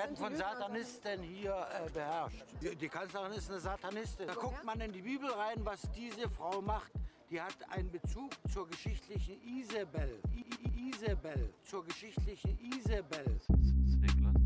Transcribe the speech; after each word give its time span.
werden 0.00 0.16
von 0.16 0.34
Satanisten 0.34 1.22
hier 1.22 1.52
äh, 1.52 1.90
beherrscht. 1.90 2.44
Die, 2.60 2.74
die 2.74 2.88
Kanzlerin 2.88 3.32
ist 3.32 3.50
eine 3.50 3.60
Satanistin. 3.60 4.28
Da 4.28 4.34
guckt 4.34 4.64
man 4.64 4.80
in 4.80 4.92
die 4.92 5.02
Bibel 5.02 5.30
rein, 5.30 5.58
was 5.64 5.82
diese 5.94 6.28
Frau 6.28 6.60
macht. 6.62 6.92
Die 7.30 7.40
hat 7.40 7.56
einen 7.68 7.90
Bezug 7.90 8.32
zur 8.52 8.68
geschichtlichen 8.68 9.40
Isabel. 9.42 10.20
I 10.34 10.44
I 10.66 10.90
Isabel. 10.90 11.52
Zur 11.64 11.84
geschichtlichen 11.84 12.58
Isabel. 12.58 13.40
Siglas 14.00 14.39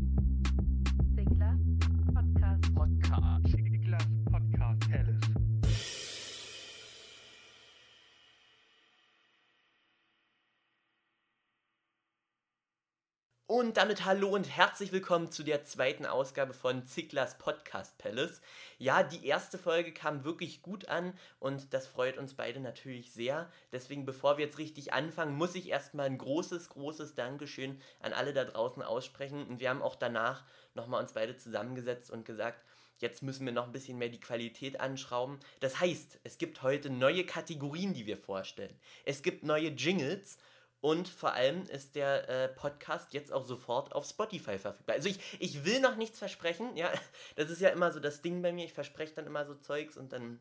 Und 13.47 13.77
damit 13.77 14.05
hallo 14.05 14.29
und 14.29 14.49
herzlich 14.49 14.91
willkommen 14.91 15.29
zu 15.29 15.43
der 15.43 15.63
zweiten 15.63 16.07
Ausgabe 16.07 16.55
von 16.55 16.87
Ziglers 16.87 17.37
Podcast 17.37 17.95
Palace. 17.99 18.41
Ja, 18.79 19.03
die 19.03 19.23
erste 19.23 19.59
Folge 19.59 19.93
kam 19.93 20.23
wirklich 20.23 20.63
gut 20.63 20.87
an 20.87 21.13
und 21.39 21.71
das 21.71 21.85
freut 21.85 22.17
uns 22.17 22.33
beide 22.33 22.59
natürlich 22.59 23.13
sehr. 23.13 23.51
Deswegen, 23.71 24.03
bevor 24.03 24.39
wir 24.39 24.45
jetzt 24.45 24.57
richtig 24.57 24.93
anfangen, 24.93 25.35
muss 25.35 25.53
ich 25.53 25.69
erstmal 25.69 26.07
ein 26.07 26.17
großes, 26.17 26.69
großes 26.69 27.13
Dankeschön 27.13 27.79
an 27.99 28.13
alle 28.13 28.33
da 28.33 28.45
draußen 28.45 28.81
aussprechen. 28.81 29.45
Und 29.45 29.59
wir 29.59 29.69
haben 29.69 29.83
auch 29.83 29.95
danach 29.95 30.43
nochmal 30.73 31.03
uns 31.03 31.13
beide 31.13 31.37
zusammengesetzt 31.37 32.09
und 32.09 32.25
gesagt, 32.25 32.65
jetzt 32.97 33.21
müssen 33.21 33.45
wir 33.45 33.53
noch 33.53 33.67
ein 33.67 33.73
bisschen 33.73 33.99
mehr 33.99 34.09
die 34.09 34.19
Qualität 34.19 34.79
anschrauben. 34.79 35.39
Das 35.59 35.79
heißt, 35.79 36.19
es 36.23 36.39
gibt 36.39 36.63
heute 36.63 36.89
neue 36.89 37.27
Kategorien, 37.27 37.93
die 37.93 38.07
wir 38.07 38.17
vorstellen. 38.17 38.75
Es 39.05 39.21
gibt 39.21 39.43
neue 39.43 39.67
Jingles 39.67 40.39
und 40.81 41.07
vor 41.07 41.33
allem 41.33 41.63
ist 41.63 41.95
der 41.95 42.29
äh, 42.29 42.47
Podcast 42.49 43.13
jetzt 43.13 43.33
auch 43.33 43.45
sofort 43.45 43.93
auf 43.93 44.05
Spotify 44.05 44.59
verfügbar. 44.59 44.95
Also 44.95 45.09
ich, 45.09 45.19
ich 45.39 45.65
will 45.65 45.79
noch 45.79 45.95
nichts 45.95 46.19
versprechen, 46.19 46.75
ja. 46.75 46.91
Das 47.35 47.49
ist 47.49 47.61
ja 47.61 47.69
immer 47.69 47.91
so 47.91 47.99
das 47.99 48.21
Ding 48.21 48.41
bei 48.41 48.51
mir. 48.51 48.65
Ich 48.65 48.73
verspreche 48.73 49.13
dann 49.15 49.25
immer 49.25 49.45
so 49.45 49.55
Zeugs 49.55 49.97
und 49.97 50.13
dann 50.13 50.39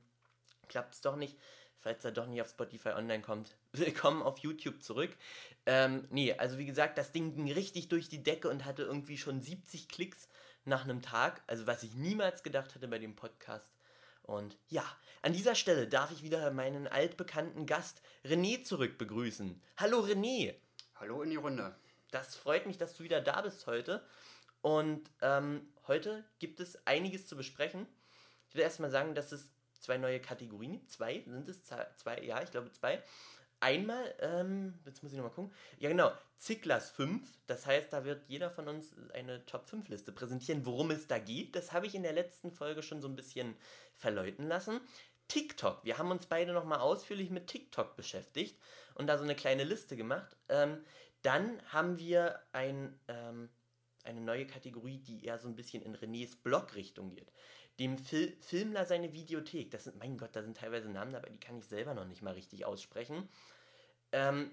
klappt 0.68 0.94
es 0.94 1.00
doch 1.00 1.16
nicht. 1.16 1.38
Falls 1.78 2.04
er 2.04 2.12
doch 2.12 2.26
nicht 2.26 2.40
auf 2.40 2.48
Spotify 2.48 2.90
online 2.90 3.22
kommt, 3.22 3.56
willkommen 3.72 4.22
auf 4.22 4.38
YouTube 4.38 4.82
zurück. 4.82 5.14
Ähm, 5.66 6.06
nee, 6.10 6.32
also 6.34 6.58
wie 6.58 6.66
gesagt, 6.66 6.96
das 6.96 7.12
Ding 7.12 7.34
ging 7.34 7.52
richtig 7.52 7.88
durch 7.88 8.08
die 8.08 8.22
Decke 8.22 8.48
und 8.48 8.64
hatte 8.64 8.82
irgendwie 8.82 9.18
schon 9.18 9.42
70 9.42 9.88
Klicks 9.88 10.28
nach 10.64 10.84
einem 10.84 11.02
Tag. 11.02 11.42
Also 11.46 11.66
was 11.66 11.82
ich 11.82 11.94
niemals 11.94 12.42
gedacht 12.42 12.74
hätte 12.74 12.88
bei 12.88 12.98
dem 12.98 13.16
Podcast. 13.16 13.73
Und 14.24 14.56
ja, 14.68 14.84
an 15.22 15.32
dieser 15.32 15.54
Stelle 15.54 15.86
darf 15.86 16.10
ich 16.10 16.22
wieder 16.22 16.50
meinen 16.50 16.88
altbekannten 16.88 17.66
Gast 17.66 18.00
René 18.24 18.62
zurück 18.64 18.96
begrüßen. 18.96 19.62
Hallo 19.76 20.00
René, 20.00 20.54
Hallo 20.96 21.22
in 21.22 21.30
die 21.30 21.36
Runde. 21.36 21.74
das 22.10 22.34
freut 22.34 22.66
mich, 22.66 22.78
dass 22.78 22.96
du 22.96 23.04
wieder 23.04 23.20
da 23.20 23.42
bist 23.42 23.66
heute. 23.66 24.02
Und 24.62 25.10
ähm, 25.20 25.68
heute 25.86 26.24
gibt 26.38 26.60
es 26.60 26.86
einiges 26.86 27.26
zu 27.26 27.36
besprechen. 27.36 27.86
Ich 28.48 28.54
will 28.54 28.62
erstmal 28.62 28.90
sagen, 28.90 29.14
dass 29.14 29.30
es 29.30 29.50
zwei 29.78 29.98
neue 29.98 30.20
Kategorien 30.20 30.72
gibt. 30.72 30.90
Zwei 30.90 31.22
sind 31.26 31.46
es? 31.48 31.64
Zwei 31.64 32.22
ja, 32.22 32.42
ich 32.42 32.50
glaube 32.50 32.72
zwei. 32.72 33.02
Einmal, 33.60 34.14
ähm, 34.20 34.74
jetzt 34.84 35.02
muss 35.02 35.12
ich 35.12 35.16
nochmal 35.16 35.32
gucken. 35.32 35.52
Ja, 35.78 35.88
genau, 35.88 36.12
Zicklas 36.36 36.90
5. 36.90 37.26
Das 37.46 37.66
heißt, 37.66 37.92
da 37.92 38.04
wird 38.04 38.28
jeder 38.28 38.50
von 38.50 38.68
uns 38.68 38.94
eine 39.14 39.46
Top 39.46 39.68
5 39.68 39.88
Liste 39.88 40.12
präsentieren, 40.12 40.66
worum 40.66 40.90
es 40.90 41.06
da 41.06 41.18
geht. 41.18 41.56
Das 41.56 41.72
habe 41.72 41.86
ich 41.86 41.94
in 41.94 42.02
der 42.02 42.12
letzten 42.12 42.50
Folge 42.50 42.82
schon 42.82 43.00
so 43.00 43.08
ein 43.08 43.16
bisschen 43.16 43.56
verläuten 43.94 44.48
lassen. 44.48 44.80
TikTok. 45.28 45.84
Wir 45.84 45.98
haben 45.98 46.10
uns 46.10 46.26
beide 46.26 46.52
nochmal 46.52 46.80
ausführlich 46.80 47.30
mit 47.30 47.46
TikTok 47.46 47.96
beschäftigt 47.96 48.60
und 48.94 49.06
da 49.06 49.16
so 49.16 49.24
eine 49.24 49.34
kleine 49.34 49.64
Liste 49.64 49.96
gemacht. 49.96 50.36
Ähm, 50.48 50.84
dann 51.22 51.62
haben 51.72 51.98
wir 51.98 52.40
ein, 52.52 52.98
ähm, 53.08 53.48
eine 54.04 54.20
neue 54.20 54.46
Kategorie, 54.46 54.98
die 54.98 55.24
eher 55.24 55.38
so 55.38 55.48
ein 55.48 55.56
bisschen 55.56 55.82
in 55.82 55.96
Renés 55.96 56.36
Blog-Richtung 56.42 57.10
geht. 57.10 57.32
Dem 57.78 57.98
Fil 57.98 58.36
Filmler 58.40 58.86
seine 58.86 59.12
Videothek. 59.12 59.70
Das 59.70 59.84
sind, 59.84 59.98
mein 59.98 60.16
Gott, 60.16 60.30
da 60.34 60.42
sind 60.42 60.56
teilweise 60.56 60.88
Namen 60.88 61.12
dabei, 61.12 61.30
die 61.30 61.40
kann 61.40 61.58
ich 61.58 61.66
selber 61.66 61.94
noch 61.94 62.06
nicht 62.06 62.22
mal 62.22 62.34
richtig 62.34 62.64
aussprechen. 62.64 63.28
Ähm, 64.12 64.52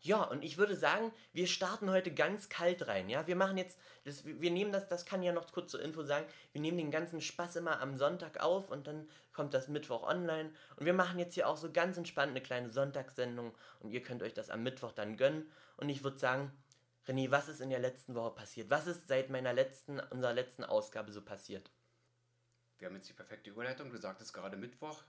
ja, 0.00 0.22
und 0.22 0.44
ich 0.44 0.58
würde 0.58 0.76
sagen, 0.76 1.12
wir 1.32 1.48
starten 1.48 1.90
heute 1.90 2.14
ganz 2.14 2.48
kalt 2.48 2.86
rein. 2.86 3.08
Ja, 3.08 3.26
wir 3.26 3.34
machen 3.34 3.58
jetzt, 3.58 3.78
das, 4.04 4.24
wir 4.24 4.50
nehmen 4.50 4.70
das, 4.70 4.86
das 4.86 5.04
kann 5.04 5.24
ja 5.24 5.32
noch 5.32 5.50
kurz 5.50 5.72
zur 5.72 5.82
Info 5.82 6.04
sagen, 6.04 6.24
wir 6.52 6.60
nehmen 6.60 6.78
den 6.78 6.92
ganzen 6.92 7.20
Spaß 7.20 7.56
immer 7.56 7.80
am 7.80 7.96
Sonntag 7.96 8.40
auf 8.40 8.70
und 8.70 8.86
dann 8.86 9.08
kommt 9.32 9.54
das 9.54 9.66
Mittwoch 9.66 10.04
online. 10.04 10.52
Und 10.76 10.86
wir 10.86 10.92
machen 10.92 11.18
jetzt 11.18 11.34
hier 11.34 11.48
auch 11.48 11.56
so 11.56 11.72
ganz 11.72 11.96
entspannt 11.96 12.30
eine 12.30 12.40
kleine 12.40 12.70
Sonntagssendung 12.70 13.52
und 13.80 13.90
ihr 13.90 14.02
könnt 14.02 14.22
euch 14.22 14.34
das 14.34 14.50
am 14.50 14.62
Mittwoch 14.62 14.92
dann 14.92 15.16
gönnen. 15.16 15.50
Und 15.76 15.88
ich 15.88 16.04
würde 16.04 16.18
sagen, 16.18 16.52
René, 17.08 17.30
was 17.32 17.48
ist 17.48 17.60
in 17.60 17.70
der 17.70 17.80
letzten 17.80 18.14
Woche 18.14 18.34
passiert? 18.34 18.70
Was 18.70 18.86
ist 18.86 19.08
seit 19.08 19.30
meiner 19.30 19.52
letzten, 19.52 19.98
unserer 19.98 20.32
letzten 20.32 20.62
Ausgabe 20.62 21.10
so 21.10 21.22
passiert? 21.22 21.70
Wir 22.78 22.88
haben 22.88 22.94
jetzt 22.94 23.08
die 23.08 23.14
perfekte 23.14 23.50
Überleitung. 23.50 23.90
Du 23.90 23.98
sagtest 23.98 24.32
gerade 24.32 24.56
Mittwoch. 24.56 25.02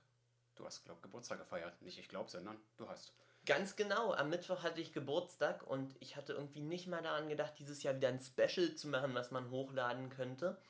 Du 0.56 0.66
hast, 0.66 0.84
glaub, 0.84 1.02
Geburtstag 1.02 1.40
gefeiert. 1.40 1.82
Nicht 1.82 2.00
ich 2.00 2.10
glaube, 2.10 2.30
sondern 2.30 2.58
du 2.78 2.90
hast. 2.90 3.14
Ganz 3.46 3.76
genau, 3.76 4.14
am 4.14 4.30
Mittwoch 4.30 4.64
hatte 4.64 4.82
ich 4.82 4.92
Geburtstag 4.92 5.66
und 5.66 5.96
ich 6.02 6.18
hatte 6.18 6.34
irgendwie 6.34 6.60
nicht 6.60 6.88
mal 6.88 7.02
daran 7.02 7.30
gedacht, 7.30 7.54
dieses 7.58 7.82
Jahr 7.84 7.96
wieder 7.96 8.10
ein 8.10 8.20
Special 8.20 8.76
zu 8.76 8.90
machen, 8.90 9.16
was 9.16 9.32
man 9.32 9.50
hochladen 9.50 10.10
könnte. 10.10 10.62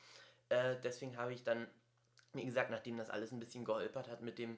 Äh, 0.49 0.75
deswegen 0.83 1.17
habe 1.17 1.33
ich 1.33 1.43
dann, 1.43 1.67
wie 2.33 2.45
gesagt, 2.45 2.69
nachdem 2.69 2.97
das 2.97 3.09
alles 3.09 3.31
ein 3.31 3.39
bisschen 3.39 3.65
geholpert 3.65 4.07
hat 4.07 4.21
mit 4.21 4.37
dem 4.37 4.57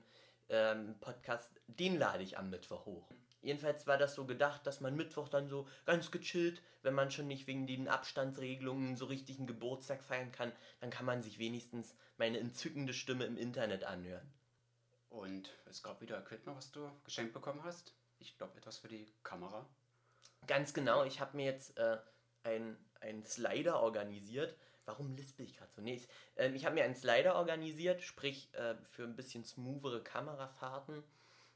ähm, 0.49 0.95
Podcast, 0.99 1.49
den 1.67 1.97
lade 1.97 2.23
ich 2.23 2.37
am 2.37 2.49
Mittwoch 2.49 2.85
hoch. 2.85 3.09
Jedenfalls 3.41 3.87
war 3.87 3.97
das 3.97 4.13
so 4.13 4.25
gedacht, 4.25 4.65
dass 4.67 4.81
man 4.81 4.95
Mittwoch 4.95 5.27
dann 5.27 5.49
so 5.49 5.67
ganz 5.85 6.11
gechillt, 6.11 6.61
wenn 6.83 6.93
man 6.93 7.09
schon 7.09 7.27
nicht 7.27 7.47
wegen 7.47 7.65
den 7.65 7.87
Abstandsregelungen 7.87 8.95
so 8.95 9.05
richtig 9.05 9.37
einen 9.37 9.47
Geburtstag 9.47 10.03
feiern 10.03 10.31
kann, 10.31 10.51
dann 10.79 10.91
kann 10.91 11.05
man 11.05 11.23
sich 11.23 11.39
wenigstens 11.39 11.95
meine 12.17 12.39
entzückende 12.39 12.93
Stimme 12.93 13.25
im 13.25 13.37
Internet 13.37 13.83
anhören. 13.83 14.31
Und 15.09 15.49
es 15.65 15.83
gab 15.83 16.01
wieder 16.01 16.19
Equipment, 16.19 16.57
was 16.57 16.71
du 16.71 16.89
geschenkt 17.03 17.33
bekommen 17.33 17.63
hast. 17.63 17.95
Ich 18.19 18.37
glaube, 18.37 18.57
etwas 18.57 18.77
für 18.77 18.87
die 18.87 19.11
Kamera. 19.23 19.67
Ganz 20.47 20.73
genau, 20.73 21.03
ich 21.03 21.19
habe 21.19 21.35
mir 21.35 21.45
jetzt 21.45 21.77
äh, 21.77 21.97
ein, 22.43 22.77
ein 23.01 23.23
Slider 23.23 23.81
organisiert. 23.81 24.55
Warum 24.85 25.15
lispel 25.15 25.45
ich 25.45 25.57
gerade 25.57 25.71
so? 25.71 25.81
Nee, 25.81 25.95
ich, 25.95 26.07
ähm, 26.37 26.55
ich 26.55 26.65
habe 26.65 26.75
mir 26.75 26.83
einen 26.83 26.95
Slider 26.95 27.35
organisiert, 27.35 28.01
sprich 28.01 28.53
äh, 28.53 28.75
für 28.83 29.03
ein 29.03 29.15
bisschen 29.15 29.43
smoothere 29.43 30.03
Kamerafahrten. 30.03 31.03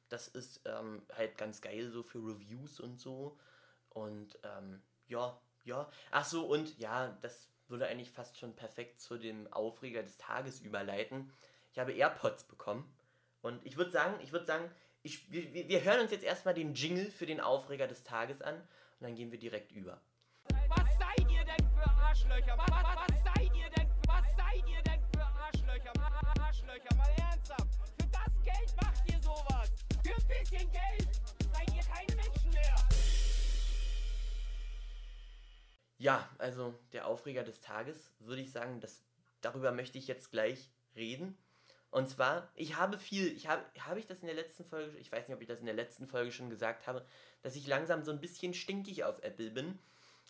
Das 0.10 0.28
ist 0.28 0.62
ähm, 0.66 1.02
halt 1.16 1.38
ganz 1.38 1.62
geil 1.62 1.90
so 1.90 2.04
für 2.04 2.20
Reviews 2.20 2.80
und 2.80 3.00
so. 3.00 3.38
Und 3.90 4.38
ähm, 4.44 4.82
ja, 5.08 5.40
ja. 5.64 5.90
Ach 6.12 6.26
so, 6.26 6.46
und 6.46 6.78
ja, 6.78 7.18
das 7.22 7.50
würde 7.68 7.88
eigentlich 7.88 8.12
fast 8.12 8.38
schon 8.38 8.56
perfekt 8.56 9.00
zu 9.00 9.18
dem 9.18 9.52
Aufreger 9.52 10.04
des 10.04 10.18
Tages 10.18 10.60
überleiten. 10.60 11.32
Ich 11.72 11.80
habe 11.80 11.94
AirPods 11.94 12.46
bekommen. 12.46 12.94
Und 13.42 13.66
ich 13.66 13.78
würde 13.78 13.92
sagen, 13.92 14.20
ich 14.22 14.32
würde 14.32 14.46
sagen, 14.46 14.72
ich, 15.04 15.32
wir, 15.32 15.54
wir 15.54 15.84
hören 15.84 16.02
uns 16.02 16.12
jetzt 16.12 16.24
erstmal 16.24 16.54
den 16.54 16.74
Jingle 16.74 17.12
für 17.12 17.26
den 17.26 17.40
Aufreger 17.40 17.88
des 17.88 18.04
Tages 18.04 18.42
an 18.42 18.56
und 18.56 19.02
dann 19.02 19.16
gehen 19.16 19.32
wir 19.32 19.40
direkt 19.40 19.72
über. 19.72 20.02
Was 20.68 20.98
seid 20.98 21.32
ihr 21.32 21.44
denn 21.46 21.70
für 21.70 21.90
Arschlöcher? 21.90 22.58
Was, 22.58 22.70
was, 22.70 23.10
was 23.10 23.25
bisschen 30.28 30.72
Geld 30.72 31.22
seid 31.54 31.76
ihr 31.76 31.84
keine 31.84 32.16
Menschen 32.16 32.50
mehr. 32.52 32.76
Ja, 35.98 36.30
also 36.38 36.74
der 36.94 37.08
Aufreger 37.08 37.44
des 37.44 37.62
Tages, 37.62 38.12
würde 38.20 38.42
ich 38.42 38.52
sagen, 38.52 38.80
das, 38.82 39.04
darüber 39.42 39.72
möchte 39.72 39.98
ich 39.98 40.08
jetzt 40.08 40.32
gleich 40.32 40.72
reden. 40.96 41.38
Und 41.92 42.10
zwar, 42.10 42.52
ich 42.56 42.76
habe 42.76 42.98
viel, 42.98 43.32
ich 43.32 43.48
habe, 43.48 43.64
habe 43.80 44.00
ich 44.00 44.06
das 44.06 44.20
in 44.20 44.28
der 44.28 44.36
letzten 44.36 44.66
Folge, 44.66 44.98
ich 44.98 45.12
weiß 45.12 45.28
nicht, 45.28 45.36
ob 45.36 45.42
ich 45.42 45.48
das 45.48 45.62
in 45.62 45.66
der 45.66 45.76
letzten 45.76 46.06
Folge 46.08 46.32
schon 46.32 46.50
gesagt 46.50 46.88
habe, 46.88 47.06
dass 47.42 47.56
ich 47.56 47.68
langsam 47.68 48.04
so 48.04 48.12
ein 48.12 48.20
bisschen 48.20 48.54
stinkig 48.54 49.06
auf 49.06 49.24
Apple 49.24 49.52
bin. 49.52 49.80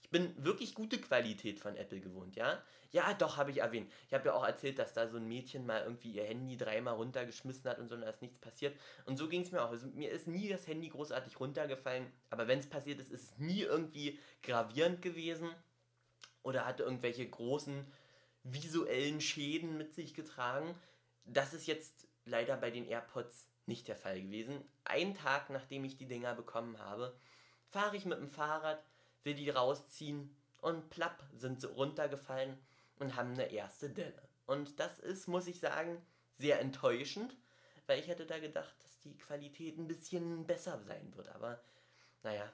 Ich 0.06 0.12
bin 0.12 0.36
wirklich 0.38 0.76
gute 0.76 1.02
Qualität 1.02 1.60
von 1.60 1.76
Apple 1.76 2.00
gewohnt, 2.00 2.36
ja? 2.36 2.62
Ja, 2.92 3.16
doch, 3.16 3.38
habe 3.38 3.50
ich 3.50 3.58
erwähnt. 3.58 3.92
Ich 4.08 4.14
habe 4.14 4.28
ja 4.28 4.36
auch 4.36 4.46
erzählt, 4.46 4.78
dass 4.78 4.94
da 4.94 5.08
so 5.08 5.18
ein 5.18 5.28
Mädchen 5.28 5.66
mal 5.66 5.82
irgendwie 5.82 6.12
ihr 6.12 6.26
Handy 6.26 6.58
dreimal 6.58 6.94
runtergeschmissen 6.94 7.68
hat 7.68 7.80
und 7.80 7.90
so, 7.90 7.96
und 7.96 8.02
da 8.02 8.10
ist 8.12 8.22
nichts 8.22 8.38
passiert. 8.38 8.78
Und 9.06 9.18
so 9.18 9.28
ging 9.28 9.42
es 9.42 9.52
mir 9.52 9.64
auch. 9.64 9.72
Also, 9.72 9.88
mir 9.88 10.12
ist 10.12 10.28
nie 10.28 10.48
das 10.48 10.68
Handy 10.68 10.90
großartig 10.90 11.40
runtergefallen, 11.40 12.06
aber 12.30 12.48
wenn 12.48 12.60
es 12.60 12.70
passiert 12.70 13.00
ist, 13.00 13.10
ist 13.10 13.32
es 13.32 13.38
nie 13.40 13.64
irgendwie 13.64 14.20
gravierend 14.44 15.02
gewesen 15.02 15.50
oder 16.44 16.68
hatte 16.68 16.84
irgendwelche 16.84 17.28
großen 17.28 17.92
visuellen 18.44 19.22
Schäden 19.22 19.76
mit 19.76 19.96
sich 19.96 20.14
getragen. 20.14 20.76
Das 21.26 21.56
ist 21.56 21.66
jetzt 21.66 22.08
leider 22.26 22.58
bei 22.58 22.70
den 22.70 22.86
AirPods 22.86 23.50
nicht 23.66 23.88
der 23.88 23.96
Fall 23.96 24.22
gewesen. 24.22 24.64
Einen 24.84 25.16
Tag 25.16 25.50
nachdem 25.50 25.84
ich 25.84 25.98
die 25.98 26.08
Dinger 26.08 26.36
bekommen 26.36 26.78
habe, 26.78 27.18
fahre 27.72 27.98
ich 27.98 28.06
mit 28.06 28.20
dem 28.20 28.30
Fahrrad, 28.30 28.86
will 29.26 29.34
die 29.34 29.50
rausziehen 29.50 30.34
und 30.62 30.90
plapp 30.90 31.24
sind 31.34 31.60
sie 31.62 31.68
runtergefallen 31.68 32.58
und 33.00 33.16
haben 33.16 33.32
eine 33.32 33.52
erste 33.52 33.90
Delle. 33.90 34.22
Und 34.46 34.80
das 34.80 35.00
ist, 35.00 35.28
muss 35.28 35.48
ich 35.48 35.60
sagen, 35.60 36.02
sehr 36.38 36.60
enttäuschend, 36.62 37.36
weil 37.88 38.00
ich 38.00 38.08
hätte 38.08 38.26
da 38.26 38.40
gedacht, 38.40 38.74
dass 38.84 39.00
die 39.00 39.18
Qualität 39.18 39.78
ein 39.78 39.88
bisschen 39.88 40.46
besser 40.46 40.80
sein 40.80 41.16
wird. 41.16 41.30
Aber 41.30 41.60
naja, 42.24 42.52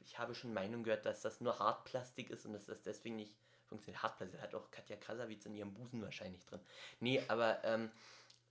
ich 0.00 0.18
habe 0.18 0.34
schon 0.34 0.52
Meinung 0.52 0.82
gehört, 0.82 1.06
dass 1.06 1.22
das 1.22 1.40
nur 1.40 1.58
Hartplastik 1.58 2.30
ist 2.30 2.46
und 2.46 2.52
dass 2.52 2.66
das 2.66 2.82
deswegen 2.82 3.16
nicht 3.16 3.34
funktioniert. 3.66 4.02
Hartplatte 4.02 4.40
hat 4.40 4.54
auch 4.54 4.70
Katja 4.70 4.96
Krasavitz 4.96 5.46
in 5.46 5.54
ihrem 5.54 5.72
Busen 5.72 6.02
wahrscheinlich 6.02 6.44
drin. 6.44 6.60
Nee, 7.00 7.22
aber, 7.28 7.64
ähm, 7.64 7.90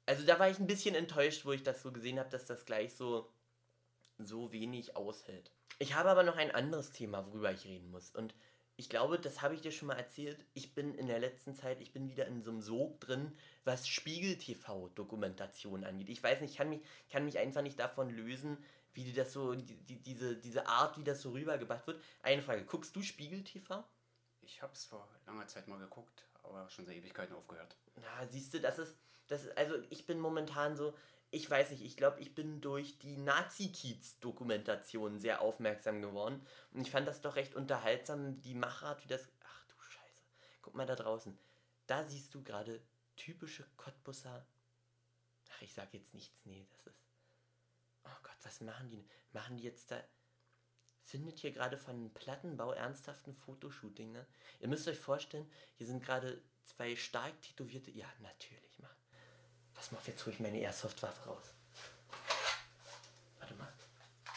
also 0.05 0.25
da 0.25 0.39
war 0.39 0.49
ich 0.49 0.59
ein 0.59 0.67
bisschen 0.67 0.95
enttäuscht, 0.95 1.45
wo 1.45 1.51
ich 1.51 1.63
das 1.63 1.81
so 1.81 1.91
gesehen 1.91 2.19
habe, 2.19 2.29
dass 2.29 2.45
das 2.45 2.65
gleich 2.65 2.93
so, 2.95 3.31
so 4.17 4.51
wenig 4.51 4.95
aushält. 4.95 5.51
Ich 5.81 5.95
habe 5.95 6.11
aber 6.11 6.21
noch 6.21 6.37
ein 6.37 6.51
anderes 6.51 6.91
Thema, 6.91 7.25
worüber 7.25 7.51
ich 7.51 7.65
reden 7.65 7.89
muss. 7.89 8.11
Und 8.11 8.35
ich 8.77 8.87
glaube, 8.87 9.17
das 9.17 9.41
habe 9.41 9.55
ich 9.55 9.61
dir 9.61 9.71
schon 9.71 9.87
mal 9.87 9.97
erzählt. 9.97 10.45
Ich 10.53 10.75
bin 10.75 10.93
in 10.93 11.07
der 11.07 11.17
letzten 11.17 11.55
Zeit, 11.55 11.81
ich 11.81 11.91
bin 11.91 12.07
wieder 12.07 12.27
in 12.27 12.43
so 12.43 12.51
einem 12.51 12.61
Sog 12.61 13.01
drin, 13.01 13.35
was 13.63 13.87
Spiegel-TV-Dokumentation 13.87 15.83
angeht. 15.83 16.09
Ich 16.09 16.21
weiß 16.21 16.39
nicht, 16.41 16.51
ich 16.51 16.57
kann 16.57 16.69
mich, 16.69 16.81
kann 17.11 17.25
mich 17.25 17.39
einfach 17.39 17.63
nicht 17.63 17.79
davon 17.79 18.11
lösen, 18.11 18.63
wie 18.93 19.05
die 19.05 19.13
das 19.13 19.33
so, 19.33 19.55
die, 19.55 19.75
die, 19.75 19.99
diese, 20.03 20.35
diese 20.35 20.67
Art, 20.67 20.99
wie 20.99 21.03
das 21.03 21.23
so 21.23 21.31
rübergebracht 21.31 21.87
wird. 21.87 21.99
Eine 22.21 22.43
Frage, 22.43 22.63
guckst 22.63 22.95
du 22.95 23.01
Spiegel-TV? 23.01 23.83
Ich 24.41 24.61
habe 24.61 24.73
es 24.73 24.85
vor 24.85 25.09
langer 25.25 25.47
Zeit 25.47 25.67
mal 25.67 25.79
geguckt, 25.79 26.27
aber 26.43 26.69
schon 26.69 26.85
seit 26.85 26.97
Ewigkeiten 26.97 27.33
aufgehört. 27.35 27.75
Na, 27.95 28.27
siehst 28.29 28.53
du, 28.53 28.59
das 28.59 28.77
ist, 28.77 28.95
das 29.25 29.45
ist, 29.45 29.57
also 29.57 29.77
ich 29.89 30.05
bin 30.05 30.19
momentan 30.19 30.77
so, 30.77 30.93
ich 31.31 31.49
weiß 31.49 31.71
nicht, 31.71 31.83
ich 31.83 31.95
glaube, 31.95 32.19
ich 32.19 32.35
bin 32.35 32.59
durch 32.59 32.99
die 32.99 33.15
Nazi-Kiez-Dokumentation 33.17 35.17
sehr 35.17 35.39
aufmerksam 35.39 36.01
geworden. 36.01 36.45
Und 36.73 36.81
ich 36.81 36.91
fand 36.91 37.07
das 37.07 37.21
doch 37.21 37.37
recht 37.37 37.55
unterhaltsam, 37.55 38.41
die 38.41 38.53
Machart, 38.53 39.01
wie 39.05 39.07
das. 39.07 39.29
Ach 39.45 39.65
du 39.67 39.79
Scheiße. 39.79 40.25
Guck 40.61 40.75
mal 40.75 40.85
da 40.85 40.95
draußen. 40.95 41.39
Da 41.87 42.03
siehst 42.03 42.35
du 42.35 42.43
gerade 42.43 42.81
typische 43.15 43.65
Cottbusser. 43.77 44.45
Ach, 45.53 45.61
ich 45.61 45.73
sag 45.73 45.93
jetzt 45.93 46.13
nichts, 46.13 46.45
nee, 46.45 46.67
das 46.69 46.87
ist. 46.87 47.07
Oh 48.03 48.17
Gott, 48.23 48.37
was 48.43 48.59
machen 48.59 48.89
die? 48.89 49.07
Machen 49.31 49.55
die 49.57 49.63
jetzt 49.63 49.91
da. 49.91 50.03
Findet 51.03 51.39
hier 51.39 51.51
gerade 51.51 51.77
von 51.77 52.13
Plattenbau 52.13 52.73
ernsthaft 52.73 53.25
ein 53.27 53.33
Fotoshooting, 53.33 54.11
ne? 54.11 54.27
Ihr 54.59 54.67
müsst 54.67 54.87
euch 54.87 54.99
vorstellen, 54.99 55.49
hier 55.75 55.87
sind 55.87 56.03
gerade 56.03 56.43
zwei 56.63 56.95
stark 56.95 57.41
tätowierte. 57.41 57.89
Ja, 57.91 58.07
natürlich, 58.19 58.70
mach. 59.81 59.91
Was 59.91 59.91
macht 59.91 60.07
jetzt 60.07 60.25
hole 60.25 60.33
ich 60.33 60.39
meine 60.39 60.57
Airsoft-Waffe 60.59 61.29
raus? 61.29 61.53
Warte 63.39 63.53
mal. 63.55 63.67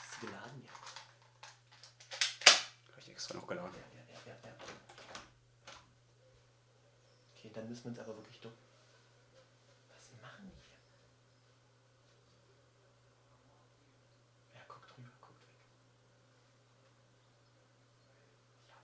Ist 0.00 0.20
sie 0.20 0.26
geladen? 0.26 0.64
Ja. 0.64 0.72
Habe 2.90 3.00
ich 3.00 3.08
extra 3.10 3.34
noch 3.34 3.46
geladen. 3.46 3.74
Ja, 3.74 3.80
ja, 4.14 4.20
ja, 4.26 4.48
ja. 4.48 4.54
Okay, 7.36 7.50
dann 7.54 7.68
müssen 7.68 7.84
wir 7.84 7.90
uns 7.90 7.98
aber 7.98 8.16
wirklich 8.16 8.40
dumm. 8.40 8.52
Was 9.90 10.10
machen 10.22 10.50
die 10.50 10.56
hier? 10.66 10.78
Ja, 14.54 14.62
guckt 14.66 14.90
rüber, 14.96 15.10
guckt 15.20 15.42
weg. 15.42 15.48
Ja. 18.68 18.76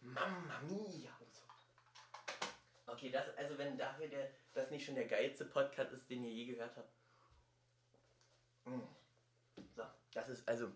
Mamma 0.00 0.58
mia. 0.68 1.12
Okay, 2.86 3.02
das, 3.14 3.36
also 3.36 3.56
wenn 3.58 3.78
dafür 3.78 4.08
der, 4.08 4.30
das 4.52 4.70
nicht 4.70 4.84
schon 4.84 4.96
der 4.96 5.06
geilste 5.06 5.44
Podcast 5.44 5.92
ist, 5.92 6.10
den 6.10 6.24
ihr 6.24 6.32
je 6.32 6.46
gehört 6.46 6.76
habt. 6.76 6.92
Mm. 8.64 8.80
So, 9.74 9.84
das 10.12 10.28
ist 10.28 10.48
also. 10.48 10.72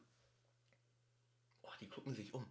Oh, 1.62 1.70
die 1.80 1.88
gucken 1.88 2.14
sich 2.14 2.32
um. 2.32 2.46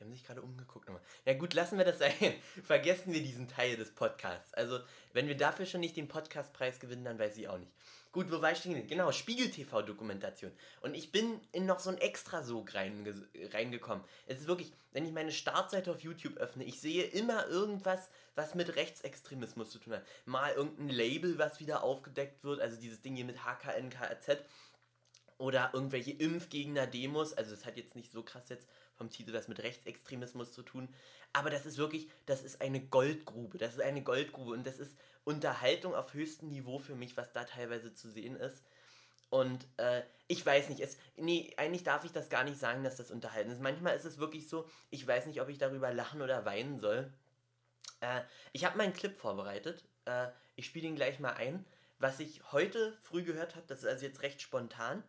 Die 0.00 0.04
haben 0.04 0.12
sich 0.12 0.24
gerade 0.24 0.40
umgeguckt. 0.40 0.88
Ja 1.26 1.34
gut, 1.34 1.52
lassen 1.52 1.76
wir 1.76 1.84
das 1.84 1.98
sein. 1.98 2.14
Vergessen 2.64 3.12
wir 3.12 3.20
diesen 3.20 3.48
Teil 3.48 3.76
des 3.76 3.94
Podcasts. 3.94 4.54
Also, 4.54 4.80
wenn 5.12 5.28
wir 5.28 5.36
dafür 5.36 5.66
schon 5.66 5.80
nicht 5.80 5.94
den 5.98 6.08
Podcastpreis 6.08 6.80
gewinnen, 6.80 7.04
dann 7.04 7.18
weiß 7.18 7.36
ich 7.36 7.48
auch 7.48 7.58
nicht. 7.58 7.70
Gut, 8.10 8.32
wo 8.32 8.40
war 8.40 8.50
ich 8.50 8.58
stehen? 8.58 8.86
Genau, 8.86 9.12
Spiegel-TV-Dokumentation. 9.12 10.52
Und 10.80 10.94
ich 10.94 11.12
bin 11.12 11.38
in 11.52 11.66
noch 11.66 11.80
so 11.80 11.90
ein 11.90 11.98
Extra-Sog 11.98 12.74
reinge 12.74 13.28
reingekommen. 13.52 14.02
Es 14.26 14.40
ist 14.40 14.48
wirklich, 14.48 14.72
wenn 14.92 15.04
ich 15.04 15.12
meine 15.12 15.32
Startseite 15.32 15.90
auf 15.90 16.00
YouTube 16.00 16.38
öffne, 16.38 16.64
ich 16.64 16.80
sehe 16.80 17.04
immer 17.04 17.46
irgendwas, 17.48 18.08
was 18.34 18.54
mit 18.54 18.76
Rechtsextremismus 18.76 19.70
zu 19.70 19.78
tun 19.78 19.92
hat. 19.92 20.06
Mal 20.24 20.54
irgendein 20.54 20.88
Label, 20.88 21.38
was 21.38 21.60
wieder 21.60 21.82
aufgedeckt 21.82 22.42
wird, 22.42 22.60
also 22.60 22.80
dieses 22.80 23.02
Ding 23.02 23.16
hier 23.16 23.26
mit 23.26 23.44
HKNKZ 23.44 24.38
oder 25.36 25.70
irgendwelche 25.72 26.12
Impfgegner-Demos. 26.12 27.34
Also 27.34 27.50
das 27.54 27.64
hat 27.64 27.76
jetzt 27.76 27.96
nicht 27.96 28.10
so 28.10 28.22
krass 28.22 28.48
jetzt 28.48 28.66
vom 29.00 29.08
Titel 29.08 29.32
was 29.32 29.48
mit 29.48 29.62
Rechtsextremismus 29.62 30.52
zu 30.52 30.62
tun. 30.62 30.94
Aber 31.32 31.48
das 31.48 31.64
ist 31.64 31.78
wirklich, 31.78 32.10
das 32.26 32.42
ist 32.42 32.60
eine 32.60 32.80
Goldgrube. 32.80 33.56
Das 33.56 33.72
ist 33.72 33.80
eine 33.80 34.02
Goldgrube 34.02 34.52
und 34.52 34.66
das 34.66 34.78
ist 34.78 34.94
Unterhaltung 35.24 35.94
auf 35.94 36.12
höchstem 36.12 36.50
Niveau 36.50 36.78
für 36.78 36.94
mich, 36.94 37.16
was 37.16 37.32
da 37.32 37.44
teilweise 37.44 37.94
zu 37.94 38.10
sehen 38.10 38.36
ist. 38.36 38.62
Und 39.30 39.66
äh, 39.78 40.02
ich 40.28 40.44
weiß 40.44 40.68
nicht, 40.68 40.80
es, 40.80 40.98
nee, 41.16 41.54
eigentlich 41.56 41.82
darf 41.82 42.04
ich 42.04 42.12
das 42.12 42.28
gar 42.28 42.44
nicht 42.44 42.58
sagen, 42.58 42.84
dass 42.84 42.96
das 42.96 43.10
unterhalten 43.10 43.50
ist. 43.50 43.62
Manchmal 43.62 43.96
ist 43.96 44.04
es 44.04 44.18
wirklich 44.18 44.50
so, 44.50 44.68
ich 44.90 45.06
weiß 45.06 45.24
nicht, 45.26 45.40
ob 45.40 45.48
ich 45.48 45.56
darüber 45.56 45.94
lachen 45.94 46.20
oder 46.20 46.44
weinen 46.44 46.78
soll. 46.78 47.10
Äh, 48.00 48.20
ich 48.52 48.66
habe 48.66 48.76
meinen 48.76 48.92
Clip 48.92 49.16
vorbereitet. 49.16 49.82
Äh, 50.04 50.26
ich 50.56 50.66
spiele 50.66 50.88
ihn 50.88 50.96
gleich 50.96 51.20
mal 51.20 51.32
ein. 51.32 51.64
Was 51.98 52.20
ich 52.20 52.52
heute 52.52 52.98
früh 53.00 53.22
gehört 53.22 53.56
habe, 53.56 53.66
das 53.66 53.78
ist 53.78 53.86
also 53.86 54.04
jetzt 54.04 54.20
recht 54.20 54.42
spontan, 54.42 55.02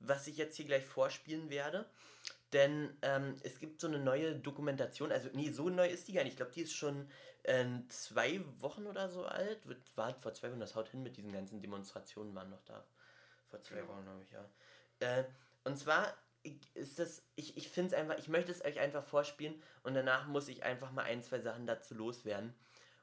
was 0.00 0.26
ich 0.26 0.36
jetzt 0.36 0.56
hier 0.56 0.66
gleich 0.66 0.84
vorspielen 0.84 1.50
werde. 1.50 1.86
Denn 2.52 2.96
ähm, 3.02 3.34
es 3.42 3.58
gibt 3.58 3.80
so 3.80 3.88
eine 3.88 3.98
neue 3.98 4.36
Dokumentation, 4.36 5.10
also 5.12 5.28
nee, 5.32 5.50
so 5.50 5.68
neu 5.68 5.88
ist 5.88 6.06
die 6.08 6.12
gar 6.12 6.22
nicht. 6.22 6.32
Ich 6.32 6.36
glaube, 6.36 6.52
die 6.52 6.62
ist 6.62 6.72
schon 6.74 7.08
äh, 7.42 7.64
zwei 7.88 8.40
Wochen 8.60 8.86
oder 8.86 9.08
so 9.08 9.24
alt. 9.26 9.66
Wird, 9.66 9.96
war 9.96 10.14
vor 10.20 10.32
zwei 10.32 10.50
Wochen, 10.50 10.60
das 10.60 10.74
haut 10.76 10.88
hin 10.88 11.02
mit 11.02 11.16
diesen 11.16 11.32
ganzen 11.32 11.60
Demonstrationen, 11.60 12.34
waren 12.34 12.50
noch 12.50 12.62
da. 12.64 12.86
Vor 13.44 13.60
zwei 13.60 13.76
Genau. 13.80 13.88
Wochen, 13.88 14.04
glaube 14.04 14.22
ich, 14.22 14.30
ja. 14.30 14.48
Äh, 15.00 15.24
und 15.64 15.76
zwar 15.76 16.14
ist 16.74 16.98
das, 17.00 17.22
ich, 17.34 17.56
ich 17.56 17.68
finde 17.68 17.94
es 17.94 18.00
einfach, 18.00 18.16
ich 18.18 18.28
möchte 18.28 18.52
es 18.52 18.64
euch 18.64 18.78
einfach 18.78 19.04
vorspielen 19.04 19.60
und 19.82 19.94
danach 19.94 20.26
muss 20.28 20.46
ich 20.48 20.62
einfach 20.62 20.92
mal 20.92 21.02
ein, 21.02 21.22
zwei 21.22 21.40
Sachen 21.40 21.66
dazu 21.66 21.94
loswerden. 21.94 22.54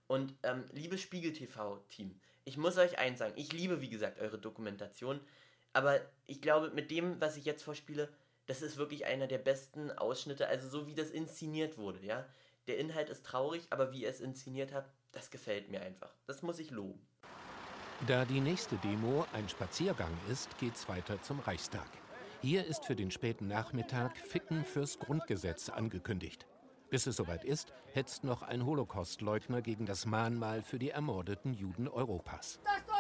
Und 0.07 0.33
ähm, 0.43 0.65
liebes 0.71 1.01
Spiegel-TV-Team, 1.01 2.19
ich 2.45 2.57
muss 2.57 2.77
euch 2.77 2.97
eins 2.97 3.19
sagen, 3.19 3.33
ich 3.35 3.51
liebe, 3.51 3.81
wie 3.81 3.89
gesagt, 3.89 4.19
eure 4.19 4.37
Dokumentation, 4.37 5.19
aber 5.73 5.99
ich 6.25 6.41
glaube, 6.41 6.69
mit 6.69 6.91
dem, 6.91 7.19
was 7.19 7.37
ich 7.37 7.45
jetzt 7.45 7.63
vorspiele, 7.63 8.09
das 8.45 8.61
ist 8.61 8.77
wirklich 8.77 9.05
einer 9.05 9.27
der 9.27 9.37
besten 9.37 9.91
Ausschnitte, 9.91 10.47
also 10.47 10.69
so 10.69 10.87
wie 10.87 10.95
das 10.95 11.09
inszeniert 11.09 11.77
wurde, 11.77 11.99
ja. 12.05 12.25
Der 12.67 12.77
Inhalt 12.77 13.09
ist 13.09 13.25
traurig, 13.25 13.63
aber 13.71 13.91
wie 13.91 14.03
ihr 14.03 14.09
es 14.09 14.21
inszeniert 14.21 14.73
habt, 14.73 14.89
das 15.11 15.31
gefällt 15.31 15.69
mir 15.69 15.81
einfach. 15.81 16.13
Das 16.27 16.43
muss 16.43 16.59
ich 16.59 16.71
loben. 16.71 17.05
Da 18.07 18.25
die 18.25 18.39
nächste 18.39 18.77
Demo 18.77 19.25
ein 19.33 19.47
Spaziergang 19.49 20.11
ist, 20.29 20.57
geht's 20.59 20.87
weiter 20.87 21.21
zum 21.21 21.39
Reichstag. 21.39 21.87
Hier 22.41 22.65
ist 22.65 22.85
für 22.85 22.95
den 22.95 23.11
späten 23.11 23.47
Nachmittag 23.47 24.17
Ficken 24.17 24.65
fürs 24.65 25.00
Grundgesetz 25.00 25.69
angekündigt. 25.69 26.45
Bis 26.89 27.07
es 27.07 27.15
soweit 27.15 27.43
ist, 27.43 27.74
hetzt 27.93 28.24
noch 28.24 28.41
ein 28.41 28.65
Holocaustleugner 28.65 29.62
gegen 29.62 29.86
das 29.86 30.05
Mahnmal 30.05 30.62
für 30.62 30.79
die 30.79 30.89
ermordeten 30.89 31.53
Juden 31.53 31.88
Europas. 31.88 32.59
Das 32.63 32.92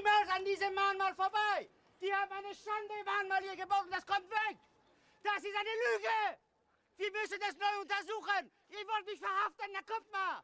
niemals 0.00 0.30
an 0.30 0.44
diesem 0.44 0.74
Mahnmal 0.74 1.14
vorbei. 1.14 1.68
Die 2.00 2.12
haben 2.12 2.32
eine 2.32 2.54
Schande 2.54 2.94
Mahnmal 3.04 3.42
hier 3.42 3.52
und 3.52 3.92
das 3.92 4.06
kommt 4.06 4.30
weg. 4.30 4.56
Das 5.22 5.36
ist 5.36 5.54
eine 5.54 5.74
Lüge. 5.84 6.38
Wir 6.96 7.10
müssen 7.12 7.38
das 7.40 7.56
neu 7.56 7.82
untersuchen. 7.82 8.50
Ihr 8.68 8.86
wollt 8.88 9.06
mich 9.06 9.18
verhaften, 9.18 9.66
na 9.72 9.80
kommt 9.82 10.10
mal. 10.10 10.42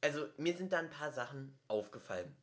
Also, 0.00 0.28
mir 0.36 0.54
sind 0.54 0.72
da 0.72 0.78
ein 0.78 0.90
paar 0.90 1.10
Sachen 1.10 1.58
aufgefallen. 1.68 2.36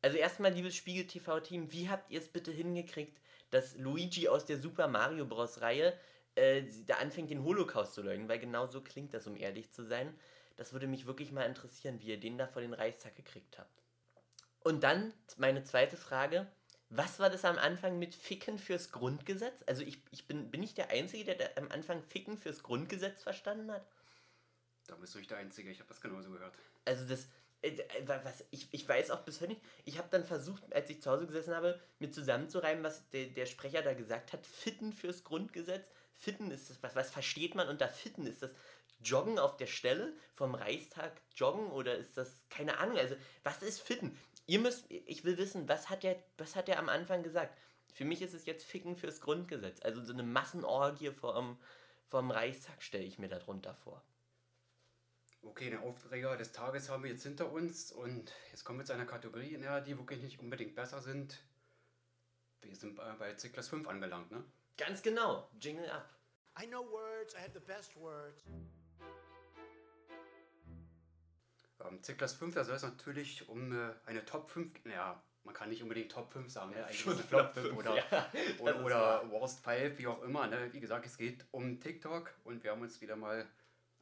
Also 0.00 0.16
erstmal, 0.16 0.52
liebes 0.52 0.74
Spiegel 0.74 1.06
TV-Team, 1.06 1.70
wie 1.72 1.88
habt 1.88 2.10
ihr 2.10 2.20
es 2.20 2.28
bitte 2.28 2.50
hingekriegt, 2.50 3.20
dass 3.50 3.76
Luigi 3.76 4.28
aus 4.28 4.46
der 4.46 4.58
Super 4.58 4.88
Mario 4.88 5.26
Bros. 5.26 5.60
Reihe 5.60 5.98
äh, 6.34 6.62
da 6.86 6.96
anfängt, 6.96 7.30
den 7.30 7.44
Holocaust 7.44 7.94
zu 7.94 8.02
leugnen? 8.02 8.28
Weil 8.28 8.38
genau 8.38 8.66
so 8.66 8.80
klingt 8.80 9.14
das, 9.14 9.26
um 9.26 9.36
ehrlich 9.36 9.70
zu 9.70 9.84
sein. 9.84 10.18
Das 10.56 10.72
würde 10.72 10.86
mich 10.86 11.06
wirklich 11.06 11.30
mal 11.30 11.44
interessieren, 11.44 12.00
wie 12.00 12.08
ihr 12.08 12.20
den 12.20 12.38
da 12.38 12.46
vor 12.46 12.62
den 12.62 12.74
Reichstag 12.74 13.14
gekriegt 13.16 13.58
habt. 13.58 13.82
Und 14.64 14.82
dann 14.82 15.12
meine 15.36 15.64
zweite 15.64 15.96
Frage. 15.96 16.46
Was 16.94 17.18
war 17.18 17.30
das 17.30 17.46
am 17.46 17.56
Anfang 17.56 17.98
mit 17.98 18.14
Ficken 18.14 18.58
fürs 18.58 18.92
Grundgesetz? 18.92 19.64
Also 19.66 19.82
ich, 19.82 20.02
ich 20.10 20.26
bin, 20.26 20.50
bin 20.50 20.62
ich 20.62 20.74
der 20.74 20.90
Einzige, 20.90 21.24
der 21.24 21.34
da 21.36 21.44
am 21.56 21.70
Anfang 21.70 22.02
Ficken 22.02 22.36
fürs 22.36 22.62
Grundgesetz 22.62 23.22
verstanden 23.22 23.72
hat? 23.72 23.86
Da 24.86 24.96
bist 24.96 25.14
du 25.14 25.18
nicht 25.18 25.30
der 25.30 25.38
Einzige, 25.38 25.70
ich 25.70 25.78
habe 25.78 25.88
das 25.88 26.02
genauso 26.02 26.30
gehört. 26.30 26.54
Also 26.84 27.08
das, 27.08 27.28
äh, 27.62 27.70
äh, 27.70 28.06
was, 28.24 28.44
ich, 28.50 28.68
ich 28.72 28.86
weiß 28.86 29.10
auch 29.10 29.20
bis 29.20 29.40
heute 29.40 29.52
nicht, 29.52 29.62
ich 29.86 29.96
habe 29.96 30.08
dann 30.10 30.24
versucht, 30.24 30.70
als 30.74 30.90
ich 30.90 31.00
zu 31.00 31.10
Hause 31.10 31.26
gesessen 31.26 31.54
habe, 31.54 31.80
mir 31.98 32.10
zusammenzureimen, 32.10 32.84
was 32.84 33.08
der, 33.10 33.26
der 33.26 33.46
Sprecher 33.46 33.80
da 33.80 33.94
gesagt 33.94 34.34
hat, 34.34 34.46
Fitten 34.46 34.92
fürs 34.92 35.24
Grundgesetz. 35.24 35.88
Fitten 36.14 36.50
ist 36.50 36.68
das, 36.68 36.82
was, 36.82 36.94
was 36.94 37.10
versteht 37.10 37.54
man 37.54 37.68
unter 37.68 37.88
Fitten? 37.88 38.26
Ist 38.26 38.42
das 38.42 38.52
Joggen 39.02 39.38
auf 39.38 39.56
der 39.56 39.66
Stelle 39.66 40.12
vom 40.34 40.54
Reichstag 40.54 41.12
joggen 41.34 41.70
oder 41.70 41.96
ist 41.96 42.16
das, 42.16 42.46
keine 42.50 42.78
Ahnung, 42.78 42.98
also 42.98 43.16
was 43.42 43.62
ist 43.62 43.80
Fitten? 43.80 44.18
Ihr 44.46 44.58
müsst, 44.58 44.90
ich 44.90 45.24
will 45.24 45.38
wissen, 45.38 45.68
was 45.68 45.88
hat 45.88 46.02
der, 46.02 46.22
was 46.36 46.56
hat 46.56 46.68
der 46.68 46.78
am 46.78 46.88
Anfang 46.88 47.22
gesagt? 47.22 47.56
Für 47.94 48.04
mich 48.04 48.22
ist 48.22 48.34
es 48.34 48.46
jetzt 48.46 48.64
Ficken 48.64 48.96
fürs 48.96 49.20
Grundgesetz, 49.20 49.80
also 49.82 50.02
so 50.02 50.12
eine 50.12 50.22
Massenorgie 50.22 51.10
vom, 51.10 51.58
vom 52.06 52.30
Reichstag 52.30 52.82
stelle 52.82 53.04
ich 53.04 53.18
mir 53.18 53.28
darunter 53.28 53.74
vor. 53.74 54.02
Okay, 55.42 55.70
den 55.70 55.80
Aufreger 55.80 56.36
des 56.36 56.52
Tages 56.52 56.88
haben 56.88 57.02
wir 57.02 57.10
jetzt 57.10 57.24
hinter 57.24 57.50
uns 57.50 57.90
und 57.92 58.32
jetzt 58.50 58.64
kommen 58.64 58.78
wir 58.78 58.86
zu 58.86 58.92
einer 58.92 59.06
Kategorie, 59.06 59.54
in 59.54 59.62
der 59.62 59.80
die 59.80 59.98
wirklich 59.98 60.22
nicht 60.22 60.38
unbedingt 60.38 60.74
besser 60.74 61.02
sind. 61.02 61.42
Wir 62.60 62.76
sind 62.76 62.94
bei, 62.94 63.34
Ziklas 63.34 63.68
5 63.68 63.88
angelangt, 63.88 64.30
ne? 64.30 64.44
Ganz 64.76 65.02
genau. 65.02 65.48
Jingle 65.60 65.90
ab. 65.90 66.08
I 66.60 66.66
know 66.66 66.88
words, 66.90 67.34
I 67.34 67.38
have 67.38 67.52
the 67.52 67.60
best 67.60 67.96
words. 67.96 68.44
Ähm, 71.88 72.02
Ziklas 72.02 72.34
5, 72.34 72.54
da 72.54 72.64
soll 72.64 72.76
es 72.76 72.82
natürlich 72.82 73.48
um 73.48 73.72
äh, 73.72 73.92
eine 74.06 74.24
Top 74.24 74.50
5, 74.50 74.84
naja, 74.84 75.22
man 75.44 75.54
kann 75.54 75.68
nicht 75.68 75.82
unbedingt 75.82 76.12
Top 76.12 76.32
5 76.32 76.50
sagen, 76.50 76.70
ne? 76.70 76.84
eigentlich 76.84 77.00
Schon 77.00 77.16
Flop 77.16 77.52
Flop 77.52 77.54
5 77.54 77.66
fünf, 77.66 77.78
oder, 77.78 77.96
ja, 77.96 78.32
oder, 78.58 78.84
oder. 78.84 79.30
Worst 79.30 79.64
5, 79.64 79.98
wie 79.98 80.06
auch 80.06 80.22
immer. 80.22 80.46
Ne? 80.46 80.72
Wie 80.72 80.80
gesagt, 80.80 81.04
es 81.06 81.16
geht 81.16 81.44
um 81.50 81.80
TikTok 81.80 82.32
und 82.44 82.62
wir 82.62 82.70
haben 82.70 82.82
uns 82.82 83.00
wieder 83.00 83.16
mal 83.16 83.46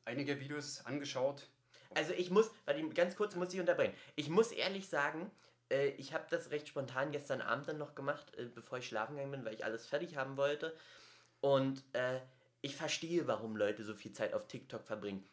einige 0.04 0.38
Videos 0.40 0.84
angeschaut. 0.84 1.48
Also 1.94 2.12
ich 2.12 2.30
muss, 2.30 2.50
ganz 2.94 3.16
kurz 3.16 3.34
muss 3.34 3.52
ich 3.52 3.60
unterbrechen. 3.60 3.94
Ich 4.16 4.28
muss 4.28 4.52
ehrlich 4.52 4.88
sagen, 4.88 5.30
äh, 5.70 5.88
ich 5.90 6.12
habe 6.12 6.26
das 6.30 6.50
recht 6.50 6.68
spontan 6.68 7.10
gestern 7.10 7.40
Abend 7.40 7.68
dann 7.68 7.78
noch 7.78 7.94
gemacht, 7.94 8.34
äh, 8.36 8.44
bevor 8.44 8.78
ich 8.78 8.86
schlafen 8.86 9.16
gegangen 9.16 9.32
bin, 9.32 9.44
weil 9.44 9.54
ich 9.54 9.64
alles 9.64 9.86
fertig 9.86 10.16
haben 10.16 10.36
wollte. 10.36 10.76
Und 11.40 11.82
äh, 11.94 12.20
ich 12.60 12.76
verstehe, 12.76 13.26
warum 13.26 13.56
Leute 13.56 13.84
so 13.84 13.94
viel 13.94 14.12
Zeit 14.12 14.34
auf 14.34 14.46
TikTok 14.46 14.84
verbringen. 14.84 15.26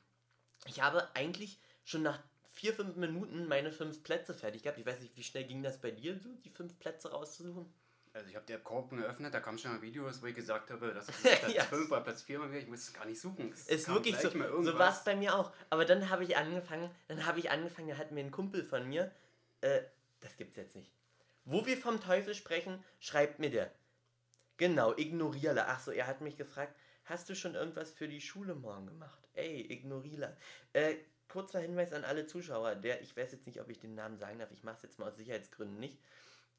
Ich 0.66 0.82
habe 0.82 1.08
eigentlich 1.14 1.60
schon 1.84 2.02
nach 2.02 2.20
vier, 2.58 2.74
fünf 2.74 2.96
Minuten 2.96 3.48
meine 3.48 3.72
fünf 3.72 4.04
Plätze 4.04 4.34
fertig 4.34 4.64
gehabt. 4.64 4.80
Ich 4.80 4.86
weiß 4.86 5.00
nicht, 5.00 5.16
wie 5.16 5.24
schnell 5.24 5.44
ging 5.44 5.62
das 5.62 5.80
bei 5.80 5.92
dir, 5.92 6.18
so 6.18 6.30
die 6.44 6.50
fünf 6.50 6.78
Plätze 6.80 7.12
rauszusuchen? 7.12 7.72
Also 8.14 8.30
ich 8.30 8.36
habe 8.36 8.48
die 8.48 8.54
App 8.54 8.64
Korken 8.64 8.98
geöffnet, 8.98 9.32
da 9.32 9.40
kamen 9.40 9.60
schon 9.60 9.72
mal 9.74 9.82
Videos, 9.84 10.24
wo 10.24 10.26
ich 10.26 10.34
gesagt 10.34 10.72
habe, 10.72 10.92
das 10.96 11.08
ist 11.08 11.22
Platz 11.22 11.54
Ja. 11.54 11.64
5 11.64 11.92
oder 11.92 12.02
Platz 12.02 12.24
4 12.24 12.40
mal 12.40 12.50
wieder, 12.50 12.62
ich 12.62 12.68
muss 12.68 12.80
es 12.80 12.94
gar 12.94 13.06
nicht 13.06 13.22
suchen. 13.22 13.52
Es 13.52 13.68
Ist 13.68 13.86
kam 13.86 13.96
wirklich 13.96 14.16
so. 14.18 14.32
So 14.32 14.80
war 14.80 14.92
es 14.92 15.04
bei 15.04 15.16
mir 15.16 15.36
auch. 15.36 15.54
Aber 15.70 15.86
dann 15.86 16.10
habe 16.10 16.24
ich 16.24 16.36
angefangen, 16.36 16.90
dann 17.08 17.28
habe 17.28 17.40
ich 17.40 17.52
angefangen, 17.52 17.90
da 17.90 17.98
hat 17.98 18.12
mir 18.12 18.22
ein 18.22 18.32
Kumpel 18.32 18.64
von 18.64 18.90
mir, 18.90 19.12
äh, 19.62 19.82
das 20.20 20.36
gibt's 20.36 20.56
jetzt 20.56 20.76
nicht. 20.76 20.92
Wo 21.46 21.68
wir 21.68 21.78
vom 21.78 22.02
Teufel 22.02 22.34
sprechen, 22.34 22.84
schreibt 23.00 23.38
mir 23.38 23.52
der. 23.52 23.72
Genau, 24.58 24.98
ignorierle. 24.98 25.68
Ach 25.68 25.80
so, 25.80 25.92
er 25.92 26.08
hat 26.08 26.22
mich 26.22 26.38
gefragt, 26.38 26.76
hast 27.06 27.30
du 27.30 27.36
schon 27.36 27.54
irgendwas 27.54 27.92
für 27.92 28.08
die 28.08 28.20
Schule 28.20 28.56
morgen 28.56 28.88
gemacht? 28.88 29.20
Ey, 29.34 29.72
ignorierle. 29.72 30.36
Äh, 30.74 30.96
kurzer 31.28 31.60
Hinweis 31.60 31.94
an 31.94 32.04
alle 32.04 32.26
Zuschauer, 32.26 32.76
der, 32.76 33.02
ich 33.02 33.16
weiß 33.16 33.32
jetzt 33.32 33.48
nicht, 33.48 33.62
ob 33.62 33.70
ich 33.70 33.80
den 33.80 33.96
Namen 33.96 34.18
sagen 34.18 34.40
darf, 34.40 34.52
ich 34.52 34.64
mache 34.64 34.78
es 34.78 34.84
jetzt 34.84 35.00
mal 35.00 35.10
aus 35.10 35.18
Sicherheitsgründen 35.18 35.80
nicht. 35.80 36.00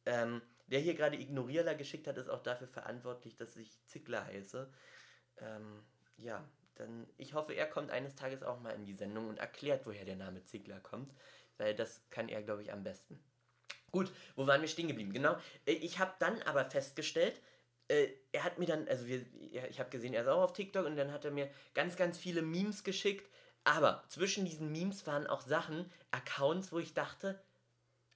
Ähm, 0.06 0.42
der 0.68 0.80
hier 0.80 0.94
gerade 0.94 1.16
Ignorierler 1.16 1.74
geschickt 1.74 2.06
hat, 2.06 2.18
ist 2.18 2.28
auch 2.28 2.42
dafür 2.42 2.68
verantwortlich, 2.68 3.36
dass 3.36 3.56
ich 3.56 3.70
Zickler 3.86 4.24
heiße. 4.26 4.70
Ähm, 5.38 5.82
ja, 6.18 6.44
dann 6.76 7.06
ich 7.16 7.34
hoffe, 7.34 7.54
er 7.54 7.66
kommt 7.66 7.90
eines 7.90 8.14
Tages 8.14 8.42
auch 8.42 8.60
mal 8.60 8.70
in 8.70 8.84
die 8.84 8.94
Sendung 8.94 9.28
und 9.28 9.38
erklärt, 9.38 9.86
woher 9.86 10.04
der 10.04 10.16
Name 10.16 10.44
Zickler 10.44 10.80
kommt, 10.80 11.12
weil 11.56 11.74
das 11.74 12.02
kann 12.10 12.28
er, 12.28 12.42
glaube 12.42 12.62
ich, 12.62 12.72
am 12.72 12.84
besten. 12.84 13.18
Gut, 13.90 14.12
wo 14.36 14.46
waren 14.46 14.60
wir 14.60 14.68
stehen 14.68 14.88
geblieben? 14.88 15.12
Genau, 15.12 15.36
äh, 15.66 15.72
ich 15.72 15.98
habe 15.98 16.12
dann 16.18 16.42
aber 16.42 16.64
festgestellt, 16.64 17.40
äh, 17.88 18.08
er 18.32 18.44
hat 18.44 18.58
mir 18.58 18.66
dann, 18.66 18.86
also 18.88 19.06
wir, 19.06 19.24
ich 19.68 19.80
habe 19.80 19.90
gesehen, 19.90 20.12
er 20.12 20.22
ist 20.22 20.28
auch 20.28 20.42
auf 20.42 20.52
TikTok 20.52 20.86
und 20.86 20.96
dann 20.96 21.12
hat 21.12 21.24
er 21.24 21.30
mir 21.30 21.50
ganz, 21.74 21.96
ganz 21.96 22.18
viele 22.18 22.42
Memes 22.42 22.84
geschickt. 22.84 23.30
Aber 23.68 24.02
zwischen 24.08 24.46
diesen 24.46 24.72
Memes 24.72 25.06
waren 25.06 25.26
auch 25.26 25.42
Sachen, 25.42 25.92
Accounts, 26.10 26.72
wo 26.72 26.78
ich 26.78 26.94
dachte, 26.94 27.38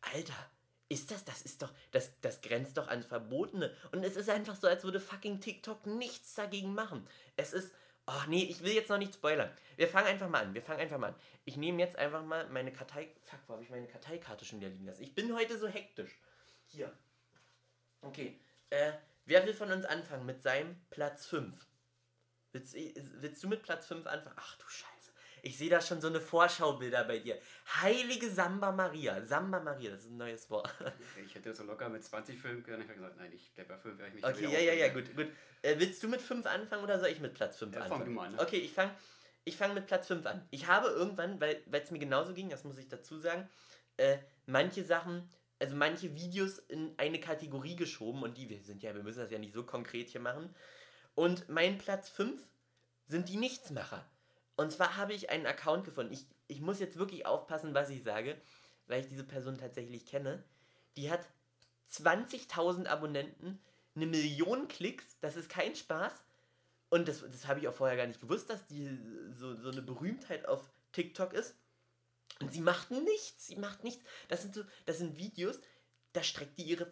Alter, 0.00 0.50
ist 0.88 1.10
das, 1.10 1.26
das 1.26 1.42
ist 1.42 1.60
doch, 1.60 1.70
das, 1.90 2.18
das 2.22 2.40
grenzt 2.40 2.78
doch 2.78 2.88
ans 2.88 3.04
Verbotene. 3.04 3.70
Und 3.92 4.02
es 4.02 4.16
ist 4.16 4.30
einfach 4.30 4.56
so, 4.56 4.66
als 4.66 4.82
würde 4.82 4.98
fucking 4.98 5.42
TikTok 5.42 5.84
nichts 5.84 6.36
dagegen 6.36 6.72
machen. 6.72 7.06
Es 7.36 7.52
ist, 7.52 7.70
ach 8.06 8.26
nee, 8.28 8.44
ich 8.44 8.62
will 8.62 8.72
jetzt 8.72 8.88
noch 8.88 8.96
nicht 8.96 9.12
spoilern. 9.12 9.54
Wir 9.76 9.88
fangen 9.88 10.06
einfach 10.06 10.30
mal 10.30 10.42
an, 10.42 10.54
wir 10.54 10.62
fangen 10.62 10.80
einfach 10.80 10.96
mal 10.96 11.08
an. 11.08 11.20
Ich 11.44 11.58
nehme 11.58 11.82
jetzt 11.82 11.96
einfach 11.96 12.24
mal 12.24 12.48
meine 12.48 12.72
Kartei, 12.72 13.14
fuck, 13.20 13.40
wo 13.46 13.52
habe 13.52 13.62
ich 13.62 13.68
meine 13.68 13.88
Karteikarte 13.88 14.46
schon 14.46 14.58
wieder 14.58 14.70
liegen 14.70 14.86
lassen? 14.86 15.02
Ich 15.02 15.14
bin 15.14 15.34
heute 15.34 15.58
so 15.58 15.68
hektisch. 15.68 16.18
Hier. 16.64 16.90
Okay, 18.00 18.40
äh, 18.70 18.92
wer 19.26 19.44
will 19.44 19.52
von 19.52 19.70
uns 19.70 19.84
anfangen 19.84 20.24
mit 20.24 20.40
seinem 20.40 20.80
Platz 20.88 21.26
5? 21.26 21.54
Willst, 22.52 22.74
willst 22.74 23.44
du 23.44 23.48
mit 23.48 23.62
Platz 23.62 23.86
5 23.86 24.06
anfangen? 24.06 24.36
Ach 24.38 24.56
du 24.56 24.66
Scheiße. 24.66 24.91
Ich 25.42 25.58
sehe 25.58 25.68
da 25.68 25.80
schon 25.80 26.00
so 26.00 26.06
eine 26.06 26.20
Vorschaubilder 26.20 27.04
bei 27.04 27.18
dir. 27.18 27.36
Heilige 27.82 28.30
Samba 28.30 28.70
Maria. 28.70 29.24
Samba 29.24 29.58
Maria, 29.60 29.90
das 29.90 30.02
ist 30.02 30.10
ein 30.10 30.16
neues 30.16 30.48
Wort. 30.50 30.72
Ich 31.26 31.34
hätte 31.34 31.52
so 31.52 31.64
locker 31.64 31.88
mit 31.88 32.04
20 32.04 32.38
Filmen 32.38 32.62
können. 32.62 32.82
Ich 32.82 32.88
habe 32.88 32.98
gesagt, 32.98 33.16
nein, 33.18 33.32
ich 33.34 33.52
bleibe 33.52 33.74
bei 33.74 33.78
5, 33.78 33.98
werde 33.98 34.08
ich 34.08 34.14
mich 34.22 34.24
Okay, 34.24 34.52
ja, 34.52 34.60
ja, 34.60 34.72
ja, 34.72 34.92
gut, 34.92 35.14
gut. 35.16 35.28
Äh, 35.62 35.74
willst 35.78 36.02
du 36.02 36.08
mit 36.08 36.22
5 36.22 36.46
anfangen 36.46 36.84
oder 36.84 37.00
soll 37.00 37.08
ich 37.08 37.20
mit 37.20 37.34
Platz 37.34 37.58
5 37.58 37.74
Ja, 37.74 37.80
fang 37.80 37.92
anfangen? 37.92 38.04
du 38.06 38.10
mal 38.12 38.26
an, 38.26 38.32
ne? 38.34 38.40
Okay, 38.40 38.58
ich 38.58 38.72
fange 38.72 38.92
ich 39.44 39.56
fang 39.56 39.74
mit 39.74 39.86
Platz 39.86 40.06
5 40.06 40.24
an. 40.26 40.46
Ich 40.50 40.68
habe 40.68 40.88
irgendwann, 40.88 41.40
weil 41.40 41.62
es 41.72 41.90
mir 41.90 41.98
genauso 41.98 42.32
ging, 42.32 42.48
das 42.48 42.64
muss 42.64 42.78
ich 42.78 42.88
dazu 42.88 43.18
sagen, 43.18 43.48
äh, 43.96 44.18
manche 44.46 44.84
Sachen, 44.84 45.28
also 45.58 45.74
manche 45.74 46.14
Videos 46.14 46.58
in 46.58 46.94
eine 46.96 47.20
Kategorie 47.20 47.76
geschoben 47.76 48.22
und 48.22 48.38
die, 48.38 48.48
wir 48.48 48.62
sind 48.62 48.82
ja, 48.82 48.94
wir 48.94 49.02
müssen 49.02 49.18
das 49.18 49.30
ja 49.30 49.38
nicht 49.38 49.54
so 49.54 49.64
konkret 49.64 50.10
hier 50.10 50.20
machen. 50.20 50.54
Und 51.14 51.48
mein 51.48 51.78
Platz 51.78 52.08
5 52.08 52.40
sind 53.06 53.28
die 53.28 53.36
Nichtsmacher. 53.36 54.08
Und 54.62 54.70
zwar 54.70 54.96
habe 54.96 55.12
ich 55.12 55.28
einen 55.28 55.46
Account 55.46 55.84
gefunden. 55.84 56.12
Ich, 56.12 56.24
ich 56.46 56.60
muss 56.60 56.78
jetzt 56.78 56.96
wirklich 56.96 57.26
aufpassen, 57.26 57.74
was 57.74 57.90
ich 57.90 58.04
sage, 58.04 58.40
weil 58.86 59.00
ich 59.00 59.08
diese 59.08 59.24
Person 59.24 59.58
tatsächlich 59.58 60.06
kenne. 60.06 60.44
Die 60.96 61.10
hat 61.10 61.28
20.000 61.90 62.86
Abonnenten, 62.86 63.60
eine 63.96 64.06
Million 64.06 64.68
Klicks, 64.68 65.18
das 65.20 65.34
ist 65.34 65.48
kein 65.48 65.74
Spaß. 65.74 66.12
Und 66.90 67.08
das, 67.08 67.22
das 67.22 67.48
habe 67.48 67.58
ich 67.58 67.66
auch 67.66 67.74
vorher 67.74 67.96
gar 67.96 68.06
nicht 68.06 68.20
gewusst, 68.20 68.50
dass 68.50 68.64
die 68.68 68.96
so, 69.32 69.56
so 69.56 69.70
eine 69.70 69.82
Berühmtheit 69.82 70.46
auf 70.46 70.70
TikTok 70.92 71.32
ist. 71.32 71.56
Und 72.38 72.52
sie 72.52 72.60
macht 72.60 72.92
nichts, 72.92 73.48
sie 73.48 73.56
macht 73.56 73.82
nichts. 73.82 74.04
Das 74.28 74.42
sind 74.42 74.54
so, 74.54 74.62
das 74.86 74.98
sind 74.98 75.16
Videos, 75.16 75.58
da 76.12 76.22
streckt 76.22 76.56
die 76.56 76.62
ihre. 76.62 76.86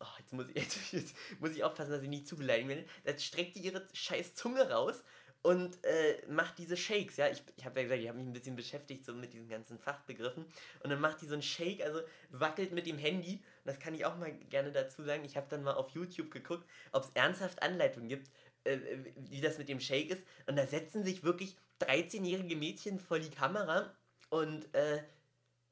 Oh, 0.00 0.06
jetzt 0.18 0.32
muss 0.32 0.48
ich, 0.48 0.56
jetzt, 0.56 0.78
jetzt 0.92 1.14
muss 1.38 1.50
ich 1.50 1.64
aufpassen, 1.64 1.90
dass 1.90 2.02
ich 2.02 2.08
nicht 2.08 2.26
zu 2.26 2.36
beleidigen 2.36 2.70
werde. 2.70 2.86
Da 3.04 3.18
streckt 3.18 3.56
die 3.56 3.60
ihre 3.60 3.86
scheiß 3.92 4.34
Zunge 4.34 4.70
raus 4.70 5.04
und 5.44 5.84
äh, 5.84 6.22
macht 6.26 6.56
diese 6.56 6.74
Shakes. 6.74 7.18
Ja, 7.18 7.28
ich, 7.28 7.42
ich 7.56 7.66
habe 7.66 7.78
ja 7.78 7.82
gesagt, 7.82 8.00
ich 8.00 8.08
habe 8.08 8.16
mich 8.16 8.26
ein 8.26 8.32
bisschen 8.32 8.56
beschäftigt 8.56 9.04
so 9.04 9.12
mit 9.12 9.34
diesen 9.34 9.46
ganzen 9.46 9.78
Fachbegriffen. 9.78 10.46
Und 10.82 10.90
dann 10.90 11.00
macht 11.00 11.20
die 11.20 11.26
so 11.26 11.34
einen 11.34 11.42
Shake, 11.42 11.84
also 11.84 12.00
wackelt 12.30 12.72
mit 12.72 12.86
dem 12.86 12.96
Handy. 12.96 13.34
Und 13.34 13.66
das 13.66 13.78
kann 13.78 13.94
ich 13.94 14.06
auch 14.06 14.16
mal 14.16 14.32
gerne 14.32 14.72
dazu 14.72 15.02
sagen. 15.02 15.22
Ich 15.26 15.36
habe 15.36 15.46
dann 15.50 15.62
mal 15.62 15.74
auf 15.74 15.90
YouTube 15.90 16.30
geguckt, 16.30 16.66
ob 16.92 17.04
es 17.04 17.10
ernsthaft 17.12 17.62
Anleitungen 17.62 18.08
gibt, 18.08 18.30
äh, 18.64 18.78
wie 19.16 19.42
das 19.42 19.58
mit 19.58 19.68
dem 19.68 19.80
Shake 19.80 20.12
ist. 20.12 20.24
Und 20.46 20.56
da 20.56 20.66
setzen 20.66 21.04
sich 21.04 21.24
wirklich 21.24 21.58
13-jährige 21.80 22.56
Mädchen 22.56 22.98
vor 22.98 23.18
die 23.18 23.30
Kamera 23.30 23.94
und 24.30 24.74
äh, 24.74 25.02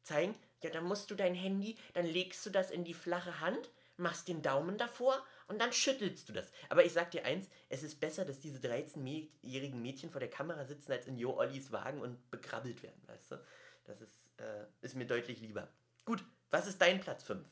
zeigen, 0.03 0.35
ja, 0.63 0.69
dann 0.69 0.85
musst 0.85 1.11
du 1.11 1.15
dein 1.15 1.35
Handy, 1.35 1.79
dann 1.95 2.05
legst 2.05 2.45
du 2.45 2.51
das 2.51 2.71
in 2.71 2.85
die 2.85 2.93
flache 2.93 3.41
Hand, 3.41 3.71
machst 3.97 4.29
den 4.29 4.43
Daumen 4.43 4.77
davor 4.77 5.25
und 5.53 5.59
dann 5.59 5.73
schüttelst 5.73 6.29
du 6.29 6.33
das. 6.33 6.51
Aber 6.71 6.85
ich 6.85 6.93
sag 6.93 7.11
dir 7.11 7.25
eins, 7.25 7.49
es 7.69 7.83
ist 7.83 8.01
besser, 8.01 8.25
dass 8.25 8.41
diese 8.41 8.59
13-jährigen 8.59 9.81
Mädchen 9.83 10.11
vor 10.11 10.21
der 10.21 10.31
Kamera 10.31 10.65
sitzen, 10.65 10.93
als 10.93 11.07
in 11.07 11.19
Jo 11.19 11.37
Ollis 11.37 11.71
Wagen 11.73 12.01
und 12.01 12.31
bekrabbelt 12.31 12.83
werden, 12.83 13.03
weißt 13.07 13.33
du? 13.33 13.37
Das 13.85 14.01
ist, 14.01 14.33
äh, 14.39 14.65
ist 14.81 14.97
mir 14.97 15.07
deutlich 15.07 15.41
lieber. 15.41 15.69
Gut, 16.05 16.25
was 16.51 16.67
ist 16.67 16.81
dein 16.81 17.01
Platz 17.01 17.23
5? 17.25 17.47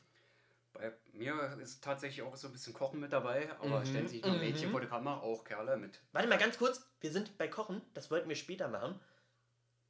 Bei 0.73 0.93
mir 1.13 1.57
ist 1.61 1.83
tatsächlich 1.83 2.21
auch 2.21 2.35
so 2.35 2.47
ein 2.47 2.53
bisschen 2.53 2.73
Kochen 2.73 2.99
mit 2.99 3.11
dabei, 3.13 3.51
aber 3.59 3.81
Mhm, 3.81 3.85
stellen 3.85 4.07
sich 4.07 4.17
nicht 4.17 4.25
nur 4.25 4.35
mhm. 4.35 4.41
Mädchen 4.41 4.71
vor 4.71 4.81
die 4.81 4.87
Kamera, 4.87 5.19
auch 5.19 5.43
Kerle 5.43 5.77
mit. 5.77 5.99
Warte 6.13 6.27
mal 6.27 6.37
ganz 6.37 6.57
kurz, 6.57 6.85
wir 7.01 7.11
sind 7.11 7.37
bei 7.37 7.47
Kochen, 7.47 7.81
das 7.93 8.09
wollten 8.09 8.29
wir 8.29 8.35
später 8.35 8.67
machen. 8.67 8.99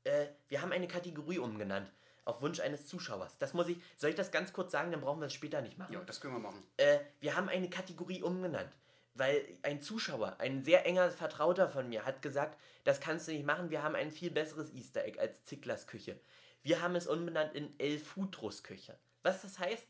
Äh, 0.04 0.28
wir 0.48 0.62
haben 0.62 0.72
eine 0.72 0.88
Kategorie 0.88 1.38
umgenannt, 1.38 1.92
auf 2.26 2.42
Wunsch 2.42 2.60
eines 2.60 2.88
Zuschauers. 2.88 3.38
Das 3.38 3.54
muss 3.54 3.68
ich, 3.68 3.78
soll 3.98 4.12
ich 4.12 4.16
das 4.16 4.32
ganz 4.32 4.54
kurz 4.54 4.72
sagen, 4.72 4.92
dann 4.92 5.02
brauchen 5.02 5.20
wir 5.20 5.28
es 5.28 5.34
später 5.34 5.62
nicht 5.62 5.78
machen. 5.78 5.94
Ja, 5.94 6.02
das 6.02 6.22
können 6.22 6.36
wir 6.36 6.40
machen. 6.40 6.64
Äh, 6.78 7.00
wir 7.20 7.36
haben 7.36 7.50
eine 7.50 7.70
Kategorie 7.70 8.22
umgenannt, 8.22 8.72
weil 9.14 9.44
ein 9.64 9.82
Zuschauer, 9.82 10.36
ein 10.40 10.64
sehr 10.64 10.86
enger 10.86 11.10
Vertrauter 11.12 11.70
von 11.70 11.90
mir, 11.90 12.06
hat 12.06 12.22
gesagt, 12.22 12.60
das 12.84 13.00
kannst 13.00 13.28
du 13.28 13.32
nicht 13.32 13.46
machen, 13.46 13.70
wir 13.70 13.84
haben 13.84 13.96
ein 13.96 14.12
viel 14.12 14.32
besseres 14.32 14.72
Easter 14.74 15.04
Egg 15.06 15.20
als 15.20 15.44
Zicklers 15.44 15.88
Küche. 15.88 16.20
Wir 16.64 16.82
haben 16.82 16.96
es 16.96 17.08
umbenannt 17.08 17.56
in 17.56 17.74
El 17.80 17.98
Futros 17.98 18.64
Küche. 18.64 18.98
Was 19.24 19.42
das 19.42 19.58
heißt, 19.58 19.88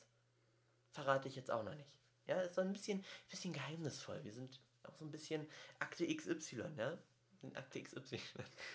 verrate 0.91 1.27
ich 1.27 1.35
jetzt 1.35 1.51
auch 1.51 1.63
noch 1.63 1.75
nicht. 1.75 1.91
Ja, 2.27 2.41
ist 2.41 2.55
so 2.55 2.61
ein 2.61 2.71
bisschen, 2.71 3.03
bisschen 3.29 3.53
geheimnisvoll. 3.53 4.23
Wir 4.23 4.31
sind 4.31 4.61
auch 4.83 4.95
so 4.95 5.03
ein 5.03 5.11
bisschen 5.11 5.47
Akte 5.79 6.07
XY, 6.07 6.63
ja? 6.77 6.97
Sind 7.41 7.57
Akte 7.57 7.81
XY. 7.81 8.19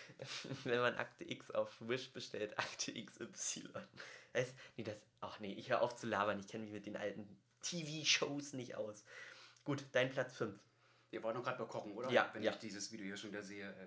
Wenn 0.64 0.80
man 0.80 0.96
Akte 0.96 1.24
X 1.30 1.50
auf 1.52 1.74
Wish 1.80 2.10
bestellt, 2.12 2.58
Akte 2.58 2.92
XY. 2.92 3.64
Heißt, 4.34 4.54
nee, 4.76 4.82
das, 4.84 4.96
ach 5.20 5.38
nee, 5.40 5.52
ich 5.52 5.70
höre 5.70 5.82
auf 5.82 5.94
zu 5.96 6.06
labern. 6.06 6.40
Ich 6.40 6.48
kenne 6.48 6.64
mich 6.64 6.72
mit 6.72 6.86
den 6.86 6.96
alten 6.96 7.26
TV-Shows 7.62 8.54
nicht 8.54 8.74
aus. 8.74 9.04
Gut, 9.64 9.84
dein 9.92 10.10
Platz 10.10 10.36
5. 10.36 10.58
Wir 11.10 11.22
waren 11.22 11.34
doch 11.36 11.44
gerade 11.44 11.58
bei 11.58 11.64
Kochen, 11.64 11.92
oder? 11.92 12.10
Ja, 12.10 12.28
Wenn 12.32 12.42
ja. 12.42 12.50
ich 12.52 12.58
dieses 12.58 12.90
Video 12.92 13.06
hier 13.06 13.16
schon 13.16 13.30
wieder 13.30 13.42
sehe. 13.42 13.68
Äh, 13.68 13.86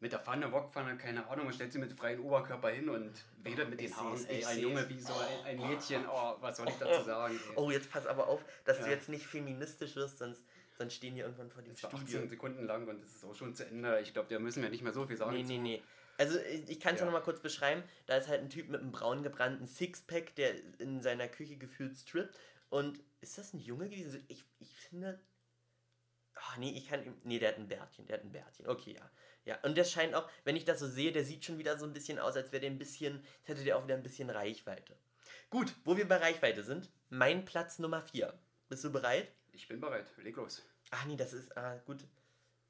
mit 0.00 0.12
der 0.12 0.20
Pfanne, 0.20 0.52
Wokpfanne, 0.52 0.96
keine 0.98 1.26
Ahnung, 1.28 1.46
man 1.46 1.54
stellt 1.54 1.72
sie 1.72 1.78
mit 1.78 1.92
freiem 1.92 2.22
Oberkörper 2.24 2.68
hin 2.68 2.88
und 2.90 3.12
wedelt 3.38 3.70
mit 3.70 3.80
den 3.80 3.96
Haaren 3.96 4.26
ich 4.28 4.46
ein. 4.46 4.58
Junge, 4.60 4.86
wie 4.88 5.00
so 5.00 5.14
ein, 5.14 5.44
ein 5.58 5.68
Mädchen. 5.68 6.04
Oh, 6.06 6.36
was 6.40 6.58
soll 6.58 6.68
ich 6.68 6.74
dazu 6.74 7.04
sagen? 7.04 7.40
ey? 7.50 7.56
Oh, 7.56 7.70
jetzt 7.70 7.90
pass 7.90 8.06
aber 8.06 8.28
auf, 8.28 8.44
dass 8.64 8.78
du 8.78 8.84
Ja. 8.84 8.90
jetzt 8.90 9.08
nicht 9.08 9.26
feministisch 9.26 9.96
wirst, 9.96 10.18
sonst, 10.18 10.44
sonst 10.76 10.94
stehen 10.94 11.14
wir 11.16 11.24
irgendwann 11.24 11.50
vor 11.50 11.62
dem 11.62 11.72
Das 11.72 11.80
Studio. 11.80 12.18
18 12.18 12.28
Sekunden 12.28 12.64
lang 12.66 12.86
und 12.88 13.02
es 13.02 13.16
ist 13.16 13.24
auch 13.24 13.34
schon 13.34 13.54
zu 13.54 13.66
Ende. 13.66 14.00
Ich 14.00 14.12
glaube, 14.12 14.32
da 14.32 14.38
müssen 14.38 14.62
wir 14.62 14.70
nicht 14.70 14.82
mehr 14.82 14.92
so 14.92 15.06
viel 15.06 15.16
sagen. 15.16 15.34
Nee, 15.36 15.42
zu. 15.42 15.48
nee, 15.48 15.58
nee. 15.58 15.82
Also 16.16 16.38
ich, 16.38 16.78
kann 16.78 16.94
es 16.94 17.00
ja. 17.00 17.06
Ja. 17.06 17.12
noch 17.12 17.18
mal 17.18 17.24
kurz 17.24 17.40
beschreiben. 17.40 17.82
Da 18.06 18.16
ist 18.16 18.28
halt 18.28 18.40
ein 18.40 18.50
Typ 18.50 18.68
mit 18.68 18.80
einem 18.80 18.92
braun 18.92 19.22
gebrannten 19.22 19.66
Sixpack, 19.66 20.34
der 20.36 20.54
in 20.78 21.02
seiner 21.02 21.28
Küche 21.28 21.56
gefühlt 21.56 21.96
strippt 21.96 22.38
und 22.68 23.00
ist 23.20 23.38
das 23.38 23.52
ein 23.52 23.60
Junge 23.60 23.88
gewesen? 23.88 24.24
Ich, 24.28 24.44
ich 24.58 24.74
finde. 24.76 25.20
Ach 26.34 26.56
nee, 26.56 26.70
ich 26.70 26.88
kann 26.88 27.04
ihm. 27.04 27.14
Nee, 27.24 27.38
der 27.38 27.50
hat 27.50 27.58
ein 27.58 27.68
Bärtchen, 27.68 28.06
der 28.06 28.18
hat 28.18 28.24
ein 28.24 28.32
Bärtchen. 28.32 28.66
Okay, 28.66 28.94
ja. 28.94 29.10
Ja, 29.44 29.58
und 29.62 29.76
der 29.76 29.84
scheint 29.84 30.14
auch, 30.14 30.28
wenn 30.44 30.56
ich 30.56 30.64
das 30.64 30.80
so 30.80 30.88
sehe, 30.88 31.12
der 31.12 31.24
sieht 31.24 31.44
schon 31.44 31.58
wieder 31.58 31.78
so 31.78 31.84
ein 31.84 31.92
bisschen 31.92 32.18
aus, 32.18 32.34
als 32.36 32.50
wäre 32.50 32.62
der 32.62 32.70
ein 32.70 32.78
bisschen, 32.78 33.22
als 33.40 33.48
hätte 33.48 33.64
der 33.64 33.76
auch 33.76 33.84
wieder 33.84 33.94
ein 33.94 34.02
bisschen 34.02 34.30
Reichweite. 34.30 34.96
Gut, 35.50 35.74
wo 35.84 35.96
wir 35.96 36.08
bei 36.08 36.16
Reichweite 36.16 36.62
sind, 36.62 36.90
mein 37.10 37.44
Platz 37.44 37.78
Nummer 37.78 38.00
4. 38.00 38.32
Bist 38.68 38.82
du 38.82 38.90
bereit? 38.90 39.30
Ich 39.54 39.68
bin 39.68 39.80
bereit. 39.80 40.06
Leg 40.18 40.36
los. 40.36 40.62
Ach 40.90 41.04
nee, 41.06 41.16
das 41.16 41.32
ist, 41.32 41.56
ah, 41.56 41.76
gut. 41.86 42.04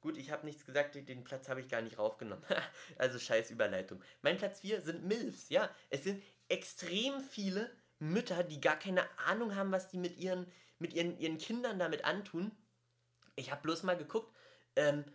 Gut, 0.01 0.17
ich 0.17 0.29
habe 0.29 0.45
nichts 0.45 0.65
gesagt, 0.65 0.93
den 0.95 1.23
Platz 1.23 1.49
habe 1.49 1.61
ich 1.61 1.67
gar 1.67 1.81
nicht 1.81 1.97
raufgenommen. 1.97 2.45
also 2.97 3.17
scheiß 3.17 3.49
Überleitung. 3.49 4.01
Mein 4.21 4.37
Platz 4.37 4.59
4 4.59 4.81
sind 4.81 5.03
MILFs, 5.05 5.49
ja. 5.49 5.69
Es 5.89 6.03
sind 6.03 6.21
extrem 6.47 7.19
viele 7.21 7.71
Mütter, 7.97 8.43
die 8.43 8.61
gar 8.61 8.77
keine 8.77 9.03
Ahnung 9.25 9.55
haben, 9.55 9.71
was 9.71 9.89
die 9.89 9.97
mit 9.97 10.17
ihren, 10.17 10.45
mit 10.77 10.93
ihren, 10.93 11.17
ihren 11.17 11.39
Kindern 11.39 11.79
damit 11.79 12.05
antun. 12.05 12.51
Ich 13.35 13.51
habe 13.51 13.63
bloß 13.63 13.81
mal 13.81 13.97
geguckt, 13.97 14.31
ähm, 14.75 15.05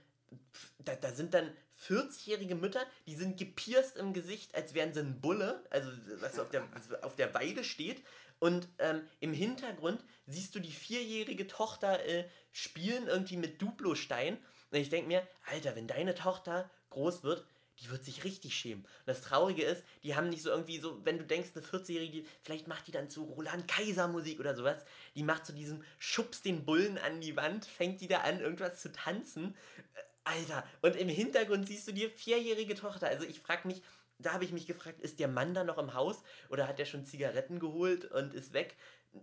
da, 0.78 0.96
da 0.96 1.12
sind 1.12 1.34
dann 1.34 1.56
40-jährige 1.86 2.54
Mütter, 2.54 2.84
die 3.06 3.14
sind 3.14 3.38
gepierst 3.38 3.96
im 3.96 4.12
Gesicht, 4.12 4.54
als 4.54 4.74
wären 4.74 4.92
sie 4.92 5.00
ein 5.00 5.20
Bulle, 5.20 5.64
also 5.70 5.90
was 6.20 6.38
auf 6.38 6.50
der, 6.50 6.66
auf 7.02 7.16
der 7.16 7.32
Weide 7.34 7.64
steht. 7.64 8.02
Und 8.40 8.68
ähm, 8.78 9.02
im 9.20 9.32
Hintergrund 9.32 10.02
siehst 10.26 10.54
du 10.54 10.60
die 10.60 10.72
vierjährige 10.72 11.46
Tochter 11.46 12.04
äh, 12.06 12.24
spielen 12.50 13.06
irgendwie 13.06 13.36
mit 13.36 13.62
Duplo-Stein. 13.62 14.38
Und 14.70 14.78
ich 14.78 14.88
denke 14.88 15.08
mir, 15.08 15.26
Alter, 15.46 15.76
wenn 15.76 15.86
deine 15.86 16.14
Tochter 16.14 16.68
groß 16.88 17.22
wird, 17.22 17.44
die 17.80 17.90
wird 17.90 18.04
sich 18.04 18.24
richtig 18.24 18.54
schämen. 18.54 18.84
Und 18.84 19.06
das 19.06 19.22
Traurige 19.22 19.62
ist, 19.62 19.84
die 20.02 20.14
haben 20.14 20.28
nicht 20.28 20.42
so 20.42 20.50
irgendwie 20.50 20.78
so, 20.78 21.04
wenn 21.04 21.18
du 21.18 21.24
denkst, 21.24 21.50
eine 21.54 21.64
40-Jährige, 21.64 22.24
vielleicht 22.42 22.66
macht 22.66 22.86
die 22.86 22.92
dann 22.92 23.08
zu 23.08 23.24
Roland 23.24 23.68
Kaiser 23.68 24.08
Musik 24.08 24.40
oder 24.40 24.54
sowas, 24.54 24.82
die 25.14 25.22
macht 25.22 25.46
so 25.46 25.52
diesen 25.52 25.84
Schubs 25.98 26.42
den 26.42 26.64
Bullen 26.64 26.98
an 26.98 27.20
die 27.20 27.36
Wand, 27.36 27.64
fängt 27.64 28.00
die 28.00 28.08
da 28.08 28.20
an, 28.20 28.40
irgendwas 28.40 28.80
zu 28.80 28.92
tanzen. 28.92 29.54
Äh, 29.94 30.00
Alter, 30.24 30.64
und 30.82 30.96
im 30.96 31.08
Hintergrund 31.08 31.66
siehst 31.66 31.88
du 31.88 31.92
die 31.92 32.08
vierjährige 32.08 32.74
Tochter. 32.74 33.08
Also 33.08 33.24
ich 33.24 33.40
frage 33.40 33.66
mich, 33.66 33.82
da 34.22 34.32
habe 34.32 34.44
ich 34.44 34.52
mich 34.52 34.66
gefragt, 34.66 35.00
ist 35.00 35.18
der 35.20 35.28
Mann 35.28 35.54
da 35.54 35.64
noch 35.64 35.78
im 35.78 35.94
Haus 35.94 36.22
oder 36.48 36.68
hat 36.68 36.78
er 36.78 36.86
schon 36.86 37.06
Zigaretten 37.06 37.58
geholt 37.58 38.04
und 38.04 38.34
ist 38.34 38.52
weg? 38.52 38.76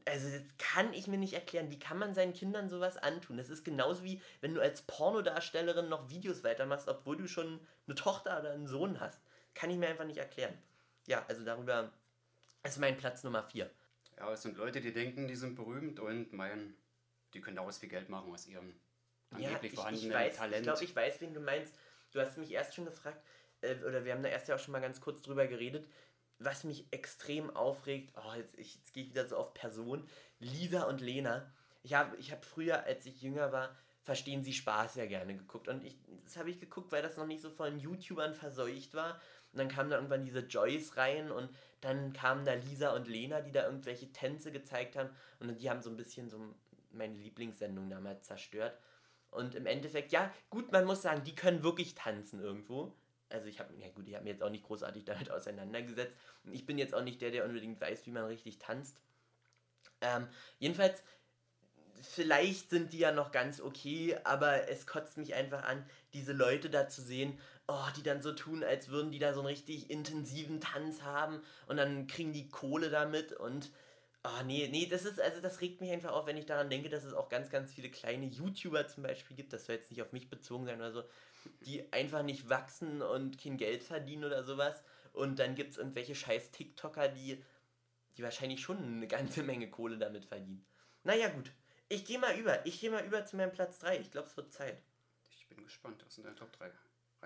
Also 0.05 0.29
das 0.29 0.41
kann 0.57 0.93
ich 0.93 1.07
mir 1.07 1.17
nicht 1.17 1.33
erklären. 1.33 1.71
Wie 1.71 1.79
kann 1.79 1.97
man 1.97 2.13
seinen 2.13 2.33
Kindern 2.33 2.67
sowas 2.67 2.97
antun? 2.97 3.37
Das 3.37 3.49
ist 3.49 3.63
genauso 3.63 4.03
wie, 4.03 4.21
wenn 4.41 4.53
du 4.53 4.61
als 4.61 4.81
Pornodarstellerin 4.81 5.87
noch 5.87 6.09
Videos 6.09 6.43
weitermachst, 6.43 6.87
obwohl 6.89 7.15
du 7.17 7.27
schon 7.27 7.59
eine 7.85 7.95
Tochter 7.95 8.39
oder 8.39 8.51
einen 8.51 8.67
Sohn 8.67 8.99
hast. 8.99 9.21
Kann 9.53 9.69
ich 9.69 9.77
mir 9.77 9.87
einfach 9.87 10.05
nicht 10.05 10.17
erklären. 10.17 10.53
Ja, 11.05 11.25
also 11.29 11.45
darüber 11.45 11.91
ist 12.63 12.79
mein 12.79 12.97
Platz 12.97 13.23
Nummer 13.23 13.43
4. 13.43 13.69
Ja, 14.17 14.33
es 14.33 14.41
sind 14.41 14.57
Leute, 14.57 14.81
die 14.81 14.91
denken, 14.91 15.27
die 15.27 15.35
sind 15.35 15.55
berühmt 15.55 15.99
und 15.99 16.33
meinen, 16.33 16.75
die 17.33 17.39
können 17.39 17.55
daraus 17.55 17.77
viel 17.77 17.89
Geld 17.89 18.09
machen 18.09 18.33
aus 18.33 18.45
ihrem 18.47 18.73
Ja, 19.37 19.37
angeblich 19.49 19.71
ich, 19.71 19.79
vorhandenen 19.79 20.09
ich 20.09 20.15
weiß, 20.15 20.33
ich 20.33 20.37
Talent. 20.39 20.63
glaube, 20.63 20.83
ich 20.83 20.95
weiß, 20.95 21.21
wen 21.21 21.33
du 21.33 21.39
meinst. 21.39 21.73
Du 22.11 22.19
hast 22.19 22.37
mich 22.37 22.51
erst 22.51 22.73
schon 22.75 22.85
gefragt, 22.85 23.21
äh, 23.61 23.75
oder 23.83 24.05
wir 24.05 24.13
haben 24.13 24.23
da 24.23 24.29
erst 24.29 24.47
ja 24.47 24.55
auch 24.55 24.59
schon 24.59 24.71
mal 24.71 24.81
ganz 24.81 25.01
kurz 25.01 25.21
drüber 25.21 25.47
geredet, 25.47 25.87
was 26.39 26.63
mich 26.63 26.87
extrem 26.91 27.55
aufregt, 27.55 28.13
oh, 28.15 28.33
jetzt, 28.35 28.57
jetzt 28.57 28.93
gehe 28.93 29.03
ich 29.03 29.09
wieder 29.09 29.27
so 29.27 29.37
auf 29.37 29.53
Person, 29.53 30.07
Lisa 30.39 30.83
und 30.83 31.01
Lena. 31.01 31.51
Ich 31.83 31.93
habe 31.93 32.15
ich 32.17 32.31
hab 32.31 32.45
früher, 32.45 32.83
als 32.83 33.05
ich 33.05 33.21
jünger 33.21 33.51
war, 33.51 33.75
Verstehen 34.07 34.41
Sie 34.41 34.53
Spaß 34.53 34.95
ja 34.95 35.05
gerne 35.05 35.35
geguckt. 35.35 35.67
Und 35.67 35.83
ich, 35.83 35.97
das 36.23 36.37
habe 36.37 36.49
ich 36.49 36.61
geguckt, 36.61 36.93
weil 36.93 37.01
das 37.01 37.17
noch 37.17 37.27
nicht 37.27 37.41
so 37.41 37.49
von 37.49 37.77
YouTubern 37.77 38.33
verseucht 38.33 38.93
war. 38.93 39.19
Und 39.51 39.59
dann 39.59 39.67
kamen 39.67 39.89
da 39.89 39.97
irgendwann 39.97 40.23
diese 40.23 40.45
Joyce 40.45 40.95
rein 40.95 41.29
und 41.29 41.49
dann 41.81 42.13
kamen 42.13 42.45
da 42.45 42.53
Lisa 42.53 42.95
und 42.95 43.09
Lena, 43.09 43.41
die 43.41 43.51
da 43.51 43.65
irgendwelche 43.65 44.09
Tänze 44.13 44.53
gezeigt 44.53 44.95
haben. 44.95 45.09
Und 45.41 45.59
die 45.59 45.69
haben 45.69 45.81
so 45.81 45.89
ein 45.89 45.97
bisschen 45.97 46.29
so 46.29 46.39
meine 46.93 47.15
Lieblingssendung 47.15 47.89
damals 47.89 48.23
zerstört. 48.23 48.79
Und 49.29 49.55
im 49.55 49.65
Endeffekt, 49.65 50.13
ja, 50.13 50.33
gut, 50.49 50.71
man 50.71 50.85
muss 50.85 51.01
sagen, 51.01 51.25
die 51.25 51.35
können 51.35 51.61
wirklich 51.61 51.93
tanzen 51.93 52.39
irgendwo. 52.39 52.95
Also 53.29 53.47
ich 53.47 53.59
habe, 53.59 53.73
ja 53.75 53.89
gut, 53.89 54.07
ich 54.07 54.15
habe 54.15 54.23
mir 54.23 54.31
jetzt 54.31 54.43
auch 54.43 54.49
nicht 54.49 54.63
großartig 54.63 55.05
damit 55.05 55.29
auseinandergesetzt. 55.31 56.15
Ich 56.51 56.65
bin 56.65 56.77
jetzt 56.77 56.95
auch 56.95 57.03
nicht 57.03 57.21
der, 57.21 57.31
der 57.31 57.45
unbedingt 57.45 57.79
weiß, 57.79 58.05
wie 58.05 58.11
man 58.11 58.25
richtig 58.25 58.59
tanzt. 58.59 58.97
Ähm, 60.01 60.27
jedenfalls, 60.59 61.03
vielleicht 62.01 62.69
sind 62.69 62.93
die 62.93 62.99
ja 62.99 63.11
noch 63.11 63.31
ganz 63.31 63.59
okay, 63.59 64.17
aber 64.23 64.69
es 64.69 64.85
kotzt 64.85 65.17
mich 65.17 65.33
einfach 65.33 65.63
an, 65.63 65.83
diese 66.13 66.33
Leute 66.33 66.69
da 66.69 66.87
zu 66.87 67.01
sehen, 67.01 67.39
oh, 67.67 67.87
die 67.97 68.03
dann 68.03 68.21
so 68.21 68.33
tun, 68.33 68.63
als 68.63 68.89
würden 68.89 69.11
die 69.11 69.19
da 69.19 69.33
so 69.33 69.41
einen 69.41 69.47
richtig 69.47 69.89
intensiven 69.89 70.61
Tanz 70.61 71.01
haben 71.01 71.41
und 71.67 71.77
dann 71.77 72.07
kriegen 72.07 72.33
die 72.33 72.49
Kohle 72.49 72.89
damit 72.89 73.33
und 73.33 73.71
Oh, 74.23 74.43
nee, 74.43 74.67
nee, 74.69 74.87
das 74.87 75.05
ist, 75.05 75.21
also 75.21 75.39
das 75.39 75.61
regt 75.61 75.79
mich 75.79 75.89
einfach 75.91 76.11
auf, 76.11 76.25
wenn 76.25 76.35
ich 76.35 76.45
daran 76.45 76.69
denke, 76.69 76.89
dass 76.89 77.05
es 77.05 77.13
auch 77.13 77.29
ganz, 77.29 77.49
ganz 77.49 77.71
viele 77.71 77.89
kleine 77.89 78.25
YouTuber 78.25 78.85
zum 78.87 79.03
Beispiel 79.03 79.37
gibt, 79.37 79.53
das 79.53 79.65
soll 79.65 79.75
jetzt 79.75 79.89
nicht 79.89 80.01
auf 80.01 80.11
mich 80.11 80.29
bezogen 80.29 80.65
sein 80.65 80.79
oder 80.79 80.91
so, 80.91 81.03
die 81.61 81.91
einfach 81.91 82.23
nicht 82.23 82.49
wachsen 82.49 83.01
und 83.01 83.41
kein 83.41 83.57
Geld 83.57 83.83
verdienen 83.83 84.25
oder 84.25 84.43
sowas. 84.43 84.83
Und 85.13 85.39
dann 85.39 85.55
gibt 85.55 85.71
es 85.71 85.77
irgendwelche 85.77 86.15
scheiß 86.15 86.51
TikToker, 86.51 87.09
die, 87.09 87.43
die 88.15 88.23
wahrscheinlich 88.23 88.61
schon 88.61 88.77
eine 88.77 89.07
ganze 89.07 89.43
Menge 89.43 89.69
Kohle 89.69 89.97
damit 89.97 90.25
verdienen. 90.25 90.65
Naja, 91.03 91.29
gut. 91.29 91.51
Ich 91.89 92.05
gehe 92.05 92.19
mal 92.19 92.37
über. 92.37 92.65
Ich 92.65 92.79
gehe 92.79 92.91
mal 92.91 93.05
über 93.05 93.25
zu 93.25 93.37
meinem 93.37 93.51
Platz 93.51 93.79
3. 93.79 93.99
Ich 93.99 94.11
glaube, 94.11 94.27
es 94.27 94.37
wird 94.37 94.51
Zeit. 94.51 94.81
Ich 95.31 95.47
bin 95.47 95.63
gespannt, 95.63 96.03
was 96.05 96.15
sind 96.15 96.25
deine 96.25 96.35
Top 96.35 96.51
3 96.53 96.71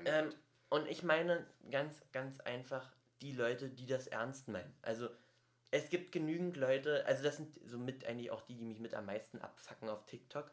Ähm, 0.05 0.33
und 0.69 0.87
ich 0.87 1.03
meine 1.03 1.45
ganz, 1.69 2.01
ganz 2.11 2.39
einfach 2.39 2.91
die 3.21 3.33
Leute, 3.33 3.69
die 3.69 3.87
das 3.87 4.07
ernst 4.07 4.47
meinen. 4.47 4.73
Also 4.81 5.09
es 5.71 5.89
gibt 5.89 6.11
genügend 6.11 6.57
Leute, 6.57 7.05
also 7.05 7.23
das 7.23 7.37
sind 7.37 7.57
somit 7.65 8.05
eigentlich 8.05 8.31
auch 8.31 8.41
die, 8.41 8.55
die 8.55 8.65
mich 8.65 8.79
mit 8.79 8.93
am 8.93 9.05
meisten 9.05 9.39
abfacken 9.39 9.89
auf 9.89 10.05
TikTok, 10.05 10.51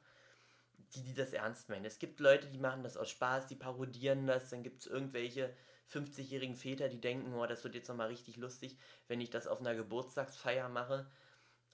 die, 0.94 1.02
die 1.02 1.14
das 1.14 1.32
ernst 1.32 1.68
meinen. 1.68 1.84
Es 1.84 1.98
gibt 1.98 2.20
Leute, 2.20 2.48
die 2.48 2.58
machen 2.58 2.82
das 2.82 2.96
aus 2.96 3.10
Spaß, 3.10 3.46
die 3.46 3.56
parodieren 3.56 4.26
das, 4.26 4.50
dann 4.50 4.62
gibt 4.62 4.80
es 4.80 4.86
irgendwelche 4.86 5.54
50-jährigen 5.92 6.56
Väter, 6.56 6.88
die 6.88 7.00
denken, 7.00 7.34
oh, 7.34 7.46
das 7.46 7.64
wird 7.64 7.74
jetzt 7.74 7.88
nochmal 7.88 8.08
richtig 8.08 8.36
lustig, 8.36 8.78
wenn 9.06 9.20
ich 9.20 9.30
das 9.30 9.46
auf 9.46 9.60
einer 9.60 9.74
Geburtstagsfeier 9.74 10.68
mache. 10.68 11.10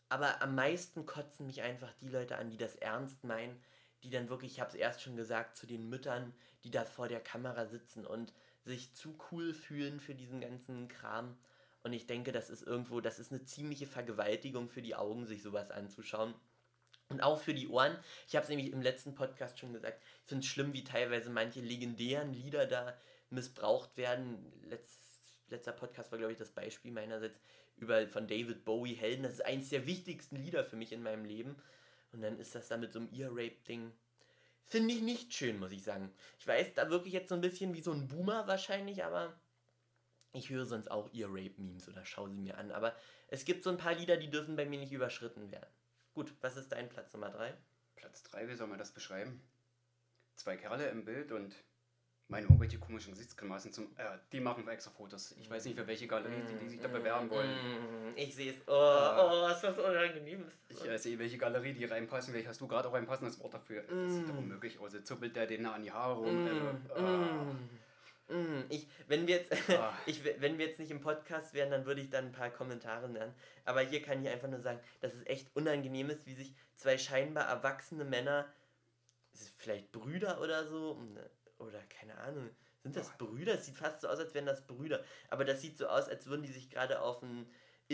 Aber 0.08 0.42
am 0.42 0.54
meisten 0.54 1.06
kotzen 1.06 1.46
mich 1.46 1.62
einfach 1.62 1.92
die 1.94 2.08
Leute 2.08 2.36
an, 2.36 2.50
die 2.50 2.56
das 2.56 2.76
ernst 2.76 3.24
meinen, 3.24 3.60
die 4.02 4.10
dann 4.10 4.28
wirklich, 4.28 4.52
ich 4.52 4.60
habe 4.60 4.70
es 4.70 4.76
erst 4.76 5.02
schon 5.02 5.16
gesagt, 5.16 5.56
zu 5.56 5.66
den 5.66 5.88
Müttern, 5.88 6.34
die 6.62 6.70
da 6.70 6.84
vor 6.84 7.08
der 7.08 7.20
Kamera 7.20 7.66
sitzen 7.66 8.06
und 8.06 8.32
sich 8.62 8.94
zu 8.94 9.16
cool 9.30 9.52
fühlen 9.54 10.00
für 10.00 10.14
diesen 10.14 10.40
ganzen 10.40 10.88
Kram. 10.88 11.36
Und 11.82 11.92
ich 11.92 12.06
denke, 12.06 12.32
das 12.32 12.50
ist 12.50 12.62
irgendwo, 12.62 13.00
das 13.00 13.18
ist 13.18 13.32
eine 13.32 13.44
ziemliche 13.44 13.86
Vergewaltigung 13.86 14.68
für 14.68 14.82
die 14.82 14.94
Augen, 14.94 15.26
sich 15.26 15.42
sowas 15.42 15.70
anzuschauen. 15.70 16.34
Und 17.08 17.22
auch 17.22 17.40
für 17.40 17.54
die 17.54 17.68
Ohren. 17.68 17.96
Ich 18.26 18.34
habe 18.34 18.44
es 18.44 18.48
nämlich 18.48 18.72
im 18.72 18.80
letzten 18.80 19.14
Podcast 19.14 19.58
schon 19.58 19.72
gesagt. 19.72 20.02
Ich 20.22 20.28
finde 20.28 20.44
es 20.44 20.50
schlimm, 20.50 20.72
wie 20.72 20.84
teilweise 20.84 21.30
manche 21.30 21.60
legendären 21.60 22.32
Lieder 22.32 22.66
da 22.66 22.96
missbraucht 23.30 23.96
werden. 23.96 24.52
Letz, 24.68 24.98
letzter 25.48 25.72
Podcast 25.72 26.10
war, 26.10 26.18
glaube 26.18 26.32
ich, 26.32 26.38
das 26.38 26.50
Beispiel 26.50 26.92
meinerseits 26.92 27.38
über 27.76 28.06
von 28.08 28.26
David 28.26 28.64
Bowie 28.64 28.94
Helden. 28.94 29.24
Das 29.24 29.34
ist 29.34 29.44
eines 29.44 29.68
der 29.68 29.86
wichtigsten 29.86 30.36
Lieder 30.36 30.64
für 30.64 30.76
mich 30.76 30.92
in 30.92 31.02
meinem 31.02 31.24
Leben. 31.24 31.56
Und 32.12 32.22
dann 32.22 32.38
ist 32.38 32.54
das 32.54 32.68
da 32.68 32.76
mit 32.76 32.92
so 32.92 33.00
einem 33.00 33.12
Ear-Rape-Ding. 33.12 33.92
Finde 34.66 34.94
ich 34.94 35.02
nicht 35.02 35.34
schön, 35.34 35.58
muss 35.58 35.72
ich 35.72 35.82
sagen. 35.82 36.10
Ich 36.38 36.46
weiß, 36.46 36.74
da 36.74 36.88
wirklich 36.88 37.12
jetzt 37.12 37.28
so 37.28 37.34
ein 37.34 37.40
bisschen 37.40 37.74
wie 37.74 37.82
so 37.82 37.92
ein 37.92 38.08
Boomer 38.08 38.46
wahrscheinlich, 38.46 39.04
aber 39.04 39.34
ich 40.32 40.48
höre 40.48 40.64
sonst 40.64 40.90
auch 40.90 41.12
Ear-Rape-Memes 41.12 41.88
oder 41.88 42.04
schaue 42.04 42.30
sie 42.30 42.38
mir 42.38 42.56
an. 42.56 42.72
Aber 42.72 42.94
es 43.28 43.44
gibt 43.44 43.62
so 43.62 43.70
ein 43.70 43.76
paar 43.76 43.94
Lieder, 43.94 44.16
die 44.16 44.30
dürfen 44.30 44.56
bei 44.56 44.64
mir 44.64 44.78
nicht 44.78 44.92
überschritten 44.92 45.50
werden. 45.50 45.68
Gut, 46.14 46.32
was 46.40 46.56
ist 46.56 46.70
dein 46.72 46.88
Platz 46.88 47.12
Nummer 47.12 47.30
3? 47.30 47.52
Platz 47.96 48.22
3, 48.24 48.48
wie 48.48 48.54
soll 48.54 48.68
man 48.68 48.78
das 48.78 48.92
beschreiben? 48.92 49.40
Zwei 50.36 50.56
Kerle 50.56 50.88
im 50.88 51.04
Bild 51.04 51.32
und 51.32 51.54
meine 52.28 52.46
irgendwelche 52.46 52.78
komischen 52.78 53.12
Gesichtsgrimassen 53.12 53.72
zum. 53.72 53.84
Äh, 53.96 54.18
die 54.32 54.40
machen 54.40 54.66
extra 54.68 54.90
Fotos. 54.90 55.32
Ich 55.38 55.50
weiß 55.50 55.64
nicht, 55.66 55.76
für 55.76 55.86
welche 55.86 56.06
Galerie 56.06 56.42
die, 56.48 56.56
die 56.56 56.68
sich 56.68 56.80
da 56.80 56.88
bewerben 56.88 57.28
wollen. 57.30 57.50
Mm, 57.50 58.16
Ich 58.16 58.34
sehe 58.34 58.52
es. 58.52 58.56
Oh, 58.66 58.72
oh, 58.72 59.48
ist 59.50 59.60
das 59.60 59.78
unangenehm. 59.78 60.44
Ich 60.68 60.84
äh, 60.84 60.96
sehe, 60.98 61.18
welche 61.18 61.36
Galerie 61.36 61.74
die 61.74 61.84
reinpassen. 61.84 62.32
Welche 62.32 62.48
hast 62.48 62.60
du 62.60 62.66
gerade 62.66 62.88
auch 62.88 62.94
ein 62.94 63.06
passendes 63.06 63.38
Wort 63.40 63.54
dafür? 63.54 63.82
Das 63.82 64.14
sieht 64.14 64.28
doch 64.28 64.38
unmöglich 64.38 64.78
aus. 64.78 64.94
Jetzt 64.94 65.06
zuppelt 65.06 65.36
der 65.36 65.46
den 65.46 65.66
an 65.66 65.82
die 65.82 65.92
Haare 65.92 66.14
rum. 66.14 66.46
äh, 66.46 67.00
ah. 67.00 67.46
Mm, 68.28 68.62
Ich, 68.70 68.88
wenn, 69.06 69.26
wir 69.26 69.36
jetzt, 69.36 69.52
Ah. 69.78 69.96
ich, 70.06 70.24
wenn 70.24 70.58
wir 70.58 70.66
jetzt 70.66 70.78
nicht 70.78 70.90
im 70.90 71.00
Podcast 71.00 71.52
wären, 71.54 71.70
dann 71.70 71.84
würde 71.86 72.00
ich 72.00 72.10
dann 72.10 72.26
ein 72.26 72.32
paar 72.32 72.50
Kommentare 72.50 73.08
nennen. 73.08 73.34
Aber 73.64 73.80
hier 73.80 74.02
kann 74.02 74.22
ich 74.22 74.28
einfach 74.30 74.48
nur 74.48 74.60
sagen, 74.60 74.80
dass 75.00 75.14
es 75.14 75.26
echt 75.26 75.54
unangenehm 75.54 76.10
ist, 76.10 76.26
wie 76.26 76.34
sich 76.34 76.54
zwei 76.74 76.96
scheinbar 76.98 77.46
erwachsene 77.48 78.04
Männer, 78.04 78.50
vielleicht 79.58 79.92
Brüder 79.92 80.40
oder 80.40 80.66
so, 80.66 81.00
oder 81.58 81.80
keine 81.84 82.16
Ahnung, 82.18 82.50
sind 82.82 82.96
das 82.96 83.16
Brüder? 83.16 83.54
Es 83.54 83.66
sieht 83.66 83.76
fast 83.76 84.02
so 84.02 84.08
aus, 84.08 84.18
als 84.18 84.34
wären 84.34 84.46
das 84.46 84.66
Brüder. 84.66 85.02
Aber 85.30 85.44
das 85.44 85.60
sieht 85.62 85.78
so 85.78 85.86
aus, 85.88 86.08
als 86.08 86.26
würden 86.26 86.42
die 86.42 86.52
sich 86.52 86.68
gerade 86.70 87.00
auf 87.00 87.22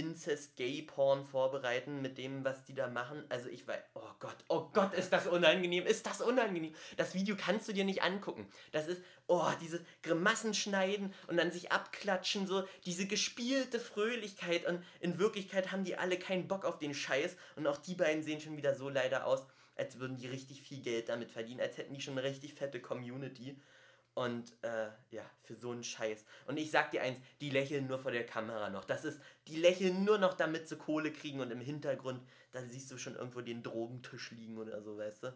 ein 0.01 0.11
Incest-Gay-Porn 0.11 1.25
vorbereiten 1.25 2.01
mit 2.03 2.19
dem, 2.19 2.45
was 2.45 2.65
die 2.65 2.75
da 2.75 2.89
machen. 2.89 3.25
Also 3.29 3.49
ich 3.49 3.67
weiß, 3.67 3.81
oh 3.95 4.11
Gott, 4.19 4.37
oh 4.49 4.69
Gott, 4.73 4.95
ist 4.95 5.13
das 5.13 5.27
unangenehm, 5.27 5.87
ist 5.87 6.07
das 6.07 6.21
unangenehm. 6.21 6.75
Das 6.97 7.15
Video 7.15 7.37
kannst 7.37 7.69
du 7.69 7.73
dir 7.73 7.85
nicht 7.85 8.03
angucken. 8.03 8.49
Das 8.73 8.89
ist, 8.89 9.03
oh, 9.27 9.49
diese 9.61 9.85
Grimassen 10.03 10.55
schneiden 10.55 11.13
und 11.27 11.37
dann 11.37 11.53
sich 11.53 11.73
abklatschen, 11.73 12.47
so 12.47 12.65
diese 12.85 13.07
gespielte 13.07 13.79
Fröhlichkeit 13.79 14.67
und 14.67 14.83
in 15.01 15.19
Wirklichkeit 15.19 15.73
haben 15.73 15.85
die 15.85 15.97
alle 15.97 16.19
keinen 16.19 16.49
Bock 16.49 16.65
auf 16.65 16.79
den 16.79 16.95
Scheiß 16.95 17.37
und 17.57 17.67
auch 17.67 17.79
die 17.79 17.95
beiden 17.95 18.23
sehen 18.23 18.41
schon 18.41 18.57
wieder 18.57 18.75
so 18.75 18.89
leider 18.89 19.27
aus, 19.27 19.47
als 19.77 19.99
würden 19.99 20.17
die 20.17 20.27
richtig 20.27 20.63
viel 20.63 20.83
Geld 20.83 21.09
damit 21.09 21.31
verdienen, 21.31 21.61
als 21.61 21.77
hätten 21.79 21.95
die 21.95 22.01
schon 22.01 22.19
eine 22.19 22.27
richtig 22.27 22.55
fette 22.55 22.81
Community. 22.81 23.57
Und 24.15 24.53
äh, 24.63 24.89
ja, 25.11 25.23
für 25.45 25.55
so 25.55 25.71
einen 25.71 25.85
Scheiß. 25.85 26.25
Und 26.47 26.59
ich 26.59 26.71
sag 26.71 26.91
dir 26.91 27.03
eins, 27.03 27.19
die 27.41 27.51
lächeln 27.51 27.87
nur 27.87 27.99
vor 27.99 28.11
der 28.11 28.27
Kamera 28.27 28.69
noch. 28.69 28.85
Das 28.85 29.05
ist, 29.05 29.21
die 29.47 29.57
lächeln 29.57 30.05
nur 30.05 30.19
noch, 30.19 30.35
damit 30.35 30.69
sie 30.69 30.77
Kohle 30.77 31.13
kriegen 31.13 31.41
und 31.41 31.51
im 31.51 31.61
Hintergrund, 31.61 32.21
da 32.53 32.63
siehst 32.63 32.91
du 32.91 32.99
schon 32.99 33.15
irgendwo 33.15 33.41
den 33.41 33.63
Drogentisch 33.63 34.33
liegen 34.33 34.59
oder 34.59 34.83
so, 34.83 34.99
weißt 34.99 35.25
du. 35.25 35.35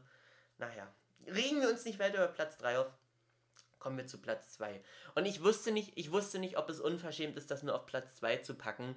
Naja, 0.59 0.93
regen 1.27 1.61
wir 1.61 1.69
uns 1.69 1.85
nicht 1.85 1.99
weiter 1.99 2.17
über 2.17 2.29
Platz 2.29 2.59
3 2.59 2.79
auf. 2.79 2.93
Kommen 3.79 3.97
wir 3.97 4.07
zu 4.07 4.19
Platz 4.19 4.55
2. 4.55 4.83
Und 5.15 5.27
ich 5.27 5.43
wusste 5.43 5.71
nicht, 5.71 5.93
ich 5.97 6.11
wusste 6.11 6.39
nicht, 6.39 6.57
ob 6.57 6.69
es 6.71 6.81
unverschämt 6.81 7.37
ist, 7.37 7.51
das 7.51 7.63
nur 7.63 7.75
auf 7.75 7.87
Platz 7.87 8.17
2 8.17 8.39
zu 8.39 8.55
packen 8.55 8.97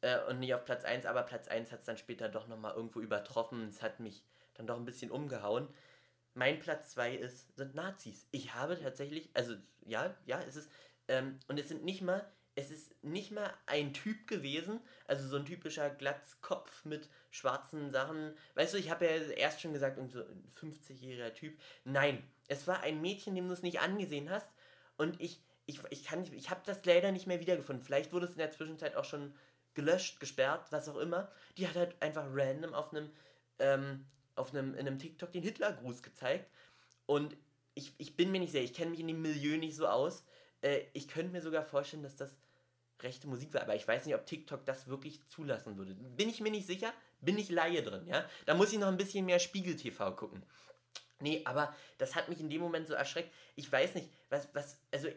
äh, 0.00 0.18
und 0.28 0.38
nicht 0.38 0.54
auf 0.54 0.64
Platz 0.64 0.84
1, 0.84 1.06
aber 1.06 1.22
Platz 1.22 1.48
1 1.48 1.72
hat 1.72 1.80
es 1.80 1.86
dann 1.86 1.96
später 1.96 2.28
doch 2.28 2.46
nochmal 2.46 2.74
irgendwo 2.74 3.00
übertroffen. 3.00 3.68
Es 3.68 3.82
hat 3.82 4.00
mich 4.00 4.22
dann 4.54 4.66
doch 4.66 4.76
ein 4.76 4.84
bisschen 4.84 5.10
umgehauen. 5.10 5.68
Mein 6.34 6.58
Platz 6.58 6.90
2 6.92 7.16
ist, 7.16 7.56
sind 7.56 7.74
Nazis. 7.74 8.26
Ich 8.30 8.54
habe 8.54 8.78
tatsächlich, 8.80 9.30
also 9.34 9.54
ja, 9.84 10.14
ja, 10.24 10.40
es 10.48 10.56
ist, 10.56 10.70
ähm, 11.08 11.38
und 11.48 11.58
es 11.58 11.68
sind 11.68 11.84
nicht 11.84 12.02
mal, 12.02 12.26
es 12.54 12.70
ist 12.70 13.02
nicht 13.02 13.30
mal 13.30 13.52
ein 13.66 13.94
Typ 13.94 14.26
gewesen, 14.26 14.80
also 15.06 15.26
so 15.26 15.36
ein 15.36 15.46
typischer 15.46 15.90
Glatzkopf 15.90 16.84
mit 16.84 17.08
schwarzen 17.30 17.90
Sachen. 17.90 18.34
Weißt 18.54 18.74
du, 18.74 18.78
ich 18.78 18.90
habe 18.90 19.06
ja 19.06 19.10
erst 19.12 19.60
schon 19.60 19.72
gesagt, 19.72 19.98
so 20.10 20.20
ein 20.20 20.50
50-jähriger 20.58 21.32
Typ. 21.34 21.58
Nein, 21.84 22.22
es 22.48 22.66
war 22.66 22.80
ein 22.80 23.00
Mädchen, 23.00 23.34
dem 23.34 23.48
du 23.48 23.54
es 23.54 23.62
nicht 23.62 23.80
angesehen 23.80 24.30
hast. 24.30 24.52
Und 24.96 25.20
ich, 25.20 25.42
ich, 25.66 25.80
ich 25.90 26.04
kann 26.04 26.20
nicht, 26.20 26.32
ich 26.34 26.50
habe 26.50 26.60
das 26.66 26.84
leider 26.84 27.12
nicht 27.12 27.26
mehr 27.26 27.40
wiedergefunden. 27.40 27.84
Vielleicht 27.84 28.12
wurde 28.12 28.26
es 28.26 28.32
in 28.32 28.38
der 28.38 28.50
Zwischenzeit 28.50 28.96
auch 28.96 29.04
schon 29.04 29.34
gelöscht, 29.74 30.20
gesperrt, 30.20 30.70
was 30.70 30.88
auch 30.88 30.98
immer. 30.98 31.30
Die 31.56 31.66
hat 31.66 31.76
halt 31.76 32.00
einfach 32.02 32.26
random 32.30 32.74
auf 32.74 32.92
einem 32.92 33.10
ähm, 33.58 34.06
auf 34.34 34.52
einem, 34.54 34.74
in 34.74 34.86
einem 34.86 34.98
TikTok 34.98 35.32
den 35.32 35.42
Hitlergruß 35.42 36.02
gezeigt. 36.02 36.50
Und 37.06 37.36
ich, 37.74 37.92
ich 37.98 38.16
bin 38.16 38.30
mir 38.30 38.40
nicht 38.40 38.52
sicher, 38.52 38.64
ich 38.64 38.74
kenne 38.74 38.90
mich 38.90 39.00
in 39.00 39.08
dem 39.08 39.22
Milieu 39.22 39.56
nicht 39.56 39.76
so 39.76 39.86
aus. 39.86 40.24
Äh, 40.60 40.82
ich 40.92 41.08
könnte 41.08 41.32
mir 41.32 41.42
sogar 41.42 41.64
vorstellen, 41.64 42.02
dass 42.02 42.16
das 42.16 42.36
rechte 43.02 43.26
Musik 43.26 43.52
war, 43.54 43.62
aber 43.62 43.74
ich 43.74 43.86
weiß 43.86 44.06
nicht, 44.06 44.14
ob 44.14 44.26
TikTok 44.26 44.64
das 44.64 44.86
wirklich 44.86 45.20
zulassen 45.28 45.76
würde. 45.76 45.94
Bin 45.94 46.28
ich 46.28 46.40
mir 46.40 46.50
nicht 46.50 46.66
sicher, 46.66 46.92
bin 47.20 47.36
ich 47.38 47.50
Laie 47.50 47.82
drin, 47.82 48.06
ja? 48.06 48.24
Da 48.46 48.54
muss 48.54 48.72
ich 48.72 48.78
noch 48.78 48.88
ein 48.88 48.96
bisschen 48.96 49.26
mehr 49.26 49.40
Spiegel-TV 49.40 50.12
gucken. 50.14 50.42
Nee, 51.18 51.42
aber 51.44 51.74
das 51.98 52.14
hat 52.14 52.28
mich 52.28 52.40
in 52.40 52.50
dem 52.50 52.60
Moment 52.60 52.86
so 52.86 52.94
erschreckt. 52.94 53.32
Ich 53.54 53.70
weiß 53.70 53.94
nicht, 53.94 54.08
was, 54.28 54.48
was, 54.54 54.78
also 54.90 55.08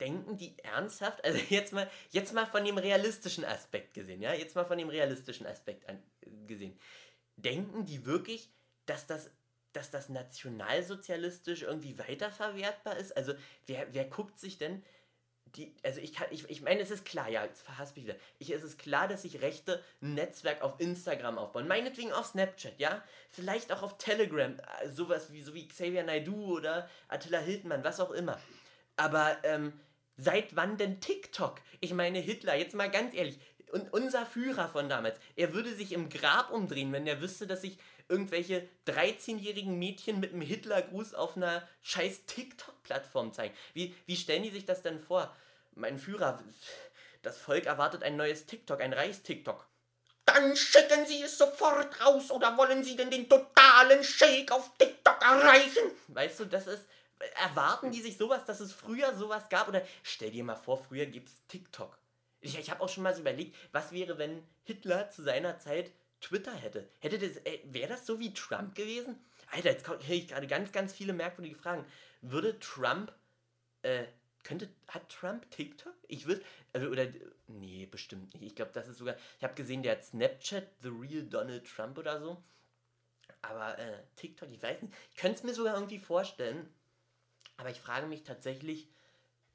denken 0.00 0.36
die 0.36 0.58
ernsthaft, 0.58 1.24
also 1.24 1.38
jetzt 1.48 1.72
mal, 1.72 1.90
jetzt 2.10 2.32
mal 2.32 2.46
von 2.46 2.64
dem 2.64 2.78
realistischen 2.78 3.44
Aspekt 3.44 3.94
gesehen, 3.94 4.22
ja, 4.22 4.32
jetzt 4.32 4.54
mal 4.54 4.64
von 4.64 4.78
dem 4.78 4.88
realistischen 4.88 5.46
Aspekt 5.46 5.88
an, 5.88 6.02
gesehen. 6.46 6.78
Denken 7.36 7.84
die 7.84 8.04
wirklich, 8.06 8.50
dass 8.86 9.06
das, 9.06 9.30
dass 9.72 9.90
das 9.90 10.08
nationalsozialistisch 10.08 11.62
irgendwie 11.62 11.98
weiterverwertbar 11.98 12.96
ist? 12.96 13.16
Also, 13.16 13.34
wer, 13.66 13.92
wer 13.92 14.04
guckt 14.04 14.38
sich 14.38 14.58
denn 14.58 14.82
die, 15.54 15.74
also 15.82 16.00
ich 16.00 16.12
kann, 16.12 16.26
ich, 16.30 16.48
ich 16.50 16.62
meine, 16.62 16.80
es 16.80 16.90
ist 16.90 17.04
klar, 17.04 17.28
ja, 17.28 17.44
jetzt 17.44 17.62
verhasst 17.62 17.96
mich 17.96 18.04
wieder. 18.04 18.16
Ich, 18.38 18.50
es 18.50 18.62
ist 18.62 18.78
klar, 18.78 19.08
dass 19.08 19.22
sich 19.22 19.40
Rechte 19.40 19.82
ein 20.02 20.14
Netzwerk 20.14 20.62
auf 20.62 20.80
Instagram 20.80 21.38
aufbauen. 21.38 21.68
Meinetwegen 21.68 22.12
auf 22.12 22.26
Snapchat, 22.26 22.78
ja? 22.78 23.02
Vielleicht 23.30 23.72
auch 23.72 23.82
auf 23.82 23.96
Telegram, 23.98 24.52
äh, 24.52 24.88
sowas 24.90 25.32
wie, 25.32 25.42
so 25.42 25.54
wie 25.54 25.68
Xavier 25.68 26.02
Naidu 26.02 26.56
oder 26.56 26.88
Attila 27.08 27.38
Hildmann, 27.38 27.84
was 27.84 28.00
auch 28.00 28.10
immer. 28.10 28.38
Aber, 28.96 29.38
ähm, 29.44 29.72
seit 30.16 30.56
wann 30.56 30.76
denn 30.76 31.00
TikTok? 31.00 31.60
Ich 31.80 31.92
meine, 31.92 32.18
Hitler, 32.18 32.56
jetzt 32.56 32.74
mal 32.74 32.90
ganz 32.90 33.14
ehrlich, 33.14 33.38
und 33.72 33.92
unser 33.92 34.24
Führer 34.26 34.68
von 34.68 34.88
damals, 34.88 35.18
er 35.34 35.52
würde 35.52 35.74
sich 35.74 35.92
im 35.92 36.08
Grab 36.08 36.50
umdrehen, 36.52 36.92
wenn 36.92 37.06
er 37.06 37.20
wüsste, 37.20 37.46
dass 37.46 37.62
sich 37.62 37.78
irgendwelche 38.08 38.68
13-jährigen 38.86 39.78
Mädchen 39.78 40.20
mit 40.20 40.32
einem 40.32 40.42
Hitlergruß 40.42 41.14
auf 41.14 41.36
einer 41.36 41.66
scheiß 41.82 42.26
TikTok-Plattform 42.26 43.32
zeigen. 43.32 43.54
Wie, 43.74 43.94
wie 44.06 44.16
stellen 44.16 44.42
die 44.42 44.50
sich 44.50 44.64
das 44.64 44.82
denn 44.82 45.00
vor? 45.00 45.34
Mein 45.74 45.98
Führer, 45.98 46.42
das 47.22 47.38
Volk 47.38 47.66
erwartet 47.66 48.02
ein 48.02 48.16
neues 48.16 48.46
TikTok, 48.46 48.80
ein 48.80 48.92
Reichs-TikTok. 48.92 49.66
Dann 50.24 50.56
schicken 50.56 51.06
Sie 51.06 51.22
es 51.22 51.38
sofort 51.38 52.00
raus 52.04 52.30
oder 52.30 52.56
wollen 52.56 52.82
Sie 52.82 52.96
denn 52.96 53.10
den 53.10 53.28
totalen 53.28 54.02
Shake 54.02 54.50
auf 54.52 54.70
TikTok 54.76 55.22
erreichen? 55.22 55.90
Weißt 56.08 56.40
du, 56.40 56.44
das 56.44 56.66
ist. 56.66 56.84
Erwarten 57.42 57.90
die 57.92 58.02
sich 58.02 58.18
sowas, 58.18 58.44
dass 58.44 58.60
es 58.60 58.72
früher 58.72 59.14
sowas 59.16 59.48
gab? 59.48 59.68
Oder 59.68 59.82
stell 60.02 60.30
dir 60.30 60.44
mal 60.44 60.56
vor, 60.56 60.76
früher 60.84 61.06
gibt 61.06 61.30
es 61.30 61.46
TikTok. 61.48 61.96
Ich, 62.40 62.58
ich 62.58 62.70
habe 62.70 62.82
auch 62.82 62.88
schon 62.88 63.04
mal 63.04 63.14
so 63.14 63.20
überlegt, 63.20 63.56
was 63.72 63.90
wäre, 63.92 64.18
wenn 64.18 64.46
Hitler 64.64 65.08
zu 65.08 65.22
seiner 65.22 65.58
Zeit 65.58 65.90
Twitter 66.20 66.54
hätte. 66.54 66.88
Hätte 67.00 67.18
das, 67.18 67.36
äh, 67.44 67.60
wäre 67.64 67.88
das 67.88 68.06
so 68.06 68.18
wie 68.18 68.32
Trump 68.32 68.74
gewesen? 68.74 69.18
Alter, 69.52 69.70
jetzt 69.70 69.88
höre 69.88 70.10
ich 70.10 70.28
gerade 70.28 70.46
ganz, 70.46 70.72
ganz 70.72 70.92
viele 70.92 71.12
merkwürdige 71.12 71.56
Fragen. 71.56 71.84
Würde 72.20 72.58
Trump, 72.58 73.12
äh, 73.82 74.04
könnte, 74.42 74.68
hat 74.88 75.08
Trump 75.08 75.50
TikTok? 75.50 75.94
Ich 76.08 76.26
würde, 76.26 76.42
also, 76.72 76.88
oder, 76.88 77.06
nee, 77.46 77.86
bestimmt 77.86 78.32
nicht. 78.34 78.42
Ich 78.42 78.56
glaube, 78.56 78.72
das 78.72 78.88
ist 78.88 78.98
sogar, 78.98 79.16
ich 79.38 79.44
habe 79.44 79.54
gesehen, 79.54 79.82
der 79.82 79.92
hat 79.92 80.04
Snapchat, 80.04 80.68
The 80.82 80.88
Real 80.88 81.24
Donald 81.24 81.66
Trump 81.66 81.98
oder 81.98 82.20
so. 82.20 82.42
Aber, 83.42 83.78
äh, 83.78 84.02
TikTok, 84.16 84.50
ich 84.50 84.62
weiß 84.62 84.82
nicht. 84.82 84.94
Ich 85.10 85.16
könnte 85.16 85.38
es 85.38 85.44
mir 85.44 85.54
sogar 85.54 85.74
irgendwie 85.74 85.98
vorstellen. 85.98 86.72
Aber 87.56 87.70
ich 87.70 87.80
frage 87.80 88.06
mich 88.06 88.22
tatsächlich, 88.22 88.88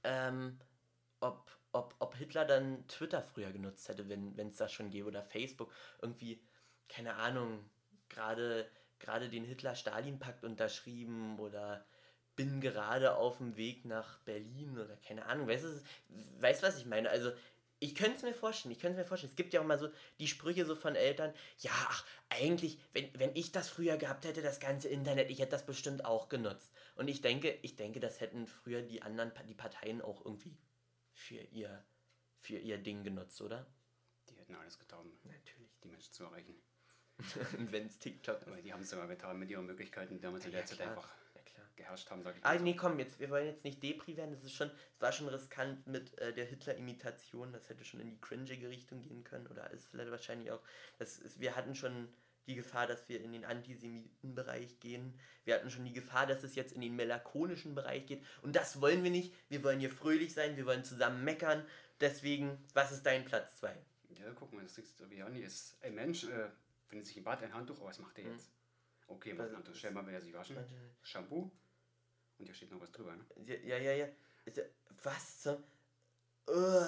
ähm, 0.04 0.60
ob, 1.19 1.52
ob, 1.71 1.95
ob 2.00 2.15
Hitler 2.15 2.45
dann 2.45 2.88
Twitter 2.88 3.21
früher 3.21 3.52
genutzt 3.52 3.88
hätte, 3.89 4.10
wenn 4.10 4.50
es 4.50 4.58
das 4.58 4.71
schon 4.71 4.89
gäbe, 4.89 5.08
oder 5.08 5.24
Facebook. 5.24 5.71
Irgendwie, 6.02 6.41
keine 6.93 7.15
Ahnung, 7.15 7.63
gerade 8.10 8.69
gerade 9.01 9.30
den 9.30 9.43
Hitler-Stalin-Pakt 9.43 10.43
unterschrieben 10.43 11.39
oder 11.39 11.86
bin 12.36 12.62
gerade 12.62 13.15
auf 13.15 13.38
dem 13.38 13.58
Weg 13.58 13.84
nach 13.84 14.19
Berlin 14.19 14.77
oder 14.77 14.95
keine 14.97 15.25
Ahnung. 15.25 15.47
Weißt 15.47 15.65
du, 15.65 15.84
weißt, 16.39 16.63
was 16.63 16.77
ich 16.77 16.86
meine? 16.86 17.10
Also, 17.10 17.32
ich 17.80 17.95
könnte 17.95 18.17
es 18.17 18.23
mir 18.23 18.34
vorstellen, 18.34 18.71
ich 18.71 18.80
könnte 18.80 18.99
es 18.99 19.04
mir 19.04 19.08
vorstellen. 19.08 19.32
Es 19.32 19.36
gibt 19.36 19.54
ja 19.54 19.60
auch 19.60 19.65
mal 19.65 19.80
so 19.80 19.89
die 20.19 20.27
Sprüche 20.27 20.65
so 20.65 20.75
von 20.75 20.95
Eltern, 20.95 21.34
ja, 21.60 21.71
ach, 21.73 22.06
eigentlich, 22.30 22.80
wenn, 22.93 23.10
wenn 23.19 23.36
ich 23.36 23.51
das 23.51 23.69
früher 23.69 23.97
gehabt 23.97 24.23
hätte, 24.23 24.41
das 24.41 24.60
ganze 24.60 24.88
Internet, 24.88 25.32
ich 25.32 25.39
hätte 25.39 25.51
das 25.51 25.65
bestimmt 25.65 26.06
auch 26.06 26.30
genutzt. 26.30 26.71
Und 26.95 27.08
ich 27.08 27.21
denke, 27.21 27.58
ich 27.63 27.75
denke, 27.75 27.99
das 27.99 28.21
hätten 28.21 28.45
früher 28.45 28.84
die 28.84 29.01
anderen, 29.01 29.32
die 29.49 29.56
Parteien 29.56 30.01
auch 30.01 30.23
irgendwie 30.23 30.56
für 31.12 31.41
ihr, 31.51 31.84
für 32.39 32.58
ihr 32.58 32.77
Ding 32.77 33.04
genutzt, 33.04 33.41
oder? 33.41 33.65
Die 34.30 34.36
hätten 34.36 34.56
alles 34.56 34.77
getan, 34.77 35.12
Natürlich. 35.23 35.69
die 35.84 35.88
Menschen 35.89 36.13
zu 36.13 36.23
erreichen. 36.23 36.56
wenn 37.57 37.88
es 37.88 37.99
TikTok 37.99 38.41
Aber 38.47 38.62
die 38.62 38.71
haben 38.73 38.81
es 38.84 38.91
immer 38.93 39.07
getan 39.07 39.38
mit 39.39 39.49
ihren 39.49 39.65
Möglichkeiten, 39.65 40.13
die 40.15 40.21
damals 40.21 40.45
in 40.45 40.51
der 40.51 40.62
Ja, 40.62 40.65
Zeit 40.65 40.77
klar. 40.77 40.89
einfach 40.89 41.10
Ja, 41.36 41.41
geherrscht 41.75 42.10
haben, 42.10 42.23
sag 42.23 42.38
ich 42.38 42.43
Ah, 42.45 42.49
mal. 42.49 42.57
so. 42.60 42.63
nee, 42.63 42.75
komm, 42.75 42.99
jetzt, 42.99 43.19
wir 43.19 43.29
wollen 43.29 43.45
jetzt 43.47 43.63
nicht 43.63 43.81
Depri 43.84 44.17
werden. 44.17 44.31
Das 44.34 44.43
ist 44.43 44.53
schon, 44.53 44.69
es 44.95 45.01
war 45.01 45.12
schon 45.12 45.27
riskant 45.27 45.86
mit 45.88 46.17
äh, 46.19 46.34
der 46.34 46.45
Hitler-Imitation. 46.45 47.51
Das 47.53 47.69
hätte 47.69 47.84
schon 47.86 47.99
in 47.99 48.10
die 48.12 48.19
cringige 48.21 48.69
Richtung 48.69 49.01
gehen 49.01 49.23
können. 49.23 49.47
Oder 49.47 49.69
ist 49.71 49.88
vielleicht 49.88 50.12
wahrscheinlich 50.12 50.51
auch. 50.51 50.62
Das 50.99 51.19
ist, 51.19 51.39
wir 51.39 51.55
hatten 51.55 51.75
schon 51.75 52.07
die 52.47 52.55
Gefahr, 52.55 52.88
dass 52.88 53.07
wir 53.07 53.21
in 53.21 53.34
den 53.34 53.45
Antisemitenbereich 53.45 54.79
gehen. 54.79 55.13
Wir 55.45 55.55
hatten 55.55 55.69
schon 55.69 55.86
die 55.86 55.93
Gefahr, 55.93 56.25
dass 56.27 56.43
es 56.43 56.55
jetzt 56.55 56.73
in 56.73 56.81
den 56.81 56.95
melancholischen 56.95 57.75
Bereich 57.75 58.05
geht. 58.07 58.23
Und 58.41 58.55
das 58.55 58.81
wollen 58.81 59.03
wir 59.03 59.12
nicht. 59.12 59.34
Wir 59.49 59.63
wollen 59.63 59.79
hier 59.79 59.91
fröhlich 59.91 60.34
sein. 60.34 60.57
Wir 60.57 60.65
wollen 60.65 60.84
zusammen 60.84 61.23
meckern. 61.23 61.65
Deswegen, 61.99 62.57
was 62.73 62.91
ist 62.91 63.05
dein 63.05 63.25
Platz 63.25 63.60
2? 63.60 63.75
Ja, 64.19 64.31
guck 64.36 64.51
mal, 64.53 64.63
das 64.63 64.77
an. 64.77 65.36
Ist 65.36 65.77
ein 65.84 65.95
Mensch, 65.95 66.23
äh, 66.25 66.49
findet 66.91 67.08
sich 67.08 67.15
im 67.17 67.23
Bad 67.23 67.41
ein 67.41 67.54
Handtuch, 67.54 67.77
aber 67.80 67.88
was 67.88 67.99
macht 67.99 68.17
der 68.17 68.25
Hm. 68.25 68.34
jetzt? 68.34 68.51
Okay, 69.08 69.32
was 69.38 69.45
Also, 69.45 69.56
Handtuch? 69.56 69.75
Stell 69.75 69.91
mal, 69.91 70.06
wenn 70.06 70.13
er 70.13 70.21
sich 70.21 70.34
waschen. 70.34 70.58
Shampoo. 71.01 71.49
Und 72.38 72.45
hier 72.45 72.54
steht 72.54 72.69
noch 72.71 72.82
was 72.82 72.91
drüber, 72.91 73.15
ne? 73.15 73.25
Ja, 73.45 73.77
ja, 73.77 73.91
ja. 73.93 74.06
ja- 74.06 74.63
Was 75.04 75.41
zum. 75.41 75.63
Oh, 76.47 76.86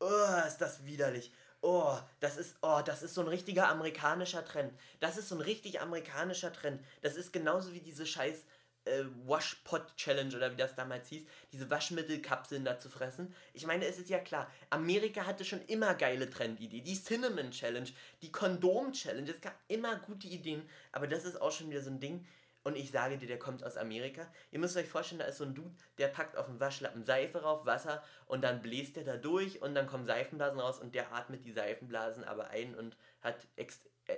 oh, 0.00 0.46
ist 0.46 0.58
das 0.58 0.84
widerlich. 0.84 1.32
Oh, 1.60 1.98
das 2.20 2.36
ist, 2.36 2.56
oh, 2.62 2.80
das 2.84 3.02
ist 3.02 3.14
so 3.14 3.20
ein 3.22 3.28
richtiger 3.28 3.68
amerikanischer 3.68 4.44
Trend. 4.44 4.72
Das 5.00 5.16
ist 5.16 5.28
so 5.28 5.34
ein 5.36 5.40
richtig 5.40 5.80
amerikanischer 5.80 6.52
Trend. 6.52 6.84
Das 7.02 7.16
ist 7.16 7.32
genauso 7.32 7.72
wie 7.72 7.80
diese 7.80 8.06
scheiß 8.06 8.44
äh, 8.84 9.04
Washpot 9.24 9.96
Challenge 9.96 10.34
oder 10.36 10.52
wie 10.52 10.56
das 10.56 10.74
damals 10.74 11.08
hieß, 11.08 11.24
diese 11.52 11.70
Waschmittelkapseln 11.70 12.64
da 12.64 12.78
zu 12.78 12.88
fressen. 12.88 13.34
Ich 13.52 13.66
meine, 13.66 13.86
es 13.86 13.98
ist 13.98 14.10
ja 14.10 14.18
klar, 14.18 14.50
Amerika 14.70 15.26
hatte 15.26 15.44
schon 15.44 15.62
immer 15.66 15.94
geile 15.94 16.28
Trendideen. 16.28 16.84
Die 16.84 17.00
Cinnamon 17.00 17.50
Challenge, 17.50 17.88
die 18.22 18.32
Kondom 18.32 18.92
Challenge, 18.92 19.30
es 19.30 19.40
gab 19.40 19.54
immer 19.68 19.96
gute 19.96 20.26
Ideen, 20.26 20.68
aber 20.90 21.06
das 21.06 21.24
ist 21.24 21.40
auch 21.40 21.52
schon 21.52 21.70
wieder 21.70 21.82
so 21.82 21.90
ein 21.90 22.00
Ding. 22.00 22.26
und 22.64 22.76
ich 22.76 22.90
sage 22.90 23.18
dir, 23.18 23.26
der 23.26 23.38
kommt 23.38 23.64
aus 23.64 23.76
Amerika. 23.76 24.26
Ihr 24.50 24.58
müsst 24.58 24.76
euch 24.76 24.88
vorstellen, 24.88 25.18
da 25.18 25.24
ist 25.26 25.38
so 25.38 25.44
ein 25.44 25.54
Dude, 25.54 25.74
der 25.98 26.08
packt 26.08 26.36
auf 26.36 26.46
dem 26.46 26.60
Waschlappen 26.60 27.04
Seife 27.04 27.42
rauf, 27.42 27.66
Wasser 27.66 28.02
und 28.26 28.42
dann 28.42 28.62
bläst 28.62 28.96
er 28.96 29.04
da 29.04 29.16
durch 29.16 29.62
und 29.62 29.74
dann 29.74 29.86
kommen 29.86 30.06
Seifenblasen 30.06 30.60
raus 30.60 30.78
und 30.78 30.94
der 30.94 31.12
atmet 31.12 31.44
die 31.44 31.52
Seifenblasen 31.52 32.24
aber 32.24 32.50
ein 32.50 32.74
und 32.74 32.96
hat 33.20 33.46
äh, 33.56 33.66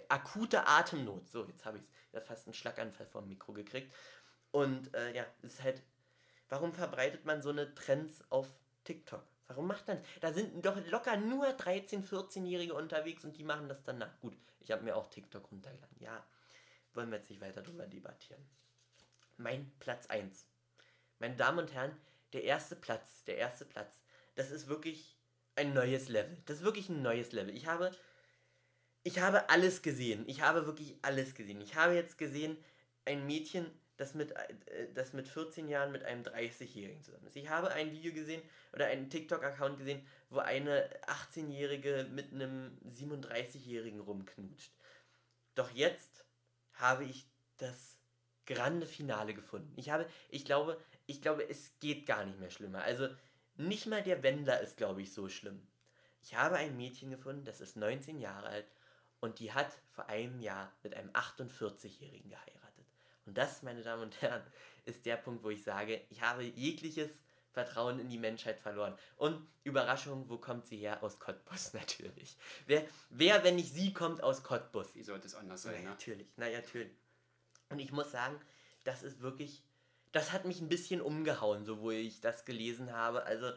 akute 0.09 0.67
Atemnot. 0.67 1.29
So, 1.29 1.45
jetzt 1.47 1.65
habe 1.65 1.79
ich 1.79 1.85
fast 2.23 2.47
einen 2.47 2.55
Schlaganfall 2.55 3.07
vom 3.07 3.29
Mikro 3.29 3.53
gekriegt. 3.53 3.93
Und 4.55 4.95
äh, 4.95 5.13
ja, 5.13 5.27
ist 5.43 5.65
halt, 5.65 5.83
warum 6.49 6.73
verbreitet 6.73 7.25
man 7.25 7.43
so 7.43 7.51
eine 7.51 7.75
Trends 7.75 8.23
auf 8.31 8.47
TikTok? 8.85 9.27
Warum 9.49 9.67
macht 9.67 9.89
man 9.89 10.01
Da 10.21 10.33
sind 10.33 10.65
doch 10.65 10.77
locker 10.87 11.17
nur 11.17 11.45
13-, 11.49 12.07
14-Jährige 12.09 12.73
unterwegs 12.73 13.25
und 13.25 13.37
die 13.37 13.43
machen 13.43 13.69
das 13.69 13.83
dann 13.83 13.99
nach. 13.99 14.21
Gut, 14.21 14.37
ich 14.61 14.71
habe 14.71 14.85
mir 14.85 14.95
auch 14.95 15.11
TikTok 15.11 15.51
runtergeladen. 15.51 15.97
Ja, 15.99 16.25
wollen 16.93 17.11
wir 17.11 17.17
jetzt 17.17 17.31
nicht 17.31 17.41
weiter 17.41 17.63
drüber 17.63 17.89
debattieren. 17.89 18.49
Mein 19.39 19.73
Platz 19.81 20.07
1. 20.07 20.47
Meine 21.19 21.35
Damen 21.35 21.59
und 21.59 21.73
Herren, 21.75 21.97
der 22.33 22.45
erste 22.45 22.77
Platz, 22.77 23.25
der 23.25 23.39
erste 23.39 23.65
Platz, 23.65 24.05
das 24.37 24.53
ist 24.53 24.69
wirklich 24.69 25.19
ein 25.57 25.75
neues 25.75 26.09
Level. 26.09 26.41
Das 26.47 26.59
ist 26.59 26.65
wirklich 26.65 26.89
ein 26.89 27.03
neues 27.03 27.33
Level. 27.33 27.57
Ich 27.57 27.67
habe, 27.67 27.91
ich 29.03 29.19
habe 29.19 29.51
alles 29.51 29.83
gesehen. 29.83 30.23
Ich 30.29 30.43
habe 30.43 30.65
wirklich 30.65 30.97
alles 31.03 31.35
gesehen. 31.35 31.61
Ich 31.61 31.75
habe 31.75 31.95
jetzt 31.95 32.19
gesehen, 32.19 32.57
ein 33.05 33.27
Mädchen, 33.27 33.67
das 33.97 34.15
mit, 34.15 34.33
äh, 34.33 34.93
das 34.95 35.13
mit 35.13 35.29
14 35.29 35.69
Jahren 35.69 35.93
mit 35.93 36.05
einem 36.05 36.23
30-Jährigen 36.23 37.03
zusammen 37.03 37.27
ist. 37.27 37.37
Ich 37.37 37.49
habe 37.49 37.71
ein 37.71 37.93
Video 37.93 38.13
gesehen 38.13 38.43
oder 38.73 38.87
einen 38.87 39.11
TikTok-Account 39.11 39.79
gesehen, 39.79 40.05
wo 40.31 40.39
eine 40.39 40.89
18-Jährige 41.07 42.09
mit 42.11 42.33
einem 42.33 42.79
37-Jährigen 42.89 44.01
rumknutscht. 44.01 44.73
Doch 45.55 45.71
jetzt 45.71 46.25
habe 46.75 47.05
ich 47.05 47.27
das 47.59 47.99
grande 48.47 48.87
Finale 48.87 49.35
gefunden. 49.35 49.73
Ich 49.77 49.91
habe, 49.91 50.07
ich 50.29 50.45
glaube, 50.45 50.81
ich 51.07 51.23
glaube, 51.23 51.49
es 51.49 51.79
geht 51.81 52.07
gar 52.07 52.25
nicht 52.25 52.41
mehr 52.41 52.51
schlimmer. 52.51 52.83
Also 52.83 53.09
nicht 53.57 53.87
mal 53.87 54.03
der 54.03 54.23
Wendler 54.23 54.61
ist, 54.61 54.77
glaube 54.77 55.03
ich, 55.03 55.13
so 55.13 55.29
schlimm. 55.29 55.67
Ich 56.23 56.35
habe 56.35 56.57
ein 56.57 56.77
Mädchen 56.77 57.11
gefunden, 57.11 57.45
das 57.45 57.61
ist 57.61 57.77
19 57.77 58.19
Jahre 58.19 58.49
alt 58.49 58.67
und 59.21 59.39
die 59.39 59.53
hat 59.53 59.71
vor 59.93 60.09
einem 60.09 60.41
Jahr 60.41 60.73
mit 60.83 60.95
einem 60.95 61.11
48-Jährigen 61.11 62.31
geheiratet. 62.31 62.74
Und 63.27 63.37
das, 63.37 63.63
meine 63.63 63.83
Damen 63.83 64.03
und 64.03 64.21
Herren, 64.21 64.43
ist 64.85 65.07
der 65.07 65.17
Punkt, 65.17 65.43
wo 65.43 65.51
ich 65.51 65.63
sage, 65.63 66.01
ich 66.11 66.21
habe 66.23 66.43
jegliches 66.43 67.11
Vertrauen 67.53 68.01
in 68.01 68.11
die 68.11 68.19
Menschheit 68.19 68.59
verloren. 68.59 68.95
Und 69.17 69.47
Überraschung, 69.63 70.29
wo 70.29 70.39
kommt 70.39 70.67
sie 70.67 70.77
her? 70.77 71.03
Aus 71.03 71.21
Cottbus 71.21 71.73
natürlich. 71.73 72.37
Wer, 72.67 72.85
wer 73.11 73.45
wenn 73.45 73.57
nicht 73.57 73.73
sie, 73.73 73.93
kommt 73.93 74.23
aus 74.23 74.43
Cottbus? 74.43 74.95
Wie 74.95 75.05
sollte 75.05 75.27
es 75.27 75.35
anders 75.35 75.63
sein, 75.63 75.75
Na, 75.77 75.83
ne? 75.83 75.91
Natürlich, 75.91 76.27
na 76.37 76.51
natürlich. 76.51 76.93
Und 77.71 77.79
ich 77.79 77.93
muss 77.93 78.11
sagen, 78.11 78.39
das 78.83 79.03
ist 79.03 79.21
wirklich, 79.21 79.63
das 80.13 80.33
hat 80.33 80.45
mich 80.45 80.61
ein 80.61 80.69
bisschen 80.69 81.01
umgehauen, 81.01 81.65
so 81.65 81.81
wo 81.81 81.91
ich 81.93 82.21
das 82.21 82.45
gelesen 82.45 82.93
habe. 82.93 83.25
Also, 83.25 83.53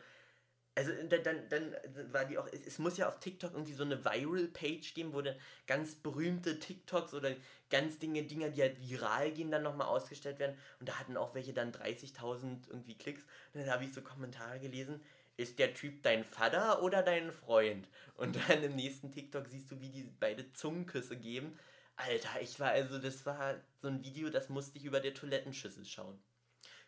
also 0.78 0.92
dann, 1.10 1.24
dann, 1.24 1.50
dann 1.50 2.14
war 2.14 2.26
die 2.26 2.38
auch, 2.38 2.48
es, 2.52 2.78
muss 2.78 2.98
ja 2.98 3.08
auf 3.08 3.20
TikTok 3.20 3.54
irgendwie 3.54 3.74
so 3.74 3.84
eine 3.84 4.06
Viral-Page 4.06 4.94
geben, 4.94 5.12
wo 5.12 5.22
dann 5.22 5.36
ganz 5.66 5.96
berühmte 5.96 6.60
TikToks 6.60 7.16
oder 7.16 7.32
ganz 7.72 7.98
Dinge, 7.98 8.22
Dinger, 8.22 8.50
die 8.50 8.62
halt 8.62 8.80
viral 8.80 9.32
gehen, 9.32 9.50
dann 9.50 9.64
nochmal 9.64 9.88
ausgestellt 9.88 10.38
werden. 10.38 10.56
Und 10.80 10.88
da 10.88 11.00
hatten 11.00 11.18
auch 11.18 11.34
welche 11.34 11.52
dann 11.52 11.72
30.000 11.72 12.70
irgendwie 12.70 12.96
Klicks. 12.96 13.24
Und 13.54 13.62
dann 13.62 13.74
habe 13.74 13.86
ich 13.86 13.94
so 13.94 14.04
Kommentare 14.04 14.60
gelesen, 14.60 15.02
ist 15.36 15.58
der 15.58 15.74
Typ 15.74 16.04
dein 16.04 16.24
Vater 16.24 16.84
oder 16.84 17.02
dein 17.02 17.32
Freund? 17.32 17.88
Und 18.16 18.38
dann 18.48 18.62
im 18.62 18.76
nächsten 18.76 19.12
TikTok 19.12 19.48
siehst 19.48 19.72
du, 19.72 19.82
wie 19.82 19.90
die 19.90 20.04
beide 20.20 20.54
Zungenküsse 20.54 21.18
geben. 21.18 21.58
Alter, 21.96 22.40
ich 22.40 22.60
war 22.60 22.70
also, 22.70 23.00
das 23.00 23.26
war 23.26 23.56
so 23.82 23.88
ein 23.88 24.04
Video, 24.04 24.30
das 24.30 24.50
musste 24.50 24.78
ich 24.78 24.86
über 24.86 25.00
der 25.00 25.16
Toilettenschüssel 25.16 25.86
schauen. 25.86 26.20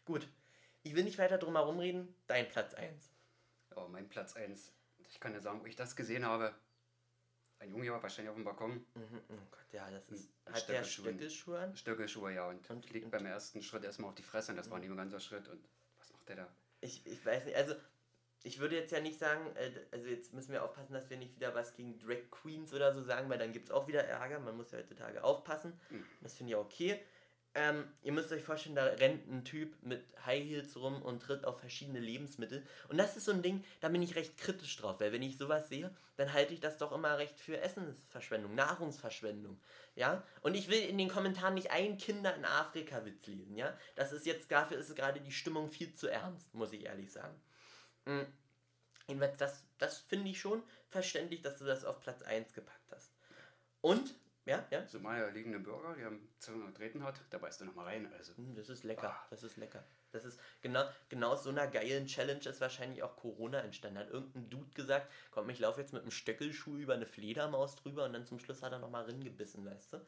Gut, 0.06 0.28
ich 0.84 0.96
will 0.96 1.04
nicht 1.04 1.18
weiter 1.18 1.40
drum 1.40 1.56
herum 1.56 1.80
reden. 1.80 2.14
Dein 2.28 2.48
Platz 2.48 2.76
1. 2.76 3.19
Oh, 3.76 3.88
mein 3.88 4.10
Platz 4.10 4.36
1. 4.36 4.74
Ich 5.10 5.20
kann 5.20 5.34
ja 5.34 5.40
sagen, 5.42 5.62
wo 5.62 5.66
ich 5.66 5.76
das 5.76 5.96
gesehen 5.96 6.26
habe. 6.26 6.54
Ein 7.60 7.72
Junge 7.72 7.92
war 7.92 8.02
wahrscheinlich 8.02 8.30
auf 8.30 8.36
dem 8.36 8.46
Balkon. 8.46 8.86
Mhm, 8.94 9.22
oh 9.30 9.36
Gott, 9.52 9.74
ja, 9.74 9.90
das 9.92 10.08
ist. 10.10 10.30
Mit 10.46 10.56
Hat 10.56 10.70
der. 10.70 10.84
Stöckelschuhe 10.84 11.60
an? 11.60 11.76
Stöckelschuhe, 11.76 12.34
ja. 12.34 12.48
Und, 12.48 12.70
Und- 12.70 12.86
fliegt 12.86 13.06
und- 13.06 13.12
beim 13.12 13.26
ersten 13.26 13.62
Schritt 13.62 13.84
erstmal 13.84 14.10
auf 14.10 14.16
die 14.16 14.24
Fresse 14.24 14.52
und 14.52 14.58
das 14.58 14.70
war 14.70 14.80
nicht 14.80 14.90
ein 14.90 14.96
ganzer 14.98 15.20
Schritt. 15.20 15.48
Und 15.50 15.68
was 15.98 16.12
macht 16.14 16.30
der 16.30 16.36
da? 16.38 16.48
Ich, 16.82 17.06
ich 17.06 17.26
weiß 17.26 17.46
nicht, 17.46 17.58
also 17.58 17.76
ich 18.44 18.60
würde 18.60 18.78
jetzt 18.78 18.92
ja 18.94 19.02
nicht 19.02 19.20
sagen, 19.20 19.54
äh, 19.58 19.72
also 19.92 20.08
jetzt 20.08 20.34
müssen 20.34 20.54
wir 20.54 20.64
aufpassen, 20.64 20.94
dass 20.94 21.10
wir 21.10 21.18
nicht 21.18 21.36
wieder 21.36 21.54
was 21.54 21.74
gegen 21.74 22.00
Drag 22.00 22.30
Queens 22.32 22.74
oder 22.74 22.94
so 22.94 23.02
sagen, 23.02 23.30
weil 23.30 23.38
dann 23.38 23.52
gibt 23.52 23.66
es 23.66 23.72
auch 23.72 23.88
wieder 23.90 24.06
Ärger. 24.06 24.40
Man 24.40 24.56
muss 24.56 24.72
ja 24.72 24.78
heutzutage 24.80 25.22
aufpassen. 25.24 25.78
Mhm. 25.90 26.06
Das 26.22 26.36
finde 26.36 26.52
ich 26.52 26.56
auch 26.56 26.64
okay. 26.66 27.04
Ähm, 27.62 27.84
ihr 28.04 28.14
müsst 28.14 28.32
euch 28.32 28.42
vorstellen, 28.42 28.76
da 28.76 28.86
rennt 28.86 29.30
ein 29.30 29.44
Typ 29.44 29.76
mit 29.82 30.02
High 30.26 30.46
Heels 30.46 30.78
rum 30.78 31.02
und 31.02 31.22
tritt 31.22 31.44
auf 31.44 31.60
verschiedene 31.60 32.00
Lebensmittel. 32.00 32.66
Und 32.88 32.98
das 32.98 33.18
ist 33.18 33.26
so 33.26 33.34
ein 33.34 33.42
Ding, 33.42 33.66
da 33.82 33.90
bin 33.90 34.02
ich 34.02 34.16
recht 34.16 34.38
kritisch 34.38 34.78
drauf, 34.78 35.02
weil 35.02 35.12
wenn 35.12 35.22
ich 35.22 35.38
sowas 35.38 35.68
sehe, 35.68 35.94
dann 36.16 36.32
halte 36.32 36.54
ich 36.54 36.62
das 36.62 36.78
doch 36.78 36.94
immer 36.94 37.18
recht 37.18 37.38
für 37.38 37.60
Essensverschwendung, 37.60 38.56
Nahrungsverschwendung. 38.56 39.60
Ja? 39.96 40.24
Und 40.40 40.56
ich 40.56 40.70
will 40.70 40.80
in 40.80 40.98
den 40.98 41.10
Kommentaren 41.10 41.54
nicht 41.54 41.70
einen 41.70 41.98
Kinder 41.98 42.34
in 42.34 42.46
Afrika 42.46 43.04
Witz 43.04 43.28
lesen, 43.28 43.58
ja? 43.58 43.78
Das 43.96 44.14
ist 44.14 44.26
jetzt, 44.26 44.50
dafür 44.50 44.78
ist 44.78 44.96
gerade 44.96 45.20
die 45.20 45.34
Stimmung 45.34 45.70
viel 45.70 45.94
zu 45.94 46.08
ernst, 46.08 46.54
muss 46.54 46.72
ich 46.72 46.86
ehrlich 46.86 47.12
sagen. 47.12 47.36
Mhm. 48.06 48.26
Jedenfalls, 49.06 49.38
das, 49.38 49.66
das 49.80 49.98
finde 49.98 50.30
ich 50.30 50.40
schon 50.40 50.64
verständlich, 50.88 51.42
dass 51.42 51.58
du 51.58 51.66
das 51.66 51.84
auf 51.84 52.00
Platz 52.00 52.22
1 52.22 52.54
gepackt 52.54 52.90
hast. 52.92 53.12
Und, 53.82 54.16
ja, 54.50 54.66
ja, 54.72 54.88
Somalia 54.88 55.28
liegende 55.30 55.60
Bürger, 55.60 55.96
die 55.96 56.04
haben 56.04 56.28
200 56.40 56.76
Treten 56.76 57.04
hat, 57.04 57.22
da 57.30 57.38
beißt 57.38 57.62
du 57.62 57.66
nochmal 57.66 57.86
rein. 57.86 58.12
Also, 58.14 58.34
Mm, 58.38 58.56
Das 58.56 58.70
ist 58.70 58.84
lecker, 58.84 59.12
Ah. 59.12 59.28
das 59.30 59.44
ist 59.44 59.58
lecker. 59.58 59.84
Das 60.12 60.26
ist 60.26 60.40
genau, 60.62 60.84
genau 61.08 61.34
aus 61.34 61.44
so 61.44 61.50
einer 61.52 61.68
geilen 61.68 62.08
Challenge 62.08 62.44
ist 62.44 62.60
wahrscheinlich 62.60 63.04
auch 63.04 63.16
Corona 63.16 63.60
entstanden. 63.62 64.00
Hat 64.00 64.10
irgendein 64.10 64.50
Dude 64.50 64.72
gesagt, 64.74 65.12
komm, 65.32 65.50
ich 65.50 65.60
laufe 65.60 65.80
jetzt 65.80 65.94
mit 65.94 66.02
einem 66.02 66.12
Stöckelschuh 66.12 66.78
über 66.78 66.96
eine 66.96 67.06
Fledermaus 67.06 67.76
drüber 67.76 68.06
und 68.06 68.14
dann 68.14 68.26
zum 68.26 68.40
Schluss 68.40 68.64
hat 68.64 68.72
er 68.72 68.80
nochmal 68.80 69.06
gebissen, 69.06 69.66
weißt 69.66 69.94
du? 69.94 70.06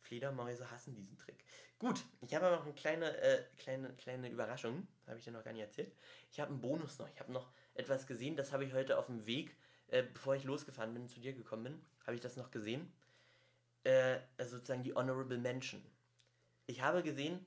Fledermäuse 0.00 0.70
hassen 0.70 0.94
diesen 0.94 1.16
Trick. 1.16 1.44
Gut, 1.78 2.02
ich 2.20 2.34
habe 2.34 2.46
aber 2.46 2.56
noch 2.56 2.64
eine 2.64 2.74
kleine, 2.74 3.16
äh, 3.18 3.44
kleine, 3.58 3.92
kleine 3.94 4.28
Überraschung, 4.30 4.86
habe 5.06 5.18
ich 5.18 5.24
dir 5.24 5.32
noch 5.32 5.44
gar 5.44 5.52
nicht 5.52 5.62
erzählt. 5.62 5.92
Ich 6.30 6.40
habe 6.40 6.50
einen 6.50 6.60
Bonus 6.60 6.98
noch. 6.98 7.08
Ich 7.12 7.20
habe 7.20 7.32
noch 7.32 7.52
etwas 7.74 8.06
gesehen, 8.06 8.36
das 8.36 8.52
habe 8.52 8.64
ich 8.64 8.72
heute 8.72 8.98
auf 8.98 9.06
dem 9.06 9.26
Weg, 9.26 9.56
äh, 9.88 10.02
bevor 10.02 10.34
ich 10.34 10.44
losgefahren 10.44 10.94
bin, 10.94 11.08
zu 11.08 11.20
dir 11.20 11.32
gekommen 11.34 11.64
bin, 11.64 11.84
habe 12.06 12.14
ich 12.14 12.20
das 12.20 12.36
noch 12.36 12.50
gesehen. 12.50 12.92
Äh, 13.84 14.18
also 14.38 14.56
sozusagen 14.56 14.82
die 14.82 14.94
Honorable 14.94 15.38
Mention. 15.38 15.82
Ich 16.66 16.80
habe 16.82 17.02
gesehen, 17.02 17.44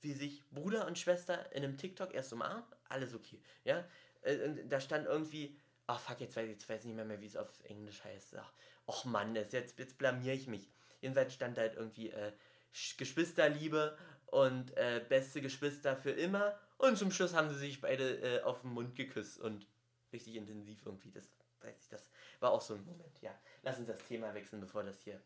wie 0.00 0.12
sich 0.12 0.42
Bruder 0.50 0.86
und 0.86 0.98
Schwester 0.98 1.50
in 1.52 1.64
einem 1.64 1.76
TikTok 1.78 2.14
erst 2.14 2.32
umarmen, 2.32 2.64
alles 2.88 3.14
okay, 3.14 3.40
ja. 3.64 3.86
Äh, 4.22 4.38
und 4.48 4.68
da 4.68 4.80
stand 4.80 5.06
irgendwie, 5.06 5.56
ach 5.86 6.00
fuck, 6.00 6.20
jetzt 6.20 6.36
weiß, 6.36 6.48
jetzt 6.48 6.68
weiß 6.68 6.80
ich 6.82 6.86
nicht 6.86 6.96
mehr, 6.96 7.04
mehr 7.04 7.20
wie 7.20 7.26
es 7.26 7.36
auf 7.36 7.48
Englisch 7.64 8.02
heißt. 8.04 8.36
Ach, 8.36 8.52
och 8.86 9.04
Mann, 9.04 9.34
das 9.34 9.52
jetzt, 9.52 9.78
jetzt 9.78 9.98
blamier 9.98 10.34
ich 10.34 10.46
mich. 10.46 10.70
Jedenfalls 11.00 11.34
stand 11.34 11.56
da 11.56 11.62
halt 11.62 11.76
irgendwie 11.76 12.10
äh, 12.10 12.32
Sch- 12.74 12.98
Geschwisterliebe 12.98 13.96
und 14.26 14.76
äh, 14.76 15.04
beste 15.08 15.40
Geschwister 15.40 15.96
für 15.96 16.10
immer. 16.10 16.58
Und 16.78 16.96
zum 16.98 17.10
Schluss 17.10 17.34
haben 17.34 17.50
sie 17.50 17.58
sich 17.58 17.80
beide 17.80 18.20
äh, 18.20 18.42
auf 18.42 18.62
den 18.62 18.70
Mund 18.70 18.96
geküsst 18.96 19.38
und 19.38 19.66
richtig 20.12 20.36
intensiv 20.36 20.84
irgendwie. 20.84 21.10
Das 21.10 21.28
weiß 21.60 21.78
ich, 21.80 21.88
das 21.88 22.10
war 22.40 22.50
auch 22.52 22.60
so 22.60 22.74
ein 22.74 22.84
Moment, 22.84 23.20
ja. 23.22 23.38
Lass 23.62 23.78
uns 23.78 23.88
das 23.88 24.04
Thema 24.04 24.34
wechseln, 24.34 24.60
bevor 24.60 24.82
das 24.82 25.00
hier 25.02 25.20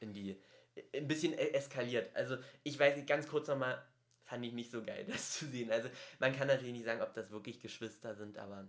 in 0.00 0.12
die 0.12 0.40
ein 0.94 1.06
bisschen 1.08 1.32
e- 1.34 1.50
eskaliert. 1.52 2.14
Also 2.16 2.36
ich 2.62 2.78
weiß 2.78 2.96
nicht, 2.96 3.08
ganz 3.08 3.28
kurz 3.28 3.48
nochmal, 3.48 3.82
fand 4.24 4.44
ich 4.44 4.52
nicht 4.52 4.70
so 4.70 4.82
geil, 4.82 5.04
das 5.08 5.32
zu 5.38 5.46
sehen. 5.46 5.70
Also 5.70 5.88
man 6.18 6.34
kann 6.36 6.48
natürlich 6.48 6.72
nicht 6.72 6.84
sagen, 6.84 7.02
ob 7.02 7.14
das 7.14 7.30
wirklich 7.30 7.60
Geschwister 7.60 8.14
sind, 8.14 8.38
aber 8.38 8.68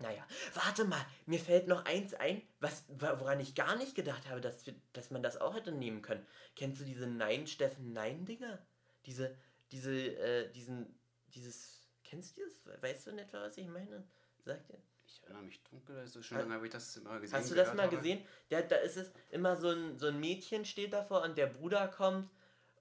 naja. 0.00 0.26
Warte 0.54 0.84
mal, 0.84 1.04
mir 1.26 1.38
fällt 1.38 1.68
noch 1.68 1.84
eins 1.84 2.14
ein, 2.14 2.42
was, 2.58 2.84
wa- 2.88 3.18
woran 3.20 3.38
ich 3.40 3.54
gar 3.54 3.76
nicht 3.76 3.94
gedacht 3.94 4.28
habe, 4.28 4.40
dass, 4.40 4.66
wir, 4.66 4.74
dass 4.92 5.10
man 5.10 5.22
das 5.22 5.36
auch 5.40 5.54
hätte 5.54 5.70
nehmen 5.70 6.02
können. 6.02 6.26
Kennst 6.56 6.80
du 6.80 6.84
diese 6.84 7.06
Nein, 7.06 7.46
Steffen, 7.46 7.92
Nein-Dinger? 7.92 8.58
Diese, 9.06 9.36
diese, 9.70 9.92
äh, 9.94 10.50
diesen, 10.50 10.98
dieses, 11.28 11.86
kennst 12.02 12.36
du 12.36 12.42
das? 12.42 12.82
Weißt 12.82 13.06
du 13.06 13.10
in 13.12 13.18
etwa, 13.18 13.42
was 13.42 13.56
ich 13.56 13.68
meine? 13.68 14.04
Sagt 14.44 14.68
ihr? 14.70 14.82
Ich 15.14 15.22
erinnere 15.22 15.42
mich 15.44 15.62
dunkel, 15.64 15.96
das 15.96 16.16
ist 16.16 16.26
schon 16.26 16.38
lange, 16.38 16.54
habe 16.54 16.66
ich 16.66 16.72
das 16.72 17.00
mal 17.02 17.20
gesehen. 17.20 17.38
Hast 17.38 17.50
du 17.50 17.54
das 17.54 17.74
mal 17.74 17.86
habe. 17.86 17.96
gesehen? 17.96 18.24
Der, 18.50 18.62
da 18.62 18.76
ist 18.76 18.96
es 18.96 19.12
immer 19.30 19.56
so 19.56 19.70
ein, 19.70 19.98
so 19.98 20.08
ein 20.08 20.18
Mädchen 20.18 20.64
steht 20.64 20.92
davor 20.92 21.22
und 21.22 21.38
der 21.38 21.46
Bruder 21.46 21.88
kommt 21.88 22.30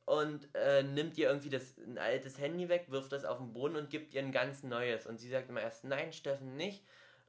und 0.06 0.50
äh, 0.54 0.84
nimmt 0.84 1.18
ihr 1.18 1.30
irgendwie 1.30 1.50
das, 1.50 1.78
ein 1.78 1.98
altes 1.98 2.38
Handy 2.38 2.68
weg, 2.70 2.86
wirft 2.90 3.12
das 3.12 3.24
auf 3.24 3.38
den 3.38 3.54
Boden 3.54 3.76
und 3.76 3.90
gibt 3.90 4.14
ihr 4.14 4.22
ein 4.22 4.32
ganz 4.32 4.64
neues. 4.64 5.06
Und 5.06 5.18
sie 5.18 5.30
sagt 5.30 5.50
immer 5.50 5.62
erst, 5.62 5.84
nein, 5.86 6.12
Steffen, 6.12 6.56
nicht. 6.56 6.84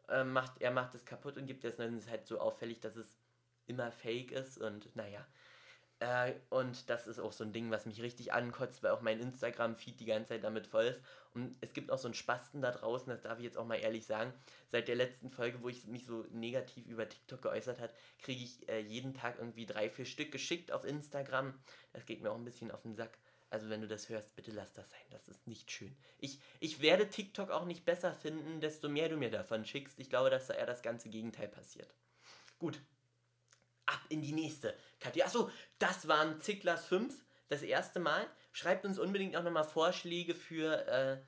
Äh, 0.09 0.25
macht, 0.25 0.61
er 0.61 0.71
macht 0.71 0.95
es 0.95 1.05
kaputt 1.05 1.37
und 1.37 1.47
gibt 1.47 1.65
ihr 1.65 1.71
das 1.71 1.79
neue. 1.79 1.89
Und 1.89 1.97
es 1.97 2.05
ist 2.05 2.11
halt 2.11 2.27
so 2.27 2.41
auffällig, 2.41 2.81
dass 2.81 2.97
es 2.97 3.17
immer 3.67 3.93
fake 3.93 4.33
ist 4.33 4.59
und 4.59 4.95
naja. 4.97 5.25
Äh, 6.05 6.35
und 6.51 6.91
das 6.91 7.07
ist 7.07 7.19
auch 7.19 7.33
so 7.33 7.45
ein 7.45 7.55
Ding, 7.55 7.71
was 7.71 7.87
mich 7.87 8.03
richtig 8.03 8.35
ankotzt, 8.35 8.83
weil 8.83 8.91
auch 8.91 9.01
mein 9.01 9.21
Instagram-Feed 9.21 9.99
die 9.99 10.05
ganze 10.05 10.31
Zeit 10.31 10.45
damit 10.45 10.67
voll 10.67 10.85
ist. 10.85 11.01
Und 11.33 11.57
es 11.63 11.73
gibt 11.73 11.91
auch 11.91 11.99
so 11.99 12.09
einen 12.09 12.15
Spasten 12.15 12.61
da 12.61 12.73
draußen, 12.73 13.09
das 13.09 13.23
darf 13.23 13.39
ich 13.39 13.45
jetzt 13.45 13.57
auch 13.57 13.65
mal 13.65 13.77
ehrlich 13.77 14.05
sagen. 14.05 14.35
Seit 14.69 14.89
der 14.89 14.97
letzten 14.97 15.31
Folge, 15.31 15.63
wo 15.63 15.71
ich 15.71 15.87
mich 15.87 16.05
so 16.05 16.27
negativ 16.31 16.87
über 16.87 17.09
TikTok 17.09 17.41
geäußert 17.41 17.81
hat, 17.81 17.95
kriege 18.19 18.45
ich 18.45 18.69
äh, 18.69 18.81
jeden 18.81 19.15
Tag 19.15 19.39
irgendwie 19.39 19.65
drei, 19.65 19.89
vier 19.89 20.05
Stück 20.05 20.31
geschickt 20.31 20.73
auf 20.73 20.85
Instagram. 20.85 21.55
Das 21.95 22.05
geht 22.05 22.21
mir 22.21 22.31
auch 22.31 22.37
ein 22.37 22.45
bisschen 22.45 22.71
auf 22.71 22.83
den 22.83 22.95
Sack. 22.95 23.17
Also 23.49 23.71
wenn 23.71 23.81
du 23.81 23.89
das 23.89 24.11
hörst, 24.11 24.37
bitte 24.37 24.51
lass 24.51 24.75
das 24.75 24.91
sein. 24.91 25.01
Das 25.11 25.27
ist 25.29 25.47
nicht 25.47 25.71
schön. 25.71 25.97
Ich, 26.19 26.39
ich 26.61 26.83
werde 26.83 27.09
TikTok 27.09 27.51
auch 27.51 27.65
nicht 27.65 27.87
besser 27.87 28.13
finden, 28.13 28.61
desto 28.61 28.91
mehr 28.91 29.09
du 29.09 29.17
mir 29.17 29.31
davon 29.31 29.65
schickst. 29.65 29.99
Ich 29.99 30.11
glaube, 30.11 30.29
dass 30.29 30.49
da 30.49 30.55
eher 30.55 30.67
das 30.67 30.83
ganze 30.83 31.09
Gegenteil 31.09 31.49
passiert. 31.49 31.95
Gut. 32.59 32.79
Ab 33.87 34.01
in 34.09 34.23
die 34.23 34.33
nächste 34.33 34.75
Kategorie. 35.01 35.27
Achso, 35.27 35.51
das 35.79 36.09
waren 36.09 36.41
Zicklers 36.41 36.87
5. 36.87 37.15
Das 37.49 37.63
erste 37.63 38.01
Mal. 38.01 38.27
Schreibt 38.53 38.85
uns 38.87 38.99
unbedingt 38.99 39.37
auch 39.37 39.43
nochmal 39.43 39.65
Vorschläge 39.65 40.35
für 40.35 40.87
äh, 40.87 41.19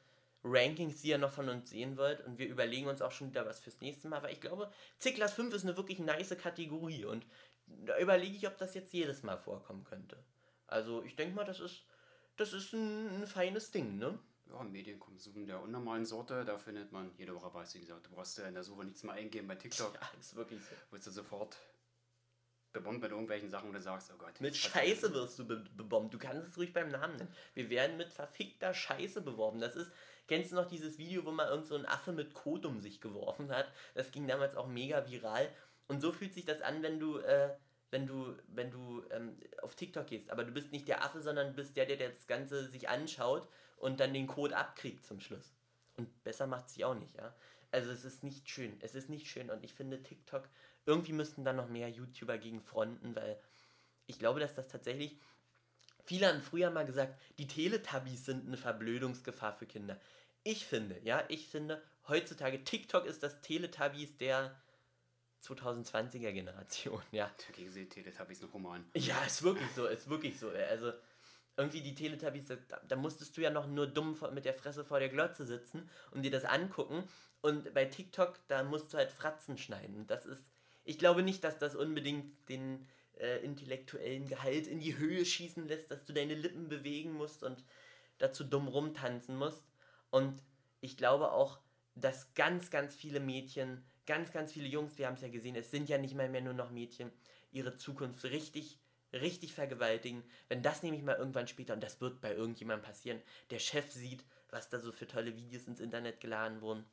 Rankings, 0.42 1.02
die 1.02 1.08
ihr 1.08 1.18
noch 1.18 1.32
von 1.32 1.48
uns 1.48 1.70
sehen 1.70 1.96
wollt. 1.96 2.24
Und 2.24 2.38
wir 2.38 2.48
überlegen 2.48 2.86
uns 2.86 3.02
auch 3.02 3.12
schon 3.12 3.28
wieder 3.28 3.46
was 3.46 3.60
fürs 3.60 3.80
nächste 3.80 4.08
Mal. 4.08 4.22
Weil 4.22 4.32
ich 4.32 4.40
glaube, 4.40 4.70
Zicklers 4.98 5.34
5 5.34 5.54
ist 5.54 5.64
eine 5.64 5.76
wirklich 5.76 5.98
nice 5.98 6.36
Kategorie. 6.38 7.04
Und 7.04 7.26
da 7.66 7.98
überlege 7.98 8.36
ich, 8.36 8.46
ob 8.46 8.56
das 8.58 8.74
jetzt 8.74 8.92
jedes 8.92 9.22
Mal 9.22 9.36
vorkommen 9.36 9.84
könnte. 9.84 10.22
Also 10.66 11.02
ich 11.02 11.16
denke 11.16 11.34
mal, 11.34 11.44
das 11.44 11.60
ist, 11.60 11.84
das 12.36 12.52
ist 12.52 12.72
ein, 12.72 13.22
ein 13.22 13.26
feines 13.26 13.70
Ding, 13.70 13.98
ne? 13.98 14.18
Ja, 14.48 14.62
Medienkonsum 14.62 15.46
der 15.46 15.60
unnormalen 15.60 16.04
Sorte, 16.04 16.44
da 16.44 16.56
findet 16.56 16.92
man 16.92 17.12
jede 17.18 17.34
Woche 17.34 17.52
was, 17.52 17.74
wie 17.74 17.80
gesagt. 17.80 18.06
Du 18.06 18.10
brauchst 18.10 18.38
ja 18.38 18.46
in 18.46 18.54
der 18.54 18.62
Suche 18.62 18.84
nichts 18.84 19.02
mehr 19.02 19.14
eingeben 19.14 19.48
bei 19.48 19.56
TikTok. 19.56 19.94
Ja, 20.00 20.10
ist 20.18 20.36
wirklich 20.36 20.60
so. 20.62 20.74
Wirst 20.92 21.06
du 21.08 21.10
sofort 21.10 21.56
bebombt 22.72 23.02
mit 23.02 23.10
irgendwelchen 23.10 23.50
Sachen, 23.50 23.68
wo 23.68 23.72
du 23.72 23.80
sagst, 23.80 24.12
oh 24.14 24.18
Gott. 24.18 24.40
Mit 24.40 24.56
Scheiße 24.56 25.12
wirst 25.14 25.38
du 25.38 25.46
be 25.46 25.64
bebombt. 25.76 26.12
Du 26.12 26.18
kannst 26.18 26.48
es 26.48 26.58
ruhig 26.58 26.72
beim 26.72 26.88
Namen 26.88 27.16
nennen. 27.16 27.34
Wir 27.54 27.70
werden 27.70 27.96
mit 27.96 28.12
verfickter 28.12 28.74
Scheiße 28.74 29.22
beworben. 29.22 29.60
Das 29.60 29.76
ist, 29.76 29.90
kennst 30.28 30.52
du 30.52 30.56
noch 30.56 30.66
dieses 30.66 30.98
Video, 30.98 31.24
wo 31.24 31.30
mal 31.30 31.48
irgend 31.48 31.66
so 31.66 31.74
ein 31.74 31.86
Affe 31.86 32.12
mit 32.12 32.34
Kot 32.34 32.66
um 32.66 32.80
sich 32.80 33.00
geworfen 33.00 33.50
hat? 33.50 33.72
Das 33.94 34.10
ging 34.10 34.26
damals 34.26 34.56
auch 34.56 34.66
mega 34.66 35.08
viral. 35.08 35.48
Und 35.88 36.00
so 36.00 36.12
fühlt 36.12 36.34
sich 36.34 36.44
das 36.44 36.62
an, 36.62 36.82
wenn 36.82 36.98
du, 37.00 37.18
äh, 37.18 37.54
wenn 37.90 38.06
du, 38.06 38.36
wenn 38.48 38.70
du 38.70 39.04
ähm, 39.10 39.38
auf 39.62 39.74
TikTok 39.74 40.06
gehst. 40.06 40.30
Aber 40.30 40.44
du 40.44 40.52
bist 40.52 40.72
nicht 40.72 40.88
der 40.88 41.04
Affe, 41.04 41.20
sondern 41.20 41.48
du 41.48 41.54
bist 41.54 41.76
der, 41.76 41.86
der 41.86 41.96
das 42.08 42.26
Ganze 42.26 42.68
sich 42.68 42.88
anschaut 42.88 43.48
und 43.76 44.00
dann 44.00 44.12
den 44.12 44.26
Code 44.26 44.56
abkriegt 44.56 45.04
zum 45.04 45.20
Schluss. 45.20 45.54
Und 45.96 46.24
besser 46.24 46.46
macht 46.46 46.68
sich 46.68 46.84
auch 46.84 46.94
nicht, 46.94 47.14
ja. 47.16 47.34
Also 47.72 47.90
es 47.90 48.04
ist 48.04 48.22
nicht 48.22 48.48
schön. 48.48 48.76
Es 48.80 48.94
ist 48.94 49.08
nicht 49.08 49.26
schön. 49.26 49.50
Und 49.50 49.64
ich 49.64 49.74
finde 49.74 50.02
TikTok, 50.02 50.48
irgendwie 50.86 51.12
müssten 51.12 51.44
da 51.44 51.52
noch 51.52 51.68
mehr 51.68 51.90
YouTuber 51.90 52.38
gegen 52.38 52.62
fronten, 52.62 53.14
weil 53.14 53.38
ich 54.06 54.18
glaube, 54.18 54.40
dass 54.40 54.54
das 54.54 54.68
tatsächlich. 54.68 55.18
Viele 56.04 56.28
haben 56.28 56.40
früher 56.40 56.70
mal 56.70 56.86
gesagt, 56.86 57.20
die 57.38 57.48
Teletubbies 57.48 58.24
sind 58.24 58.46
eine 58.46 58.56
Verblödungsgefahr 58.56 59.54
für 59.54 59.66
Kinder. 59.66 60.00
Ich 60.44 60.64
finde, 60.64 61.00
ja, 61.02 61.24
ich 61.28 61.48
finde, 61.48 61.82
heutzutage 62.06 62.62
TikTok 62.62 63.06
ist 63.06 63.24
das 63.24 63.40
Teletubbies 63.40 64.16
der 64.16 64.54
2020er 65.42 66.32
Generation, 66.32 67.02
ja. 67.10 67.30
Dagegen 67.48 67.70
sehe 67.70 67.88
Teletubbies 67.88 68.40
noch 68.40 68.54
Roman. 68.54 68.88
Ja, 68.94 69.24
ist 69.24 69.42
wirklich 69.42 69.70
so, 69.74 69.86
ist 69.86 70.08
wirklich 70.08 70.38
so. 70.38 70.50
Also 70.50 70.92
irgendwie 71.56 71.80
die 71.80 71.94
Teletubbies, 71.94 72.48
da, 72.48 72.56
da 72.86 72.96
musstest 72.96 73.36
du 73.36 73.40
ja 73.40 73.50
noch 73.50 73.66
nur 73.66 73.86
dumm 73.86 74.16
mit 74.32 74.44
der 74.44 74.54
Fresse 74.54 74.84
vor 74.84 75.00
der 75.00 75.08
Glotze 75.08 75.46
sitzen 75.46 75.88
und 76.10 76.22
dir 76.22 76.30
das 76.30 76.44
angucken. 76.44 77.02
Und 77.40 77.72
bei 77.74 77.84
TikTok, 77.84 78.38
da 78.48 78.62
musst 78.62 78.92
du 78.92 78.98
halt 78.98 79.12
Fratzen 79.12 79.56
schneiden. 79.56 80.06
Das 80.06 80.26
ist, 80.26 80.52
ich 80.86 80.98
glaube 80.98 81.22
nicht, 81.22 81.44
dass 81.44 81.58
das 81.58 81.74
unbedingt 81.74 82.48
den 82.48 82.86
äh, 83.18 83.44
intellektuellen 83.44 84.28
Gehalt 84.28 84.66
in 84.68 84.78
die 84.78 84.96
Höhe 84.96 85.24
schießen 85.24 85.66
lässt, 85.66 85.90
dass 85.90 86.04
du 86.04 86.12
deine 86.12 86.34
Lippen 86.34 86.68
bewegen 86.68 87.12
musst 87.12 87.42
und 87.42 87.64
dazu 88.18 88.44
dumm 88.44 88.68
rumtanzen 88.68 89.36
musst. 89.36 89.64
Und 90.10 90.40
ich 90.80 90.96
glaube 90.96 91.32
auch, 91.32 91.58
dass 91.96 92.34
ganz, 92.34 92.70
ganz 92.70 92.94
viele 92.94 93.18
Mädchen, 93.20 93.84
ganz, 94.06 94.30
ganz 94.32 94.52
viele 94.52 94.68
Jungs, 94.68 94.96
wir 94.96 95.08
haben 95.08 95.14
es 95.14 95.22
ja 95.22 95.28
gesehen, 95.28 95.56
es 95.56 95.70
sind 95.70 95.88
ja 95.88 95.98
nicht 95.98 96.14
mal 96.14 96.28
mehr 96.28 96.42
nur 96.42 96.54
noch 96.54 96.70
Mädchen, 96.70 97.10
ihre 97.50 97.76
Zukunft 97.76 98.24
richtig, 98.24 98.78
richtig 99.12 99.54
vergewaltigen. 99.54 100.22
Wenn 100.48 100.62
das 100.62 100.84
nämlich 100.84 101.02
mal 101.02 101.16
irgendwann 101.16 101.48
später, 101.48 101.74
und 101.74 101.82
das 101.82 102.00
wird 102.00 102.20
bei 102.20 102.32
irgendjemandem 102.32 102.86
passieren, 102.86 103.20
der 103.50 103.58
Chef 103.58 103.90
sieht, 103.90 104.24
was 104.50 104.68
da 104.68 104.78
so 104.78 104.92
für 104.92 105.08
tolle 105.08 105.34
Videos 105.34 105.66
ins 105.66 105.80
Internet 105.80 106.20
geladen 106.20 106.60
wurden, 106.60 106.84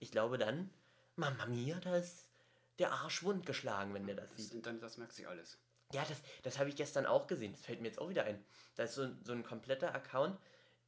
ich 0.00 0.10
glaube 0.10 0.36
dann, 0.36 0.70
Mama 1.16 1.46
mia, 1.46 1.78
da 1.80 1.96
ist 1.96 2.31
der 2.78 2.92
Arsch 2.92 3.22
wund 3.22 3.46
geschlagen, 3.46 3.94
wenn 3.94 4.06
der 4.06 4.16
das 4.16 4.30
Das 4.30 4.44
sieht. 4.44 4.54
Internet, 4.54 4.82
das 4.82 4.96
merkt 4.98 5.12
sich 5.12 5.28
alles. 5.28 5.58
Ja, 5.92 6.04
das, 6.08 6.18
das 6.42 6.58
habe 6.58 6.68
ich 6.70 6.76
gestern 6.76 7.04
auch 7.06 7.26
gesehen. 7.26 7.52
Das 7.52 7.60
fällt 7.64 7.80
mir 7.80 7.88
jetzt 7.88 7.98
auch 7.98 8.08
wieder 8.08 8.24
ein. 8.24 8.42
Da 8.76 8.84
ist 8.84 8.94
so, 8.94 9.02
ein- 9.02 9.18
so 9.24 9.32
ein 9.32 9.42
kompletter 9.44 9.94
Account, 9.94 10.38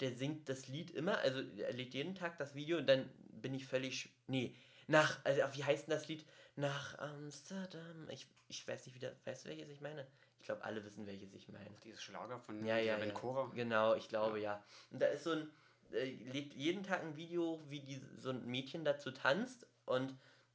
der 0.00 0.12
singt 0.12 0.48
das 0.48 0.66
Lied 0.68 0.90
immer, 0.90 1.18
also 1.18 1.40
er 1.58 1.72
lädt 1.72 1.94
jeden 1.94 2.14
Tag 2.14 2.38
das 2.38 2.54
Video 2.54 2.78
und 2.78 2.86
dann 2.86 3.08
bin 3.30 3.54
ich 3.54 3.66
völlig. 3.66 4.10
Nee, 4.26 4.56
nach, 4.86 5.22
also 5.24 5.40
wie 5.52 5.64
heißt 5.64 5.86
denn 5.88 5.94
das 5.94 6.08
Lied? 6.08 6.24
Nach 6.56 6.98
Amsterdam. 6.98 8.08
Ich, 8.10 8.26
ich 8.48 8.66
weiß 8.66 8.86
nicht 8.86 8.94
wieder, 8.94 9.12
weißt 9.24 9.44
du 9.44 9.48
welches 9.50 9.68
ich 9.68 9.80
meine? 9.80 10.06
Ich 10.40 10.46
glaube, 10.46 10.62
alle 10.64 10.84
wissen, 10.84 11.06
welches 11.06 11.32
ich 11.34 11.48
meine. 11.48 11.70
Dieses 11.84 12.02
Schlager 12.02 12.38
von 12.38 12.64
Ja, 12.64 12.76
ja, 12.78 12.98
ja. 12.98 13.10
Cora. 13.12 13.50
Genau, 13.54 13.94
ich 13.94 14.08
glaube 14.08 14.40
ja. 14.40 14.62
Und 14.90 15.00
da 15.00 15.06
ist 15.06 15.24
so 15.24 15.32
ein, 15.32 15.50
äh, 15.92 16.10
lädt 16.32 16.54
jeden 16.54 16.82
Tag 16.82 17.02
ein 17.02 17.16
Video, 17.16 17.42
hoch, 17.42 17.62
wie 17.68 17.80
die, 17.80 18.00
so 18.16 18.30
ein 18.30 18.46
Mädchen 18.46 18.84
dazu 18.84 19.10
tanzt 19.10 19.66
und 19.86 20.14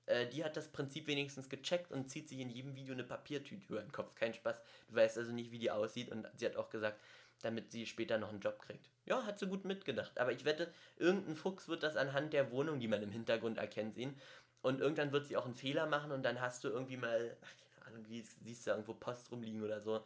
äh, 0.10 0.28
die 0.28 0.43
hat 0.43 0.58
das 0.58 0.67
Prinzip 0.67 1.08
wenigstens 1.08 1.50
gecheckt 1.50 1.91
und 1.91 2.10
zieht 2.10 2.28
sich 2.28 2.39
in 2.39 2.50
jedem 2.50 2.76
Video 2.76 2.93
eine 2.93 3.04
Papiertüte 3.04 3.65
über 3.69 3.82
den 3.82 3.91
Kopf. 3.91 4.15
Kein 4.15 4.34
Spaß. 4.34 4.60
Du 4.88 4.95
weißt 4.95 5.17
also 5.17 5.32
nicht, 5.32 5.52
wie 5.52 5.60
die 5.60 5.72
aussieht 5.72 6.10
und 6.10 6.28
sie 6.36 6.45
hat 6.45 6.56
auch 6.56 6.69
gesagt, 6.69 7.00
damit 7.41 7.72
sie 7.72 7.86
später 7.86 8.17
noch 8.17 8.30
einen 8.30 8.41
Job 8.41 8.60
kriegt. 8.60 8.89
Ja, 9.06 9.26
hat 9.26 9.39
sie 9.39 9.48
gut 9.48 9.65
mitgedacht. 9.65 10.19
Aber 10.19 10.32
ich 10.32 10.45
wette, 10.45 10.74
irgendein 10.98 11.36
Fuchs 11.36 11.67
wird 11.67 11.84
das 11.84 11.95
anhand 11.95 12.34
der 12.34 12.52
Wohnung, 12.52 12.80
die 12.80 12.88
man 12.88 13.02
im 13.02 13.12
Hintergrund 13.12 13.58
erkennt, 13.58 13.95
sehen. 13.95 14.19
Und 14.62 14.82
irgendwann 14.82 15.12
wird 15.12 15.28
sie 15.28 15.38
auch 15.38 15.45
einen 15.45 15.56
Fehler 15.56 15.86
machen 15.86 16.12
und 16.12 16.24
dann 16.24 16.41
hast 16.41 16.63
du 16.63 16.69
irgendwie 16.69 16.98
mal, 16.98 17.38
ach, 17.41 17.84
keine 17.86 17.95
Ahnung, 17.95 18.06
siehst 18.43 18.67
du 18.67 18.72
irgendwo 18.72 18.93
Post 18.93 19.32
rumliegen 19.32 19.63
oder 19.63 19.80
so. 19.80 20.04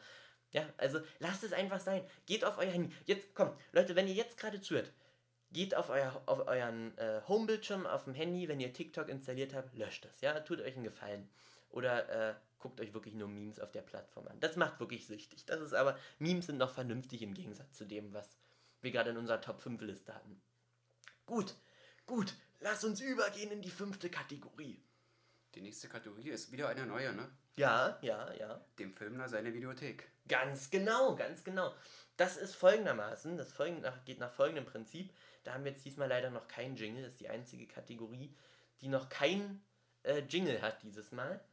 Ja, 0.51 0.63
also 0.77 0.99
lasst 1.19 1.43
es 1.43 1.53
einfach 1.53 1.79
sein. 1.79 2.05
Geht 2.27 2.45
auf 2.45 2.59
euer 2.59 2.69
Handy. 2.69 2.93
Jetzt, 3.05 3.33
komm, 3.33 3.51
Leute, 3.71 3.95
wenn 3.95 4.07
ihr 4.07 4.13
jetzt 4.13 4.37
gerade 4.37 4.61
zuhört, 4.61 4.91
geht 5.53 5.75
auf, 5.75 5.89
euer, 5.89 6.21
auf 6.25 6.47
euren 6.47 6.97
äh, 6.97 7.21
Homebildschirm 7.27 7.85
auf 7.85 8.05
dem 8.05 8.13
Handy, 8.13 8.47
wenn 8.47 8.59
ihr 8.59 8.73
TikTok 8.73 9.09
installiert 9.09 9.53
habt, 9.53 9.75
löscht 9.75 10.05
das, 10.05 10.21
ja, 10.21 10.39
tut 10.39 10.59
euch 10.61 10.75
einen 10.75 10.83
Gefallen. 10.83 11.29
Oder 11.69 12.09
äh, 12.09 12.35
guckt 12.59 12.79
euch 12.79 12.93
wirklich 12.93 13.15
nur 13.15 13.27
Memes 13.27 13.59
auf 13.59 13.71
der 13.71 13.81
Plattform 13.81 14.27
an. 14.27 14.39
Das 14.39 14.55
macht 14.55 14.79
wirklich 14.79 15.07
süchtig. 15.07 15.45
Das 15.45 15.59
ist 15.59 15.73
aber, 15.73 15.97
Memes 16.19 16.45
sind 16.45 16.57
noch 16.57 16.71
vernünftig 16.71 17.21
im 17.21 17.33
Gegensatz 17.33 17.73
zu 17.73 17.85
dem, 17.85 18.13
was 18.13 18.37
wir 18.81 18.91
gerade 18.91 19.09
in 19.09 19.17
unserer 19.17 19.41
Top 19.41 19.61
5 19.61 19.81
Liste 19.81 20.13
hatten. 20.13 20.41
Gut, 21.25 21.55
gut, 22.05 22.35
lass 22.59 22.83
uns 22.83 23.01
übergehen 23.01 23.51
in 23.51 23.61
die 23.61 23.71
fünfte 23.71 24.09
Kategorie. 24.09 24.83
Die 25.55 25.61
nächste 25.61 25.87
Kategorie 25.87 26.29
ist 26.29 26.51
wieder 26.51 26.69
eine 26.69 26.85
neue, 26.85 27.13
ne? 27.13 27.29
Ja, 27.55 27.99
ja, 28.01 28.33
ja. 28.33 28.65
Dem 28.79 28.93
Filmler 28.93 29.29
seine 29.29 29.53
Videothek. 29.53 30.09
Ganz 30.27 30.69
genau, 30.71 31.15
ganz 31.15 31.43
genau. 31.43 31.73
Das 32.17 32.37
ist 32.37 32.55
folgendermaßen, 32.55 33.37
das 33.37 33.51
folgend 33.53 33.85
geht 34.05 34.19
nach 34.19 34.31
folgendem 34.31 34.65
Prinzip. 34.65 35.13
Da 35.43 35.53
haben 35.53 35.63
wir 35.63 35.71
jetzt 35.71 35.85
diesmal 35.85 36.07
leider 36.07 36.29
noch 36.29 36.47
keinen 36.47 36.75
Jingle, 36.75 37.03
das 37.03 37.13
ist 37.13 37.21
die 37.21 37.29
einzige 37.29 37.67
Kategorie, 37.67 38.35
die 38.81 38.87
noch 38.87 39.09
kein 39.09 39.63
äh, 40.03 40.19
Jingle 40.19 40.61
hat 40.61 40.81
dieses 40.83 41.11
Mal. 41.11 41.43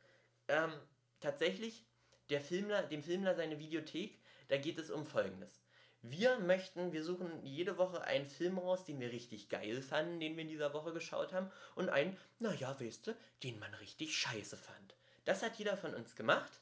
Ähm, 0.48 0.72
tatsächlich, 1.20 1.85
der 2.29 2.40
Filmler, 2.40 2.83
dem 2.85 3.03
Filmler 3.03 3.35
seine 3.35 3.59
Videothek, 3.59 4.18
da 4.48 4.57
geht 4.57 4.79
es 4.79 4.90
um 4.90 5.05
folgendes. 5.05 5.61
Wir 6.03 6.38
möchten, 6.38 6.92
wir 6.92 7.05
suchen 7.05 7.44
jede 7.44 7.76
Woche 7.76 8.03
einen 8.03 8.26
Film 8.26 8.59
raus, 8.59 8.85
den 8.85 9.00
wir 9.00 9.12
richtig 9.12 9.50
geil 9.50 9.83
fanden, 9.83 10.18
den 10.18 10.35
wir 10.35 10.42
in 10.42 10.48
dieser 10.48 10.72
Woche 10.72 10.92
geschaut 10.92 11.33
haben, 11.33 11.50
und 11.74 11.90
einen, 11.90 12.16
naja, 12.38 12.79
weißt 12.81 13.09
du, 13.09 13.16
den 13.42 13.59
man 13.59 13.74
richtig 13.74 14.16
scheiße 14.16 14.57
fand. 14.57 14.96
Das 15.24 15.42
hat 15.42 15.57
jeder 15.57 15.76
von 15.76 15.94
uns 15.94 16.16
gemacht. 16.16 16.61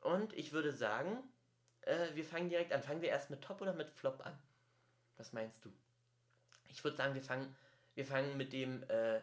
Und 0.00 0.32
ich 0.32 0.52
würde 0.52 0.72
sagen, 0.72 1.22
äh, 1.82 2.14
wir 2.14 2.24
fangen 2.24 2.48
direkt 2.48 2.72
an. 2.72 2.82
Fangen 2.82 3.02
wir 3.02 3.10
erst 3.10 3.28
mit 3.28 3.42
Top 3.42 3.60
oder 3.60 3.74
mit 3.74 3.90
Flop 3.90 4.24
an? 4.24 4.38
Was 5.18 5.34
meinst 5.34 5.62
du? 5.64 5.72
Ich 6.70 6.82
würde 6.84 6.96
sagen, 6.96 7.14
wir 7.14 7.22
fangen, 7.22 7.54
wir 7.94 8.04
fangen 8.04 8.36
mit 8.36 8.52
dem 8.52 8.82
äh, 8.84 9.20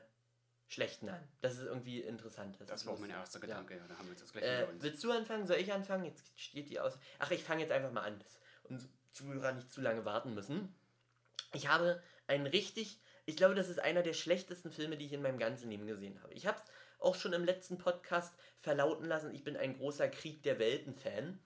Schlechten 0.68 1.10
an. 1.10 1.24
Das 1.42 1.54
ist 1.54 1.64
irgendwie 1.64 2.02
interessant. 2.02 2.58
Das 2.68 2.82
ist 2.82 2.88
war 2.88 2.94
auch 2.94 3.00
mein 3.00 3.10
erster. 3.10 3.40
Gedanke. 3.40 3.76
Ja. 3.76 3.88
da 3.88 3.98
haben 3.98 4.06
wir 4.06 4.12
jetzt 4.12 4.24
das 4.24 4.34
gleich 4.34 4.44
Äh, 4.44 4.68
willst 4.80 5.04
du 5.04 5.12
anfangen? 5.12 5.46
Soll 5.46 5.58
ich 5.58 5.72
anfangen? 5.72 6.06
Jetzt 6.06 6.32
steht 6.40 6.70
die 6.70 6.80
aus. 6.80 6.98
Ach, 7.20 7.32
ich 7.32 7.44
fange 7.44 7.62
jetzt 7.62 7.72
einfach 7.72 7.92
mal 7.92 8.04
an, 8.04 8.20
dass 8.20 8.40
unsere 8.64 8.92
Zuhörer 9.14 9.54
nicht 9.54 9.72
zu 9.72 9.82
lange 9.82 10.06
warten 10.06 10.34
müssen. 10.34 10.76
Ich 11.54 11.70
habe 11.70 12.04
einen 12.28 12.48
richtig, 12.48 13.00
ich 13.26 13.38
glaube, 13.38 13.56
das 13.56 13.70
ist 13.70 13.80
einer 13.80 14.04
der 14.04 14.14
schlechtesten 14.14 14.72
Filme, 14.72 14.98
die 14.98 15.06
ich 15.06 15.14
in 15.14 15.22
meinem 15.22 15.40
ganzen 15.40 15.70
Leben 15.70 15.88
gesehen 15.88 16.22
habe. 16.22 16.34
Ich 16.34 16.46
habe 16.46 16.58
es 16.58 16.66
auch 17.00 17.16
schon 17.16 17.34
im 17.34 17.46
letzten 17.46 17.78
Podcast 17.78 18.36
verlauten 18.60 19.06
lassen. 19.06 19.34
Ich 19.34 19.44
bin 19.44 19.56
ein 19.56 19.78
großer 19.78 20.10
Krieg 20.10 20.44
der 20.44 20.60
Welten-Fan. 20.60 21.40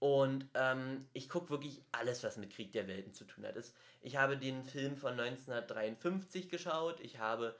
Und 0.00 0.48
ähm, 0.54 1.06
ich 1.12 1.28
gucke 1.28 1.50
wirklich 1.50 1.82
alles, 1.92 2.24
was 2.24 2.38
mit 2.38 2.50
Krieg 2.50 2.72
der 2.72 2.88
Welten 2.88 3.12
zu 3.12 3.24
tun 3.24 3.44
hat. 3.46 3.54
Ich 4.00 4.16
habe 4.16 4.38
den 4.38 4.64
Film 4.64 4.96
von 4.96 5.12
1953 5.12 6.48
geschaut. 6.48 7.00
Ich 7.00 7.18
habe 7.18 7.54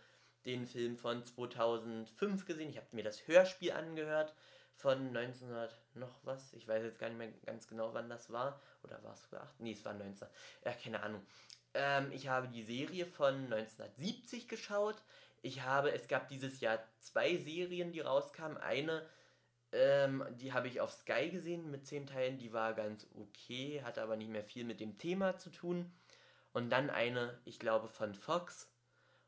den 0.46 0.66
Film 0.66 0.96
von 0.96 1.22
2005 1.22 2.46
gesehen. 2.46 2.70
Ich 2.70 2.78
habe 2.78 2.86
mir 2.92 3.04
das 3.04 3.28
Hörspiel 3.28 3.72
angehört 3.72 4.34
von 4.74 5.14
1900 5.14 5.76
noch 5.94 6.18
was. 6.24 6.54
Ich 6.54 6.66
weiß 6.66 6.82
jetzt 6.82 6.98
gar 6.98 7.08
nicht 7.08 7.18
mehr 7.18 7.30
ganz 7.44 7.68
genau, 7.68 7.92
wann 7.92 8.08
das 8.08 8.32
war. 8.32 8.58
Oder 8.82 9.02
war 9.04 9.12
es 9.12 9.22
sogar 9.22 9.42
8? 9.42 9.60
Nee, 9.60 9.72
es 9.72 9.84
war 9.84 9.92
19. 9.92 10.26
Ja, 10.64 10.72
keine 10.72 11.02
Ahnung. 11.02 11.20
Ähm, 11.74 12.10
ich 12.10 12.28
habe 12.28 12.48
die 12.48 12.62
Serie 12.62 13.04
von 13.04 13.34
1970 13.52 14.48
geschaut. 14.48 14.96
Ich 15.42 15.62
habe, 15.62 15.92
es 15.92 16.08
gab 16.08 16.28
dieses 16.28 16.60
Jahr 16.60 16.78
zwei 16.98 17.36
Serien, 17.36 17.92
die 17.92 18.00
rauskamen. 18.00 18.56
Eine 18.56 19.06
Ähm, 19.72 20.24
die 20.40 20.52
habe 20.52 20.68
ich 20.68 20.80
auf 20.80 20.92
Sky 20.92 21.30
gesehen 21.30 21.70
mit 21.70 21.86
zehn 21.86 22.06
Teilen. 22.06 22.38
Die 22.38 22.52
war 22.52 22.74
ganz 22.74 23.06
okay, 23.14 23.82
hatte 23.84 24.02
aber 24.02 24.16
nicht 24.16 24.30
mehr 24.30 24.44
viel 24.44 24.64
mit 24.64 24.80
dem 24.80 24.98
Thema 24.98 25.36
zu 25.36 25.50
tun. 25.50 25.92
Und 26.52 26.70
dann 26.70 26.90
eine, 26.90 27.38
ich 27.44 27.58
glaube, 27.58 27.88
von 27.88 28.14
Fox. 28.14 28.68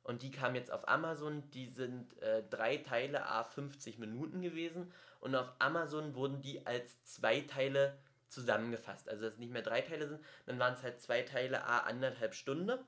Und 0.03 0.23
die 0.23 0.33
kam 0.33 0.57
jetzt 0.57 0.73
auf 0.73 0.89
Amazon. 0.89 1.49
Die 1.51 1.69
sind 1.69 2.21
äh, 2.21 2.43
drei 2.51 2.79
Teile 2.79 3.27
a 3.27 3.45
50 3.45 3.99
Minuten 3.99 4.43
gewesen. 4.43 4.93
Und 5.21 5.37
auf 5.37 5.53
Amazon 5.61 6.15
wurden 6.17 6.43
die 6.43 6.67
als 6.67 7.05
zwei 7.05 7.43
Teile 7.43 7.97
zusammengefasst. 8.33 9.09
Also 9.09 9.25
dass 9.25 9.35
es 9.35 9.39
nicht 9.39 9.53
mehr 9.53 9.63
drei 9.63 9.83
Teile 9.83 10.09
sind, 10.09 10.21
dann 10.47 10.59
waren 10.59 10.75
es 10.75 10.83
halt 10.83 11.01
zwei 11.01 11.23
Teile 11.23 11.65
a 11.65 11.81
anderthalb 11.81 12.35
Stunde. 12.35 12.85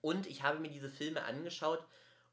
Und 0.00 0.26
ich 0.26 0.42
habe 0.42 0.58
mir 0.58 0.68
diese 0.68 0.90
Filme 0.90 1.24
angeschaut, 1.24 1.82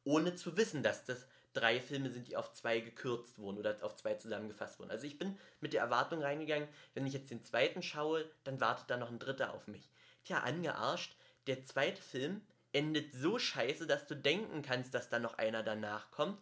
ohne 0.04 0.36
zu 0.36 0.58
wissen, 0.58 0.84
dass 0.84 1.06
das 1.06 1.26
drei 1.56 1.80
Filme 1.80 2.10
sind, 2.10 2.28
die 2.28 2.38
auf 2.38 2.52
zwei 2.54 2.80
gekürzt 2.80 3.40
wurden 3.40 3.58
oder 3.58 3.78
auf 3.82 3.96
zwei 3.96 4.16
zusammengefasst 4.16 4.80
wurden. 4.80 4.92
Also 4.92 5.08
ich 5.08 5.18
bin 5.18 5.38
mit 5.62 5.74
der 5.74 5.82
Erwartung 5.82 6.22
reingegangen, 6.22 6.68
wenn 6.94 7.08
ich 7.08 7.14
jetzt 7.14 7.32
den 7.32 7.44
zweiten 7.44 7.82
schaue, 7.82 8.30
dann 8.44 8.62
wartet 8.62 8.90
da 8.90 8.98
noch 8.98 9.10
ein 9.10 9.20
dritter 9.20 9.54
auf 9.54 9.68
mich. 9.68 9.90
Tja, 10.24 10.40
angearscht, 10.40 11.16
der 11.48 11.64
zweite 11.64 12.02
Film 12.02 12.42
endet 12.74 13.14
so 13.14 13.40
scheiße, 13.40 13.88
dass 13.88 14.06
du 14.06 14.16
denken 14.16 14.62
kannst, 14.62 14.94
dass 14.94 15.10
da 15.10 15.20
noch 15.20 15.38
einer 15.38 15.64
danach 15.64 16.12
kommt. 16.12 16.42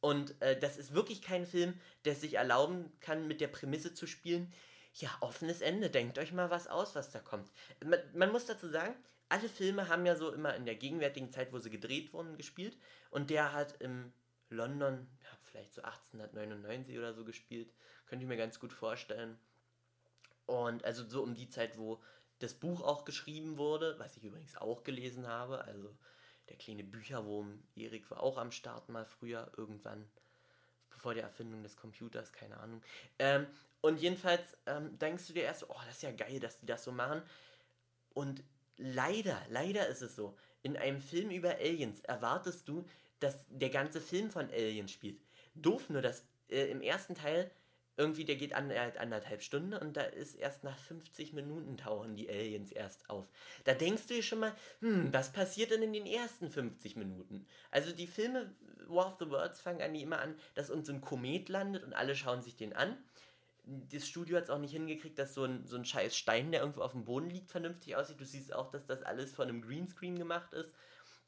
Und 0.00 0.40
äh, 0.40 0.58
das 0.58 0.78
ist 0.78 0.94
wirklich 0.94 1.22
kein 1.22 1.46
Film, 1.46 1.78
der 2.04 2.14
sich 2.14 2.34
erlauben 2.34 2.90
kann, 3.00 3.28
mit 3.28 3.40
der 3.40 3.48
Prämisse 3.48 3.94
zu 3.94 4.06
spielen. 4.06 4.52
Ja, 4.94 5.10
offenes 5.20 5.60
Ende, 5.60 5.90
denkt 5.90 6.18
euch 6.18 6.32
mal 6.32 6.50
was 6.50 6.66
aus, 6.66 6.94
was 6.94 7.10
da 7.10 7.20
kommt. 7.20 7.50
Man, 7.84 8.00
man 8.14 8.32
muss 8.32 8.46
dazu 8.46 8.68
sagen, 8.68 8.94
alle 9.28 9.48
Filme 9.48 9.88
haben 9.88 10.06
ja 10.06 10.16
so 10.16 10.32
immer 10.32 10.54
in 10.56 10.64
der 10.64 10.74
gegenwärtigen 10.74 11.30
Zeit, 11.30 11.52
wo 11.52 11.58
sie 11.58 11.70
gedreht 11.70 12.12
wurden, 12.12 12.36
gespielt. 12.36 12.76
Und 13.10 13.30
der 13.30 13.52
hat 13.52 13.80
im 13.80 14.12
London, 14.50 15.08
ja, 15.22 15.30
vielleicht 15.50 15.74
so 15.74 15.82
1899 15.82 16.98
oder 16.98 17.14
so 17.14 17.24
gespielt. 17.24 17.72
Könnte 18.06 18.24
ich 18.24 18.28
mir 18.28 18.36
ganz 18.36 18.60
gut 18.60 18.72
vorstellen. 18.72 19.38
Und 20.46 20.84
also 20.84 21.08
so 21.08 21.22
um 21.22 21.34
die 21.34 21.48
Zeit, 21.48 21.78
wo 21.78 22.02
das 22.40 22.54
Buch 22.54 22.82
auch 22.82 23.04
geschrieben 23.04 23.56
wurde, 23.56 23.98
was 23.98 24.16
ich 24.16 24.24
übrigens 24.24 24.56
auch 24.56 24.82
gelesen 24.82 25.28
habe. 25.28 25.64
Also 25.64 25.94
der 26.48 26.56
kleine 26.56 26.82
Bücherwurm 26.82 27.62
Erik 27.76 28.10
war 28.10 28.22
auch 28.22 28.36
am 28.38 28.50
Start 28.50 28.88
mal 28.88 29.04
früher, 29.04 29.50
irgendwann, 29.56 30.10
bevor 30.90 31.14
der 31.14 31.22
Erfindung 31.22 31.62
des 31.62 31.76
Computers, 31.76 32.32
keine 32.32 32.58
Ahnung. 32.58 32.82
Ähm, 33.18 33.46
und 33.80 34.00
jedenfalls 34.00 34.56
ähm, 34.66 34.98
denkst 34.98 35.28
du 35.28 35.32
dir 35.32 35.44
erst, 35.44 35.68
oh, 35.70 35.80
das 35.86 35.96
ist 35.96 36.02
ja 36.02 36.12
geil, 36.12 36.40
dass 36.40 36.58
die 36.58 36.66
das 36.66 36.84
so 36.84 36.92
machen. 36.92 37.22
Und 38.12 38.42
leider, 38.76 39.40
leider 39.48 39.86
ist 39.86 40.02
es 40.02 40.16
so, 40.16 40.36
in 40.62 40.76
einem 40.76 41.00
Film 41.00 41.30
über 41.30 41.56
Aliens 41.56 42.00
erwartest 42.00 42.68
du, 42.68 42.84
dass 43.20 43.46
der 43.48 43.70
ganze 43.70 44.00
Film 44.00 44.30
von 44.30 44.50
Aliens 44.50 44.90
spielt. 44.90 45.20
Doof 45.54 45.88
nur, 45.90 46.02
dass 46.02 46.24
äh, 46.48 46.70
im 46.70 46.82
ersten 46.82 47.14
Teil 47.14 47.50
irgendwie, 47.96 48.24
der 48.24 48.36
geht 48.36 48.54
an, 48.54 48.70
äh, 48.70 48.92
anderthalb 48.98 49.42
Stunden 49.42 49.74
und 49.74 49.96
da 49.96 50.02
ist 50.02 50.34
erst 50.34 50.64
nach 50.64 50.78
50 50.78 51.34
Minuten 51.34 51.76
tauchen 51.76 52.16
die 52.16 52.30
Aliens 52.30 52.72
erst 52.72 53.10
auf. 53.10 53.28
Da 53.64 53.74
denkst 53.74 54.06
du 54.06 54.14
dir 54.14 54.22
schon 54.22 54.40
mal, 54.40 54.54
hm, 54.80 55.12
was 55.12 55.32
passiert 55.32 55.70
denn 55.70 55.82
in 55.82 55.92
den 55.92 56.06
ersten 56.06 56.50
50 56.50 56.96
Minuten? 56.96 57.46
Also 57.70 57.92
die 57.92 58.06
Filme 58.06 58.54
War 58.88 59.06
of 59.06 59.16
the 59.20 59.28
Worlds 59.28 59.60
fangen 59.60 59.82
eigentlich 59.82 60.02
immer 60.02 60.20
an, 60.20 60.34
dass 60.54 60.70
uns 60.70 60.88
ein 60.88 61.02
Komet 61.02 61.50
landet 61.50 61.84
und 61.84 61.92
alle 61.92 62.16
schauen 62.16 62.40
sich 62.40 62.56
den 62.56 62.72
an. 62.72 62.96
Das 63.64 64.08
Studio 64.08 64.38
hat 64.38 64.44
es 64.44 64.50
auch 64.50 64.58
nicht 64.58 64.72
hingekriegt, 64.72 65.18
dass 65.18 65.34
so 65.34 65.44
ein, 65.44 65.66
so 65.66 65.76
ein 65.76 65.84
scheiß 65.84 66.16
Stein, 66.16 66.50
der 66.50 66.60
irgendwo 66.60 66.80
auf 66.80 66.92
dem 66.92 67.04
Boden 67.04 67.28
liegt, 67.28 67.50
vernünftig 67.50 67.96
aussieht. 67.96 68.18
Du 68.18 68.24
siehst 68.24 68.54
auch, 68.54 68.70
dass 68.70 68.86
das 68.86 69.02
alles 69.02 69.32
von 69.34 69.48
einem 69.48 69.60
Greenscreen 69.60 70.18
gemacht 70.18 70.54
ist 70.54 70.74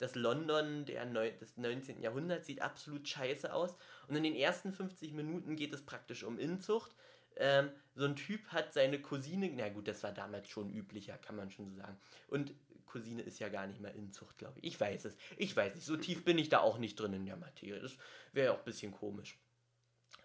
das 0.02 0.16
London 0.16 0.84
der 0.84 1.06
Neu 1.06 1.30
des 1.30 1.56
19. 1.56 2.02
Jahrhunderts 2.02 2.48
sieht 2.48 2.60
absolut 2.60 3.08
scheiße 3.08 3.54
aus. 3.54 3.76
Und 4.08 4.16
in 4.16 4.24
den 4.24 4.34
ersten 4.34 4.72
50 4.72 5.12
Minuten 5.12 5.54
geht 5.54 5.72
es 5.72 5.86
praktisch 5.86 6.24
um 6.24 6.40
Inzucht. 6.40 6.90
Ähm, 7.36 7.70
so 7.94 8.04
ein 8.06 8.16
Typ 8.16 8.48
hat 8.48 8.72
seine 8.72 9.00
Cousine, 9.00 9.48
na 9.54 9.68
gut, 9.68 9.86
das 9.86 10.02
war 10.02 10.10
damals 10.10 10.48
schon 10.48 10.70
üblicher, 10.70 11.16
kann 11.18 11.36
man 11.36 11.52
schon 11.52 11.70
so 11.70 11.76
sagen. 11.76 11.96
Und 12.26 12.52
Cousine 12.84 13.22
ist 13.22 13.38
ja 13.38 13.48
gar 13.48 13.68
nicht 13.68 13.80
mehr 13.80 13.94
Inzucht, 13.94 14.38
glaube 14.38 14.58
ich. 14.58 14.74
Ich 14.74 14.80
weiß 14.80 15.04
es. 15.04 15.16
Ich 15.36 15.56
weiß 15.56 15.76
nicht. 15.76 15.86
So 15.86 15.96
tief 15.96 16.24
bin 16.24 16.36
ich 16.36 16.48
da 16.48 16.58
auch 16.58 16.78
nicht 16.78 16.98
drin 16.98 17.12
in 17.14 17.24
der 17.24 17.36
Materie. 17.36 17.80
Das 17.80 17.96
wäre 18.32 18.46
ja 18.46 18.52
auch 18.52 18.58
ein 18.58 18.64
bisschen 18.64 18.90
komisch. 18.90 19.38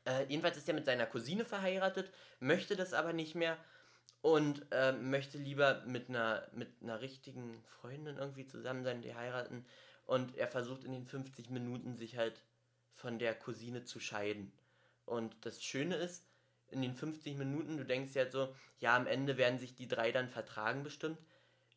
Äh, 0.05 0.25
jedenfalls 0.27 0.57
ist 0.57 0.67
er 0.67 0.73
mit 0.73 0.85
seiner 0.85 1.05
Cousine 1.05 1.45
verheiratet, 1.45 2.11
möchte 2.39 2.75
das 2.75 2.93
aber 2.93 3.13
nicht 3.13 3.35
mehr 3.35 3.57
und 4.21 4.65
äh, 4.71 4.91
möchte 4.93 5.37
lieber 5.37 5.83
mit 5.85 6.09
einer, 6.09 6.47
mit 6.53 6.69
einer 6.81 7.01
richtigen 7.01 7.63
Freundin 7.65 8.17
irgendwie 8.17 8.45
zusammen 8.45 8.83
sein, 8.83 9.01
die 9.01 9.15
heiraten. 9.15 9.65
Und 10.05 10.35
er 10.35 10.47
versucht 10.47 10.83
in 10.83 10.91
den 10.91 11.05
50 11.05 11.49
Minuten 11.49 11.95
sich 11.95 12.17
halt 12.17 12.41
von 12.93 13.19
der 13.19 13.35
Cousine 13.35 13.83
zu 13.83 13.99
scheiden. 13.99 14.51
Und 15.05 15.35
das 15.45 15.63
Schöne 15.63 15.95
ist, 15.95 16.25
in 16.69 16.81
den 16.81 16.95
50 16.95 17.37
Minuten, 17.37 17.77
du 17.77 17.85
denkst 17.85 18.13
ja 18.15 18.29
so, 18.29 18.53
ja, 18.79 18.95
am 18.95 19.07
Ende 19.07 19.37
werden 19.37 19.59
sich 19.59 19.75
die 19.75 19.87
drei 19.87 20.11
dann 20.11 20.27
vertragen 20.27 20.83
bestimmt. 20.83 21.19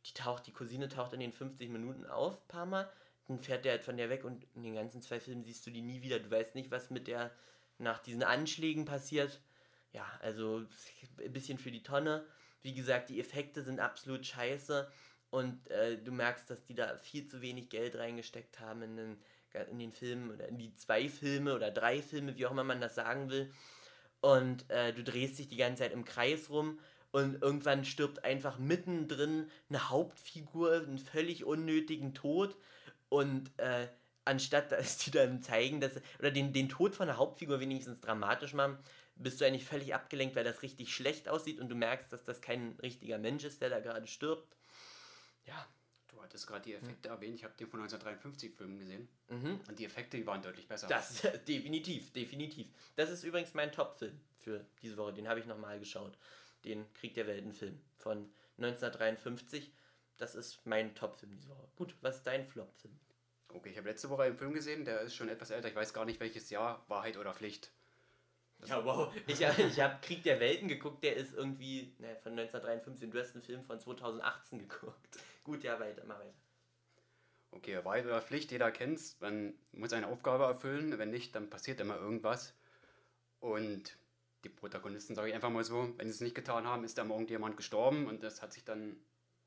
Die 0.07 0.15
taucht, 0.15 0.47
die 0.47 0.53
Cousine 0.53 0.89
taucht 0.89 1.13
in 1.13 1.21
den 1.21 1.33
50 1.33 1.69
Minuten 1.69 2.07
auf, 2.07 2.47
paar 2.49 2.67
Mal, 2.67 2.91
dann 3.29 3.39
fährt 3.39 3.65
der 3.65 3.73
halt 3.73 3.85
von 3.85 3.97
der 3.97 4.11
weg 4.11 4.25
und 4.25 4.45
in 4.55 4.63
den 4.63 4.75
ganzen 4.75 5.03
zwei 5.03 5.21
Filmen 5.21 5.45
siehst 5.45 5.65
du 5.67 5.71
die 5.71 5.83
nie 5.83 6.03
wieder. 6.03 6.19
Du 6.19 6.31
weißt 6.31 6.55
nicht, 6.55 6.71
was 6.71 6.91
mit 6.91 7.07
der 7.07 7.31
nach 7.79 8.01
diesen 8.01 8.23
Anschlägen 8.23 8.85
passiert. 8.85 9.41
Ja, 9.93 10.07
also 10.21 10.63
ein 11.19 11.33
bisschen 11.33 11.59
für 11.59 11.71
die 11.71 11.83
Tonne. 11.83 12.25
Wie 12.63 12.75
gesagt, 12.75 13.09
die 13.11 13.21
Effekte 13.21 13.63
sind 13.63 13.81
absolut 13.81 14.25
scheiße 14.25 14.91
und 15.31 15.69
äh, 15.71 15.97
du 15.97 16.13
merkst, 16.13 16.51
dass 16.51 16.65
die 16.65 16.75
da 16.75 16.97
viel 16.99 17.27
zu 17.27 17.41
wenig 17.41 17.71
Geld 17.71 17.97
reingesteckt 17.97 18.61
haben 18.61 18.83
in 18.83 18.97
den, 18.97 19.23
in 19.71 19.79
den 19.79 19.93
Filmen 19.93 20.31
oder 20.31 20.49
in 20.49 20.59
die 20.59 20.75
zwei 20.75 21.09
Filme 21.09 21.55
oder 21.55 21.71
drei 21.71 22.03
Filme, 22.03 22.37
wie 22.37 22.47
auch 22.47 22.51
immer 22.51 22.65
man 22.65 22.81
das 22.81 22.95
sagen 22.95 23.31
will. 23.31 23.53
Und 24.21 24.69
äh, 24.71 24.93
du 24.93 25.03
drehst 25.03 25.39
dich 25.39 25.49
die 25.49 25.57
ganze 25.57 25.83
Zeit 25.83 25.93
im 25.93 26.05
Kreis 26.05 26.51
rum 26.51 26.79
und 27.11 27.43
irgendwann 27.43 27.85
stirbt 27.85 28.25
einfach 28.25 28.59
mittendrin 28.59 29.51
eine 29.69 29.89
Hauptfigur 29.89 30.73
einen 30.75 30.99
völlig 30.99 31.45
unnötigen 31.45 32.15
Tod 32.15 32.57
und 33.09 33.51
äh, 33.59 33.89
anstatt 34.25 34.73
dass 34.73 34.99
die 34.99 35.11
dann 35.11 35.43
zeigen, 35.43 35.81
dass 35.81 35.93
oder 36.19 36.31
den, 36.31 36.53
den 36.53 36.69
Tod 36.69 36.95
von 36.95 37.07
der 37.07 37.17
Hauptfigur 37.17 37.61
wenigstens 37.61 38.01
dramatisch 38.01 38.53
machen, 38.53 38.79
bist 39.17 39.41
du 39.41 39.45
eigentlich 39.45 39.65
völlig 39.65 39.95
abgelenkt, 39.95 40.37
weil 40.37 40.45
das 40.45 40.63
richtig 40.63 40.95
schlecht 40.95 41.29
aussieht 41.29 41.61
und 41.61 41.69
du 41.69 41.75
merkst, 41.75 42.13
dass 42.13 42.25
das 42.25 42.41
kein 42.41 42.79
richtiger 42.83 43.19
Mensch 43.19 43.45
ist, 43.45 43.61
der 43.61 43.71
da 43.71 43.81
gerade 43.81 44.07
stirbt. 44.07 44.57
Ja. 45.45 45.69
Du 46.09 46.21
hattest 46.23 46.47
gerade 46.47 46.63
die 46.63 46.75
Effekte 46.75 47.09
hm. 47.09 47.17
erwähnt, 47.17 47.35
ich 47.37 47.45
habe 47.45 47.55
den 47.57 47.69
von 47.69 47.81
1953 47.81 48.55
Filmen 48.55 48.79
gesehen. 48.79 49.09
Mhm. 49.29 49.61
Und 49.69 49.79
die 49.79 49.85
Effekte, 49.85 50.17
die 50.17 50.27
waren 50.27 50.43
deutlich 50.43 50.67
besser. 50.67 50.89
Das, 50.89 51.23
definitiv, 51.49 52.13
definitiv. 52.13 52.67
Das 52.97 53.11
ist 53.11 53.23
übrigens 53.23 53.55
mein 53.55 53.71
Top-Film 53.71 54.21
für 54.35 54.67
diese 54.83 54.97
Woche. 54.97 55.13
Den 55.13 55.29
habe 55.29 55.39
ich 55.39 55.47
nochmal 55.47 55.79
geschaut. 55.79 56.19
Den 56.65 56.93
Krieg 56.95 57.15
der 57.15 57.27
Welten-Film 57.27 57.81
von 57.97 58.31
1953. 58.59 59.73
Das 60.19 60.35
ist 60.35 60.67
mein 60.67 60.95
Top-Film 60.95 61.33
diese 61.33 61.49
Woche. 61.49 61.69
Gut, 61.77 61.95
was 62.01 62.17
ist 62.17 62.27
dein 62.27 62.45
Flop-Film? 62.45 62.99
Okay, 63.49 63.71
ich 63.71 63.79
habe 63.79 63.89
letzte 63.89 64.11
Woche 64.11 64.25
einen 64.25 64.37
Film 64.37 64.53
gesehen, 64.53 64.85
der 64.85 65.01
ist 65.01 65.15
schon 65.15 65.29
etwas 65.29 65.51
älter. 65.51 65.69
Ich 65.69 65.75
weiß 65.75 65.93
gar 65.93 66.05
nicht, 66.05 66.21
welches 66.21 66.51
Jahr, 66.51 66.85
Wahrheit 66.89 67.17
oder 67.17 67.35
Pflicht. 67.35 67.73
Ja, 68.67 68.85
wow. 68.85 69.13
Ich, 69.27 69.41
ich 69.41 69.81
habe 69.81 69.99
Krieg 70.03 70.23
der 70.23 70.39
Welten 70.41 70.69
geguckt, 70.69 71.03
der 71.03 71.17
ist 71.17 71.35
irgendwie 71.35 71.95
ne, 71.99 72.17
von 72.23 72.33
1953. 72.33 73.11
Du 73.11 73.19
hast 73.19 73.35
einen 73.35 73.43
Film 73.43 73.65
von 73.65 73.81
2018 73.81 74.59
geguckt. 74.69 75.19
Gut, 75.45 75.65
ja, 75.65 75.79
weiter, 75.81 76.03
mach 76.07 76.19
weiter. 76.19 76.35
Okay, 77.53 77.79
oder 77.79 78.23
Pflicht, 78.23 78.53
jeder 78.53 78.71
kennt's. 78.71 79.17
Man 79.21 79.55
muss 79.73 79.93
eine 79.93 80.07
Aufgabe 80.07 80.45
erfüllen, 80.45 80.99
wenn 80.99 81.11
nicht, 81.11 81.35
dann 81.35 81.51
passiert 81.51 81.81
immer 81.81 81.97
irgendwas. 81.97 82.55
Und 83.41 83.97
die 84.45 84.49
Protagonisten, 84.49 85.15
sage 85.15 85.29
ich 85.29 85.35
einfach 85.35 85.51
mal 85.51 85.65
so, 85.65 85.93
wenn 85.97 86.07
sie 86.07 86.15
es 86.15 86.21
nicht 86.21 86.35
getan 86.35 86.67
haben, 86.67 86.85
ist 86.85 86.97
da 86.97 87.05
morgen 87.05 87.27
jemand 87.27 87.57
gestorben 87.57 88.07
und 88.07 88.23
das 88.23 88.41
hat 88.41 88.53
sich 88.53 88.65
dann 88.65 88.97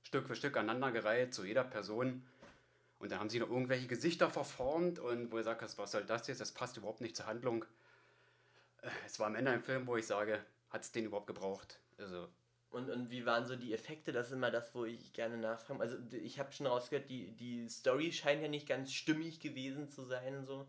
Stück 0.04 0.28
für 0.28 0.36
Stück 0.36 0.58
aneinandergereiht 0.58 1.34
zu 1.34 1.46
jeder 1.46 1.64
Person. 1.64 2.26
Und 3.00 3.12
dann 3.12 3.20
haben 3.20 3.30
sie 3.30 3.40
noch 3.40 3.50
irgendwelche 3.50 3.88
Gesichter 3.88 4.30
verformt 4.30 5.00
und 5.00 5.32
wo 5.32 5.38
ihr 5.38 5.44
sagt, 5.44 5.78
was 5.78 5.92
soll 5.92 6.06
das 6.06 6.28
jetzt? 6.28 6.42
Das 6.42 6.52
passt 6.52 6.78
überhaupt 6.78 7.02
nicht 7.02 7.16
zur 7.16 7.26
Handlung 7.26 7.66
es 9.06 9.20
war 9.20 9.28
am 9.28 9.36
Ende 9.36 9.52
ein 9.52 9.62
Film, 9.62 9.88
wo 9.88 9.98
ich 9.98 10.08
sage, 10.08 10.40
hat 10.70 10.82
es 10.82 10.92
den 10.92 11.06
überhaupt 11.06 11.28
gebraucht? 11.28 11.80
Also. 11.98 12.28
Und, 12.70 12.90
und 12.90 13.12
wie 13.12 13.26
waren 13.26 13.46
so 13.46 13.56
die 13.56 13.74
Effekte? 13.74 14.12
Das 14.12 14.28
ist 14.28 14.34
immer 14.34 14.50
das, 14.50 14.74
wo 14.74 14.86
ich 14.86 15.14
gerne 15.14 15.38
nachfrage. 15.38 15.80
Also 15.80 15.98
ich 16.12 16.40
habe 16.40 16.52
schon 16.52 16.66
rausgehört, 16.66 17.10
die, 17.10 17.32
die 17.36 17.70
Story 17.70 18.12
scheint 18.12 18.42
ja 18.42 18.48
nicht 18.48 18.68
ganz 18.68 18.92
stimmig 18.92 19.40
gewesen 19.40 19.88
zu 19.90 20.04
sein. 20.04 20.44
so. 20.46 20.68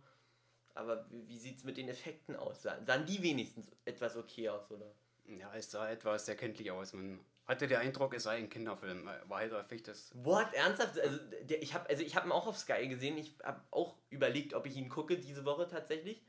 Aber 0.74 1.08
wie, 1.10 1.26
wie 1.28 1.38
sieht 1.38 1.58
es 1.58 1.64
mit 1.64 1.76
den 1.76 1.88
Effekten 1.88 2.36
aus? 2.36 2.62
Sahen 2.62 3.06
die 3.06 3.22
wenigstens 3.22 3.70
etwas 3.84 4.16
okay 4.16 4.50
aus, 4.50 4.70
oder? 4.70 4.94
Ja, 5.26 5.54
es 5.54 5.70
sah 5.70 5.90
etwas 5.90 6.26
sehr 6.26 6.36
kenntlich 6.36 6.70
aus. 6.70 6.92
Man 6.92 7.24
hatte 7.46 7.66
den 7.66 7.78
Eindruck, 7.78 8.14
es 8.14 8.24
sei 8.24 8.36
ein 8.36 8.50
Kinderfilm. 8.50 9.08
War 9.26 9.38
halt 9.38 9.52
häufig 9.52 9.82
das. 9.82 10.10
What? 10.14 10.52
Ernsthaft? 10.52 10.98
Also, 10.98 11.18
der, 11.42 11.62
ich 11.62 11.72
habe 11.72 11.88
also 11.88 12.04
hab 12.04 12.26
ihn 12.26 12.32
auch 12.32 12.46
auf 12.46 12.58
Sky 12.58 12.86
gesehen. 12.88 13.16
Ich 13.16 13.34
habe 13.42 13.62
auch 13.70 13.96
überlegt, 14.10 14.52
ob 14.52 14.66
ich 14.66 14.76
ihn 14.76 14.88
gucke 14.88 15.16
diese 15.16 15.44
Woche 15.44 15.68
tatsächlich. 15.68 16.22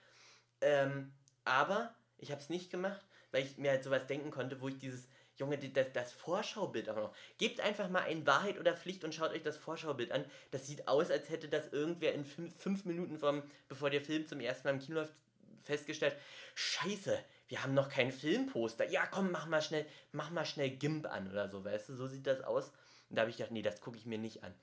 Ähm, 0.61 1.11
aber 1.45 1.95
ich 2.17 2.31
habe 2.31 2.41
es 2.41 2.49
nicht 2.49 2.69
gemacht, 2.69 3.05
weil 3.31 3.45
ich 3.45 3.57
mir 3.57 3.71
halt 3.71 3.83
sowas 3.83 4.07
denken 4.07 4.31
konnte, 4.31 4.61
wo 4.61 4.67
ich 4.67 4.77
dieses, 4.77 5.07
Junge, 5.37 5.57
das, 5.57 5.87
das 5.91 6.13
Vorschaubild 6.13 6.89
auch 6.89 6.95
noch. 6.95 7.15
Gebt 7.37 7.59
einfach 7.59 7.89
mal 7.89 8.03
ein 8.03 8.25
Wahrheit 8.25 8.57
oder 8.57 8.75
Pflicht 8.75 9.03
und 9.03 9.13
schaut 9.13 9.31
euch 9.31 9.43
das 9.43 9.57
Vorschaubild 9.57 10.11
an. 10.11 10.23
Das 10.51 10.65
sieht 10.65 10.87
aus, 10.87 11.11
als 11.11 11.29
hätte 11.29 11.49
das 11.49 11.73
irgendwer 11.73 12.13
in 12.13 12.25
fünf, 12.25 12.55
fünf 12.57 12.85
Minuten 12.85 13.17
vom, 13.17 13.43
bevor 13.67 13.89
der 13.89 14.01
Film 14.01 14.25
zum 14.27 14.39
ersten 14.39 14.67
Mal 14.67 14.75
im 14.75 14.79
Kino 14.79 14.99
läuft, 14.99 15.13
festgestellt, 15.61 16.15
scheiße, 16.53 17.19
wir 17.47 17.63
haben 17.63 17.73
noch 17.73 17.89
kein 17.89 18.11
Filmposter. 18.11 18.89
Ja, 18.89 19.05
komm, 19.07 19.31
mach 19.31 19.47
mal 19.47 19.61
schnell, 19.61 19.85
mach 20.13 20.29
mal 20.31 20.45
schnell 20.45 20.69
GIMP 20.69 21.05
an 21.07 21.29
oder 21.29 21.49
so, 21.49 21.65
weißt 21.65 21.89
du, 21.89 21.95
so 21.95 22.07
sieht 22.07 22.27
das 22.27 22.41
aus. 22.41 22.71
Und 23.09 23.17
da 23.17 23.21
habe 23.21 23.31
ich 23.31 23.37
gedacht, 23.37 23.51
nee, 23.51 23.61
das 23.61 23.81
gucke 23.81 23.97
ich 23.97 24.05
mir 24.05 24.17
nicht 24.17 24.43
an. 24.43 24.53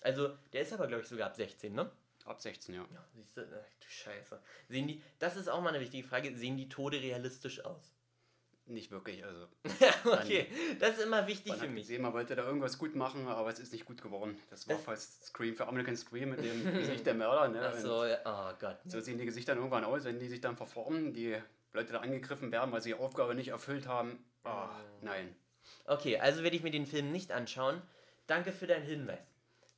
Also, 0.00 0.36
der 0.52 0.62
ist 0.62 0.72
aber, 0.72 0.86
glaube 0.86 1.02
ich, 1.02 1.08
sogar 1.08 1.28
ab 1.28 1.36
16, 1.36 1.72
ne? 1.74 1.90
Ab 2.24 2.40
16, 2.40 2.74
ja. 2.74 2.86
Ja, 2.92 3.04
siehst 3.14 3.36
du, 3.36 3.42
ach 3.42 3.46
du 3.80 3.88
Scheiße. 3.88 4.40
Sehen 4.68 4.88
die, 4.88 5.02
das 5.18 5.36
ist 5.36 5.48
auch 5.48 5.60
mal 5.60 5.70
eine 5.70 5.80
wichtige 5.80 6.06
Frage, 6.06 6.36
sehen 6.36 6.56
die 6.56 6.68
Tode 6.68 7.00
realistisch 7.00 7.64
aus? 7.64 7.92
Nicht 8.66 8.92
wirklich, 8.92 9.24
also. 9.24 9.48
okay, 10.04 10.46
das 10.78 10.96
ist 10.98 11.02
immer 11.04 11.26
wichtig 11.26 11.52
für 11.54 11.66
mich. 11.66 11.82
gesehen, 11.82 12.02
man 12.02 12.12
wollte 12.12 12.36
da 12.36 12.44
irgendwas 12.44 12.78
gut 12.78 12.94
machen, 12.94 13.26
aber 13.26 13.50
es 13.50 13.58
ist 13.58 13.72
nicht 13.72 13.84
gut 13.84 14.00
geworden. 14.00 14.38
Das 14.50 14.68
war 14.68 14.76
Das- 14.76 14.84
fast 14.84 15.24
Scream 15.26 15.56
für 15.56 15.66
American 15.66 15.96
Scream 15.96 16.30
mit 16.30 16.44
dem 16.44 16.72
Gesicht 16.72 17.04
der 17.04 17.14
Mörder. 17.14 17.48
Ne? 17.48 17.72
Ach 17.74 17.76
so, 17.76 18.04
ja, 18.04 18.18
oh 18.24 18.54
Gott. 18.60 18.78
So 18.86 19.00
sehen 19.00 19.18
die 19.18 19.24
Gesichter 19.24 19.52
dann 19.52 19.58
irgendwann 19.58 19.84
aus, 19.84 20.04
wenn 20.04 20.20
die 20.20 20.28
sich 20.28 20.40
dann 20.40 20.56
verformen, 20.56 21.12
die 21.12 21.36
Leute 21.72 21.92
da 21.92 22.00
angegriffen 22.00 22.52
werden, 22.52 22.70
weil 22.70 22.80
sie 22.82 22.90
ihre 22.90 23.00
Aufgabe 23.00 23.34
nicht 23.34 23.48
erfüllt 23.48 23.88
haben. 23.88 24.24
Ah, 24.44 24.70
nein. 25.00 25.34
Okay, 25.86 26.18
also 26.18 26.44
werde 26.44 26.54
ich 26.56 26.62
mir 26.62 26.70
den 26.70 26.86
Film 26.86 27.10
nicht 27.10 27.32
anschauen. 27.32 27.82
Danke 28.28 28.52
für 28.52 28.68
deinen 28.68 28.84
Hinweis. 28.84 29.18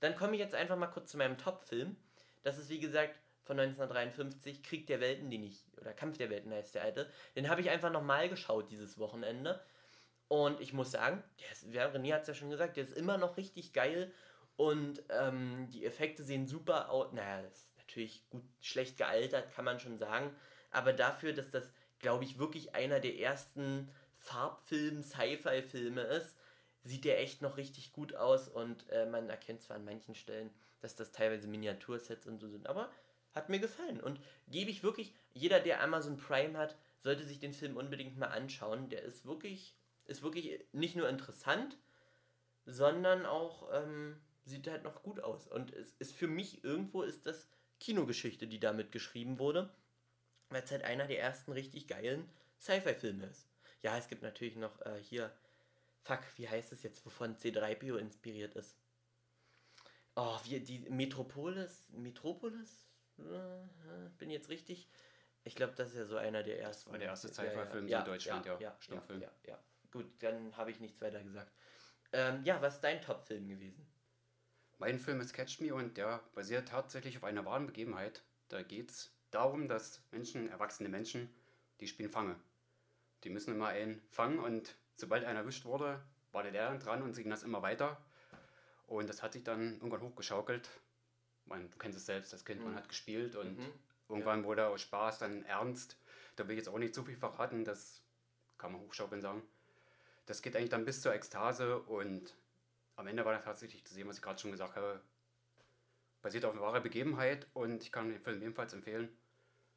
Dann 0.01 0.15
komme 0.15 0.35
ich 0.35 0.41
jetzt 0.41 0.55
einfach 0.55 0.77
mal 0.77 0.89
kurz 0.89 1.11
zu 1.11 1.17
meinem 1.17 1.39
Top-Film. 1.39 1.97
Das 2.45 2.59
ist 2.59 2.69
wie 2.69 2.79
gesagt 2.79 3.19
von 3.43 3.59
1953, 3.59 4.63
Krieg 4.63 4.87
der 4.87 5.01
Welten, 5.01 5.31
den 5.31 5.43
ich, 5.43 5.65
oder 5.81 5.93
Kampf 5.93 6.17
der 6.17 6.31
Welten 6.31 6.53
heißt 6.53 6.75
der 6.75 6.83
alte. 6.83 7.11
Den 7.37 7.49
habe 7.49 7.61
ich 7.61 7.71
einfach 7.71 7.91
nochmal 7.91 8.29
geschaut 8.29 8.71
dieses 8.71 8.99
Wochenende. 8.99 9.61
Und 10.29 10.61
ich 10.61 10.73
muss 10.73 10.91
sagen, 10.91 11.23
der 11.41 11.53
ist, 11.53 11.65
ja, 11.73 11.87
René 11.89 12.15
hat 12.15 12.23
es 12.23 12.29
ja 12.29 12.35
schon 12.35 12.51
gesagt, 12.51 12.77
der 12.77 12.85
ist 12.85 12.97
immer 12.97 13.19
noch 13.19 13.37
richtig 13.37 13.73
geil. 13.73 14.13
Und 14.57 15.03
ähm, 15.11 15.69
die 15.71 15.85
Effekte 15.85 16.23
sehen 16.23 16.47
super 16.47 16.91
aus. 16.91 17.13
Naja, 17.13 17.43
das 17.43 17.59
ist 17.59 17.77
natürlich 17.77 18.29
gut, 18.31 18.45
schlecht 18.61 18.97
gealtert, 18.97 19.53
kann 19.55 19.65
man 19.65 19.81
schon 19.81 19.99
sagen. 19.99 20.35
Aber 20.71 20.93
dafür, 20.93 21.33
dass 21.33 21.51
das, 21.51 21.71
glaube 21.99 22.25
ich, 22.25 22.39
wirklich 22.39 22.75
einer 22.75 23.01
der 23.01 23.19
ersten 23.19 23.91
Farbfilm-Sci-Fi-Filme 24.21 26.01
ist, 26.03 26.37
sieht 26.83 27.05
der 27.05 27.21
echt 27.21 27.43
noch 27.43 27.57
richtig 27.57 27.93
gut 27.93 28.15
aus. 28.15 28.49
Und 28.49 28.89
äh, 28.91 29.07
man 29.07 29.29
erkennt 29.29 29.63
zwar 29.63 29.77
an 29.77 29.85
manchen 29.85 30.15
Stellen, 30.15 30.51
dass 30.85 30.95
das 30.95 31.13
teilweise 31.13 31.49
Miniatursets 31.49 32.27
und 32.27 32.39
so 32.39 32.49
sind. 32.49 32.69
Aber 32.69 32.91
hat 33.35 33.49
mir 33.49 33.59
gefallen. 33.59 34.01
Und 34.01 34.21
gebe 34.47 34.71
ich 34.71 34.83
wirklich, 34.83 35.15
jeder, 35.33 35.59
der 35.59 35.83
Amazon 35.83 36.17
Prime 36.17 36.57
hat, 36.57 36.77
sollte 37.01 37.25
sich 37.25 37.41
den 37.41 37.53
Film 37.53 37.77
unbedingt 37.77 38.17
mal 38.17 38.29
anschauen. 38.29 38.91
Der 38.91 39.03
ist 39.03 39.25
wirklich, 39.25 39.75
ist 40.05 40.23
wirklich 40.23 40.61
nicht 40.73 40.95
nur 40.95 41.09
interessant, 41.09 41.77
sondern 42.67 43.27
auch 43.27 43.69
ähm, 43.73 44.21
sieht 44.45 44.69
halt 44.69 44.85
noch 44.85 45.03
gut 45.03 45.21
aus. 45.21 45.49
Und 45.49 45.73
es 45.73 45.95
ist 45.99 46.15
für 46.15 46.29
mich 46.29 46.63
irgendwo 46.63 47.03
ist 47.03 47.27
das 47.27 47.49
Kinogeschichte, 47.81 48.47
die 48.47 48.61
damit 48.61 48.93
geschrieben 48.93 49.39
wurde, 49.39 49.75
weil 50.51 50.63
es 50.63 50.71
halt 50.71 50.85
einer 50.85 51.07
der 51.07 51.21
ersten 51.21 51.53
richtig 51.53 51.89
geilen 51.89 52.31
Sci-Fi-Filme 52.61 53.27
ist. 53.27 53.49
Ja, 53.83 53.99
es 53.99 54.09
gibt 54.09 54.23
natürlich 54.23 54.57
noch 54.57 54.81
äh, 54.83 54.99
hier, 55.03 55.35
fuck, 56.03 56.21
wie 56.37 56.49
heißt 56.49 56.73
es 56.73 56.83
jetzt, 56.83 57.05
wovon 57.05 57.37
C3PO 57.37 57.97
inspiriert 57.97 58.55
ist? 58.55 58.77
Oh, 60.17 60.39
wie 60.45 60.61
die 60.61 60.79
Metropolis, 60.91 61.89
Metropolis? 61.91 62.87
Äh, 63.19 64.09
bin 64.19 64.31
jetzt 64.31 64.49
richtig? 64.49 64.89
Ich 65.43 65.55
glaube, 65.57 65.75
das 65.77 65.89
ist 65.91 65.97
ja 65.97 66.05
so 66.07 66.17
einer 66.17 66.43
der 66.43 66.61
ersten. 66.61 66.91
war 66.91 66.99
der 66.99 67.09
erste 67.09 67.29
Ja, 67.29 67.35
Sci-Fi-Film 67.35 67.89
ja, 67.89 67.99
in 68.01 68.05
Deutschland, 68.05 68.47
ja, 68.47 68.59
ja, 68.61 68.77
Stummfilm. 68.81 69.21
ja, 69.23 69.31
ja. 69.47 69.59
Gut, 69.91 70.07
dann 70.21 70.57
habe 70.57 70.71
ich 70.71 70.81
nichts 70.81 71.01
weiter 71.01 71.23
gesagt. 71.23 71.53
Ähm, 72.13 72.43
ja, 72.45 72.61
was 72.63 72.77
ist 72.77 72.85
dein 72.85 73.01
Top-Film 73.03 73.49
gewesen? 73.49 73.87
Mein 74.79 74.99
Film 74.99 75.21
ist 75.21 75.33
Catch 75.33 75.61
Me 75.61 75.75
und 75.75 75.97
der 75.97 76.21
basiert 76.35 76.69
tatsächlich 76.69 77.17
auf 77.17 77.25
einer 77.25 77.45
wahren 77.45 77.67
Begebenheit. 77.67 78.23
Da 78.49 78.63
geht 78.63 78.91
es 78.91 79.13
darum, 79.31 79.69
dass 79.69 80.03
Menschen, 80.11 80.49
erwachsene 80.49 80.89
Menschen, 80.89 81.33
die 81.81 81.87
spielen 81.89 82.11
Fange. 82.11 82.37
Die 83.25 83.31
müssen 83.31 83.55
immer 83.55 83.69
einen 83.69 84.01
fangen 84.11 84.39
und 84.39 84.75
sobald 84.97 85.25
einer 85.25 85.41
erwischt 85.41 85.65
wurde, 85.65 86.03
war 86.33 86.43
der 86.43 86.53
dann 86.53 86.81
dran 86.81 87.03
und 87.03 87.15
sie 87.15 87.23
ging 87.23 87.31
das 87.31 87.43
immer 87.43 87.63
weiter. 87.63 87.97
Und 88.87 89.09
das 89.09 89.23
hat 89.23 89.33
sich 89.33 89.43
dann 89.45 89.75
irgendwann 89.75 90.03
hochgeschaukelt. 90.03 90.69
Man, 91.47 91.71
du 91.71 91.79
kennst 91.79 91.99
es 91.99 92.07
selbst, 92.07 92.33
das 92.33 92.45
Kind, 92.45 92.63
man 92.65 92.75
hat 92.75 92.89
gespielt 92.89 93.37
und 93.37 93.59
Mhm. 93.59 93.73
irgendwann 94.09 94.45
wurde 94.45 94.67
aus 94.67 94.81
Spaß 94.83 95.19
dann 95.19 95.45
ernst. 95.45 95.97
Da 96.37 96.47
will 96.49 96.55
ich 96.55 96.59
jetzt 96.65 96.69
auch 96.69 96.79
nicht 96.79 96.95
zu 96.95 97.05
viel 97.05 97.17
verraten, 97.17 97.65
das 97.65 98.03
kann 98.59 98.73
man 98.73 98.81
hochschaukeln 98.81 99.21
sagen. 99.21 99.43
Das 100.27 100.41
geht 100.41 100.57
eigentlich 100.57 100.71
dann 100.71 100.85
bis 100.87 101.03
zur 101.03 101.15
Ekstase 101.15 101.79
und 101.81 102.35
am 102.97 103.07
Ende 103.07 103.25
war 103.25 103.33
dann 103.33 103.43
tatsächlich 103.43 103.85
zu 103.85 103.93
sehen, 103.95 104.09
was 104.09 104.17
ich 104.17 104.23
gerade 104.23 104.39
schon 104.41 104.53
gesagt 104.53 104.77
habe. 104.77 105.01
Basiert 106.23 106.47
auf 106.47 106.53
einer 106.53 106.63
wahren 106.63 106.83
Begebenheit 106.83 107.47
und 107.53 107.83
ich 107.83 107.93
kann 107.93 108.09
den 108.09 108.21
Film 108.21 108.41
ebenfalls 108.41 108.73
empfehlen. 108.73 109.15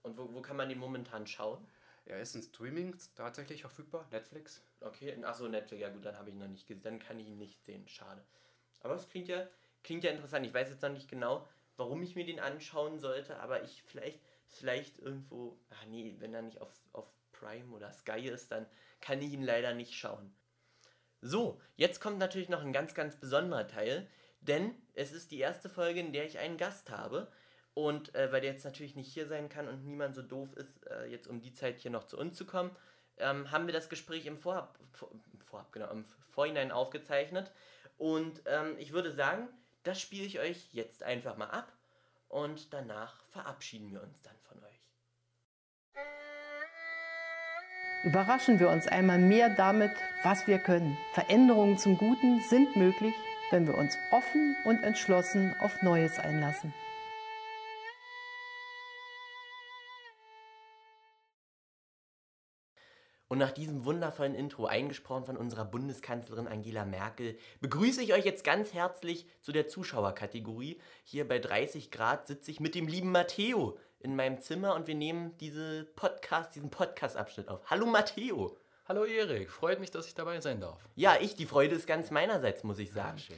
Und 0.03 0.17
wo, 0.17 0.33
wo 0.33 0.41
kann 0.41 0.55
man 0.55 0.69
den 0.69 0.79
momentan 0.79 1.27
schauen? 1.27 1.67
Er 2.05 2.21
ist 2.21 2.35
in 2.35 2.41
Streaming 2.41 2.95
tatsächlich 3.15 3.59
verfügbar, 3.59 4.07
Netflix. 4.11 4.61
Okay, 4.79 5.21
achso, 5.25 5.49
Netflix, 5.49 5.81
ja 5.81 5.89
gut, 5.89 6.05
dann 6.05 6.15
habe 6.17 6.29
ich 6.29 6.35
ihn 6.35 6.39
noch 6.39 6.47
nicht 6.47 6.65
gesehen, 6.65 6.83
dann 6.83 6.99
kann 6.99 7.19
ich 7.19 7.27
ihn 7.27 7.37
nicht 7.37 7.65
sehen, 7.65 7.85
schade. 7.89 8.23
Aber 8.87 8.95
es 8.95 9.09
klingt 9.09 9.27
ja, 9.27 9.45
klingt 9.83 10.05
ja 10.05 10.11
interessant. 10.11 10.45
Ich 10.45 10.53
weiß 10.53 10.69
jetzt 10.69 10.81
noch 10.81 10.89
nicht 10.89 11.09
genau, 11.09 11.45
warum 11.75 12.01
ich 12.03 12.15
mir 12.15 12.25
den 12.25 12.39
anschauen 12.39 12.99
sollte, 12.99 13.37
aber 13.41 13.63
ich 13.63 13.83
vielleicht, 13.85 14.21
vielleicht 14.47 14.97
irgendwo, 14.99 15.59
ach 15.69 15.85
nee, 15.87 16.15
wenn 16.19 16.33
er 16.33 16.41
nicht 16.41 16.61
auf, 16.61 16.71
auf 16.93 17.05
Prime 17.33 17.75
oder 17.75 17.91
Sky 17.91 18.29
ist, 18.29 18.49
dann 18.51 18.65
kann 19.01 19.21
ich 19.21 19.33
ihn 19.33 19.43
leider 19.43 19.73
nicht 19.73 19.93
schauen. 19.93 20.33
So, 21.19 21.59
jetzt 21.75 21.99
kommt 21.99 22.17
natürlich 22.17 22.47
noch 22.47 22.61
ein 22.61 22.71
ganz, 22.71 22.93
ganz 22.93 23.17
besonderer 23.17 23.67
Teil, 23.67 24.07
denn 24.39 24.73
es 24.93 25.11
ist 25.11 25.31
die 25.31 25.39
erste 25.39 25.67
Folge, 25.67 25.99
in 25.99 26.13
der 26.13 26.25
ich 26.25 26.39
einen 26.39 26.57
Gast 26.57 26.89
habe. 26.89 27.27
Und 27.73 28.15
äh, 28.15 28.31
weil 28.31 28.41
der 28.41 28.53
jetzt 28.53 28.65
natürlich 28.65 28.95
nicht 28.95 29.13
hier 29.13 29.27
sein 29.27 29.49
kann 29.49 29.67
und 29.67 29.83
niemand 29.83 30.15
so 30.15 30.23
doof 30.23 30.53
ist, 30.55 30.87
äh, 30.87 31.05
jetzt 31.07 31.27
um 31.27 31.41
die 31.41 31.53
Zeit 31.53 31.77
hier 31.77 31.91
noch 31.91 32.05
zu 32.05 32.17
uns 32.17 32.37
zu 32.37 32.45
kommen, 32.45 32.75
ähm, 33.17 33.51
haben 33.51 33.67
wir 33.67 33.73
das 33.73 33.89
Gespräch 33.89 34.25
im 34.25 34.37
Vorab, 34.37 34.79
vor, 34.93 35.11
Vorab, 35.43 35.71
genau, 35.71 35.91
im 35.91 36.03
Vorhinein 36.29 36.71
aufgezeichnet. 36.71 37.51
Und 37.97 38.41
ähm, 38.45 38.75
ich 38.77 38.93
würde 38.93 39.11
sagen, 39.11 39.47
das 39.83 39.99
spiele 39.99 40.25
ich 40.25 40.39
euch 40.39 40.69
jetzt 40.71 41.03
einfach 41.03 41.37
mal 41.37 41.49
ab 41.49 41.71
und 42.27 42.73
danach 42.73 43.23
verabschieden 43.29 43.91
wir 43.91 44.01
uns 44.01 44.21
dann 44.21 44.35
von 44.43 44.63
euch. 44.63 44.67
Überraschen 48.03 48.59
wir 48.59 48.69
uns 48.69 48.87
einmal 48.87 49.17
mehr 49.17 49.49
damit, 49.49 49.91
was 50.23 50.47
wir 50.47 50.59
können. 50.59 50.97
Veränderungen 51.13 51.77
zum 51.77 51.97
Guten 51.97 52.41
sind 52.41 52.75
möglich, 52.75 53.13
wenn 53.49 53.65
wir 53.65 53.75
uns 53.75 53.97
offen 54.11 54.55
und 54.65 54.83
entschlossen 54.83 55.55
auf 55.59 55.81
Neues 55.81 56.19
einlassen. 56.19 56.73
Und 63.29 63.39
nach 63.39 63.51
diesem 63.51 63.83
wundervollen 63.83 64.35
Intro, 64.35 64.67
eingesprochen 64.67 65.25
von 65.25 65.37
unserer 65.37 65.65
Bundeskanzlerin 65.65 66.47
Angela 66.47 66.85
Merkel, 66.85 67.37
begrüße 67.59 68.01
ich 68.01 68.13
euch 68.13 68.23
jetzt 68.23 68.45
ganz 68.45 68.73
herzlich 68.73 69.25
zu 69.41 69.51
der 69.51 69.67
Zuschauerkategorie. 69.67 70.79
Hier 71.03 71.27
bei 71.27 71.37
30 71.39 71.91
Grad 71.91 72.27
sitze 72.27 72.51
ich 72.51 72.61
mit 72.61 72.73
dem 72.73 72.87
lieben 72.87 73.11
Matteo 73.11 73.77
in 73.99 74.15
meinem 74.15 74.39
Zimmer 74.39 74.75
und 74.75 74.87
wir 74.87 74.95
nehmen 74.95 75.37
diese 75.39 75.83
Podcast, 75.95 76.55
diesen 76.55 76.69
Podcast-Abschnitt 76.69 77.49
auf. 77.49 77.69
Hallo 77.69 77.85
Matteo! 77.85 78.57
Hallo 78.87 79.03
Erik, 79.03 79.51
freut 79.51 79.81
mich, 79.81 79.91
dass 79.91 80.07
ich 80.07 80.15
dabei 80.15 80.39
sein 80.39 80.61
darf. 80.61 80.87
Ja, 80.95 81.17
ich, 81.19 81.35
die 81.35 81.45
Freude 81.45 81.75
ist 81.75 81.87
ganz 81.87 82.09
meinerseits, 82.09 82.63
muss 82.63 82.79
ich 82.79 82.93
sagen. 82.93 83.17
schön. 83.17 83.35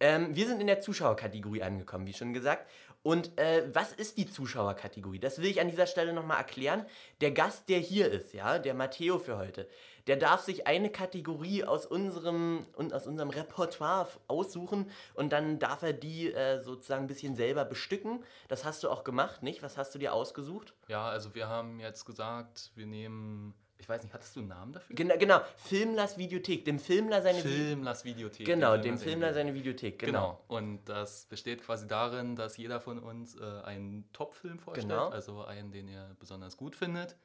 Ähm, 0.00 0.34
wir 0.34 0.46
sind 0.46 0.60
in 0.60 0.66
der 0.66 0.80
Zuschauerkategorie 0.80 1.62
angekommen, 1.62 2.06
wie 2.06 2.14
schon 2.14 2.32
gesagt. 2.32 2.70
Und 3.02 3.38
äh, 3.38 3.64
was 3.72 3.92
ist 3.92 4.18
die 4.18 4.30
Zuschauerkategorie? 4.30 5.18
Das 5.18 5.38
will 5.38 5.48
ich 5.48 5.60
an 5.60 5.70
dieser 5.70 5.86
Stelle 5.86 6.12
nochmal 6.12 6.36
erklären. 6.38 6.84
Der 7.22 7.30
Gast, 7.30 7.68
der 7.70 7.78
hier 7.78 8.10
ist, 8.10 8.34
ja, 8.34 8.58
der 8.58 8.74
Matteo 8.74 9.18
für 9.18 9.38
heute, 9.38 9.66
der 10.06 10.16
darf 10.16 10.42
sich 10.42 10.66
eine 10.66 10.90
Kategorie 10.90 11.64
aus 11.64 11.86
unserem, 11.86 12.66
aus 12.92 13.06
unserem 13.06 13.30
Repertoire 13.30 14.08
aussuchen 14.28 14.90
und 15.14 15.32
dann 15.32 15.58
darf 15.58 15.82
er 15.82 15.94
die 15.94 16.32
äh, 16.32 16.60
sozusagen 16.60 17.04
ein 17.04 17.08
bisschen 17.08 17.36
selber 17.36 17.64
bestücken. 17.64 18.22
Das 18.48 18.64
hast 18.66 18.82
du 18.82 18.90
auch 18.90 19.02
gemacht, 19.02 19.42
nicht? 19.42 19.62
Was 19.62 19.78
hast 19.78 19.94
du 19.94 19.98
dir 19.98 20.12
ausgesucht? 20.12 20.74
Ja, 20.88 21.08
also 21.08 21.34
wir 21.34 21.48
haben 21.48 21.80
jetzt 21.80 22.04
gesagt, 22.04 22.70
wir 22.74 22.86
nehmen, 22.86 23.54
ich 23.80 23.88
weiß 23.88 24.02
nicht, 24.02 24.12
hattest 24.12 24.36
du 24.36 24.40
einen 24.40 24.48
Namen 24.48 24.72
dafür? 24.72 24.94
Genau, 24.94 25.16
genau. 25.18 25.40
Filmlers 25.56 26.18
Videothek. 26.18 26.64
Dem 26.64 26.78
Filmler 26.78 27.22
seine 27.22 27.38
Filmlers 27.40 28.04
Videothek. 28.04 28.46
Genau, 28.46 28.76
dem 28.76 28.82
Filmler 28.98 28.98
Filmler 28.98 29.34
seine 29.34 29.54
Videothek, 29.54 29.98
genau. 29.98 30.10
Genau. 30.10 30.44
Und 30.48 30.84
das 30.84 31.24
besteht 31.26 31.62
quasi 31.64 31.86
darin, 31.86 32.36
dass 32.36 32.56
jeder 32.56 32.80
von 32.80 32.98
uns 32.98 33.36
äh, 33.36 33.42
einen 33.64 34.10
Top-Film 34.12 34.58
vorstellt, 34.58 34.88
Genau. 34.90 35.08
also 35.08 35.44
einen, 35.44 35.72
den 35.72 35.88
er 35.88 36.14
besonders 36.18 36.56
gut 36.56 36.76
findet, 36.76 37.16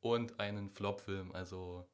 und 0.00 0.38
einen 0.40 0.70
Flop-Film, 0.70 1.32
also 1.32 1.84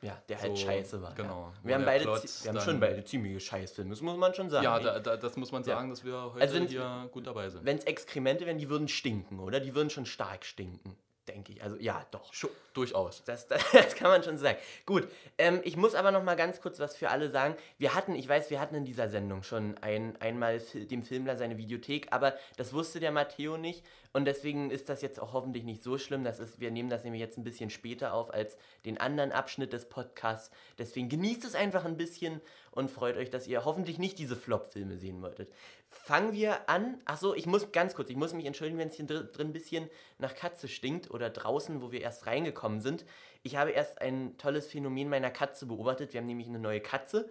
Ja, 0.00 0.16
der 0.28 0.40
halt 0.40 0.56
So, 0.56 0.64
scheiße 0.66 1.02
war. 1.02 1.14
genau. 1.14 1.52
Ja. 1.62 1.68
Wir 1.68 1.74
haben, 1.74 1.84
beide, 1.84 2.04
Plot 2.04 2.22
wir 2.44 2.52
haben 2.52 2.60
schon 2.60 2.80
beide 2.80 3.04
ziemliche 3.04 3.40
Scheißfilme, 3.40 3.90
das 3.90 4.00
muss 4.00 4.16
man 4.16 4.32
schon 4.34 4.48
sagen. 4.48 4.64
ja, 4.64 4.78
da, 4.78 4.98
da, 5.00 5.16
das 5.16 5.36
muss 5.36 5.52
man 5.52 5.62
Ja. 5.64 5.74
sagen, 5.76 5.90
dass 5.90 6.04
wir 6.04 6.32
heute 6.34 6.40
Also 6.40 6.58
hier 6.58 7.08
gut 7.12 7.26
dabei 7.26 7.48
sind. 7.50 7.64
Wenn 7.64 7.76
es 7.78 7.84
Exkremente 7.84 8.46
wären, 8.46 8.58
die 8.58 8.68
würden 8.68 8.88
stinken, 8.88 9.40
oder? 9.40 9.60
Die 9.60 9.74
würden 9.74 9.90
schon 9.90 10.06
stark 10.06 10.44
stinken. 10.44 10.96
Denke 11.28 11.52
ich. 11.52 11.62
Also 11.62 11.76
ja, 11.76 12.04
doch. 12.10 12.32
Schon, 12.32 12.50
durchaus. 12.78 13.24
Das, 13.24 13.46
das, 13.46 13.62
das 13.72 13.94
kann 13.94 14.08
man 14.08 14.22
schon 14.22 14.38
sagen. 14.38 14.58
Gut, 14.86 15.08
ähm, 15.36 15.60
ich 15.64 15.76
muss 15.76 15.94
aber 15.94 16.10
noch 16.10 16.22
mal 16.22 16.36
ganz 16.36 16.60
kurz 16.60 16.78
was 16.78 16.96
für 16.96 17.10
alle 17.10 17.28
sagen. 17.30 17.56
Wir 17.78 17.94
hatten, 17.94 18.14
ich 18.14 18.28
weiß, 18.28 18.50
wir 18.50 18.60
hatten 18.60 18.74
in 18.74 18.84
dieser 18.84 19.08
Sendung 19.08 19.42
schon 19.42 19.76
ein, 19.78 20.16
einmal 20.20 20.58
dem 20.58 21.02
Filmler 21.02 21.36
seine 21.36 21.58
Videothek, 21.58 22.08
aber 22.12 22.34
das 22.56 22.72
wusste 22.72 23.00
der 23.00 23.12
Matteo 23.12 23.56
nicht 23.56 23.84
und 24.12 24.24
deswegen 24.24 24.70
ist 24.70 24.88
das 24.88 25.02
jetzt 25.02 25.20
auch 25.20 25.32
hoffentlich 25.32 25.64
nicht 25.64 25.82
so 25.82 25.98
schlimm. 25.98 26.24
Das 26.24 26.40
ist, 26.40 26.60
wir 26.60 26.70
nehmen 26.70 26.88
das 26.88 27.04
nämlich 27.04 27.20
jetzt 27.20 27.36
ein 27.36 27.44
bisschen 27.44 27.70
später 27.70 28.14
auf 28.14 28.32
als 28.32 28.56
den 28.84 28.98
anderen 28.98 29.32
Abschnitt 29.32 29.72
des 29.72 29.88
Podcasts. 29.88 30.50
Deswegen 30.78 31.08
genießt 31.08 31.44
es 31.44 31.54
einfach 31.54 31.84
ein 31.84 31.96
bisschen 31.96 32.40
und 32.70 32.90
freut 32.90 33.16
euch, 33.16 33.30
dass 33.30 33.46
ihr 33.46 33.64
hoffentlich 33.64 33.98
nicht 33.98 34.18
diese 34.18 34.36
Flop-Filme 34.36 34.96
sehen 34.96 35.20
wolltet. 35.20 35.52
Fangen 35.90 36.32
wir 36.32 36.68
an. 36.68 37.00
Achso, 37.06 37.34
ich 37.34 37.46
muss 37.46 37.72
ganz 37.72 37.94
kurz, 37.94 38.10
ich 38.10 38.16
muss 38.16 38.34
mich 38.34 38.46
entschuldigen, 38.46 38.78
wenn 38.78 38.88
es 38.88 38.94
hier 38.94 39.06
dr- 39.06 39.24
drin 39.24 39.48
ein 39.48 39.52
bisschen 39.52 39.88
nach 40.18 40.34
Katze 40.34 40.68
stinkt 40.68 41.10
oder 41.10 41.30
draußen, 41.30 41.80
wo 41.82 41.92
wir 41.92 42.02
erst 42.02 42.26
reingekommen 42.26 42.80
sind. 42.80 43.06
Ich 43.42 43.56
habe 43.56 43.70
erst 43.70 44.00
ein 44.00 44.36
tolles 44.36 44.66
Phänomen 44.66 45.08
meiner 45.08 45.30
Katze 45.30 45.66
beobachtet. 45.66 46.12
Wir 46.12 46.20
haben 46.20 46.26
nämlich 46.26 46.48
eine 46.48 46.58
neue 46.58 46.80
Katze 46.80 47.28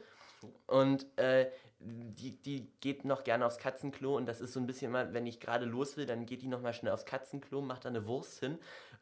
und 0.65 1.05
äh, 1.17 1.51
die, 1.79 2.41
die 2.41 2.71
geht 2.81 3.05
noch 3.05 3.23
gerne 3.23 3.45
aufs 3.45 3.59
Katzenklo 3.59 4.15
und 4.15 4.25
das 4.25 4.41
ist 4.41 4.53
so 4.53 4.59
ein 4.59 4.65
bisschen 4.65 4.89
immer, 4.89 5.13
wenn 5.13 5.27
ich 5.27 5.39
gerade 5.39 5.65
los 5.65 5.95
will, 5.97 6.07
dann 6.07 6.25
geht 6.25 6.41
die 6.41 6.47
noch 6.47 6.61
mal 6.61 6.73
schnell 6.73 6.91
aufs 6.93 7.05
Katzenklo, 7.05 7.61
macht 7.61 7.85
da 7.85 7.89
eine 7.89 8.05
Wurst 8.07 8.39
hin 8.39 8.57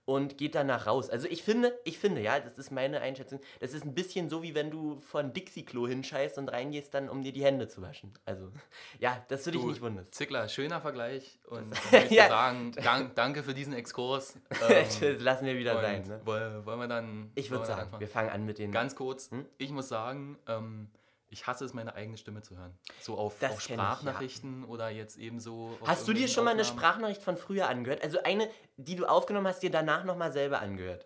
und 0.05 0.37
geht 0.37 0.53
danach 0.55 0.85
raus. 0.87 1.09
Also 1.09 1.27
ich 1.27 1.41
finde, 1.43 1.77
ich 1.83 1.97
finde, 1.97 2.21
ja, 2.21 2.39
das 2.39 2.57
ist 2.59 2.71
meine 2.71 3.01
Einschätzung, 3.01 3.39
das 3.59 3.73
ist 3.73 3.83
ein 3.85 3.93
bisschen 3.95 4.29
so, 4.29 4.43
wie 4.43 4.53
wenn 4.53 4.69
du 4.69 4.99
vor 4.99 5.19
ein 5.19 5.33
Dixie-Klo 5.33 5.87
hinscheißt 5.87 6.37
und 6.37 6.49
reingehst 6.49 6.93
dann, 6.93 7.09
um 7.09 7.23
dir 7.23 7.33
die 7.33 7.43
Hände 7.43 7.67
zu 7.67 7.81
waschen. 7.81 8.13
Also, 8.25 8.51
ja, 8.99 9.23
das 9.27 9.45
würde 9.45 9.57
ich 9.57 9.63
Du, 9.63 9.69
nicht 9.69 9.81
wundern. 9.81 10.05
Zickler, 10.11 10.47
schöner 10.47 10.79
Vergleich. 10.81 11.39
Und 11.47 11.71
würde 11.91 12.05
ich 12.05 12.11
Ja. 12.11 12.27
sagen, 12.29 12.71
dank, 12.83 13.15
danke 13.15 13.41
für 13.43 13.53
diesen 13.53 13.73
Exkurs. 13.73 14.37
Das 14.69 14.99
lassen 15.21 15.45
wir 15.45 15.57
wieder 15.57 15.81
sein, 15.81 16.07
ne? 16.07 16.21
Wollen, 16.23 16.65
wir 16.65 16.87
dann. 16.87 17.31
Ich 17.35 17.49
würd 17.49 17.61
wollen 17.61 17.67
sagen, 17.67 17.99
wir 17.99 18.07
fangen 18.07 18.29
an 18.29 18.45
mit 18.45 18.59
den- 18.59 18.71
Ganz 18.71 18.95
kurz, 18.95 19.31
Hm? 19.31 19.45
ich 19.57 19.71
muss 19.71 19.87
sagen, 19.89 20.37
ähm, 20.47 20.89
ich 21.29 21.47
hasse 21.47 21.65
es, 21.65 21.73
meine 21.73 21.95
eigene 21.95 22.17
Stimme 22.17 22.41
zu 22.41 22.57
hören. 22.57 22.77
So 23.01 23.17
auf, 23.17 23.33
auf 23.33 23.39
kenn 23.39 23.51
ich, 23.51 23.67
ja. 23.69 23.75
Sprachnachrichten 23.75 24.63
oder 24.65 24.89
jetzt 24.89 25.17
eben 25.17 25.39
so. 25.39 25.77
Hast 25.85 26.07
du 26.07 26.13
dir 26.13 26.27
schon 26.27 26.45
mal 26.45 26.51
eine. 26.51 26.63
Sprachnachricht 26.65 27.21
von 27.21 27.37
früher 27.37 27.67
angehört? 27.67 28.03
Also 28.03 28.21
eine, 28.23 28.49
die 28.77 28.95
du 28.95 29.05
aufgenommen 29.05 29.47
hast, 29.47 29.61
dir 29.63 29.71
danach 29.71 30.03
nochmal 30.03 30.31
selber 30.31 30.59
angehört? 30.61 31.05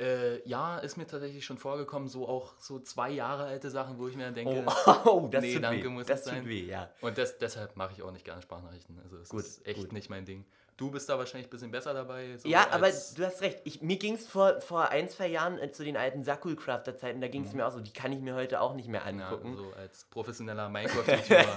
Äh, 0.00 0.48
ja, 0.48 0.78
ist 0.78 0.96
mir 0.96 1.08
tatsächlich 1.08 1.44
schon 1.44 1.58
vorgekommen, 1.58 2.08
so 2.08 2.28
auch 2.28 2.54
so 2.58 2.78
zwei 2.78 3.10
Jahre 3.10 3.46
alte 3.46 3.68
Sachen, 3.68 3.98
wo 3.98 4.06
ich 4.06 4.14
mir 4.14 4.26
dann 4.26 4.34
denke, 4.34 4.64
Oh, 4.86 4.94
oh, 5.06 5.28
das 5.28 5.42
nee, 5.42 5.54
tut 5.54 5.64
danke, 5.64 5.84
weh. 5.86 5.88
muss 5.88 6.06
Das 6.06 6.22
tut 6.22 6.34
sein. 6.34 6.46
weh, 6.46 6.66
ja. 6.66 6.88
Und 7.00 7.18
das, 7.18 7.38
deshalb 7.38 7.74
mache 7.74 7.94
ich 7.94 8.02
auch 8.02 8.12
nicht 8.12 8.24
gerne 8.24 8.40
Sprachnachrichten. 8.40 9.00
Also 9.02 9.16
es 9.16 9.32
ist 9.32 9.66
echt 9.66 9.80
gut. 9.80 9.92
nicht 9.92 10.08
mein 10.08 10.24
Ding. 10.24 10.44
Du 10.78 10.90
bist 10.92 11.08
da 11.08 11.18
wahrscheinlich 11.18 11.48
ein 11.48 11.50
bisschen 11.50 11.70
besser 11.72 11.92
dabei. 11.92 12.36
so 12.38 12.48
ja, 12.48 12.68
aber 12.70 12.88
du 12.88 13.26
hast 13.26 13.42
recht. 13.42 13.60
Ich, 13.64 13.82
mir 13.82 13.96
ging 13.98 14.14
es 14.14 14.26
vor, 14.28 14.60
vor 14.60 14.88
ein, 14.90 15.08
zwei 15.08 15.26
Jahren 15.26 15.58
äh, 15.58 15.70
zu 15.72 15.84
den 15.84 15.96
alten 15.96 16.22
Sakul-Crafter-Zeiten, 16.22 17.20
da 17.20 17.26
ging 17.28 17.44
es 17.44 17.52
mir 17.52 17.66
auch 17.66 17.72
so, 17.72 17.80
die 17.80 17.92
kann 17.92 18.12
ich 18.12 18.20
mir 18.20 18.34
heute 18.36 18.60
auch 18.60 18.74
nicht 18.74 18.88
mehr 18.88 19.00
Mhm. 19.12 19.18
Ja, 19.18 19.28
angucken. 19.28 19.56
so 19.56 19.72
als 19.76 20.04
professioneller 20.04 20.68
Minecraft-YouTuber 20.70 21.56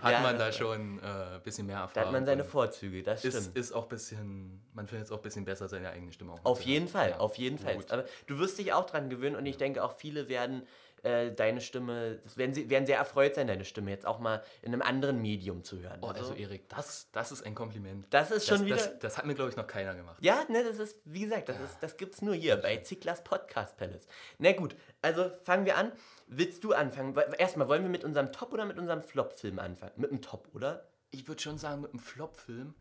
hat 0.00 0.12
Ja, 0.12 0.20
man 0.20 0.38
da 0.38 0.50
schon 0.52 0.96
ein 0.96 0.98
äh, 1.00 1.38
bisschen 1.44 1.66
mehr 1.66 1.76
Erfahrung. 1.76 1.92
Da 1.94 2.00
hat 2.06 2.12
man 2.12 2.24
seine 2.24 2.44
Vorzüge, 2.44 3.02
das 3.02 3.24
ist, 3.26 3.36
stimmt. 3.38 3.56
Ist 3.58 3.72
auch 3.72 3.82
ein 3.84 3.88
bisschen, 3.90 4.62
man 4.72 4.86
findet 4.88 5.06
es 5.06 5.12
auch 5.12 5.18
ein 5.18 5.22
bisschen 5.22 5.44
besser, 5.44 5.68
seine 5.68 5.90
eigene 5.90 6.10
Stimme 6.12 6.32
auch 6.32 6.44
Auf 6.44 6.62
jeden. 6.62 6.88
Fall, 6.88 7.10
Ja, 7.10 7.18
auf 7.18 7.36
jeden 7.36 7.58
Fall. 7.58 7.76
Aber 7.90 8.04
du 8.26 8.38
wirst 8.38 8.58
dich 8.58 8.72
auch 8.72 8.86
dran 8.86 9.10
gewöhnen 9.10 9.36
und 9.36 9.44
ich 9.44 9.58
denke 9.58 9.84
auch 9.84 9.92
viele 9.96 10.28
werden 10.30 10.66
äh, 11.02 11.32
deine 11.32 11.60
Stimme, 11.60 12.18
das 12.22 12.36
werden, 12.36 12.54
sie, 12.54 12.70
werden 12.70 12.86
sehr 12.86 12.98
erfreut 12.98 13.34
sein, 13.34 13.46
deine 13.46 13.64
Stimme 13.64 13.90
jetzt 13.90 14.06
auch 14.06 14.18
mal 14.20 14.42
in 14.62 14.72
einem 14.72 14.82
anderen 14.82 15.20
Medium 15.20 15.64
zu 15.64 15.80
hören. 15.80 15.98
Oh, 16.00 16.06
also 16.08 16.34
Erik, 16.34 16.68
das, 16.68 17.08
das 17.12 17.32
ist 17.32 17.44
ein 17.44 17.54
Kompliment. 17.54 18.06
Das 18.10 18.30
ist 18.30 18.46
schon 18.46 18.64
wieder- 18.66 18.76
Das, 18.76 18.98
das 19.00 19.18
hat 19.18 19.26
mir, 19.26 19.34
glaube 19.34 19.50
ich, 19.50 19.56
noch 19.56 19.66
keiner 19.66 19.94
gemacht. 19.94 20.18
Ja, 20.20 20.44
ne, 20.48 20.62
das 20.64 20.78
ist, 20.78 20.98
wie 21.04 21.20
gesagt, 21.22 21.48
das, 21.48 21.58
ist, 21.60 21.78
das 21.80 21.96
gibt's 21.96 22.22
nur 22.22 22.34
hier 22.34 22.56
bei 22.56 22.76
Zicklers 22.78 23.24
Podcast 23.24 23.76
Palace. 23.76 24.06
Na 24.38 24.52
gut, 24.52 24.76
also 25.00 25.30
fangen 25.44 25.66
wir 25.66 25.76
an. 25.76 25.92
Willst 26.28 26.62
du 26.64 26.72
anfangen? 26.72 27.14
Erstmal, 27.38 27.68
wollen 27.68 27.82
wir 27.82 27.90
mit 27.90 28.04
unserem 28.04 28.30
Top 28.32 28.52
oder 28.52 28.64
mit 28.64 28.78
unserem 28.78 29.02
Flop-Film 29.02 29.58
anfangen? 29.58 29.92
Mit 29.96 30.10
dem 30.10 30.22
Top, 30.22 30.48
oder? 30.54 30.86
Ich 31.10 31.26
würde 31.28 31.42
schon 31.42 31.58
sagen, 31.58 31.82
mit 31.82 31.90
einem 31.90 32.00
Flop-Film, 32.00 32.74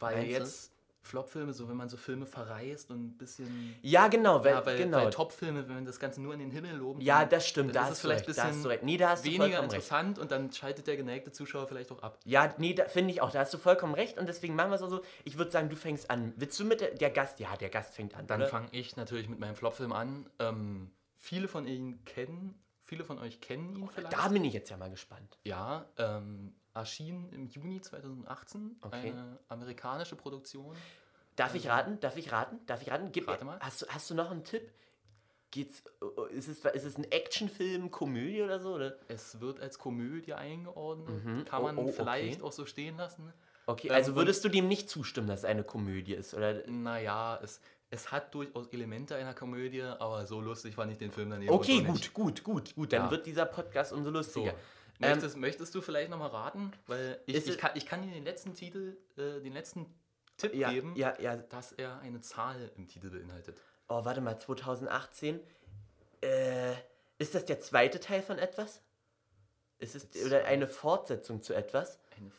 weil 0.00 0.16
Meinst 0.16 0.30
jetzt 0.30 0.72
Flop-Filme, 1.06 1.52
so 1.54 1.68
wenn 1.68 1.76
man 1.76 1.88
so 1.88 1.96
Filme 1.96 2.26
verreist 2.26 2.90
und 2.90 3.02
ein 3.06 3.16
bisschen. 3.16 3.74
Ja, 3.82 4.08
genau, 4.08 4.44
weil- 4.44 4.52
ja, 4.52 4.66
weil, 4.66 4.76
genau. 4.78 4.98
weil 4.98 5.10
Top-Filme, 5.10 5.66
wenn 5.68 5.74
man 5.76 5.84
das 5.86 5.98
Ganze 5.98 6.20
nur 6.20 6.34
in 6.34 6.40
den 6.40 6.50
Himmel 6.50 6.76
loben. 6.76 7.00
Ja, 7.00 7.24
das 7.24 7.46
stimmt, 7.48 7.74
dann 7.74 7.84
da 7.84 7.88
ist 7.88 7.94
es 7.94 8.00
vielleicht 8.00 8.28
recht, 8.28 8.38
da 8.38 8.42
ein 8.44 8.48
bisschen 8.50 8.66
recht. 8.66 8.82
Nee, 8.82 8.96
da 8.98 9.10
hast 9.10 9.24
weniger 9.24 9.44
vollkommen 9.44 9.70
recht. 9.70 9.74
interessant 9.84 10.18
und 10.18 10.30
dann 10.30 10.52
schaltet 10.52 10.86
der 10.86 10.96
geneigte 10.96 11.32
Zuschauer 11.32 11.66
vielleicht 11.66 11.90
auch 11.92 12.02
ab. 12.02 12.18
Ja, 12.24 12.54
nee, 12.58 12.74
da 12.74 12.84
finde 12.86 13.12
ich 13.12 13.22
auch, 13.22 13.30
da 13.30 13.38
hast 13.40 13.54
du 13.54 13.58
vollkommen 13.58 13.94
recht 13.94 14.18
und 14.18 14.28
deswegen 14.28 14.54
machen 14.54 14.70
wir 14.70 14.76
es 14.76 14.82
auch 14.82 14.90
so. 14.90 15.02
Ich 15.24 15.38
würde 15.38 15.50
sagen, 15.50 15.68
du 15.68 15.76
fängst 15.76 16.10
an. 16.10 16.32
Willst 16.36 16.58
du 16.60 16.64
mit 16.64 16.80
der, 16.80 16.94
der 16.94 17.10
Gast? 17.10 17.40
Ja, 17.40 17.56
der 17.56 17.68
Gast 17.70 17.94
fängt 17.94 18.14
an. 18.14 18.26
Dann 18.26 18.46
fange 18.46 18.68
ich 18.72 18.96
natürlich 18.96 19.28
mit 19.28 19.38
meinem 19.38 19.54
Flop-Film 19.54 19.92
an. 19.92 20.28
Ähm, 20.38 20.90
viele 21.14 21.48
von 21.48 21.66
Ihnen 21.66 22.04
kennen, 22.04 22.60
viele 22.82 23.04
von 23.04 23.18
euch 23.18 23.40
kennen 23.40 23.76
ihn 23.76 23.88
vielleicht. 23.88 24.12
Da 24.12 24.28
bin 24.28 24.44
ich 24.44 24.52
jetzt 24.52 24.70
ja 24.70 24.76
mal 24.76 24.90
gespannt. 24.90 25.38
Ja, 25.44 25.86
ähm, 25.98 26.54
erschien 26.76 27.28
im 27.32 27.46
Juni 27.46 27.80
2018 27.80 28.76
Okay. 28.82 29.10
eine 29.10 29.38
amerikanische 29.48 30.16
Produktion. 30.16 30.76
Darf 31.36 31.54
ich 31.54 31.68
raten? 31.68 31.98
Darf 32.00 32.16
ich 32.16 32.32
raten? 32.32 32.58
Darf 32.66 32.82
ich 32.82 32.90
raten? 32.90 33.12
Gib, 33.12 33.28
Rate 33.28 33.44
mal. 33.44 33.58
Hast, 33.60 33.82
du, 33.82 33.86
hast 33.88 34.08
du 34.10 34.14
noch 34.14 34.30
einen 34.30 34.44
Tipp? 34.44 34.70
Geht's, 35.50 35.82
ist, 36.30 36.48
es, 36.48 36.64
ist 36.64 36.84
es 36.84 36.98
ein 36.98 37.04
Actionfilm, 37.10 37.90
Komödie 37.90 38.42
oder 38.42 38.58
so? 38.60 38.74
Oder? 38.74 38.96
Es 39.08 39.40
wird 39.40 39.60
als 39.60 39.78
Komödie 39.78 40.34
eingeordnet. 40.34 41.24
Mhm. 41.24 41.44
Kann 41.44 41.62
man 41.62 41.78
Oh, 41.78 41.82
oh, 41.84 41.92
vielleicht 41.92 42.38
okay. 42.40 42.42
auch 42.42 42.52
so 42.52 42.66
stehen 42.66 42.96
lassen. 42.96 43.32
Okay, 43.66 43.88
Ähm, 43.88 43.94
also 43.94 44.10
und- 44.12 44.16
würdest 44.18 44.44
du 44.44 44.48
dem 44.48 44.68
nicht 44.68 44.88
zustimmen, 44.90 45.28
dass 45.28 45.40
es 45.40 45.44
eine 45.44 45.62
Komödie 45.64 46.14
ist? 46.14 46.34
Oder? 46.34 46.66
Naja, 46.68 47.38
es, 47.42 47.60
es 47.90 48.10
hat 48.12 48.34
durchaus 48.34 48.66
Elemente 48.68 49.14
einer 49.16 49.34
Komödie, 49.34 49.82
aber 49.82 50.26
so 50.26 50.40
lustig 50.40 50.74
fand 50.74 50.92
ich 50.92 50.98
den 50.98 51.10
Film 51.10 51.30
dann 51.30 51.40
eben 51.42 51.52
Okay, 51.52 51.82
auch 51.82 51.92
gut, 51.92 52.12
gut, 52.14 52.44
gut, 52.44 52.74
gut. 52.74 52.92
Dann 52.92 53.04
Ja. 53.04 53.10
wird 53.10 53.26
dieser 53.26 53.46
Podcast 53.46 53.92
umso 53.92 54.22
So. 54.22 54.48
Lustiger. 54.98 55.10
Möchtest, 55.14 55.36
möchtest 55.36 55.74
du 55.74 55.80
vielleicht 55.82 56.10
nochmal 56.10 56.30
raten? 56.30 56.72
Weil 56.86 57.20
ich, 57.26 57.36
ich, 57.36 57.48
es- 57.48 57.58
kann, 57.58 57.70
ich 57.74 57.86
kann 57.86 58.02
dir 58.02 58.10
den 58.12 58.24
letzten 58.24 58.54
Titel, 58.54 58.96
äh, 59.16 59.40
den 59.40 59.52
letzten 59.52 59.86
Tipp 60.36 60.54
Ja, 60.54 60.70
geben, 60.70 60.94
ja, 60.96 61.18
ja. 61.20 61.36
dass 61.36 61.72
er 61.72 61.98
eine 62.00 62.20
Zahl 62.20 62.70
im 62.76 62.88
Titel 62.88 63.10
beinhaltet. 63.10 63.56
Oh, 63.88 64.04
warte 64.04 64.20
mal, 64.20 64.36
2018. 64.38 65.40
Äh, 66.22 66.72
ist 67.18 67.34
das 67.34 67.44
der 67.44 67.60
zweite 67.60 68.00
Teil 68.00 68.22
von 68.22 68.38
etwas? 68.38 68.82
Ist 69.78 69.94
es 69.94 70.24
oder 70.26 70.44
eine 70.46 70.66
Fortsetzung 70.66 71.42
zu 71.42 71.54
etwas? 71.54 71.98
Eine, 72.16 72.30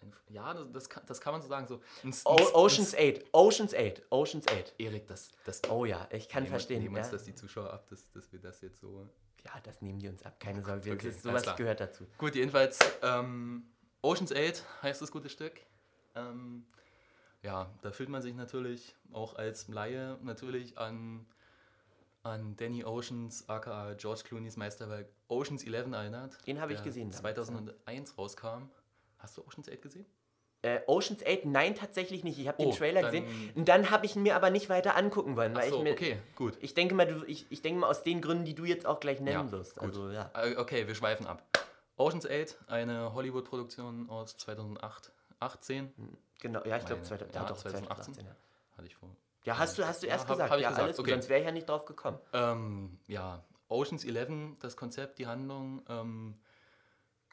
eine 0.00 0.12
ja, 0.28 0.52
das, 0.54 0.66
das, 0.72 0.88
kann, 0.90 1.02
das 1.06 1.20
kann 1.20 1.32
man 1.32 1.42
so 1.42 1.48
sagen. 1.48 1.66
So. 1.66 1.80
Ein, 2.02 2.12
O 2.24 2.36
Ocean's 2.64 2.94
ein 2.94 3.14
S- 3.14 3.20
8, 3.22 3.26
Ocean's 3.32 3.74
8, 3.74 4.02
Ocean's 4.10 4.48
8. 4.48 4.74
Erik, 4.78 5.06
das, 5.06 5.30
das. 5.44 5.62
Oh 5.70 5.84
ja, 5.84 6.08
ich 6.10 6.28
kann 6.28 6.42
nehmen 6.42 6.50
verstehen. 6.52 6.82
Nehmen 6.82 6.96
ja. 6.96 7.02
uns 7.02 7.10
das 7.10 7.22
die 7.24 7.34
Zuschauer 7.34 7.72
ab, 7.72 7.86
dass, 7.88 8.10
dass 8.10 8.32
wir 8.32 8.40
das 8.40 8.60
jetzt 8.62 8.80
so. 8.80 9.08
Ja, 9.44 9.52
das 9.62 9.80
nehmen 9.82 9.98
die 9.98 10.08
uns 10.08 10.22
ab, 10.22 10.38
keine 10.40 10.62
Sorge. 10.64 10.84
wir- 10.84 10.92
Okay, 10.94 11.08
das 11.08 11.22
sowas 11.22 11.42
gehört 11.56 11.80
dazu. 11.80 12.06
Gut, 12.18 12.34
jedenfalls, 12.34 12.78
ähm, 13.02 13.64
Ocean's 14.02 14.32
8 14.32 14.64
heißt 14.82 15.00
das 15.02 15.10
gute 15.10 15.28
Stück. 15.28 15.60
Ähm, 16.14 16.66
ja, 17.42 17.70
da 17.82 17.90
fühlt 17.92 18.08
man 18.08 18.22
sich 18.22 18.34
natürlich 18.34 18.94
auch 19.12 19.34
als 19.36 19.68
Laie 19.68 20.18
natürlich 20.22 20.78
an, 20.78 21.26
an 22.22 22.54
Danny 22.56 22.84
Oceans, 22.84 23.48
aka 23.48 23.94
George 23.94 24.22
Clooney's 24.28 24.56
Meisterwerk 24.56 25.08
Ocean's 25.28 25.64
11 25.64 25.92
erinnert. 25.92 26.46
Den 26.46 26.60
habe 26.60 26.72
ich 26.72 26.82
gesehen 26.82 27.10
damals, 27.10 27.20
2001 27.36 28.16
rauskam. 28.18 28.68
Hast 29.18 29.36
du 29.36 29.42
Ocean's 29.46 29.68
8 29.68 29.82
gesehen? 29.82 30.06
Äh, 30.64 30.80
Ocean's 30.86 31.24
8, 31.26 31.44
nein, 31.44 31.74
tatsächlich 31.74 32.22
nicht. 32.22 32.38
Ich 32.38 32.46
habe 32.46 32.56
Oh, 32.60 32.70
den 32.70 32.76
Trailer 32.78 33.02
gesehen. 33.02 33.24
Und 33.56 33.68
dann 33.68 33.90
habe 33.90 34.06
ich 34.06 34.14
ihn 34.14 34.22
mir 34.22 34.36
aber 34.36 34.50
nicht 34.50 34.68
weiter 34.68 34.96
angucken 34.96 35.34
wollen. 35.36 35.54
Weil 35.56 35.68
so, 35.70 35.78
ich 35.78 35.82
mir, 35.82 35.92
okay, 35.92 36.18
gut. 36.36 36.56
Ich 36.60 36.72
denke 36.74 36.94
mal, 36.94 37.04
du, 37.06 37.24
ich, 37.26 37.46
ich 37.50 37.62
denke 37.62 37.80
mal 37.80 37.88
aus 37.88 38.04
den 38.04 38.20
Gründen, 38.20 38.44
die 38.44 38.54
du 38.54 38.64
jetzt 38.64 38.86
auch 38.86 39.00
gleich 39.00 39.18
nennen 39.20 39.46
Ja, 39.48 39.50
wirst. 39.52 39.80
Also, 39.80 40.10
ja. 40.10 40.30
Äh, 40.34 40.54
Okay, 40.56 40.86
wir 40.86 40.94
schweifen 40.94 41.26
ab. 41.26 41.42
Ocean's 41.96 42.26
8, 42.28 42.58
eine 42.68 43.12
Hollywood-Produktion 43.12 44.08
aus 44.08 44.36
2008, 44.36 45.10
18. 45.40 45.92
Genau, 46.40 46.64
ja, 46.64 46.76
ich 46.76 46.84
glaube 46.86 47.02
Meine- 47.02 47.08
2000, 47.08 47.34
ja, 47.34 47.44
doch, 47.44 47.56
2018, 47.56 48.24
ja. 48.24 48.36
Hatte 48.76 48.86
ich 48.86 48.94
vor. 48.94 49.08
Ja, 49.44 49.58
hast 49.58 49.76
du, 49.78 49.84
hast 49.86 50.04
du 50.04 50.06
erst 50.06 50.28
hab- 50.28 50.36
gesagt. 50.36 50.50
hab 50.50 50.58
ich 50.58 50.62
ja, 50.62 50.68
gesagt, 50.68 50.84
alles 50.84 50.98
okay. 51.00 51.10
sonst 51.10 51.28
wäre 51.28 51.40
ich 51.40 51.46
ja 51.46 51.52
nicht 51.52 51.68
drauf 51.68 51.84
gekommen. 51.86 52.18
Ähm, 52.32 52.98
ja, 53.08 53.42
Ocean's 53.68 54.04
11, 54.04 54.56
das 54.60 54.76
Konzept, 54.76 55.18
die 55.18 55.26
Handlung, 55.26 55.82
ähm, 55.88 56.34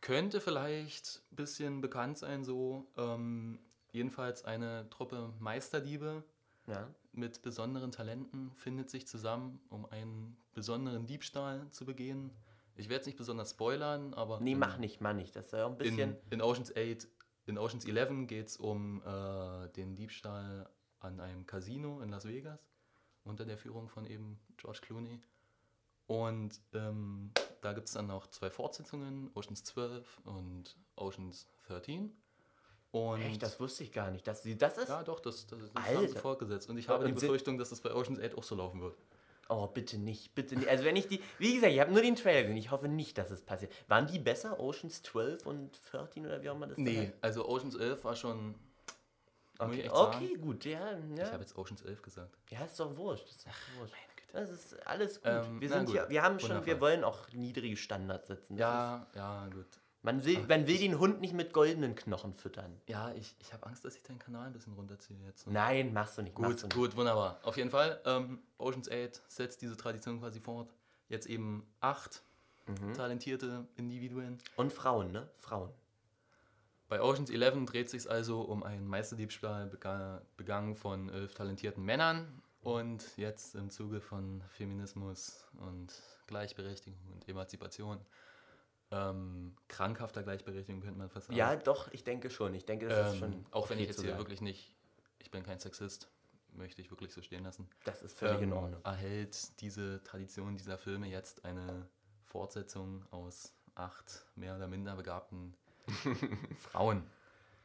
könnte 0.02 0.42
vielleicht 0.42 1.22
ein 1.32 1.36
bisschen 1.36 1.82
bekannt 1.82 2.18
sein 2.18 2.44
so. 2.44 2.88
Ähm, 2.98 3.60
jedenfalls 3.92 4.46
eine 4.46 4.90
Truppe 4.90 5.34
Meisterdiebe 5.40 6.24
Ja. 6.68 6.88
mit 7.12 7.42
besonderen 7.42 7.92
Talenten 7.92 8.52
findet 8.54 8.90
sich 8.90 9.08
zusammen, 9.08 9.60
um 9.70 9.86
einen 9.88 10.38
besonderen 10.54 11.08
Diebstahl 11.08 11.70
zu 11.72 11.86
begehen. 11.86 12.32
Ich 12.76 12.88
werde 12.88 13.02
es 13.02 13.06
nicht 13.08 13.18
besonders 13.18 13.52
spoilern, 13.52 14.14
aber... 14.14 14.40
Nee, 14.40 14.54
in- 14.54 14.60
mach 14.60 14.78
nicht, 14.78 15.02
mach 15.02 15.14
nicht. 15.14 15.36
Das 15.36 15.48
ist 15.48 15.52
ja 15.54 15.66
auch 15.66 15.72
ein 15.72 15.78
bisschen. 15.78 16.00
in, 16.00 16.18
in 16.30 16.42
Ocean's 16.42 16.72
8, 16.76 17.08
in 17.48 17.58
Ocean's 17.58 17.86
11 17.86 18.28
geht 18.28 18.48
es 18.48 18.58
um 18.58 19.02
äh, 19.06 19.68
den 19.70 19.96
Diebstahl 19.96 20.70
an 21.00 21.20
einem 21.20 21.46
Casino 21.46 22.02
in 22.02 22.10
Las 22.10 22.26
Vegas 22.26 22.60
unter 23.24 23.46
der 23.46 23.58
Führung 23.58 23.90
von 23.90 24.06
eben 24.06 24.40
George 24.58 24.80
Clooney. 24.82 25.20
Und 26.08 26.60
ähm, 26.74 27.32
da 27.62 27.74
gibt 27.74 27.88
es 27.88 27.94
dann 27.94 28.08
noch 28.08 28.28
zwei 28.28 28.50
Fortsetzungen, 28.50 29.30
Ocean's 29.36 29.64
12 29.64 30.22
und 30.26 30.76
Ocean's 30.96 31.48
13. 31.68 32.16
Und 32.92 33.22
Echt, 33.22 33.44
das 33.44 33.60
wusste 33.60 33.84
ich 33.84 33.92
gar 33.92 34.10
nicht. 34.10 34.26
Das, 34.28 34.42
das 34.44 34.78
ist. 34.80 34.90
ja, 34.90 35.04
doch, 35.04 35.20
das, 35.20 35.46
das, 35.48 35.60
das 35.74 35.86
haben 35.86 36.08
sie 36.08 36.16
fortgesetzt. 36.16 36.70
Und 36.70 36.78
ich 36.78 36.90
habe 36.90 37.06
die 37.06 37.12
Und 37.12 37.20
sie- 37.20 37.28
Befürchtung, 37.28 37.58
dass 37.58 37.70
das 37.70 37.82
bei 37.82 37.94
Ocean's 37.94 38.20
8 38.20 38.36
auch 38.38 38.44
so 38.44 38.56
laufen 38.56 38.82
wird. 38.82 38.98
Oh, 39.52 39.66
bitte 39.68 39.98
nicht, 39.98 40.36
bitte 40.36 40.56
nicht. 40.56 40.68
Also 40.68 40.84
wenn 40.84 40.96
ich 40.96 41.08
die, 41.08 41.20
wie 41.40 41.56
gesagt, 41.56 41.74
ich 41.74 41.80
habe 41.80 41.92
nur 41.92 42.02
den 42.04 42.16
Trailer 42.16 42.42
gesehen. 42.44 42.58
Ich 42.58 42.70
hoffe 42.72 42.88
nicht, 42.88 43.18
dass 43.18 43.32
es 43.32 43.42
passiert. 43.42 43.72
Waren 43.88 44.06
die 44.08 44.20
besser, 44.20 44.60
Oceans 44.60 45.02
12 45.04 45.46
und 45.48 45.72
13 45.92 46.26
oder 46.26 46.42
wie 46.44 46.50
auch 46.50 46.56
immer 46.56 46.68
das 46.68 46.78
Nee, 46.78 46.98
heißt? 47.08 47.14
also 47.22 47.48
Ocean's 47.48 47.76
11 47.76 48.04
war 48.04 48.16
schon. 48.16 48.54
ich 49.56 49.60
Okay, 49.62 49.90
okay 49.90 50.36
gut, 50.36 50.66
ja, 50.66 50.98
Ich 51.12 51.18
ja. 51.18 51.32
habe 51.32 51.42
jetzt 51.42 51.58
Ocean's 51.58 51.82
11 51.82 52.02
gesagt. 52.02 52.38
Ja, 52.50 52.64
ist 52.66 52.80
doch 52.80 52.96
wurscht. 52.96 53.28
Ist, 53.30 53.46
doch 53.48 53.80
wurscht. 53.80 53.94
Das 54.34 54.50
ist 54.50 54.88
alles 54.88 55.16
gut. 55.22 55.32
Ähm, 55.32 55.62
wir 55.62 55.70
sind 55.70 55.86
gut, 55.86 55.94
hier, 55.96 56.10
wir 56.10 56.22
haben 56.24 56.40
schon, 56.40 56.50
wir 56.50 56.58
wundervoll. 56.60 56.82
wollen 56.82 57.04
auch 57.04 57.30
niedrige 57.32 57.78
Standards 57.78 58.28
setzen. 58.28 58.58
Das 58.58 58.62
Ja, 58.62 59.08
ja, 59.16 59.48
gut. 59.48 59.62
Ist, 59.66 59.80
man 60.02 60.24
will, 60.24 60.40
man 60.48 60.66
will 60.66 60.78
den 60.78 60.98
Hund 60.98 61.20
nicht 61.20 61.34
mit 61.34 61.52
goldenen 61.52 61.94
Knochen 61.96 62.34
füttern. 62.34 62.80
Ja, 62.88 63.12
ich, 63.14 63.36
ich 63.40 63.52
habe 63.52 63.66
Angst, 63.66 63.84
dass 63.84 63.96
ich 63.98 64.04
deinen 64.04 64.20
Kanal 64.20 64.48
ein 64.48 64.54
bisschen 64.54 64.74
runterziehe 64.74 65.20
jetzt. 65.26 65.46
Nein, 65.48 65.92
machst 65.92 66.18
du 66.18 66.22
nicht. 66.22 66.38
machst 66.40 66.60
du 66.64 66.68
Gut, 66.68 66.76
nicht. 66.76 66.76
gut, 66.76 66.96
wunderbar. 66.96 67.40
Auf 67.44 67.58
jeden 67.58 67.70
Fall, 67.70 68.00
ähm, 68.06 68.40
Ocean's 68.58 68.90
8 68.90 69.22
setzt 69.28 69.62
diese 69.62 69.76
Tradition 69.76 70.20
quasi 70.20 70.40
fort. 70.40 70.74
Jetzt 71.10 71.28
eben 71.28 71.66
acht 71.82 72.22
Mhm. 72.68 72.94
talentierte 72.94 73.66
Individuen. 73.78 74.38
Und 74.56 74.72
Frauen, 74.72 75.12
ne? 75.12 75.28
Frauen. 75.38 75.72
Bei 76.88 77.02
Ocean's 77.02 77.30
11 77.32 77.66
dreht 77.66 77.90
sich 77.90 78.10
also 78.10 78.42
um 78.42 78.62
einen 78.64 78.88
Meisterdiebstahl 78.88 79.66
bega 79.68 80.22
begangen 80.38 80.76
von 80.76 81.10
elf 81.10 81.34
talentierten 81.34 81.84
Männern. 81.84 82.42
Und 82.62 83.18
jetzt 83.18 83.56
im 83.56 83.70
Zuge 83.70 84.02
von 84.02 84.42
Feminismus 84.54 85.46
und 85.58 85.94
Gleichberechtigung 86.28 87.00
und 87.14 87.28
Emanzipation, 87.28 88.00
ähm, 88.92 89.56
krankhafter 89.68 90.24
Gleichberechtigung 90.24 90.82
könnte 90.82 90.98
man 90.98 91.10
fast 91.10 91.28
sagen. 91.28 91.38
Ja, 91.38 91.56
doch, 91.56 91.92
ich 91.94 92.04
denke 92.04 92.30
schon. 92.30 92.54
Ich 92.56 92.66
denke, 92.66 92.88
das 92.88 93.08
ist 93.08 93.14
Ähm, 93.14 93.20
schon. 93.20 93.46
auch 93.52 93.70
wenn 93.70 93.80
ich 93.80 93.88
jetzt 93.88 94.02
hier 94.02 94.10
sagen. 94.10 94.20
wirklich 94.20 94.42
nicht, 94.42 94.76
ich 95.20 95.32
bin 95.32 95.44
kein 95.44 95.60
Sexist, 95.60 96.10
möchte 96.54 96.82
ich 96.82 96.90
wirklich 96.92 97.14
so 97.14 97.22
stehen 97.22 97.44
lassen. 97.44 97.70
Das 97.86 98.02
ist 98.02 98.18
völlig 98.18 98.42
in 98.42 98.52
Ordnung. 98.52 98.84
Erhält 98.84 99.62
diese 99.62 100.04
Tradition 100.04 100.58
dieser 100.58 100.78
Filme 100.78 101.08
jetzt 101.08 101.46
eine 101.46 101.88
Fortsetzung 102.26 103.06
aus 103.12 103.54
acht 103.76 104.26
mehr 104.36 104.56
oder 104.56 104.68
minder 104.68 104.96
begabten 104.96 105.56
Frauen. 106.58 107.04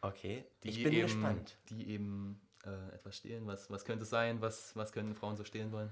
Okay, 0.03 0.45
Die 0.63 0.69
ich 0.69 0.83
bin 0.85 0.93
eben, 0.93 1.03
gespannt. 1.07 1.57
Die 1.71 1.89
eben 1.89 2.41
äh, 2.67 2.95
etwas 2.95 3.17
stehlen. 3.17 3.47
Was, 3.47 3.71
was 3.71 3.85
könnte 3.85 4.05
es 4.05 4.11
sein? 4.11 4.41
Was, 4.41 4.75
was 4.77 4.93
können 4.93 5.15
Frauen 5.15 5.37
so 5.37 5.45
stehlen 5.45 5.73
wollen? 5.73 5.91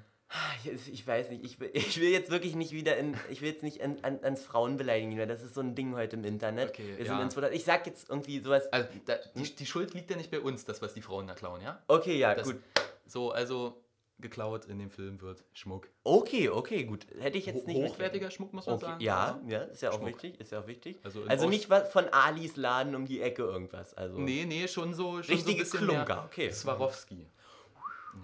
Ich, 0.64 0.90
ich 0.92 1.06
weiß 1.06 1.28
nicht, 1.30 1.44
ich 1.44 1.60
will, 1.60 1.70
ich 1.74 2.00
will 2.00 2.08
jetzt 2.08 2.30
wirklich 2.30 2.54
nicht 2.54 2.72
wieder 2.72 2.96
in, 2.96 3.14
ich 3.28 3.42
will 3.42 3.50
jetzt 3.50 3.62
nicht 3.62 3.82
an, 3.82 3.98
an, 4.02 4.18
ans 4.22 4.42
Frauenbeleidigen, 4.42 5.18
weil 5.18 5.26
das 5.26 5.42
ist 5.42 5.52
so 5.54 5.60
ein 5.60 5.74
Ding 5.74 5.94
heute 5.94 6.16
im 6.16 6.24
Internet. 6.24 6.70
Okay, 6.70 6.96
Wir 6.96 7.04
ja. 7.04 7.12
sind 7.12 7.20
in 7.24 7.30
2000, 7.30 7.54
ich 7.54 7.64
sag 7.64 7.86
jetzt 7.86 8.08
irgendwie 8.08 8.40
sowas. 8.40 8.66
Also, 8.72 8.88
da, 9.04 9.16
die, 9.34 9.42
die 9.54 9.66
Schuld 9.66 9.92
liegt 9.92 10.10
ja 10.10 10.16
nicht 10.16 10.30
bei 10.30 10.40
uns, 10.40 10.64
das, 10.64 10.80
was 10.80 10.94
die 10.94 11.02
Frauen 11.02 11.26
da 11.26 11.34
klauen, 11.34 11.60
ja? 11.60 11.82
Okay, 11.86 12.18
ja, 12.18 12.34
Das- 12.34 12.46
gut. 12.46 12.62
So, 13.06 13.30
also 13.32 13.82
geklaut 14.22 14.64
in 14.64 14.78
dem 14.78 14.88
Film 14.88 15.20
wird 15.20 15.44
Schmuck. 15.52 15.88
Okay, 16.04 16.48
okay, 16.48 16.84
gut. 16.84 17.06
Hätte 17.18 17.36
ich 17.36 17.46
jetzt 17.46 17.66
nicht 17.66 17.76
hochwertiger 17.76 18.02
mitgerechnet. 18.04 18.32
Schmuck, 18.32 18.52
muss 18.54 18.66
man 18.66 18.76
okay, 18.76 18.84
sagen, 18.86 19.00
Ja, 19.02 19.40
ja, 19.46 19.58
ist 19.64 19.82
ja 19.82 19.90
auch 19.90 19.96
Schmuck. 19.98 20.08
wichtig, 20.08 20.40
ist 20.40 20.52
ja 20.52 20.60
auch 20.60 20.66
wichtig. 20.66 20.98
Also 21.04 21.24
Also, 21.24 21.48
nicht 21.48 21.68
was 21.68 21.92
von 21.92 22.08
Alis 22.08 22.56
Laden 22.56 22.94
um 22.94 23.04
die 23.04 23.20
Ecke 23.20 23.42
irgendwas. 23.42 23.92
Also 23.94 24.18
Nee, 24.18 24.46
nee, 24.46 24.66
schon 24.68 24.94
so. 24.94 25.22
Schon 25.22 25.34
Richtige 25.34 25.64
so 25.66 25.76
Klunker, 25.78 26.24
okay. 26.24 26.50
Swarovski. 26.50 27.26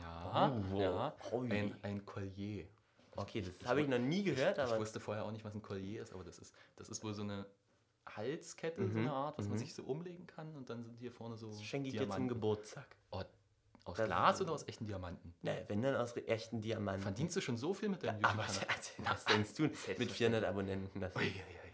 Ja, 0.01 0.53
Oh, 0.73 0.79
ja. 0.81 1.15
ui. 1.33 1.51
Ein, 1.51 1.77
ein 1.83 2.05
Collier. 2.07 2.67
Okay, 3.17 3.41
das 3.41 3.67
habe 3.69 3.81
ich 3.83 3.89
noch 3.89 3.99
nie 3.99 4.23
gehört, 4.23 4.59
ich, 4.59 4.63
aber- 4.65 4.75
Ich 4.75 4.81
wusste 4.81 5.01
vorher 5.01 5.25
auch 5.25 5.33
nicht, 5.33 5.45
was 5.45 5.55
ein 5.55 5.63
Collier 5.63 6.03
ist, 6.03 6.13
aber 6.13 6.23
das 6.25 6.39
ist, 6.39 6.55
das 6.77 6.89
ist 6.89 7.03
wohl 7.03 7.15
so 7.15 7.23
eine 7.23 7.47
Halskette, 8.09 8.87
so 8.87 8.93
Mhm, 8.93 8.99
eine 9.01 9.13
Art, 9.13 9.39
was 9.39 9.47
man 9.47 9.55
mhm. 9.57 9.59
sich 9.61 9.75
so 9.75 9.83
umlegen 9.83 10.27
kann 10.27 10.55
und 10.57 10.71
dann 10.71 10.83
sind 10.85 10.97
hier 10.99 11.11
vorne 11.13 11.37
so. 11.37 11.49
Das 11.49 11.63
schenke 11.65 11.89
ich 11.89 11.93
dir 11.95 12.01
zum 12.01 12.09
Diamanten. 12.11 12.29
Geburtstag. 12.29 12.87
Oh, 13.11 13.23
aus 13.89 13.97
Das- 13.97 14.07
Glas 14.07 14.41
oder 14.41 14.53
aus 14.53 14.67
echten 14.69 14.87
Diamanten? 14.87 15.35
Na, 15.43 15.53
wenn 15.69 15.83
dann 15.83 15.97
aus 15.97 16.17
echten 16.17 16.61
Diamanten. 16.61 17.03
Verdienst 17.03 17.37
du 17.37 17.41
schon 17.41 17.57
so 17.57 17.75
viel 17.75 17.89
mit 17.89 18.03
deinem 18.03 18.25
Aber 18.25 18.45
YouTube-Kanal? 18.45 19.15
was 19.15 19.25
denkst 19.25 19.55
du 19.55 19.63
mit 19.99 20.11
400 20.13 20.45
Abonnenten? 20.45 21.01
Das 21.01 21.15
Ui, 21.17 21.23
ui, 21.23 21.29
ui. 21.31 21.73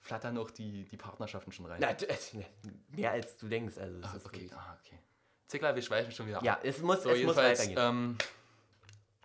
Flattern 0.00 0.36
auch 0.38 0.50
die, 0.50 0.84
die 0.84 0.96
Partnerschaften 0.96 1.52
schon 1.52 1.66
rein? 1.66 1.78
Na, 1.80 1.92
du- 1.92 2.08
es- 2.08 2.32
mehr 2.88 3.12
als 3.12 3.36
du 3.36 3.48
denkst. 3.48 3.78
Also, 3.78 3.98
Ah, 4.02 4.16
okay, 4.24 4.50
ah, 4.54 4.76
okay. 4.84 4.98
Zickler, 5.46 5.74
wir 5.74 5.82
schweifen 5.82 6.10
schon 6.12 6.26
wieder 6.26 6.38
ab. 6.38 6.44
Ja, 6.44 6.58
es 6.62 6.80
muss- 6.80 7.02
so, 7.02 7.10
es 7.10 7.22
muss 7.24 7.36
weitergehen. 7.36 7.76
Ähm, 7.78 8.18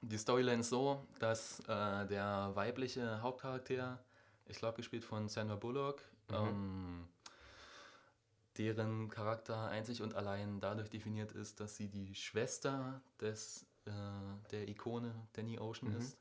die 0.02 0.18
Storyline 0.18 0.60
ist 0.62 0.70
so, 0.70 1.06
dass 1.20 1.60
äh, 1.62 2.06
der 2.06 2.52
weibliche 2.54 3.22
Hauptcharakter, 3.22 4.04
ich 4.46 4.58
glaube 4.58 4.78
gespielt 4.78 5.04
von 5.04 5.28
Sandra 5.30 5.56
Bullock, 5.56 6.02
Mhm. 6.30 6.36
ähm, 6.36 7.08
deren 8.58 9.10
Charakter 9.10 9.68
einzig 9.70 10.02
und 10.02 10.16
allein 10.16 10.60
dadurch 10.60 10.90
definiert 10.90 11.32
ist, 11.32 11.60
dass 11.60 11.76
sie 11.76 11.88
die 11.90 12.14
Schwester 12.16 13.02
des, 13.22 13.66
äh, 13.86 13.92
der 14.52 14.68
Ikone 14.68 15.14
Danny 15.34 15.60
Ocean 15.60 15.92
Mhm. 15.92 15.98
ist, 15.98 16.18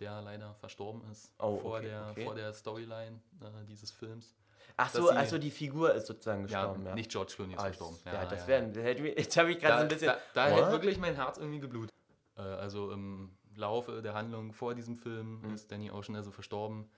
der 0.00 0.20
leider 0.22 0.54
verstorben 0.54 1.02
ist 1.10 1.32
Oh, 1.38 1.58
vor, 1.58 1.78
okay, 1.78 1.86
der, 1.88 2.08
okay. 2.10 2.24
vor 2.24 2.34
der 2.34 2.52
Storyline 2.54 3.20
äh, 3.40 3.64
dieses 3.66 3.90
Films. 3.90 4.34
Ach 4.76 4.90
so, 4.90 5.08
sie- 5.08 5.16
also 5.16 5.38
die 5.38 5.50
Figur 5.50 5.92
ist 5.94 6.06
sozusagen 6.06 6.44
gestorben. 6.44 6.82
ja, 6.84 6.88
Ja, 6.90 6.94
nicht 6.94 7.10
George 7.10 7.32
Clooney 7.34 7.54
ist 7.54 7.58
Ah, 7.60 7.64
verstorben. 7.64 7.98
Ja, 8.04 8.12
wäre, 8.12 8.28
das 8.28 8.84
hätte 8.84 9.02
mir- 9.02 9.18
jetzt 9.18 9.36
habe 9.36 9.50
ich 9.50 9.58
Da, 9.58 9.68
gerade 9.68 9.78
so 9.78 9.82
ein 9.82 9.88
bisschen. 9.88 10.06
da, 10.06 10.18
da 10.34 10.48
hätte 10.54 10.70
wirklich 10.70 10.98
mein 10.98 11.14
Herz 11.16 11.38
irgendwie 11.38 11.58
geblutet. 11.60 11.92
Äh, 12.36 12.42
also 12.42 12.92
im 12.92 13.36
Laufe 13.56 14.00
der 14.02 14.14
Handlung 14.14 14.52
vor 14.52 14.74
diesem 14.76 14.94
Film 14.94 15.40
Mhm. 15.42 15.54
ist 15.54 15.70
Danny 15.72 15.90
Ocean 15.90 16.14
also 16.14 16.30
verstorben 16.30 16.88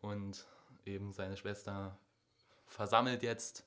und 0.00 0.46
eben 0.86 1.12
seine 1.12 1.36
Schwester 1.36 1.98
versammelt 2.66 3.22
jetzt 3.22 3.65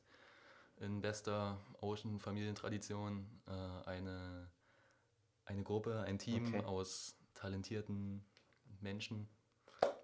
in 0.80 1.02
bester 1.02 1.58
Ocean-Familientradition 1.82 3.26
äh, 3.48 3.90
eine, 3.90 4.48
eine 5.46 5.64
Gruppe, 5.64 6.02
ein 6.06 6.18
Team 6.18 6.48
Okay. 6.48 6.64
aus 6.66 7.16
talentierten 7.34 8.24
Menschen. 8.82 9.28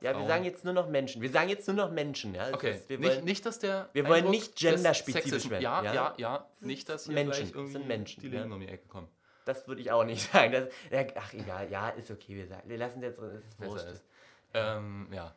Ja, 0.01 0.17
wir 0.17 0.25
sagen 0.27 0.43
jetzt 0.43 0.63
nur 0.65 0.73
noch 0.73 0.87
Menschen. 0.89 1.21
Wir 1.21 1.31
sagen 1.31 1.49
jetzt 1.49 1.67
nur 1.67 1.75
noch 1.75 1.91
Menschen, 1.91 2.35
ja. 2.35 2.45
Das 2.45 2.53
Okay, 2.53 2.75
ist- 2.75 2.89
wir 2.89 2.99
nicht, 2.99 3.09
wollen, 3.09 3.25
nicht, 3.25 3.45
dass 3.45 3.59
der. 3.59 3.89
Wir 3.93 4.03
wollen 4.03 4.13
Eindruck 4.17 4.31
nicht 4.31 4.61
des 4.61 4.73
genderspezifisch 4.73 5.49
werden. 5.49 5.63
Ja, 5.63 5.83
ja, 5.83 6.13
ja. 6.17 6.49
Das 6.53 6.61
Nicht, 6.61 6.89
dass 6.89 7.05
hier 7.05 7.13
Menschen. 7.13 7.51
gleich 7.51 7.71
sind 7.71 7.87
Menschen, 7.87 8.21
die 8.21 8.27
ja. 8.27 8.39
Linken 8.39 8.53
um 8.53 8.59
die 8.59 8.67
Ecke 8.67 8.87
kommen. 8.87 9.07
Das 9.45 9.67
würde 9.67 9.81
ich 9.81 9.91
auch 9.91 10.03
nicht 10.03 10.21
sagen. 10.31 10.51
Das, 10.51 10.69
ja, 10.91 11.05
ach, 11.15 11.33
egal. 11.33 11.69
Ja, 11.71 11.89
ist 11.89 12.11
okay. 12.11 12.35
Wir, 12.35 12.47
sagen, 12.47 12.69
wir 12.69 12.77
lassen 12.77 13.01
es 13.03 13.17
jetzt. 13.17 13.19
Es 13.19 13.43
ist 13.45 13.59
wurscht. 13.61 13.73
besser 13.85 13.91
ist. 13.93 14.03
Ähm, 14.53 15.07
ja. 15.11 15.35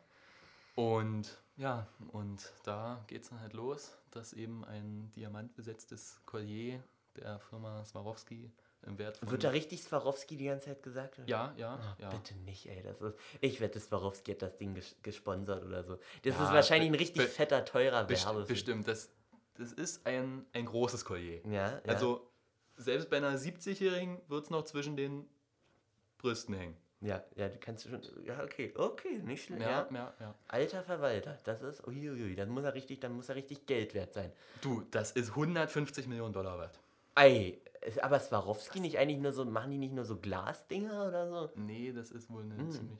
Und 0.75 1.37
ja, 1.59 1.85
und 2.11 2.51
da 2.63 3.03
geht 3.07 3.21
es 3.23 3.29
dann 3.29 3.39
halt 3.41 3.53
los, 3.53 3.95
dass 4.11 4.33
eben 4.33 4.65
ein 4.65 5.11
diamantbesetztes 5.15 6.21
Collier 6.25 6.81
der 7.15 7.39
Firma 7.39 7.83
Swarovski 7.85 8.51
im 8.83 8.97
Wert 8.97 9.17
von. 9.17 9.29
Wird 9.29 9.43
da 9.43 9.49
richtig 9.49 9.83
Swarovski 9.83 10.37
die 10.37 10.45
ganze 10.45 10.67
Zeit 10.67 10.81
gesagt? 10.81 11.19
oder? 11.19 11.27
Ja, 11.27 11.53
ja, 11.57 11.75
Ah, 11.75 11.95
ja. 11.99 12.09
Bitte 12.09 12.33
nicht, 12.37 12.65
ey. 12.67 12.81
Das 12.81 13.01
ist, 13.01 13.13
ich 13.41 13.59
wette, 13.59 13.79
Swarovski 13.79 14.31
hat 14.31 14.41
das 14.41 14.57
Ding 14.57 14.73
ges 14.73 14.95
gesponsert 15.03 15.63
oder 15.65 15.83
so. 15.83 15.97
Das 16.23 16.35
Ja, 16.35 16.45
ist 16.45 16.53
wahrscheinlich 16.53 16.89
ein 16.89 16.95
richtig 16.95 17.23
fetter, 17.23 17.65
teurer 17.65 18.05
Best 18.05 18.25
Werbefilm. 18.25 18.47
bestimmt. 18.47 18.87
Das, 18.87 19.09
das 19.55 19.73
ist 19.73 20.05
ein, 20.07 20.45
ein 20.53 20.65
großes 20.65 21.03
Collier. 21.03 21.45
Ja, 21.45 21.51
ja. 21.73 21.81
Also, 21.85 22.25
selbst 22.77 23.09
bei 23.09 23.17
einer 23.17 23.35
70-Jährigen 23.37 24.21
wird 24.29 24.45
es 24.45 24.49
noch 24.49 24.63
zwischen 24.63 24.95
den 24.95 25.27
Brüsten 26.17 26.55
hängen. 26.55 26.77
Ja, 27.01 27.23
ja, 27.35 27.47
du 27.47 27.57
kannst 27.59 27.87
schon. 27.87 28.01
Ja, 28.25 28.43
okay, 28.43 28.73
okay, 28.75 29.19
nicht 29.19 29.45
schlecht. 29.45 29.61
Ja, 29.61 29.87
Ja, 29.89 29.95
ja, 29.95 30.13
ja. 30.19 30.35
Alter 30.49 30.83
Verwalter, 30.83 31.37
das 31.45 31.61
ist. 31.61 31.87
Uiuiui, 31.87 32.35
das 32.35 32.47
muss 32.49 32.63
er 32.65 32.73
richtig, 32.73 32.99
dann 32.99 33.13
muss 33.13 33.29
er 33.29 33.35
richtig 33.35 33.65
Geld 33.65 33.93
wert 33.93 34.13
sein. 34.13 34.31
Du, 34.61 34.83
das 34.91 35.11
ist 35.11 35.29
150 35.29 36.07
Millionen 36.07 36.33
Dollar 36.33 36.59
wert. 36.59 36.79
Ey, 37.15 37.61
aber 38.01 38.19
Swarovski 38.19 38.81
nicht 38.81 38.97
eigentlich 38.97 39.19
nur 39.19 39.31
so, 39.31 39.45
machen 39.45 39.71
die 39.71 39.77
nicht 39.77 39.93
nur 39.93 40.03
so 40.05 40.17
Glasdinger 40.17 41.07
oder 41.07 41.29
so? 41.29 41.49
Nee, 41.55 41.93
das 41.93 42.11
ist 42.11 42.29
wohl 42.29 42.43
eine 42.43 42.55
Hm. 42.57 42.71
ziemlich. 42.71 42.99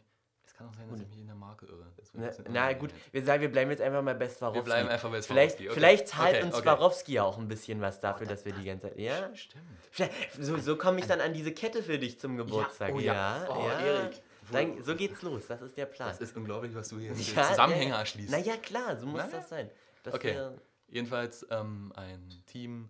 Kann 0.60 0.68
auch 0.68 0.74
sein, 0.74 0.90
dass 0.90 1.00
ich 1.00 1.08
mich 1.08 1.20
in 1.22 1.28
der 1.28 1.36
Marke 1.38 1.66
irre. 1.68 1.86
Na, 2.14 2.30
na 2.50 2.74
gut, 2.74 2.90
wir 3.14 3.24
sagen, 3.24 3.42
wir 3.42 3.50
bleiben 3.50 3.72
jetzt 3.72 3.80
einfach 3.82 4.02
mal 4.02 4.14
bei 4.14 4.28
Swarovski. 4.28 4.66
bleiben 4.66 4.90
einfach 4.90 5.10
bei 5.10 5.22
Vielleicht, 5.22 5.52
Swarovski, 5.52 5.70
okay. 5.70 5.74
vielleicht 5.80 6.08
zahlt 6.10 6.36
Okay, 6.36 6.44
uns 6.44 6.54
okay. 6.56 6.64
Swarovski 6.64 7.14
ja 7.14 7.24
auch 7.24 7.38
ein 7.38 7.48
bisschen 7.48 7.80
was 7.80 8.02
dafür, 8.02 8.28
dass 8.28 8.44
wir 8.44 8.52
die 8.52 8.66
ganze 8.66 8.90
Zeit. 8.90 9.00
Ja, 9.00 9.34
Stimmt. 9.34 9.64
Vielleicht- 9.90 10.14
So, 10.44 10.58
so 10.58 10.76
komme 10.76 11.00
ich 11.00 11.06
dann 11.08 11.22
an 11.22 11.32
diese 11.32 11.54
Kette 11.54 11.82
für 11.82 11.98
dich 11.98 12.20
zum 12.20 12.36
Geburtstag. 12.36 12.92
oh 12.94 13.00
ja. 13.00 13.48
Oh, 13.50 13.66
ja. 13.70 13.80
Erik. 13.80 14.22
Dann, 14.52 14.84
so 14.84 14.96
geht's 14.98 15.22
los, 15.22 15.48
das 15.48 15.62
ist 15.62 15.78
der 15.78 15.86
Plan. 15.86 16.10
Das 16.10 16.20
ist 16.20 16.36
unglaublich, 16.36 16.76
was 16.76 16.90
du 16.90 17.00
hier 17.00 17.14
Ja, 17.36 17.44
Zusammenhänge 17.44 17.92
ja. 17.92 18.00
erschließt. 18.00 18.30
Na 18.32 18.40
ja, 18.40 18.58
klar, 18.58 18.98
so 18.98 19.06
muss 19.06 19.22
Na 19.22 19.30
ja. 19.32 19.38
das 19.38 19.48
sein. 19.48 19.70
Das 20.04 20.14
okay. 20.14 20.50
Jedenfalls 20.90 21.48
ähm, 21.52 21.94
ein 21.96 22.44
Team, 22.48 22.90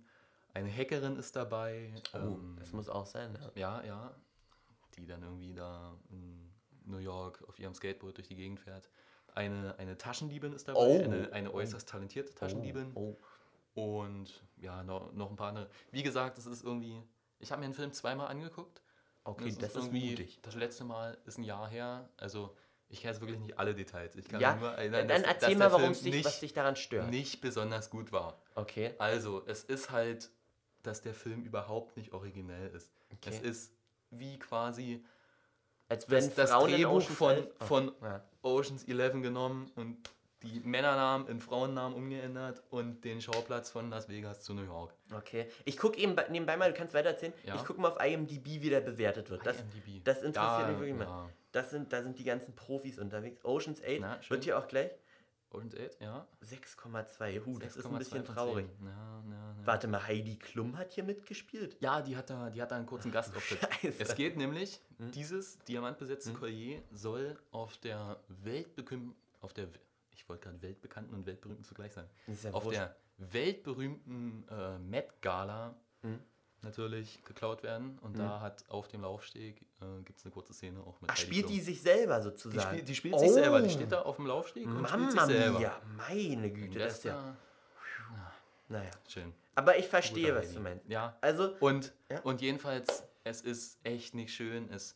eine 0.55 0.75
Hackerin 0.75 1.17
ist 1.17 1.35
dabei. 1.35 1.93
Oh, 2.13 2.17
ähm, 2.17 2.55
das 2.57 2.71
muss 2.73 2.89
auch 2.89 3.05
sein, 3.05 3.37
ja. 3.55 3.81
Ja, 3.81 3.83
ja. 3.85 4.15
Die 4.95 5.05
dann 5.05 5.21
irgendwie 5.21 5.53
da 5.53 5.93
in 6.09 6.48
New 6.89 6.97
York 6.97 7.43
auf 7.47 7.59
ihrem 7.59 7.73
Skateboard 7.73 8.17
durch 8.17 8.27
die 8.27 8.35
Gegend 8.35 8.59
fährt. 8.59 8.89
Eine, 9.35 9.77
eine 9.77 9.97
Taschendiebin 9.97 10.53
ist 10.53 10.67
dabei, 10.67 10.79
Oh. 10.79 11.03
eine, 11.03 11.31
eine 11.31 11.51
Oh. 11.51 11.55
äußerst 11.55 11.87
talentierte 11.87 12.33
Taschendiebin. 12.35 12.91
Oh. 12.95 13.15
Und 13.75 14.43
ja, 14.57 14.83
noch, 14.83 15.13
noch 15.13 15.29
ein 15.29 15.35
paar 15.35 15.49
andere. 15.49 15.69
Wie 15.91 16.03
gesagt, 16.03 16.37
das 16.37 16.45
ist 16.45 16.63
irgendwie. 16.63 17.01
Ich 17.39 17.51
habe 17.51 17.61
mir 17.61 17.67
den 17.67 17.73
Film 17.73 17.93
zweimal 17.93 18.27
angeguckt. 18.27 18.81
Okay, 19.23 19.45
Und 19.45 19.61
das 19.61 19.69
ist 19.75 19.75
irgendwie. 19.85 20.09
mutig. 20.11 20.39
Das 20.41 20.55
letzte 20.55 20.83
Mal 20.83 21.17
ist 21.25 21.37
ein 21.37 21.43
Jahr 21.43 21.69
her. 21.69 22.09
Also 22.17 22.55
Ich 22.91 23.01
kenne 23.01 23.13
jetzt 23.13 23.21
wirklich 23.21 23.39
nicht 23.39 23.59
alle 23.59 23.75
Details. 23.75 24.15
Ich 24.15 24.27
kann 24.27 24.41
Ja, 24.41 24.55
nur 24.55 24.71
erinnern, 24.71 25.07
dann 25.07 25.21
dass, 25.21 25.33
erzähl 25.33 25.49
dass 25.49 25.59
mal, 25.59 25.71
warum 25.71 25.91
es 25.91 26.01
dich- 26.01 26.11
nicht, 26.15 26.25
was 26.25 26.39
dich 26.39 26.53
daran 26.53 26.75
stört. 26.75 27.09
Nicht 27.11 27.39
besonders 27.39 27.91
gut 27.91 28.11
war. 28.11 28.41
Okay. 28.55 28.95
Also, 28.97 29.45
es 29.45 29.63
ist 29.63 29.91
halt, 29.91 30.31
dass 30.81 31.01
der 31.03 31.13
Film 31.13 31.43
überhaupt 31.43 31.95
nicht 31.97 32.13
originell 32.13 32.69
ist. 32.71 32.91
Okay. 33.13 33.29
Es 33.29 33.39
ist 33.41 33.73
wie 34.09 34.39
quasi 34.39 35.05
Als 35.89 36.05
das, 36.05 36.11
wenn 36.29 36.35
das 36.35 36.51
Frauen 36.51 36.69
in 36.69 36.75
Drehbuch 36.75 37.01
von, 37.01 37.31
Elf- 37.35 37.47
Oh, 37.59 37.65
von 37.65 37.91
ja. 38.01 38.23
Oceans 38.43 38.83
11 38.87 39.21
genommen 39.21 39.71
und 39.75 39.97
die 40.43 40.61
Männernamen 40.61 41.27
in 41.27 41.41
Frauennamen 41.41 41.97
umgeändert 41.97 42.63
und 42.69 43.03
den 43.03 43.19
Schauplatz 43.21 43.71
von 43.71 43.89
Las 43.89 44.07
Vegas 44.07 44.41
zu 44.41 44.53
New 44.53 44.63
York. 44.63 44.93
Okay. 45.13 45.47
Ich 45.65 45.75
gucke 45.77 45.97
eben 45.97 46.15
bei- 46.15 46.27
nebenbei 46.29 46.55
mal, 46.55 46.71
du 46.71 46.77
kannst 46.77 46.93
weitererzählen. 46.93 47.33
Ja. 47.43 47.55
Ich 47.55 47.65
gucke 47.65 47.81
mal 47.81 47.89
auf 47.89 48.01
IMDb, 48.01 48.61
wie 48.61 48.69
der 48.69 48.79
bewertet 48.79 49.29
wird. 49.29 49.45
Das, 49.45 49.57
IMDb. 49.59 50.01
das 50.05 50.21
interessiert 50.21 50.61
Da, 50.61 50.67
mich 50.67 50.79
wirklich 50.79 50.95
mal. 50.95 51.03
ja. 51.05 51.29
Das 51.51 51.71
sind, 51.71 51.91
da 51.91 52.03
sind 52.03 52.17
die 52.19 52.23
ganzen 52.23 52.55
Profis 52.55 52.99
unterwegs. 52.99 53.43
Oceans 53.43 53.81
8 53.81 53.97
Na, 53.99 54.19
wird 54.29 54.43
hier 54.45 54.57
auch 54.59 54.67
gleich 54.67 54.91
Oceans 55.51 55.73
8, 55.75 56.01
ja. 56.01 56.27
6,2. 56.43 57.45
Huh, 57.45 57.57
das 57.59 57.75
ist 57.77 57.85
ein 57.85 57.91
6,2 57.93 57.97
bisschen 57.99 58.25
traurig. 58.25 58.67
10. 58.77 58.85
Ja, 58.87 58.91
ja, 58.91 59.31
ja. 59.31 59.55
Warte 59.65 59.87
mal, 59.87 60.05
Heidi 60.07 60.37
Klum 60.37 60.77
hat 60.77 60.91
hier 60.93 61.03
mitgespielt. 61.03 61.77
Ja, 61.81 62.01
die 62.01 62.15
hat 62.15 62.29
da, 62.29 62.49
die 62.49 62.61
hat 62.61 62.71
da 62.71 62.75
einen 62.77 62.85
kurzen 62.85 63.11
Gastauftritt. 63.11 63.59
Scheiße. 63.81 63.99
Es 64.03 64.15
geht 64.15 64.37
nämlich, 64.37 64.79
Hm? 64.97 65.11
dieses 65.11 65.57
diamantbesetzte 65.59 66.33
Collier 66.33 66.81
soll 66.91 67.37
auf 67.51 67.77
der 67.77 68.19
weltbeküm 68.27 69.15
auf 69.41 69.53
der, 69.53 69.69
ich 70.11 70.27
wollte 70.27 70.43
gerade 70.43 70.61
weltbekannten 70.61 71.13
und 71.15 71.25
weltberühmten 71.25 71.63
zugleich 71.63 71.93
sagen, 71.93 72.09
auf 72.51 72.65
wurscht. 72.65 72.77
der 72.79 72.95
weltberühmten 73.17 74.45
äh, 74.49 74.77
Met 74.79 75.21
Gala 75.21 75.75
Hm? 76.01 76.19
Natürlich 76.63 77.23
geklaut 77.23 77.63
werden 77.63 77.97
und 77.99 78.13
Hm. 78.17 78.19
da 78.25 78.41
hat 78.41 78.63
auf 78.69 78.87
dem 78.87 79.01
Laufsteg 79.01 79.61
äh, 79.81 80.01
gibt 80.03 80.19
es 80.19 80.25
eine 80.25 80.31
kurze 80.33 80.53
Szene 80.53 80.79
auch 80.81 80.99
mit 81.01 81.09
Ach, 81.09 81.15
Heidi 81.15 81.21
spielt 81.27 81.45
Klum. 81.45 81.55
die 81.55 81.61
sich 81.61 81.81
selber 81.81 82.17
die 82.17 82.23
sozusagen? 82.23 82.61
spielt, 82.69 82.87
die 82.89 82.95
spielt 82.95 83.19
sich 83.19 83.31
selber, 83.31 83.61
die 83.61 83.67
Oh. 83.67 83.71
steht 83.71 83.91
da 83.91 84.01
auf 84.01 84.15
dem 84.17 84.25
Laufsteg 84.27 84.65
und 84.67 84.87
spielt 84.87 85.11
sich 85.11 85.21
selber. 85.21 85.59
mia, 85.59 85.81
meine 85.97 86.51
Güte, 86.51 86.79
das 86.79 86.93
ist 86.97 87.03
ja... 87.05 87.35
Naja. 88.67 88.91
Schön. 89.07 89.33
Aber 89.55 89.77
ich 89.77 89.87
verstehe, 89.87 90.35
was 90.35 90.53
du 90.53 90.59
meinst. 90.59 90.87
Ja. 90.87 91.17
Also, 91.21 91.55
Und, 91.59 91.91
Ja. 92.09 92.19
und 92.21 92.39
jedenfalls, 92.41 93.03
es 93.23 93.41
ist 93.41 93.79
echt 93.83 94.13
nicht 94.13 94.31
schön. 94.33 94.69
Es, 94.71 94.95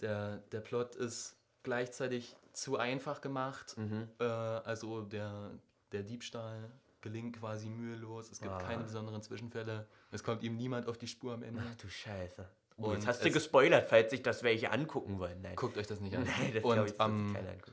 der, 0.00 0.38
der 0.52 0.60
Plot 0.60 0.96
ist 0.96 1.36
gleichzeitig 1.62 2.34
zu 2.52 2.76
einfach 2.76 3.20
gemacht. 3.20 3.76
Mhm. 3.78 4.08
Äh, 4.18 4.24
also 4.24 5.02
der, 5.02 5.52
der 5.92 6.02
Diebstahl 6.02 6.70
gelingt 7.06 7.38
quasi 7.38 7.68
mühelos. 7.68 8.30
Es 8.30 8.40
gibt 8.40 8.52
Ah. 8.52 8.58
keine 8.58 8.82
besonderen 8.84 9.22
Zwischenfälle. 9.22 9.86
Es 10.10 10.24
kommt 10.24 10.42
ihm 10.42 10.56
niemand 10.56 10.88
auf 10.88 10.98
die 10.98 11.06
Spur 11.06 11.34
am 11.34 11.42
Ende. 11.42 11.62
ach 11.70 11.74
du 11.76 11.88
Scheiße. 11.88 12.48
Und 12.78 12.92
Jetzt 12.94 13.06
hast 13.06 13.22
du 13.24 13.28
es- 13.28 13.34
gespoilert, 13.34 13.86
falls 13.88 14.10
sich 14.10 14.22
das 14.22 14.42
welche 14.42 14.70
angucken 14.72 15.18
wollen. 15.18 15.40
Nein. 15.40 15.56
Guckt 15.56 15.78
euch 15.78 15.86
das 15.86 16.00
nicht 16.00 16.14
an. 16.16 16.24
Nein, 16.24 16.52
das 16.54 16.64
und, 16.64 16.72
ich, 16.76 16.82
das 16.82 16.90
sich 16.90 17.00
am- 17.00 17.32
keiner 17.34 17.50
angucken. 17.50 17.72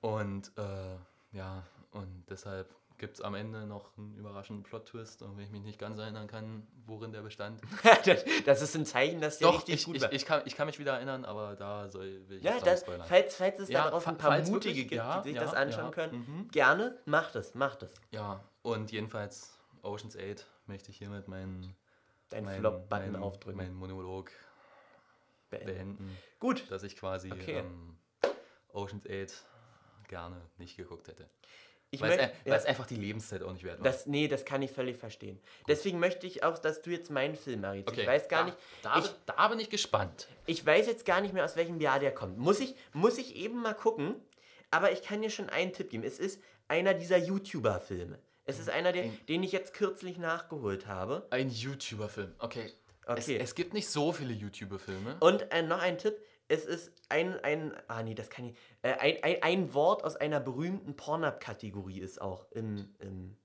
Und 0.00 0.52
äh, 0.56 0.96
ja, 1.36 1.62
und 1.90 2.24
deshalb 2.30 2.74
gibt 2.96 3.14
es 3.16 3.20
am 3.22 3.34
Ende 3.34 3.66
noch 3.66 3.96
einen 3.96 4.14
überraschenden 4.14 4.62
Plot-Twist, 4.62 5.22
und 5.22 5.36
wenn 5.38 5.44
ich 5.44 5.50
mich 5.50 5.62
nicht 5.62 5.78
ganz 5.78 5.98
erinnern 5.98 6.26
kann, 6.26 6.66
worin 6.86 7.12
der 7.12 7.22
bestand. 7.22 7.60
das, 8.04 8.24
das 8.44 8.60
ist 8.62 8.76
ein 8.76 8.84
Zeichen, 8.84 9.20
dass 9.22 9.38
der 9.38 9.48
Doch, 9.48 9.56
richtig 9.58 9.74
ich, 9.76 9.84
gut 9.86 9.96
ich, 9.96 10.02
war. 10.02 10.12
ich, 10.12 10.24
kann, 10.26 10.42
ich 10.44 10.54
kann 10.54 10.66
mich 10.66 10.78
wieder 10.78 10.94
erinnern, 10.94 11.24
aber 11.24 11.56
da 11.56 11.88
soll 11.90 12.28
will 12.28 12.36
ich 12.38 12.44
Ja, 12.44 12.60
das, 12.60 12.80
spoilern. 12.80 13.06
falls, 13.08 13.36
falls 13.36 13.58
es 13.58 13.68
Ja, 13.70 13.84
da 13.84 13.90
draußen 13.90 14.04
fa- 14.04 14.10
ein 14.10 14.18
paar 14.18 14.38
Mutige 14.40 14.52
wirklich, 14.52 14.76
gibt, 14.88 14.92
ja, 14.92 15.20
die 15.22 15.28
sich 15.30 15.36
ja, 15.36 15.42
das 15.44 15.54
anschauen 15.54 15.90
können, 15.92 16.18
mhm. 16.26 16.48
gerne, 16.50 16.98
macht 17.06 17.36
es, 17.36 17.54
macht 17.54 17.82
es. 17.82 17.94
Ja, 18.10 18.40
und 18.62 18.90
jedenfalls 18.92 19.52
Ocean's 19.82 20.16
8 20.16 20.46
möchte 20.66 20.90
ich 20.90 20.98
hiermit 20.98 21.28
meinen 21.28 21.74
Deinen 22.28 22.44
mein, 22.44 22.60
Flop-Button 22.60 23.12
mein, 23.12 23.22
aufdrücken. 23.22 23.56
meinen 23.56 23.74
Monolog 23.74 24.30
Beenden. 25.50 25.66
beenden. 25.66 26.16
Gut. 26.38 26.70
Dass 26.70 26.82
ich 26.82 26.96
quasi 26.96 27.32
Okay. 27.32 27.58
ähm, 27.58 27.96
Ocean's 28.72 29.06
8 29.06 29.44
gerne 30.08 30.40
nicht 30.58 30.76
geguckt 30.76 31.08
hätte. 31.08 31.28
Ich 31.92 32.00
Weil 32.00 32.12
es, 32.12 32.16
möcht- 32.18 32.22
ein- 32.22 32.30
weil 32.44 32.52
ja. 32.52 32.56
es 32.58 32.64
einfach 32.66 32.86
die 32.86 32.94
Lebenszeit 32.94 33.42
auch 33.42 33.52
nicht 33.52 33.64
wert 33.64 33.80
war. 33.80 33.84
Das, 33.84 34.06
nee, 34.06 34.28
das 34.28 34.44
kann 34.44 34.62
ich 34.62 34.70
völlig 34.70 34.96
verstehen. 34.96 35.40
Deswegen 35.66 35.98
möchte 35.98 36.24
ich 36.28 36.44
auch, 36.44 36.56
dass 36.58 36.82
du 36.82 36.90
jetzt 36.90 37.10
meinen 37.10 37.34
Film 37.34 37.64
errätst. 37.64 37.88
Okay, 37.90 38.02
Ich 38.02 38.06
weiß 38.06 38.28
gar 38.28 38.40
da- 38.40 38.46
nicht. 38.46 38.58
da 38.82 38.98
ich, 38.98 39.06
bin- 39.06 39.14
da 39.26 39.48
bin 39.48 39.58
ich 39.58 39.70
gespannt. 39.70 40.28
Ich 40.46 40.64
weiß 40.64 40.86
jetzt 40.86 41.04
gar 41.04 41.20
nicht 41.20 41.34
mehr, 41.34 41.44
aus 41.44 41.56
welchem 41.56 41.80
Jahr 41.80 41.98
der 41.98 42.14
kommt. 42.14 42.38
Muss 42.38 42.60
ich, 42.60 42.76
muss 42.92 43.18
ich 43.18 43.34
eben 43.34 43.60
mal 43.60 43.74
gucken. 43.74 44.14
Aber 44.70 44.92
ich 44.92 45.02
kann 45.02 45.20
dir 45.20 45.30
schon 45.30 45.48
einen 45.50 45.72
Tipp 45.72 45.90
geben. 45.90 46.04
Es 46.04 46.20
ist 46.20 46.40
einer 46.68 46.94
dieser 46.94 47.16
YouTuber-Filme. 47.16 48.20
Es 48.50 48.58
ist 48.58 48.70
einer, 48.70 48.92
der, 48.92 49.08
den 49.28 49.42
ich 49.42 49.52
jetzt 49.52 49.74
kürzlich 49.74 50.18
nachgeholt 50.18 50.86
habe. 50.86 51.26
Ein 51.30 51.50
YouTuber-Film, 51.50 52.34
okay. 52.38 52.72
Okay. 53.06 53.18
Es, 53.18 53.28
es 53.28 53.54
gibt 53.54 53.74
nicht 53.74 53.88
so 53.88 54.12
viele 54.12 54.32
YouTuber-Filme. 54.32 55.16
Und 55.20 55.50
äh, 55.52 55.62
noch 55.62 55.80
ein 55.80 55.98
Tipp. 55.98 56.16
Es 56.48 56.64
ist 56.64 56.92
ein, 57.08 57.38
ein, 57.44 57.72
ah 57.88 58.02
nee, 58.02 58.14
das 58.14 58.28
kann 58.28 58.46
ich, 58.46 58.56
äh, 58.82 58.92
ein, 58.94 59.22
ein, 59.22 59.42
ein 59.42 59.74
Wort 59.74 60.04
aus 60.04 60.16
einer 60.16 60.40
berühmten 60.40 60.96
Pornhub-Kategorie 60.96 62.00
ist 62.00 62.20
auch 62.20 62.50
im, 62.50 62.94
im, 62.98 63.36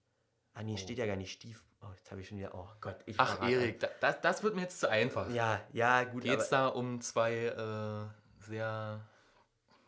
ah 0.54 0.64
nee, 0.64 0.78
steht 0.78 0.98
ja 0.98 1.06
gar 1.06 1.16
nicht 1.16 1.32
Stief, 1.32 1.64
oh, 1.82 1.88
jetzt 1.96 2.10
habe 2.10 2.22
ich 2.22 2.28
schon 2.28 2.40
wieder, 2.40 2.54
oh 2.56 2.68
Gott. 2.82 2.98
Ich 3.06 3.20
Ach, 3.20 3.48
Erik, 3.48 3.80
da, 3.80 3.90
das, 4.02 4.22
das 4.22 4.44
wird 4.44 4.56
mir 4.56 4.62
jetzt 4.62 4.80
zu 4.80 4.90
einfach. 4.90 5.30
Ja, 5.32 5.62
ja, 5.72 6.04
gut, 6.04 6.24
Geht 6.24 6.40
es 6.40 6.50
da 6.50 6.68
um 6.68 7.00
zwei 7.02 7.46
äh, 7.46 8.44
sehr 8.44 9.08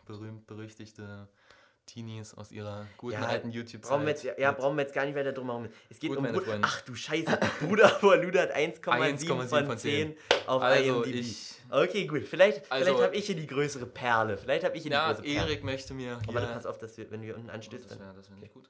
berühmt-berüchtigte 0.05 1.27
Teenies 1.87 2.35
aus 2.35 2.51
ihrer 2.51 2.85
guten 2.97 3.15
alten 3.23 3.49
YouTube-Zeit? 3.49 3.89
brauchen 3.89 4.03
wir 4.03 4.09
jetzt, 4.11 4.23
ja, 4.23 4.33
ja, 4.37 4.51
brauchen 4.51 4.75
wir 4.77 4.83
jetzt 4.83 4.93
gar 4.93 5.05
nicht 5.05 5.15
weiter 5.15 5.31
drum 5.33 5.47
herum. 5.47 5.67
Es 5.89 5.99
geht 5.99 6.09
Gut, 6.09 6.17
um 6.17 6.23
meine 6.25 6.39
Freunde. 6.39 6.59
ach 6.69 6.81
du 6.81 6.93
Scheiße, 6.93 7.39
Bruder 7.61 7.89
vor 7.89 8.15
Luda 8.17 8.41
hat 8.41 8.55
1,7 8.55 9.17
1,7 9.17 9.47
von 9.47 9.65
von 9.65 9.77
10 9.77 10.15
10. 10.15 10.17
auf 10.47 10.61
Also, 10.61 11.03
IMDb. 11.03 11.15
ich- 11.15 11.53
okay, 11.71 12.05
gut, 12.05 12.23
vielleicht, 12.27 12.71
Also- 12.71 12.85
vielleicht 12.85 13.03
habe 13.03 13.15
ich 13.15 13.25
hier 13.25 13.35
die 13.35 13.47
größere 13.47 13.85
Perle. 13.87 14.37
Vielleicht 14.37 14.63
habe 14.65 14.77
ich 14.77 14.83
hier 14.83 14.91
Ja, 14.91 15.07
die 15.13 15.15
größere 15.21 15.33
Perle. 15.35 15.49
Erik 15.51 15.63
möchte 15.63 15.93
mir 15.93 16.19
Aber 16.27 16.41
dann 16.41 16.53
pass 16.53 16.65
auf, 16.67 16.77
dass 16.77 16.97
wir, 16.97 17.09
wenn 17.09 17.21
wir 17.23 17.35
unten 17.35 17.49
anstößt, 17.49 17.89
Das 17.89 17.97
dann... 17.97 17.99
wäre 18.15 18.15
wär 18.15 18.37
nicht 18.37 18.53
gut. 18.53 18.69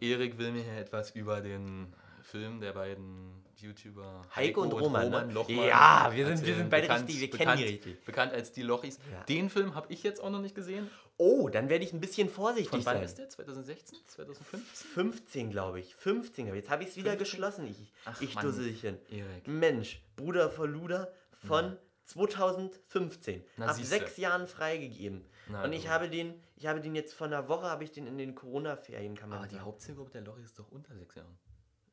Erik 0.00 0.36
will 0.38 0.52
mir 0.52 0.62
hier 0.62 0.76
etwas 0.76 1.12
über 1.12 1.40
den 1.40 1.92
Film 2.30 2.60
der 2.60 2.72
beiden 2.74 3.42
YouTuber 3.56 4.22
Heiko 4.36 4.60
und 4.62 4.72
Roman, 4.72 5.10
ne? 5.10 5.28
Lochmann 5.32 5.66
Ja, 5.66 6.10
wir 6.12 6.26
sind- 6.26 6.44
wir 6.46 6.54
sind 6.54 6.68
beide 6.70 6.86
bekannt, 6.86 7.08
richtig, 7.08 7.20
wir 7.22 7.30
kennen 7.30 7.38
bekannt, 7.38 7.58
die 7.60 7.64
richtig. 7.64 8.04
Bekannt 8.04 8.32
als 8.34 8.52
die 8.52 8.62
Lochis. 8.62 8.98
Ja. 9.10 9.22
Den 9.24 9.48
Film 9.50 9.74
habe 9.74 9.92
ich 9.92 10.02
jetzt 10.02 10.22
auch 10.22 10.30
noch 10.30 10.40
nicht 10.42 10.54
gesehen. 10.54 10.90
Oh, 11.16 11.48
dann 11.48 11.68
werde 11.68 11.84
ich 11.84 11.92
ein 11.92 12.00
bisschen 12.00 12.28
vorsichtig 12.28 12.68
Von 12.70 12.84
wann 12.86 12.96
sein. 12.96 13.02
ist 13.04 13.16
der? 13.18 13.28
2016? 13.30 13.98
2015? 14.06 14.90
15, 14.94 15.50
glaube 15.50 15.80
ich. 15.80 15.94
15, 15.96 16.44
glaube 16.44 16.58
ich. 16.58 16.64
Jetzt 16.64 16.70
habe 16.70 16.82
ich 16.84 16.90
es 16.90 16.96
wieder 16.96 17.12
15? 17.16 17.18
geschlossen, 17.40 17.66
ich, 17.66 17.92
Ach, 18.04 18.20
ich 18.20 18.34
Mann, 18.34 18.44
Dusselchen. 18.44 18.98
Erik. 19.10 19.48
Mensch, 19.48 20.02
Bruder 20.14 20.50
vor 20.50 20.68
Luder 20.68 21.12
von 21.46 21.76
2015. 22.04 23.42
Na, 23.56 23.66
Ab 23.66 23.74
siehste. 23.76 23.98
sechs 23.98 24.16
Jahren 24.16 24.46
freigegeben. 24.46 25.24
Na, 25.48 25.64
Und 25.64 25.72
ich 25.72 25.84
du. 25.84 25.88
habe 25.90 26.08
den, 26.08 26.34
ich 26.56 26.66
habe 26.66 26.80
den 26.80 26.94
jetzt 26.94 27.14
vor 27.14 27.26
einer 27.26 27.48
Woche, 27.48 27.64
habe 27.66 27.82
ich 27.84 27.90
den 27.90 28.06
in 28.06 28.18
den 28.18 28.34
Corona-Ferien, 28.34 29.16
kann 29.16 29.30
man 29.30 29.38
Aber 29.38 29.48
die. 29.48 29.58
Hauptzielgruppe 29.58 30.10
der 30.10 30.20
Lochis 30.22 30.44
ist 30.46 30.58
doch 30.58 30.70
unter 30.70 30.94
sechs 30.94 31.14
Jahren. 31.14 31.36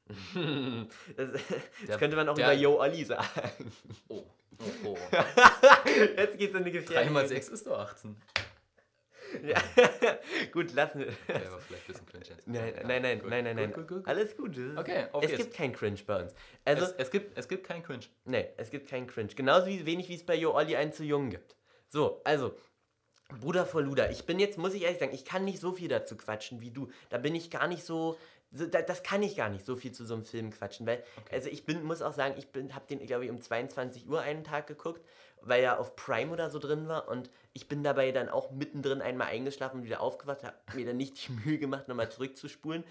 das, 1.17 1.29
das 1.87 1.97
könnte 1.97 2.15
man 2.15 2.29
auch 2.29 2.35
der- 2.35 2.45
über 2.47 2.53
Yo 2.53 2.79
Olli 2.79 3.03
sagen. 3.03 3.71
Oh, 4.07 4.23
oh, 4.59 4.63
oh. 4.85 4.97
Jetzt 6.17 6.37
geht's 6.37 6.55
in 6.55 6.63
die 6.63 6.71
gefährliche... 6.71 7.05
3 7.05 7.09
mal 7.09 7.27
6 7.27 7.47
ist 7.49 7.65
doch 7.67 7.79
18. 7.79 8.15
Ja. 9.43 9.57
gut, 10.53 10.73
lassen 10.73 10.99
wir. 10.99 11.07
Der 11.27 11.51
war 11.51 11.59
vielleicht 11.59 11.83
ein 11.83 11.87
bisschen 11.87 12.05
cringe 12.05 12.25
jetzt. 12.29 12.47
Nein, 12.47 12.73
Ja, 12.75 12.83
nein, 12.87 13.01
nein, 13.01 13.19
gut, 13.19 13.29
nein, 13.29 13.43
nein, 13.43 13.55
nein. 13.55 13.73
gut, 13.73 13.87
gut. 13.87 14.07
Alles 14.07 14.37
gut. 14.37 14.55
das 14.55 14.77
Okay, 14.77 15.07
auf 15.11 15.23
Es 15.23 15.31
geht's. 15.31 15.43
gibt 15.43 15.55
kein 15.55 15.73
Cringe 15.73 15.99
bei 16.05 16.21
uns. 16.21 16.33
Also, 16.63 16.85
es, 16.85 16.91
es, 16.93 17.11
gibt, 17.11 17.37
es 17.37 17.47
gibt 17.47 17.65
keinen 17.67 17.83
Cringe. 17.83 18.05
Nee, 18.25 18.47
es 18.57 18.69
gibt 18.69 18.87
keinen 18.89 19.07
Cringe. 19.07 19.29
Genauso 19.35 19.65
wie, 19.67 19.85
wenig 19.85 20.07
wie 20.09 20.15
es 20.15 20.25
bei 20.25 20.35
Jo 20.35 20.53
Olli 20.53 20.75
einen 20.75 20.93
zu 20.93 21.03
jung 21.03 21.31
gibt. 21.31 21.55
So, 21.87 22.21
also, 22.23 22.55
Bruder 23.39 23.65
vor 23.65 23.81
Luder. 23.81 24.11
Ich 24.11 24.25
bin 24.25 24.39
jetzt, 24.39 24.57
muss 24.59 24.75
ich 24.75 24.83
ehrlich 24.83 24.99
sagen, 24.99 25.13
ich 25.13 25.25
kann 25.25 25.43
nicht 25.43 25.59
so 25.59 25.71
viel 25.73 25.87
dazu 25.87 26.15
quatschen 26.15 26.61
wie 26.61 26.69
du. 26.71 26.89
Da 27.09 27.17
bin 27.17 27.33
ich 27.33 27.49
gar 27.49 27.67
nicht 27.67 27.83
so. 27.83 28.17
So 28.55 28.65
da, 28.67 28.81
das 28.81 29.03
kann 29.03 29.21
ich 29.21 29.35
gar 29.35 29.49
nicht 29.49 29.65
so 29.65 29.75
viel 29.75 29.91
zu 29.91 30.05
so 30.05 30.13
einem 30.13 30.23
Film 30.23 30.51
quatschen. 30.51 30.87
Weil, 30.87 31.03
also 31.31 31.49
ich 31.49 31.65
bin, 31.65 31.83
muss 31.83 32.01
auch 32.01 32.13
sagen, 32.13 32.35
ich 32.37 32.47
bin, 32.51 32.73
habe 32.73 32.85
den, 32.87 33.05
glaube 33.05 33.25
ich, 33.25 33.31
um 33.31 33.41
22 33.41 34.07
Uhr 34.07 34.21
einen 34.21 34.43
Tag 34.43 34.67
geguckt, 34.67 35.01
weil 35.41 35.63
er 35.63 35.79
auf 35.79 35.95
Prime 35.95 36.31
oder 36.31 36.49
so 36.49 36.59
drin 36.59 36.87
war. 36.87 37.07
Und 37.07 37.29
ich 37.53 37.67
bin 37.67 37.83
dabei 37.83 38.11
dann 38.11 38.29
auch 38.29 38.51
mittendrin 38.51 39.01
einmal 39.01 39.27
eingeschlafen 39.27 39.81
und 39.81 39.85
wieder 39.85 40.01
aufgewacht, 40.01 40.43
habe 40.43 40.55
mir 40.73 40.85
dann 40.85 40.97
nicht 40.97 41.27
die 41.27 41.31
Mühe 41.45 41.57
gemacht, 41.57 41.87
nochmal 41.87 42.09
zurückzuspulen. 42.09 42.83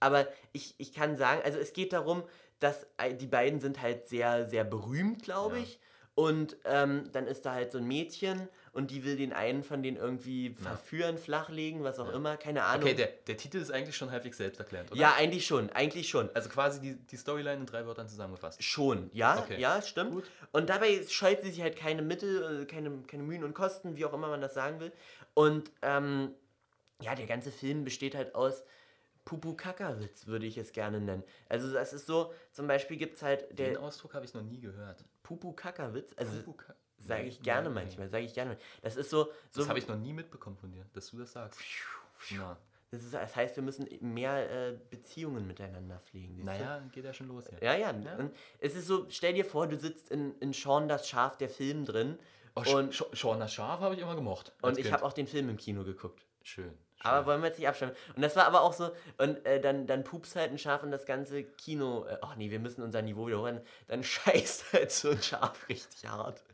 Aber 0.00 0.26
ich, 0.52 0.74
ich 0.78 0.92
kann 0.92 1.16
sagen, 1.16 1.40
also 1.44 1.58
es 1.58 1.72
geht 1.72 1.92
darum, 1.92 2.22
dass 2.58 2.86
die 3.20 3.26
beiden 3.26 3.60
sind 3.60 3.80
halt 3.80 4.08
sehr, 4.08 4.46
sehr 4.46 4.64
berühmt, 4.64 5.22
glaube 5.22 5.58
ich. 5.58 5.78
Und 6.14 6.56
ähm, 6.64 7.10
dann 7.12 7.26
ist 7.26 7.44
da 7.44 7.52
halt 7.52 7.72
so 7.72 7.78
ein 7.78 7.86
Mädchen 7.86 8.48
und 8.76 8.90
die 8.90 9.04
will 9.04 9.16
den 9.16 9.32
einen 9.32 9.62
von 9.64 9.82
denen 9.82 9.96
irgendwie 9.96 10.50
verführen, 10.54 11.18
flachlegen, 11.18 11.82
was 11.82 11.98
auch 11.98 12.12
immer, 12.12 12.36
keine 12.36 12.62
Ahnung. 12.62 12.84
Okay, 12.84 12.94
der, 12.94 13.08
der 13.26 13.36
Titel 13.36 13.56
ist 13.58 13.70
eigentlich 13.72 13.96
schon 13.96 14.10
halbwegs 14.10 14.36
selbsterklärend, 14.36 14.92
oder? 14.92 15.00
ja, 15.00 15.14
eigentlich 15.14 15.46
schon, 15.46 15.70
eigentlich 15.70 16.08
schon. 16.08 16.30
Also 16.34 16.48
quasi 16.48 16.80
die, 16.80 16.94
die 16.94 17.16
Storyline 17.16 17.60
in 17.60 17.66
drei 17.66 17.86
Wörtern 17.86 18.08
zusammengefasst. 18.08 18.62
Schon, 18.62 19.10
ja, 19.12 19.40
Okay. 19.40 19.58
ja, 19.60 19.82
stimmt. 19.82 20.24
Und 20.52 20.68
dabei 20.70 21.02
scheut 21.08 21.42
sie 21.42 21.50
sich 21.50 21.62
halt 21.62 21.76
keine 21.76 22.02
Mittel, 22.02 22.62
äh, 22.62 22.64
keine, 22.66 22.90
keine 23.08 23.22
Mühen 23.24 23.42
und 23.42 23.54
Kosten, 23.54 23.96
wie 23.96 24.04
auch 24.04 24.12
immer 24.12 24.28
man 24.28 24.40
das 24.40 24.54
sagen 24.54 24.78
will. 24.80 24.92
Und 25.34 25.72
ähm, 25.82 26.30
ja, 27.02 27.14
der 27.14 27.26
ganze 27.26 27.50
Film 27.50 27.84
besteht 27.84 28.14
halt 28.14 28.34
aus 28.34 28.62
Pupu-Kaka-Witz, 29.24 30.26
würde 30.26 30.46
ich 30.46 30.56
es 30.56 30.72
gerne 30.72 31.00
nennen. 31.00 31.24
Also 31.48 31.72
das 31.72 31.92
ist 31.92 32.06
so, 32.06 32.32
zum 32.52 32.66
Beispiel 32.66 32.96
gibt 32.96 33.16
es 33.16 33.22
halt 33.22 33.58
Den 33.58 33.76
Ausdruck 33.76 34.14
habe 34.14 34.24
ich 34.24 34.32
noch 34.34 34.42
nie 34.42 34.60
gehört. 34.60 35.04
Pupu-Kaka-Witz, 35.24 36.12
also 36.16 36.32
Pupu-Ka- 36.42 36.74
Sage 37.06 37.24
ich 37.24 37.42
gerne 37.42 37.70
manchmal, 37.70 38.08
sage 38.08 38.24
ich 38.24 38.34
gerne. 38.34 38.56
Das 38.82 38.96
ist 38.96 39.10
so. 39.10 39.24
so 39.50 39.60
Das 39.60 39.68
habe 39.68 39.78
ich 39.78 39.88
noch 39.88 39.96
nie 39.98 40.12
mitbekommen 40.12 40.56
von 40.56 40.70
dir, 40.72 40.84
dass 40.92 41.10
du 41.10 41.18
das 41.18 41.32
sagst. 41.32 41.60
Na, 42.32 42.56
das, 42.90 43.02
ist, 43.02 43.14
das 43.14 43.36
heißt, 43.36 43.56
wir 43.56 43.62
müssen 43.62 43.86
mehr 44.00 44.50
äh, 44.70 44.78
Beziehungen 44.90 45.46
miteinander 45.46 45.98
pflegen. 46.00 46.34
siehst 46.36 46.46
du? 46.48 46.52
naja, 46.52 46.82
geht 46.92 47.04
ja 47.04 47.12
schon 47.12 47.28
los. 47.28 47.44
Ja, 47.60 47.74
ja. 47.74 47.90
Und 47.90 48.32
es 48.58 48.74
ist 48.74 48.86
so, 48.86 49.06
stell 49.10 49.34
dir 49.34 49.44
vor, 49.44 49.66
du 49.66 49.76
sitzt 49.76 50.10
in, 50.10 50.34
in 50.40 50.52
Sean 50.52 50.88
das 50.88 51.08
Schaf, 51.08 51.36
der 51.36 51.48
Film 51.48 51.84
drin. 51.84 52.18
Oh, 52.54 52.60
und, 52.76 52.94
Sch- 52.94 53.14
Sean 53.14 53.38
das 53.40 53.52
Schaf 53.52 53.80
habe 53.80 53.94
ich 53.94 54.00
immer 54.00 54.14
gemocht. 54.14 54.52
und 54.62 54.78
ich 54.78 54.90
habe 54.90 55.04
auch 55.04 55.12
den 55.12 55.26
Film 55.26 55.48
im 55.50 55.56
Kino 55.56 55.84
geguckt. 55.84 56.24
Schön. 56.42 56.72
Aber 57.02 57.26
wollen 57.26 57.42
wir 57.42 57.48
jetzt 57.48 57.58
nicht 57.58 57.68
abstimmen. 57.68 57.92
Und 58.14 58.22
das 58.22 58.36
war 58.36 58.46
aber 58.46 58.62
auch 58.62 58.72
so, 58.72 58.90
und 59.18 59.44
äh, 59.44 59.60
dann, 59.60 59.86
dann 59.86 60.02
pupst 60.02 60.34
halt 60.34 60.50
ein 60.50 60.58
Schaf 60.58 60.82
und 60.82 60.90
das 60.90 61.04
ganze 61.06 61.44
Kino, 61.44 62.06
äh, 62.06 62.16
ach 62.22 62.36
nee, 62.36 62.50
wir 62.50 62.58
müssen 62.58 62.82
unser 62.82 63.02
Niveau 63.02 63.26
wieder 63.26 63.40
holen. 63.40 63.60
Dann 63.88 64.02
scheißt 64.04 64.72
halt 64.72 64.90
so 64.90 65.10
ein 65.10 65.22
Schaf 65.22 65.68
richtig 65.68 66.08
hart. 66.08 66.42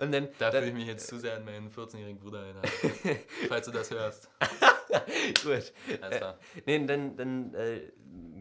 Und 0.00 0.12
dann, 0.12 0.28
Da 0.38 0.50
fühle 0.50 0.66
ich 0.66 0.74
mich 0.74 0.86
jetzt 0.86 1.06
zu 1.06 1.18
sehr 1.18 1.36
an 1.36 1.44
meinen 1.44 1.70
14-jährigen 1.70 2.18
Bruder 2.18 2.40
erinnert. 2.40 2.66
Falls 3.48 3.66
du 3.66 3.72
das 3.72 3.90
hörst. 3.90 4.28
Gut. 5.42 5.72
Alles 6.00 6.18
klar. 6.18 6.38
Äh, 6.56 6.62
nee, 6.66 6.86
dann, 6.86 7.16
dann 7.16 7.54
äh, 7.54 7.80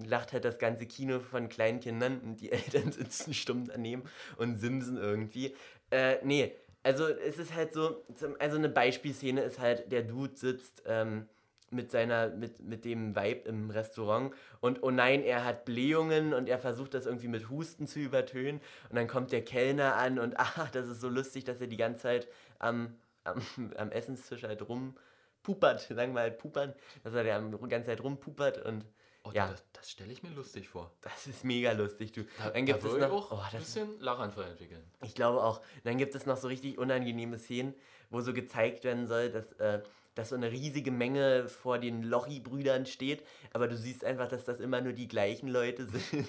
lacht 0.05 0.33
halt 0.33 0.45
das 0.45 0.57
ganze 0.59 0.85
Kino 0.85 1.19
von 1.19 1.49
kleinen 1.49 1.79
Kindern 1.79 2.19
und 2.21 2.41
die 2.41 2.51
Eltern 2.51 2.91
sitzen 2.91 3.33
stumm 3.33 3.67
daneben 3.67 4.03
und 4.37 4.55
simsen 4.55 4.97
irgendwie. 4.97 5.55
Äh, 5.91 6.17
nee, 6.23 6.55
also 6.83 7.07
es 7.07 7.37
ist 7.37 7.53
halt 7.53 7.73
so, 7.73 8.03
also 8.39 8.57
eine 8.57 8.69
Beispielszene 8.69 9.41
ist 9.41 9.59
halt, 9.59 9.91
der 9.91 10.03
Dude 10.03 10.35
sitzt 10.35 10.83
ähm, 10.85 11.27
mit 11.69 11.89
seiner, 11.89 12.29
mit, 12.29 12.59
mit 12.59 12.85
dem 12.85 13.15
Vibe 13.15 13.47
im 13.47 13.69
Restaurant 13.69 14.33
und 14.59 14.83
oh 14.83 14.91
nein, 14.91 15.23
er 15.23 15.45
hat 15.45 15.63
Blähungen 15.65 16.33
und 16.33 16.49
er 16.49 16.59
versucht 16.59 16.93
das 16.93 17.05
irgendwie 17.05 17.29
mit 17.29 17.49
Husten 17.49 17.87
zu 17.87 17.99
übertönen 17.99 18.61
und 18.89 18.95
dann 18.95 19.07
kommt 19.07 19.31
der 19.31 19.43
Kellner 19.43 19.95
an 19.95 20.19
und 20.19 20.35
ach, 20.37 20.69
das 20.71 20.87
ist 20.87 21.01
so 21.01 21.09
lustig, 21.09 21.45
dass 21.45 21.61
er 21.61 21.67
die 21.67 21.77
ganze 21.77 22.01
Zeit 22.01 22.27
am, 22.59 22.95
am, 23.23 23.41
am 23.77 23.91
Essenstisch 23.91 24.43
halt 24.43 24.67
rumpupert, 24.67 25.81
sagen 25.81 26.13
wir 26.13 26.21
halt 26.21 26.37
pupern, 26.39 26.73
dass 27.03 27.13
er 27.13 27.23
die 27.23 27.69
ganze 27.69 27.87
Zeit 27.87 28.03
rumpupert 28.03 28.63
und 28.65 28.85
Oh, 29.23 29.31
ja, 29.33 29.47
Das, 29.49 29.63
das 29.73 29.91
stelle 29.91 30.11
ich 30.11 30.23
mir 30.23 30.31
lustig 30.31 30.67
vor. 30.69 30.91
das 31.01 31.27
ist 31.27 31.43
mega 31.43 31.71
lustig, 31.73 32.11
du. 32.11 32.23
Da, 32.39 32.49
Dann 32.49 32.65
gibt 32.65 32.83
da 32.83 32.87
es 32.87 32.97
noch, 32.97 33.31
auch 33.31 33.31
oh, 33.31 33.41
ein 33.51 33.59
bisschen 33.59 33.99
Lachanfall 33.99 34.49
entwickeln. 34.49 34.83
ich 35.03 35.13
glaube 35.13 35.43
auch. 35.43 35.61
Dann 35.83 35.97
gibt 35.97 36.15
es 36.15 36.25
noch 36.25 36.37
so 36.37 36.47
richtig 36.47 36.77
unangenehme 36.77 37.37
Szenen, 37.37 37.75
wo 38.09 38.21
so 38.21 38.33
gezeigt 38.33 38.83
werden 38.83 39.05
soll, 39.07 39.29
dass, 39.31 39.51
äh, 39.53 39.83
dass 40.15 40.29
so 40.29 40.35
eine 40.35 40.51
riesige 40.51 40.91
Menge 40.91 41.47
vor 41.47 41.77
den 41.77 42.01
Lochi-Brüdern 42.03 42.85
steht, 42.85 43.23
aber 43.53 43.67
du 43.67 43.77
siehst 43.77 44.03
einfach, 44.03 44.27
dass 44.27 44.43
das 44.43 44.59
immer 44.59 44.81
nur 44.81 44.93
die 44.93 45.07
gleichen 45.07 45.47
Leute 45.49 45.85
sind. 45.87 46.27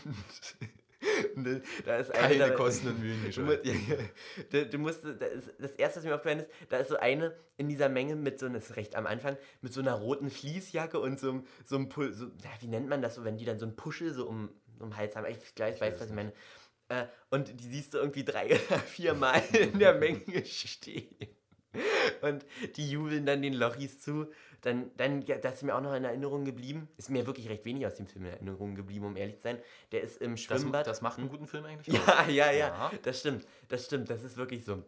Da- 1.36 1.60
da 1.84 1.96
ist 1.96 2.10
eine 2.12 2.20
Keine 2.28 2.38
dabei- 2.38 2.54
Kosten 2.54 2.88
und 2.88 3.00
Mühen 3.00 3.24
gescheut. 3.24 3.62
Du, 4.50 4.66
du 4.66 4.78
musst, 4.78 5.04
da 5.04 5.10
ist, 5.26 5.50
das 5.58 5.72
erste, 5.72 5.98
was 5.98 6.04
mir 6.04 6.14
aufgefallen 6.14 6.40
ist, 6.40 6.50
da 6.68 6.78
ist 6.78 6.88
so 6.88 6.96
eine 6.96 7.34
in 7.56 7.68
dieser 7.68 7.88
Menge 7.88 8.16
mit 8.16 8.38
so, 8.38 8.48
das 8.48 8.70
ist 8.70 8.76
recht 8.76 8.94
am 8.94 9.06
Anfang, 9.06 9.36
mit 9.60 9.72
so 9.72 9.80
einer 9.80 9.94
roten 9.94 10.30
Fließjacke 10.30 10.98
und 11.00 11.18
so, 11.18 11.30
einem- 11.30 11.46
so 11.64 11.76
einem, 11.76 11.88
Pul- 11.88 12.12
so, 12.12 12.26
wie 12.60 12.66
nennt 12.68 12.88
man 12.88 13.02
das 13.02 13.14
so, 13.16 13.24
wenn 13.24 13.36
die 13.36 13.44
dann 13.44 13.58
so 13.58 13.66
einen 13.66 13.76
Puschel 13.76 14.12
so 14.14 14.26
um, 14.28 14.50
um 14.78 14.90
den 14.90 14.96
Hals 14.96 15.16
haben. 15.16 15.26
Ich 15.26 15.54
gleich 15.54 15.80
weiß, 15.80 15.94
was 16.00 16.08
ich 16.08 16.14
meine. 16.14 16.32
Äh, 16.88 17.06
und 17.30 17.60
die 17.60 17.64
siehst 17.68 17.94
du 17.94 17.98
irgendwie 17.98 18.24
drei 18.24 18.46
oder 18.68 18.78
vier 18.80 19.14
Mal 19.14 19.42
in 19.52 19.78
der 19.78 19.94
Menge 19.94 20.44
stehen. 20.44 21.14
Und 22.20 22.44
die 22.76 22.90
jubeln 22.90 23.24
dann 23.24 23.40
den 23.42 23.54
Lochis 23.54 23.98
zu. 24.00 24.26
Dann, 24.62 24.90
dann, 24.96 25.22
ja, 25.22 25.36
das 25.38 25.56
ist 25.56 25.62
mir 25.64 25.74
auch 25.74 25.80
noch 25.80 25.92
in 25.94 26.04
Erinnerung 26.04 26.44
geblieben. 26.44 26.88
Ist 26.96 27.10
mir 27.10 27.26
wirklich 27.26 27.48
recht 27.48 27.64
wenig 27.64 27.86
aus 27.86 27.96
dem 27.96 28.06
Film 28.06 28.24
in 28.26 28.30
Erinnerung 28.32 28.74
geblieben, 28.74 29.04
um 29.04 29.16
ehrlich 29.16 29.36
zu 29.36 29.42
sein. 29.42 29.58
Der 29.90 30.02
ist 30.02 30.22
im 30.22 30.32
Das, 30.32 30.40
Schwimmbad. 30.40 30.86
das 30.86 31.02
macht 31.02 31.18
einen 31.18 31.28
guten 31.28 31.46
Film 31.46 31.64
eigentlich 31.64 31.94
Ja, 32.06 32.20
aus. 32.20 32.28
ja, 32.28 32.50
ja, 32.52 32.90
Das 33.02 33.20
stimmt. 33.20 33.46
Das 33.68 33.84
stimmt. 33.86 34.08
Das 34.08 34.22
ist 34.22 34.36
wirklich 34.36 34.64
so. 34.64 34.82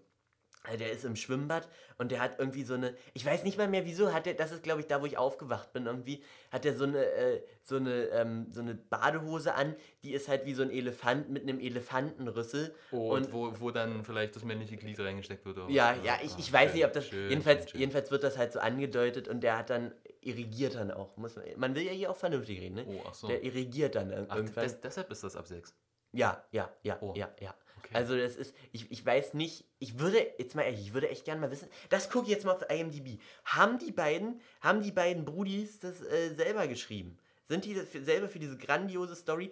Äh, 0.70 0.76
Der 0.78 0.90
ist 0.92 1.04
im 1.04 1.14
Schwimmbad 1.16 1.68
und 1.98 2.10
der 2.10 2.20
hat 2.20 2.38
irgendwie 2.38 2.62
so 2.62 2.74
eine. 2.74 2.94
Ich 3.12 3.24
weiß 3.26 3.44
nicht 3.44 3.58
mal 3.58 3.68
mehr 3.68 3.84
wieso, 3.84 4.12
hat 4.12 4.26
der, 4.26 4.34
das 4.34 4.50
ist 4.52 4.62
glaube 4.62 4.80
ich 4.80 4.86
da, 4.86 5.00
wo 5.02 5.06
ich 5.06 5.18
aufgewacht 5.18 5.72
bin, 5.72 5.86
irgendwie, 5.86 6.22
hat 6.50 6.64
der 6.64 6.74
so 6.74 6.84
eine, 6.84 7.04
äh, 7.04 7.42
so 7.62 7.76
eine, 7.76 8.04
ähm, 8.06 8.46
so 8.50 8.60
eine 8.60 8.74
Badehose 8.74 9.54
an, 9.54 9.76
die 10.02 10.12
ist 10.14 10.28
halt 10.28 10.46
wie 10.46 10.54
so 10.54 10.62
ein 10.62 10.70
Elefant 10.70 11.28
mit 11.30 11.42
einem 11.42 11.60
Elefantenrüssel. 11.60 12.74
Und, 12.90 13.00
und 13.26 13.32
wo, 13.32 13.52
wo 13.60 13.70
dann 13.70 14.04
vielleicht 14.04 14.36
das 14.36 14.44
männliche 14.44 14.76
Glied 14.76 14.98
reingesteckt 15.00 15.44
wird. 15.44 15.58
Oder 15.58 15.70
ja, 15.70 15.94
was. 15.98 16.04
ja, 16.04 16.18
ich, 16.22 16.32
Ah, 16.32 16.36
ich 16.38 16.52
weiß 16.52 16.70
schön, 16.70 16.76
nicht, 16.76 16.86
ob 16.86 16.92
das. 16.92 17.06
schön, 17.08 17.28
jedenfalls, 17.30 17.70
schön, 17.70 17.80
jedenfalls 17.80 18.10
wird 18.10 18.24
das 18.24 18.38
halt 18.38 18.52
so 18.52 18.58
angedeutet 18.60 19.28
und 19.28 19.40
der 19.42 19.58
hat 19.58 19.70
dann 19.70 19.92
irrigiert 20.20 20.74
dann 20.74 20.90
auch. 20.90 21.16
Muss 21.16 21.36
man, 21.36 21.44
man 21.56 21.74
will 21.74 21.82
ja 21.82 21.92
hier 21.92 22.10
auch 22.10 22.16
vernünftig 22.16 22.60
reden, 22.60 22.76
ne? 22.76 22.86
Oh, 22.88 23.00
ach 23.08 23.14
so. 23.14 23.28
Der 23.28 23.42
irrigiert 23.44 23.94
dann 23.94 24.10
Ach, 24.28 24.36
irgendwann. 24.36 24.64
des, 24.64 24.80
deshalb 24.80 25.10
ist 25.10 25.22
das 25.24 25.36
ab 25.36 25.46
6. 25.46 25.74
Ja, 26.12 26.42
ja, 26.52 26.70
ja, 26.82 26.96
Oh. 27.00 27.12
ja, 27.16 27.28
ja. 27.40 27.54
Okay. 27.84 27.94
Also 27.94 28.16
das 28.16 28.36
ist, 28.36 28.54
ich, 28.72 28.90
ich 28.90 29.04
weiß 29.04 29.34
nicht, 29.34 29.64
ich 29.78 29.98
würde, 29.98 30.18
jetzt 30.38 30.54
mal 30.54 30.62
ehrlich, 30.62 30.80
ich 30.80 30.94
würde 30.94 31.08
echt 31.10 31.24
gerne 31.24 31.40
mal 31.40 31.50
wissen, 31.50 31.68
das 31.90 32.08
gucke 32.10 32.26
ich 32.26 32.30
jetzt 32.32 32.44
mal 32.44 32.52
auf 32.56 32.62
IMDb. 32.70 33.20
Haben 33.44 33.78
die 33.78 33.92
beiden, 33.92 34.40
haben 34.60 34.82
die 34.82 34.92
beiden 34.92 35.24
Brudis 35.24 35.78
das 35.80 36.00
äh, 36.02 36.34
selber 36.34 36.66
geschrieben? 36.66 37.18
Sind 37.46 37.64
die 37.66 37.74
selber 37.74 38.28
für 38.28 38.38
diese 38.38 38.56
grandiose 38.56 39.14
Story? 39.14 39.50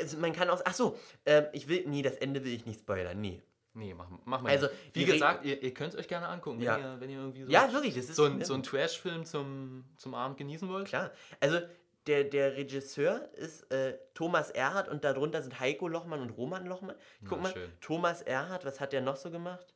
Also 0.00 0.16
man 0.18 0.32
kann 0.32 0.48
auch, 0.48 0.62
ach 0.64 0.72
so, 0.74 0.98
ähm, 1.26 1.44
ich 1.52 1.68
will, 1.68 1.84
nee, 1.86 2.00
das 2.02 2.14
Ende 2.16 2.42
will 2.44 2.52
ich 2.54 2.64
nicht 2.64 2.80
spoilern, 2.80 3.20
nee. 3.20 3.42
Nee, 3.74 3.92
mach, 3.92 4.08
mach 4.24 4.40
mal. 4.40 4.48
Also, 4.48 4.68
wie 4.94 5.04
gesagt, 5.04 5.44
ihr, 5.44 5.62
ihr 5.62 5.74
könnt 5.74 5.92
es 5.92 6.00
euch 6.00 6.08
gerne 6.08 6.28
angucken, 6.28 6.62
Ja. 6.62 6.76
wenn, 6.78 6.82
ihr, 6.82 7.00
wenn 7.00 7.10
ihr 7.10 7.18
irgendwie 7.18 7.42
so, 7.44 7.50
Ja, 7.50 7.70
wirklich, 7.74 7.94
das 7.94 8.06
ist- 8.06 8.16
so, 8.16 8.24
ein, 8.24 8.42
so 8.42 8.54
ein 8.54 8.62
Trash-Film 8.62 9.26
zum, 9.26 9.84
zum 9.98 10.14
Abend 10.14 10.38
genießen 10.38 10.66
wollt. 10.70 10.88
Klar, 10.88 11.10
also 11.40 11.60
der, 12.06 12.24
der 12.24 12.56
Regisseur 12.56 13.28
ist 13.34 13.70
äh, 13.72 13.98
Thomas 14.14 14.50
Erhardt 14.50 14.88
und 14.88 15.04
darunter 15.04 15.42
sind 15.42 15.58
Heiko 15.58 15.88
Lochmann 15.88 16.20
und 16.20 16.30
Roman 16.30 16.66
Lochmann. 16.66 16.96
Guck 17.22 17.38
Na, 17.38 17.42
mal, 17.44 17.52
schön. 17.52 17.72
Thomas 17.80 18.22
Erhardt, 18.22 18.64
was 18.64 18.80
hat 18.80 18.92
der 18.92 19.00
noch 19.00 19.16
so 19.16 19.30
gemacht? 19.30 19.74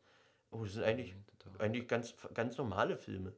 Oh, 0.51 0.65
das 0.65 0.75
sind 0.75 0.85
eigentlich, 0.85 1.15
eigentlich 1.59 1.89
ganz, 1.89 2.15
ganz 2.35 2.57
normale 2.57 2.97
Filme. 2.97 3.33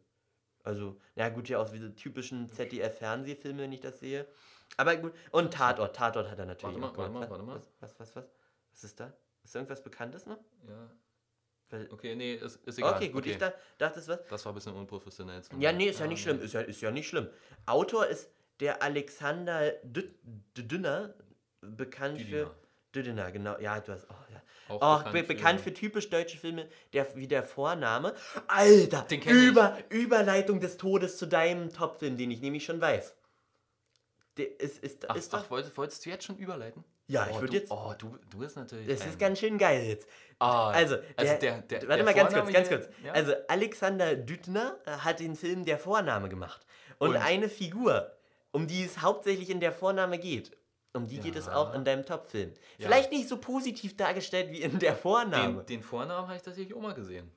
Also, 0.64 0.96
na 1.16 1.28
gut, 1.28 1.48
ja 1.48 1.58
auch 1.58 1.68
diese 1.68 1.94
typischen 1.94 2.48
ZDF-Fernsehfilme, 2.48 3.62
wenn 3.62 3.72
ich 3.72 3.80
das 3.80 3.98
sehe. 3.98 4.26
Aber 4.76 4.96
gut, 4.96 5.12
und 5.32 5.52
Tatort, 5.52 5.96
Tatort 5.96 6.30
hat 6.30 6.38
er 6.38 6.46
natürlich 6.46 6.80
Warte 6.80 6.80
mal, 6.80 6.88
auch 6.88 6.96
warte 6.96 7.12
gemacht. 7.12 7.30
mal, 7.30 7.38
warte 7.38 7.44
mal. 7.44 7.62
Was, 7.80 7.98
was, 7.98 8.00
was, 8.00 8.16
was? 8.16 8.24
Was 8.72 8.84
ist 8.84 9.00
da? 9.00 9.12
Ist 9.44 9.54
da 9.54 9.58
irgendwas 9.58 9.82
Bekanntes 9.82 10.26
noch? 10.26 10.38
Ja. 10.68 10.90
Okay, 11.90 12.14
nee, 12.14 12.34
ist, 12.34 12.56
ist 12.66 12.78
egal. 12.78 12.94
Okay, 12.94 13.08
gut, 13.08 13.24
ich 13.24 13.38
da, 13.38 13.52
dachte, 13.78 13.98
es 13.98 14.06
was. 14.06 14.20
Das 14.28 14.44
war 14.44 14.52
ein 14.52 14.54
bisschen 14.54 14.74
unprofessionell. 14.74 15.40
Ja, 15.58 15.72
nee, 15.72 15.86
ist 15.86 16.00
ja 16.00 16.06
nicht 16.06 16.22
schlimm. 16.22 16.40
Ist 16.40 16.52
ja, 16.52 16.60
ist 16.60 16.80
ja 16.82 16.90
nicht 16.90 17.08
schlimm. 17.08 17.28
Autor 17.64 18.06
ist 18.06 18.30
der 18.62 18.82
Alexander 18.82 19.72
Dü- 19.84 20.08
Dü- 20.56 20.66
Dünner, 20.66 21.12
bekannt 21.60 22.18
Düdiner. 22.20 22.46
für. 22.46 22.54
Düdiner, 22.94 23.30
genau. 23.32 23.58
Ja, 23.58 23.80
du 23.80 23.92
hast. 23.92 24.06
Oh, 24.08 24.14
ja. 24.32 24.42
Auch 24.68 24.76
oh, 24.80 24.96
bekannt 24.98 25.12
be 25.12 25.18
für- 25.24 25.34
bekannt 25.34 25.60
für 25.60 25.74
typisch 25.74 26.08
deutsche 26.08 26.38
Filme, 26.38 26.68
der, 26.92 27.14
wie 27.16 27.26
der 27.26 27.42
Vorname. 27.42 28.14
Alter! 28.46 29.02
Kenn 29.08 29.20
ich. 29.20 29.26
Über, 29.26 29.76
Überleitung 29.90 30.60
des 30.60 30.76
Todes 30.76 31.16
zu 31.18 31.26
deinem 31.26 31.70
Topfilm, 31.72 32.16
den 32.16 32.30
ich 32.30 32.40
nämlich 32.40 32.64
schon 32.64 32.80
weiß. 32.80 33.14
Der 34.38 34.60
ist, 34.60 34.78
ist, 34.78 35.10
Ach, 35.10 35.16
ist 35.16 35.32
doch. 35.32 35.40
ach 35.44 35.50
wolltest, 35.50 35.76
wolltest 35.76 36.06
du 36.06 36.10
jetzt 36.10 36.24
schon 36.24 36.36
überleiten? 36.38 36.84
Ja, 37.08 37.26
ich 37.28 37.36
oh, 37.36 37.40
würd 37.40 37.52
du, 37.52 37.56
jetzt- 37.56 37.70
Oh, 37.70 37.92
du, 37.98 38.16
du 38.30 38.38
bist 38.38 38.56
natürlich. 38.56 38.86
Das 38.86 39.02
ein- 39.02 39.08
ist 39.10 39.18
ganz 39.18 39.38
schön 39.40 39.58
geil 39.58 39.84
jetzt. 39.84 40.08
Ah, 40.38 40.70
also, 40.70 40.96
also 41.16 41.34
der, 41.38 41.60
der- 41.62 41.88
warte 41.88 42.04
mal 42.04 42.14
ganz 42.14 42.32
kurz, 42.32 42.52
ganz 42.52 42.68
kurz. 42.68 42.88
ja? 43.04 43.12
Also 43.12 43.34
Alexander 43.48 44.14
Düttner 44.16 44.78
äh, 44.86 44.90
hat 44.92 45.20
den 45.20 45.34
Film 45.36 45.64
Der 45.64 45.78
Vorname 45.78 46.28
gemacht. 46.28 46.64
Und, 46.98 47.10
Und? 47.10 47.16
eine 47.16 47.48
Figur, 47.48 48.16
um 48.52 48.66
die 48.66 48.84
es 48.84 49.00
hauptsächlich 49.02 49.50
in 49.50 49.60
der 49.60 49.72
Vorname 49.72 50.18
geht, 50.18 50.56
um 50.94 51.06
die 51.06 51.18
geht 51.18 51.36
es 51.36 51.46
Ja. 51.46 51.56
auch 51.56 51.74
in 51.74 51.84
deinem 51.84 52.04
Top-Film. 52.04 52.50
Ja. 52.78 52.86
Vielleicht 52.86 53.10
nicht 53.10 53.28
so 53.28 53.38
positiv 53.38 53.96
dargestellt 53.96 54.50
wie 54.52 54.60
in 54.62 54.78
der 54.78 54.94
Vorname. 54.94 55.58
Den, 55.64 55.66
den 55.66 55.82
Vornamen 55.82 56.26
habe 56.28 56.36
ich 56.36 56.42
tatsächlich 56.42 56.74
auch 56.76 56.82
mal 56.82 56.94
gesehen. 56.94 57.30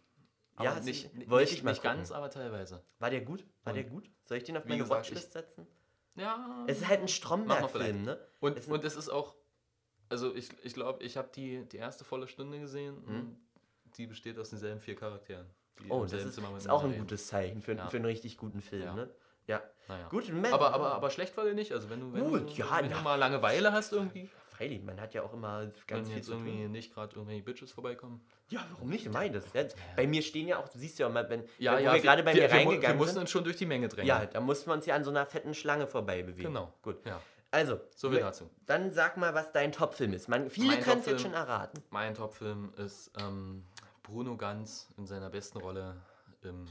Ja, 0.59 0.70
Aber 0.70 0.76
hast 0.78 0.86
nicht, 0.86 1.13
nicht, 1.16 1.30
wollte 1.30 1.45
nicht, 1.49 1.57
ich 1.59 1.63
mal 1.63 1.72
nicht 1.72 1.84
ganz, 1.84 2.11
aber 2.11 2.30
teilweise. 2.30 2.82
War 2.99 3.09
der 3.09 3.22
gut? 3.22 3.45
War 3.63 3.72
Und 3.72 3.76
der 3.76 3.84
gut? 3.86 4.09
Soll 4.26 4.38
ich 4.38 4.43
den 4.45 4.55
auf 4.57 4.66
meine 4.66 4.82
gesagt, 4.84 5.01
Watchlist 5.01 5.28
ich- 5.28 5.34
setzen? 5.34 5.68
Ja. 6.16 6.63
Es 6.68 6.78
ist 6.80 6.88
halt 6.88 7.01
ein 7.01 7.07
Stromberg-Film, 7.09 8.03
ne? 8.03 8.18
Und, 8.39 8.57
Es- 8.57 8.68
und 8.68 8.84
es 8.86 8.95
ist 8.95 9.09
auch, 9.09 9.36
also 10.07 10.34
ich 10.34 10.47
glaube, 10.49 10.61
ich, 10.68 10.74
glaub, 10.74 11.01
ich 11.01 11.18
habe 11.18 11.30
die, 11.36 11.66
die 11.66 11.78
erste 11.78 12.05
volle 12.05 12.28
Stunde 12.30 12.59
gesehen 12.59 12.97
und 13.03 13.38
die 13.97 14.07
besteht 14.07 14.38
aus 14.39 14.49
denselben 14.49 14.80
vier 14.80 14.95
Charakteren. 14.95 15.45
Hm? 15.82 15.91
Oh, 15.91 16.03
das 16.03 16.13
ist, 16.24 16.38
ist 16.38 16.70
auch 16.70 16.84
ein 16.86 16.97
gutes 16.97 17.28
Zeichen 17.28 17.61
für, 17.61 17.74
Ja. 17.74 17.88
für 17.89 17.97
einen 17.97 18.05
richtig 18.05 18.38
guten 18.38 18.61
Film, 18.61 18.84
Ja. 18.84 18.93
ne? 18.95 19.09
Ja. 19.48 19.62
Naja. 19.88 20.08
Gut, 20.10 20.28
Mensch. 20.30 20.52
aber, 20.54 20.74
aber, 20.74 20.93
aber 20.93 21.10
schlecht 21.12 21.36
war 21.38 21.43
der 21.43 21.54
nicht. 21.54 21.72
Also 21.72 21.89
wenn 21.89 22.00
du, 22.00 22.12
wenn 22.14 22.28
Gut, 22.30 22.50
du, 22.50 22.54
ja, 22.54 22.66
wenn 22.82 22.89
du 22.89 22.98
mal 23.02 23.16
Langeweile 23.16 23.72
hast 23.72 23.93
irgendwie, 23.93 24.30
Freilich, 24.50 24.82
man 24.84 25.02
hat 25.02 25.14
ja 25.14 25.22
auch 25.22 25.34
immer 25.34 25.66
ganz 25.86 25.89
wenn 25.89 26.06
viel 26.06 26.16
jetzt 26.16 26.28
zu 26.28 26.32
irgendwie 26.32 26.64
tun. 26.64 26.72
nicht 26.72 26.93
gerade 26.93 27.14
irgendwelche 27.14 27.43
Bitches 27.43 27.72
vorbeikommen. 27.74 28.26
Ja, 28.48 28.66
warum 28.72 28.89
nicht? 28.89 29.06
Ich 29.06 29.12
meine 29.12 29.34
das. 29.41 29.52
Ja, 29.54 29.64
bei 29.98 30.08
mir 30.08 30.22
stehen 30.22 30.48
ja 30.48 30.58
auch, 30.60 30.70
du 30.70 30.80
siehst 30.80 30.98
ja 30.98 31.08
auch 31.08 31.12
mal, 31.12 31.30
wenn 31.30 31.43
Ja, 31.60 31.74
wo 31.78 31.84
ja, 31.84 31.93
wir 31.93 32.00
gerade 32.02 32.24
bei 32.24 32.34
wir, 32.34 32.43
mir 32.43 32.50
wir, 32.50 32.56
mu- 32.56 32.62
wir 32.64 32.70
reingegangen 32.72 32.98
mussten 32.98 33.14
sind. 33.16 33.22
uns 33.24 33.32
schon 33.32 33.43
durch 33.43 33.58
die 33.58 33.66
Menge 33.66 33.89
drängen. 33.89 34.08
Ja, 34.08 34.26
da 34.26 34.39
mussten 34.39 34.70
wir 34.70 34.74
uns 34.76 34.86
ja 34.86 34.96
an 34.96 35.04
so 35.04 35.10
einer 35.10 35.26
fetten 35.26 35.54
Schlange 35.54 35.88
vorbei 35.88 36.24
bewegen. 36.24 36.48
Genau. 36.54 36.72
Gut. 36.82 37.06
Ja. 37.06 37.20
Also, 37.52 37.82
So 37.98 38.08
viel 38.10 38.20
wir- 38.20 38.24
dazu. 38.26 38.50
Dann 38.66 38.91
sag 38.93 39.18
mal, 39.18 39.34
was 39.34 39.52
dein 39.52 39.74
Topfilm 39.74 40.14
ist. 40.14 40.30
Man, 40.30 40.50
viele 40.50 40.80
können 40.80 41.02
es 41.02 41.06
jetzt 41.06 41.22
schon 41.22 41.34
erraten. 41.34 41.84
Mein 41.89 42.14
Topfilm 42.16 42.74
ist 42.78 43.12
ähm, 43.22 43.66
Bruno 44.04 44.38
Ganz 44.38 44.88
in 44.98 45.06
seiner 45.06 45.30
besten 45.30 45.58
Rolle 45.60 45.98
im 46.43 46.66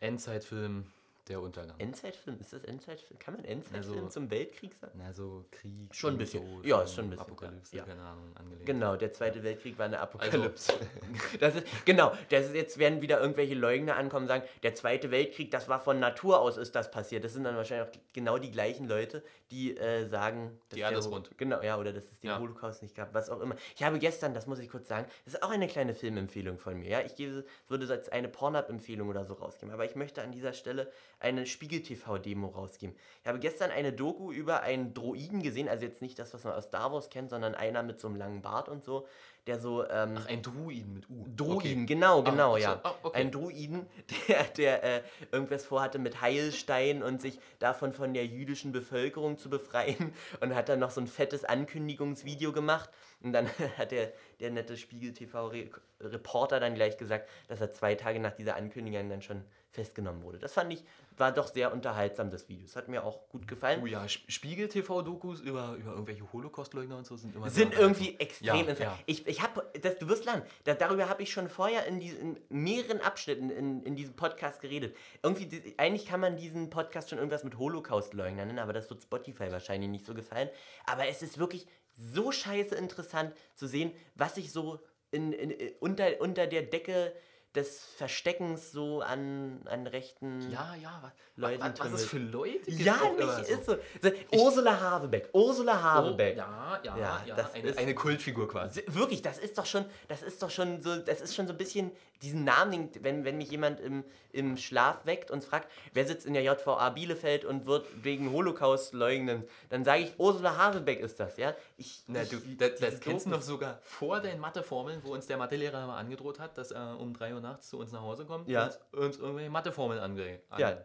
Endzeitfilm 0.00 0.86
Der 1.28 1.40
Untergang. 1.40 1.74
Endzeitfilm, 1.78 2.38
ist 2.38 2.52
das 2.52 2.64
Endzeitfilm? 2.64 3.18
Kann 3.18 3.34
man 3.34 3.44
Endzeitfilm 3.46 3.96
Also- 3.96 4.08
zum 4.10 4.30
Weltkrieg 4.30 4.74
sagen? 4.74 4.92
Na, 4.98 5.10
so 5.14 5.46
Krieg. 5.50 5.94
Schon 5.94 6.14
ein 6.14 6.18
bisschen. 6.18 6.44
Tod 6.44 6.66
ja, 6.66 6.82
ist 6.82 6.94
schon 6.94 7.04
ein 7.06 7.10
bisschen. 7.10 7.24
Apokalypse, 7.24 7.76
ja. 7.78 7.84
keine 7.84 8.02
Ahnung, 8.02 8.36
angelegt. 8.36 8.66
Genau, 8.66 8.94
der 8.96 9.10
Zweite 9.10 9.42
Weltkrieg 9.42 9.78
war 9.78 9.86
eine 9.86 10.00
Apokalypse. 10.00 10.74
Also- 10.74 10.84
das 11.40 11.54
ist, 11.56 11.66
genau, 11.86 12.12
das 12.28 12.46
ist, 12.46 12.54
jetzt 12.54 12.76
werden 12.78 13.00
wieder 13.00 13.20
irgendwelche 13.22 13.54
Leugner 13.54 13.96
ankommen 13.96 14.24
und 14.24 14.28
sagen, 14.28 14.44
der 14.62 14.74
Zweite 14.74 15.10
Weltkrieg, 15.10 15.50
das 15.50 15.66
war 15.70 15.80
von 15.80 15.98
Natur 15.98 16.40
aus 16.40 16.58
ist 16.58 16.74
das 16.74 16.90
passiert. 16.90 17.24
Das 17.24 17.32
sind 17.32 17.44
dann 17.44 17.56
wahrscheinlich 17.56 17.88
auch 17.88 18.00
genau 18.12 18.36
die 18.36 18.50
gleichen 18.50 18.86
Leute, 18.86 19.22
die 19.50 19.78
äh, 19.78 20.04
sagen, 20.06 20.58
dass 20.68 20.76
Die 20.76 20.80
Erde 20.82 20.92
der 20.96 20.98
ist 21.00 21.06
Ho- 21.06 21.14
rund. 21.14 21.30
Genau, 21.38 21.62
ja, 21.62 21.78
oder 21.78 21.94
dass 21.94 22.04
es 22.10 22.18
den 22.20 22.28
Ja. 22.28 22.38
Holocaust 22.38 22.82
nicht 22.82 22.94
gab, 22.94 23.14
was 23.14 23.30
auch 23.30 23.40
immer. 23.40 23.56
Ich 23.76 23.82
habe 23.82 23.98
gestern, 23.98 24.34
das 24.34 24.46
muss 24.46 24.58
ich 24.58 24.68
kurz 24.68 24.88
sagen, 24.88 25.06
das 25.24 25.32
ist 25.34 25.42
auch 25.42 25.48
eine 25.50 25.68
kleine 25.68 25.94
Filmempfehlung 25.94 26.58
von 26.58 26.78
mir. 26.78 26.90
Ja, 26.90 27.00
ich 27.00 27.14
gebe, 27.16 27.46
würde 27.68 27.86
so 27.86 27.94
als 27.94 28.10
eine 28.10 28.28
Pornhub-Empfehlung 28.28 29.08
oder 29.08 29.24
so 29.24 29.32
rausgeben. 29.32 29.72
Aber 29.72 29.86
ich 29.86 29.94
möchte 29.94 30.20
an 30.22 30.30
dieser 30.30 30.52
Stelle 30.52 30.92
eine 31.24 31.46
Spiegel-TV-Demo 31.46 32.48
rausgeben. 32.48 32.94
Ich 33.22 33.26
habe 33.26 33.38
gestern 33.38 33.70
eine 33.70 33.92
Doku 33.92 34.30
über 34.30 34.60
einen 34.60 34.92
Droiden 34.92 35.42
gesehen, 35.42 35.68
also 35.68 35.84
jetzt 35.84 36.02
nicht 36.02 36.18
das, 36.18 36.34
was 36.34 36.44
man 36.44 36.52
aus 36.52 36.66
Star 36.66 36.92
Wars 36.92 37.08
kennt, 37.08 37.30
sondern 37.30 37.54
einer 37.54 37.82
mit 37.82 37.98
so 37.98 38.08
einem 38.08 38.16
langen 38.16 38.42
Bart 38.42 38.68
und 38.68 38.84
so, 38.84 39.06
der 39.46 39.58
so. 39.58 39.86
Ähm, 39.88 40.14
Ach, 40.18 40.26
ein 40.26 40.42
Druiden 40.42 40.94
mit 40.94 41.08
U. 41.10 41.26
Druiden, 41.36 41.56
Okay. 41.56 41.86
genau, 41.86 42.20
Ah, 42.20 42.30
genau, 42.30 42.52
so, 42.52 42.58
ja. 42.62 42.80
ah, 42.82 42.94
okay. 43.02 43.20
Ein 43.20 43.30
Druiden, 43.30 43.86
der, 44.28 44.44
der 44.44 44.82
äh, 44.84 45.02
irgendwas 45.32 45.64
vorhatte 45.66 45.98
mit 45.98 46.20
Heilstein 46.20 47.02
und 47.02 47.20
sich 47.20 47.38
davon 47.58 47.92
von 47.92 48.14
der 48.14 48.26
jüdischen 48.26 48.72
Bevölkerung 48.72 49.36
zu 49.38 49.50
befreien 49.50 50.12
und 50.40 50.54
hat 50.54 50.68
dann 50.68 50.78
noch 50.78 50.90
so 50.90 51.00
ein 51.00 51.06
fettes 51.06 51.44
Ankündigungsvideo 51.44 52.52
gemacht. 52.52 52.90
Und 53.22 53.32
dann 53.32 53.48
hat 53.78 53.90
der, 53.90 54.12
der 54.40 54.50
nette 54.50 54.76
Spiegel-TV-Reporter 54.76 56.60
dann 56.60 56.74
gleich 56.74 56.96
gesagt, 56.96 57.28
dass 57.48 57.60
er 57.60 57.70
zwei 57.72 57.94
Tage 57.94 58.20
nach 58.20 58.32
dieser 58.32 58.56
Ankündigung 58.56 59.08
dann 59.08 59.22
schon 59.22 59.44
festgenommen 59.70 60.22
wurde. 60.22 60.38
Das 60.38 60.52
fand 60.52 60.72
ich, 60.72 60.84
war 61.16 61.32
doch 61.32 61.48
sehr 61.52 61.72
unterhaltsam, 61.72 62.30
das 62.30 62.48
Video. 62.48 62.64
Das 62.64 62.76
hat 62.76 62.86
mir 62.88 63.02
auch 63.02 63.28
gut 63.28 63.48
gefallen. 63.48 63.80
Oh 63.82 63.86
ja, 63.86 64.04
Sp- 64.06 64.30
Spiegel-TV-Dokus 64.30 65.40
über, 65.40 65.74
über 65.74 65.92
irgendwelche 65.92 66.32
Holocaust-Leugner 66.32 66.96
und 66.96 67.06
so 67.06 67.16
sind 67.16 67.34
immer 67.34 67.50
sind 67.50 67.74
irgendwie 67.74 68.16
extrem 68.20 68.46
ja, 68.46 68.54
interessant. 68.60 68.90
ja. 68.90 68.98
Ich, 69.06 69.26
ich 69.26 69.33
habe, 69.42 69.70
das, 69.80 69.98
du 69.98 70.08
wirst 70.08 70.24
lernen, 70.24 70.42
da, 70.64 70.74
darüber 70.74 71.08
habe 71.08 71.22
ich 71.22 71.32
schon 71.32 71.48
vorher 71.48 71.86
in, 71.86 72.00
diesen, 72.00 72.36
in 72.36 72.62
mehreren 72.62 73.00
Abschnitten 73.00 73.50
in, 73.50 73.82
in 73.82 73.96
diesem 73.96 74.14
Podcast 74.16 74.60
geredet. 74.60 74.96
Irgendwie, 75.22 75.74
eigentlich 75.76 76.06
kann 76.06 76.20
man 76.20 76.36
diesen 76.36 76.70
Podcast 76.70 77.10
schon 77.10 77.18
irgendwas 77.18 77.44
mit 77.44 77.58
Holocaust-Leugnern 77.58 78.48
nennen, 78.48 78.58
aber 78.58 78.72
das 78.72 78.90
wird 78.90 79.02
Spotify 79.02 79.50
wahrscheinlich 79.50 79.90
nicht 79.90 80.04
so 80.04 80.14
gefallen. 80.14 80.48
Aber 80.86 81.06
es 81.08 81.22
ist 81.22 81.38
wirklich 81.38 81.66
so 81.92 82.32
scheiße 82.32 82.74
interessant 82.74 83.34
zu 83.54 83.66
sehen, 83.66 83.92
was 84.14 84.34
sich 84.34 84.52
so 84.52 84.80
in, 85.10 85.32
in, 85.32 85.54
unter, 85.80 86.20
unter 86.20 86.46
der 86.46 86.62
Decke 86.62 87.14
des 87.54 87.84
Versteckens 87.96 88.72
so 88.72 89.00
an, 89.00 89.60
an 89.66 89.86
rechten 89.86 90.50
Ja, 90.50 90.74
ja, 90.74 91.00
was, 91.36 91.52
was, 91.60 91.78
was 91.92 92.00
es 92.00 92.06
für 92.06 92.18
Leute. 92.18 92.70
Ja, 92.70 92.96
nicht, 93.10 93.20
immer 93.20 93.38
ist 93.38 93.66
so. 93.66 93.76
so 94.02 94.10
Ursula 94.32 94.80
Habebeck. 94.80 95.28
Ursula 95.32 95.80
Habebeck. 95.82 96.34
Oh, 96.36 96.38
ja, 96.40 96.80
ja, 96.82 96.96
Ja, 96.96 97.22
ja, 97.26 97.34
das 97.36 97.54
eine, 97.54 97.68
ist- 97.68 97.78
eine 97.78 97.94
Kultfigur 97.94 98.48
quasi. 98.48 98.82
Wirklich, 98.88 99.22
das 99.22 99.38
ist 99.38 99.56
doch 99.56 99.66
schon, 99.66 99.84
das 100.08 100.22
ist 100.22 100.42
doch 100.42 100.50
schon 100.50 100.80
so, 100.80 100.96
das 100.96 101.20
ist 101.20 101.34
schon 101.34 101.46
so 101.46 101.52
ein 101.52 101.58
bisschen 101.58 101.92
diesen 102.24 102.42
Namen, 102.44 102.90
den- 102.92 103.04
wenn, 103.04 103.24
wenn 103.24 103.36
mich 103.38 103.50
jemand 103.50 103.78
im, 103.80 104.02
im 104.32 104.56
Schlaf 104.56 105.04
weckt 105.06 105.30
und 105.30 105.44
fragt, 105.44 105.70
wer 105.92 106.06
sitzt 106.06 106.26
in 106.26 106.34
der 106.34 106.42
JVA 106.42 106.90
Bielefeld 106.90 107.44
und 107.44 107.66
wird 107.66 107.86
wegen 108.02 108.32
Holocaust 108.32 108.94
leugnen, 108.94 109.44
dann 109.68 109.84
sage 109.84 110.02
ich, 110.04 110.14
Ursula 110.18 110.56
Habebeck 110.56 111.00
ist 111.00 111.20
das, 111.20 111.36
ja. 111.36 111.54
Ich, 111.76 112.02
Na, 112.06 112.22
ich, 112.22 112.30
du, 112.30 112.38
das, 112.58 112.80
das 112.80 113.00
kennst 113.00 113.26
du 113.26 113.30
noch 113.30 113.42
sogar 113.42 113.78
vor 113.82 114.20
deinen 114.20 114.40
Matheformeln, 114.40 115.00
wo 115.04 115.12
uns 115.12 115.26
der 115.26 115.36
Mathelehrer 115.36 115.86
mal 115.86 115.98
angedroht 115.98 116.38
hat, 116.40 116.56
dass 116.58 116.70
er 116.70 116.98
um 116.98 117.12
3 117.12 117.34
Uhr 117.34 117.40
nachts 117.40 117.68
zu 117.68 117.78
uns 117.78 117.92
nach 117.92 118.00
Hause 118.02 118.24
kommt 118.24 118.48
Ja. 118.48 118.70
und 118.92 118.98
uns 119.00 119.18
irgendwelche 119.18 119.50
Matheformeln 119.50 120.00
ange 120.00 120.40
an, 120.48 120.60
Ja. 120.60 120.78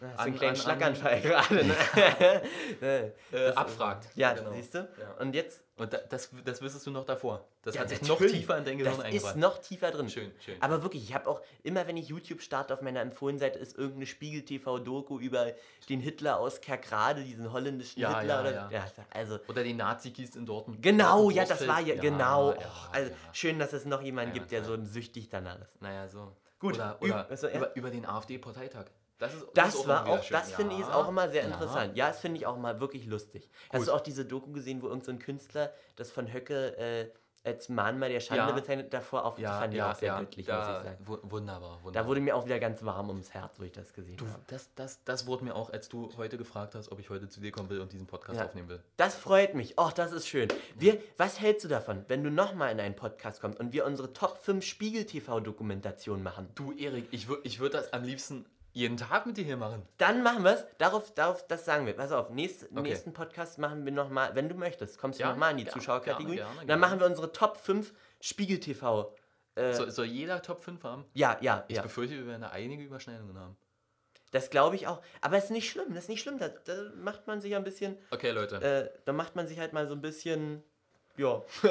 Das 0.00 0.12
ist 0.12 0.18
ein 0.18 0.32
an- 0.32 0.34
kleiner 0.34 0.50
an- 0.52 0.56
Schlaganfall 0.56 1.20
gerade. 1.20 1.64
Ne? 1.66 1.74
äh, 2.80 3.10
Das- 3.30 3.56
abfragt. 3.56 4.08
Ja, 4.14 4.32
Genau. 4.32 4.52
siehst 4.52 4.74
du? 4.74 4.78
Ja. 4.78 5.12
Und 5.20 5.34
jetzt 5.34 5.62
Und 5.76 5.92
da, 5.94 5.98
das, 5.98 6.30
das 6.44 6.60
wüsstest 6.60 6.86
du 6.86 6.90
noch 6.90 7.04
davor. 7.04 7.46
Das 7.62 7.74
Ja, 7.74 7.80
hat 7.82 7.88
sich 7.90 8.02
natürlich. 8.02 8.32
noch 8.32 8.38
tiefer 8.38 8.58
in 8.58 8.64
dein 8.64 8.78
Gehirn 8.78 8.96
Das 8.96 9.04
eingebrannt. 9.04 9.36
ist 9.36 9.40
noch 9.40 9.58
tiefer 9.58 9.90
drin. 9.90 10.08
Schön, 10.10 10.30
schön. 10.44 10.56
Aber 10.60 10.82
wirklich, 10.82 11.02
ich 11.04 11.14
habe 11.14 11.28
auch, 11.28 11.40
immer 11.62 11.86
wenn 11.86 11.96
ich 11.96 12.08
YouTube 12.08 12.42
starte 12.42 12.72
auf 12.74 12.82
meiner 12.82 13.00
Empfohlenseite, 13.00 13.58
ist 13.58 13.76
irgendeine 13.78 14.06
Spiegel-TV-Doku 14.06 15.18
über 15.20 15.52
den 15.88 16.00
Hitler 16.00 16.38
aus 16.38 16.60
Kerkrade, 16.60 17.22
diesen 17.24 17.52
holländischen 17.52 18.00
Ja, 18.00 18.18
Hitler. 18.20 18.34
ja, 18.34 18.40
oder, 18.40 18.70
ja. 18.70 18.84
also, 19.10 19.38
Oder 19.48 19.62
die 19.64 19.74
Nazi-Kies 19.74 20.36
in 20.36 20.44
Dortmund. 20.46 20.82
genau, 20.82 21.12
Dortmund 21.14 21.36
ja, 21.36 21.44
das 21.46 21.66
war 21.66 21.80
ja, 21.80 21.94
genau. 21.94 22.52
Ja, 22.52 22.58
Och, 22.58 22.88
also, 22.92 23.10
ja. 23.10 23.16
Schön, 23.34 23.58
dass 23.58 23.72
es 23.72 23.84
noch 23.86 24.02
jemanden 24.02 24.34
Ja, 24.34 24.38
gibt, 24.40 24.52
der 24.52 24.64
so 24.64 24.76
süchtig 24.84 25.28
danach 25.30 25.60
ist. 25.62 25.80
Naja, 25.80 26.08
so. 26.08 26.32
Gut, 26.58 26.74
Oder, 26.74 26.98
oder 27.00 27.26
also, 27.30 27.48
ja. 27.48 27.56
über, 27.56 27.74
über 27.76 27.90
den 27.90 28.04
AfD-Parteitag. 28.04 28.84
Das, 29.20 29.34
ist, 29.34 29.46
Das 29.54 29.74
ist 29.74 29.86
war 29.86 30.06
auch, 30.08 30.22
schön. 30.24 30.36
das 30.36 30.52
finde 30.52 30.74
ich 30.74 30.80
ist 30.80 30.88
Ja, 30.88 30.94
auch 30.94 31.08
immer 31.08 31.28
sehr 31.28 31.42
ja. 31.42 31.48
interessant. 31.48 31.96
Ja, 31.96 32.08
das 32.08 32.18
finde 32.20 32.38
ich 32.38 32.46
auch 32.46 32.56
mal 32.56 32.80
wirklich 32.80 33.06
lustig. 33.06 33.48
Hast 33.72 33.80
Gut. 33.80 33.88
du 33.88 33.92
auch 33.92 34.00
diese 34.00 34.24
Doku 34.24 34.50
gesehen, 34.50 34.82
wo 34.82 34.88
irgendein 34.88 35.18
so 35.18 35.24
Künstler 35.24 35.72
das 35.96 36.10
von 36.10 36.32
Höcke 36.32 36.76
äh, 36.76 37.10
als 37.42 37.70
Mahnmal 37.70 38.10
der 38.10 38.20
Schande 38.20 38.48
Ja. 38.48 38.52
bezeichnet, 38.52 38.92
davor 38.92 39.24
auch, 39.24 39.32
das 39.36 39.42
Ja, 39.44 39.58
fand 39.60 39.72
ich 39.72 39.78
ja, 39.78 39.90
auch 39.90 39.94
sehr 39.94 40.08
ja, 40.08 40.20
göttlich, 40.20 40.44
da, 40.44 40.58
muss 40.58 40.76
ich 40.78 40.84
sagen. 40.84 41.06
wu- 41.06 41.18
Wunderbar, 41.22 41.70
wunderbar. 41.82 41.92
Da 41.92 42.06
wurde 42.06 42.20
mir 42.20 42.36
auch 42.36 42.44
wieder 42.44 42.58
ganz 42.58 42.84
warm 42.84 43.08
ums 43.08 43.32
Herz, 43.32 43.58
wo 43.58 43.62
ich 43.62 43.72
das 43.72 43.94
gesehen 43.94 44.18
Du, 44.18 44.26
habe. 44.26 44.40
das, 44.48 44.74
das, 44.74 45.02
das 45.04 45.26
wurde 45.26 45.44
mir 45.44 45.54
auch, 45.54 45.70
als 45.72 45.88
du 45.88 46.10
heute 46.18 46.36
gefragt 46.36 46.74
hast, 46.74 46.92
ob 46.92 46.98
ich 46.98 47.08
heute 47.08 47.30
zu 47.30 47.40
dir 47.40 47.50
kommen 47.50 47.70
will 47.70 47.80
und 47.80 47.92
diesen 47.94 48.06
Podcast 48.06 48.38
Ja. 48.38 48.44
aufnehmen 48.44 48.68
will. 48.68 48.82
Das 48.98 49.14
freut 49.14 49.54
mich. 49.54 49.78
Och, 49.78 49.90
das 49.94 50.12
ist 50.12 50.28
schön. 50.28 50.48
Wir, 50.76 50.98
was 51.16 51.40
hältst 51.40 51.64
du 51.64 51.68
davon, 51.68 52.04
wenn 52.08 52.22
du 52.22 52.30
nochmal 52.30 52.72
in 52.72 52.80
einen 52.80 52.94
Podcast 52.96 53.40
kommst 53.40 53.58
und 53.58 53.72
wir 53.72 53.86
unsere 53.86 54.12
Top 54.12 54.36
5 54.36 54.62
Spiegel-TV-Dokumentation 54.62 56.22
machen? 56.22 56.48
Du, 56.54 56.72
Erik, 56.72 57.08
ich 57.10 57.28
würde 57.28 57.42
ich 57.44 57.58
würd 57.60 57.72
das 57.74 57.92
am 57.94 58.02
liebsten 58.04 58.44
jeden 58.72 58.96
Tag 58.96 59.26
mit 59.26 59.36
dir 59.36 59.44
hier 59.44 59.56
machen. 59.56 59.82
Dann 59.98 60.22
machen 60.22 60.44
wir 60.44 60.52
es. 60.52 60.64
Darauf, 60.78 61.12
darauf, 61.14 61.46
das 61.46 61.64
sagen 61.64 61.86
wir. 61.86 61.94
Pass 61.94 62.12
auf, 62.12 62.30
nächst, 62.30 62.64
Okay. 62.70 62.82
nächsten 62.82 63.12
Podcast 63.12 63.58
machen 63.58 63.84
wir 63.84 63.92
nochmal, 63.92 64.34
wenn 64.34 64.48
du 64.48 64.54
möchtest, 64.54 64.98
kommst 64.98 65.18
du 65.18 65.24
Ja, 65.24 65.30
nochmal 65.30 65.52
in 65.52 65.56
die 65.58 65.64
gerne, 65.64 65.78
Zuschauerkategorie. 65.80 66.36
gerne, 66.36 66.52
gerne, 66.54 66.66
Dann 66.66 66.80
machen 66.80 67.00
wir 67.00 67.06
unsere 67.06 67.32
Top 67.32 67.56
5 67.56 67.92
Spiegel-TV. 68.20 69.14
Äh, 69.56 69.72
Soll, 69.74 69.90
soll 69.90 70.04
jeder 70.06 70.40
Top 70.42 70.62
5 70.62 70.82
haben? 70.84 71.04
ja, 71.14 71.36
ja, 71.40 71.64
Ich 71.68 71.76
ja. 71.76 71.82
befürchte, 71.82 72.16
wir 72.16 72.26
werden 72.26 72.42
da 72.42 72.50
einige 72.50 72.82
Überschneidungen 72.84 73.36
haben. 73.38 73.56
Das 74.30 74.48
glaube 74.50 74.76
ich 74.76 74.86
auch. 74.86 75.02
Aber 75.20 75.36
es 75.36 75.44
ist 75.44 75.50
nicht 75.50 75.68
schlimm, 75.68 75.92
das 75.92 76.04
ist 76.04 76.08
nicht 76.08 76.22
schlimm. 76.22 76.38
Da, 76.38 76.48
da 76.48 76.74
macht 76.94 77.26
man 77.26 77.40
sich 77.40 77.56
ein 77.56 77.64
bisschen, 77.64 77.98
Okay, 78.12 78.30
Leute. 78.30 78.56
äh, 78.62 79.00
da 79.04 79.12
macht 79.12 79.34
man 79.34 79.48
sich 79.48 79.58
halt 79.58 79.72
mal 79.72 79.88
so 79.88 79.94
ein 79.94 80.00
bisschen, 80.00 80.62
ja. 81.16 81.42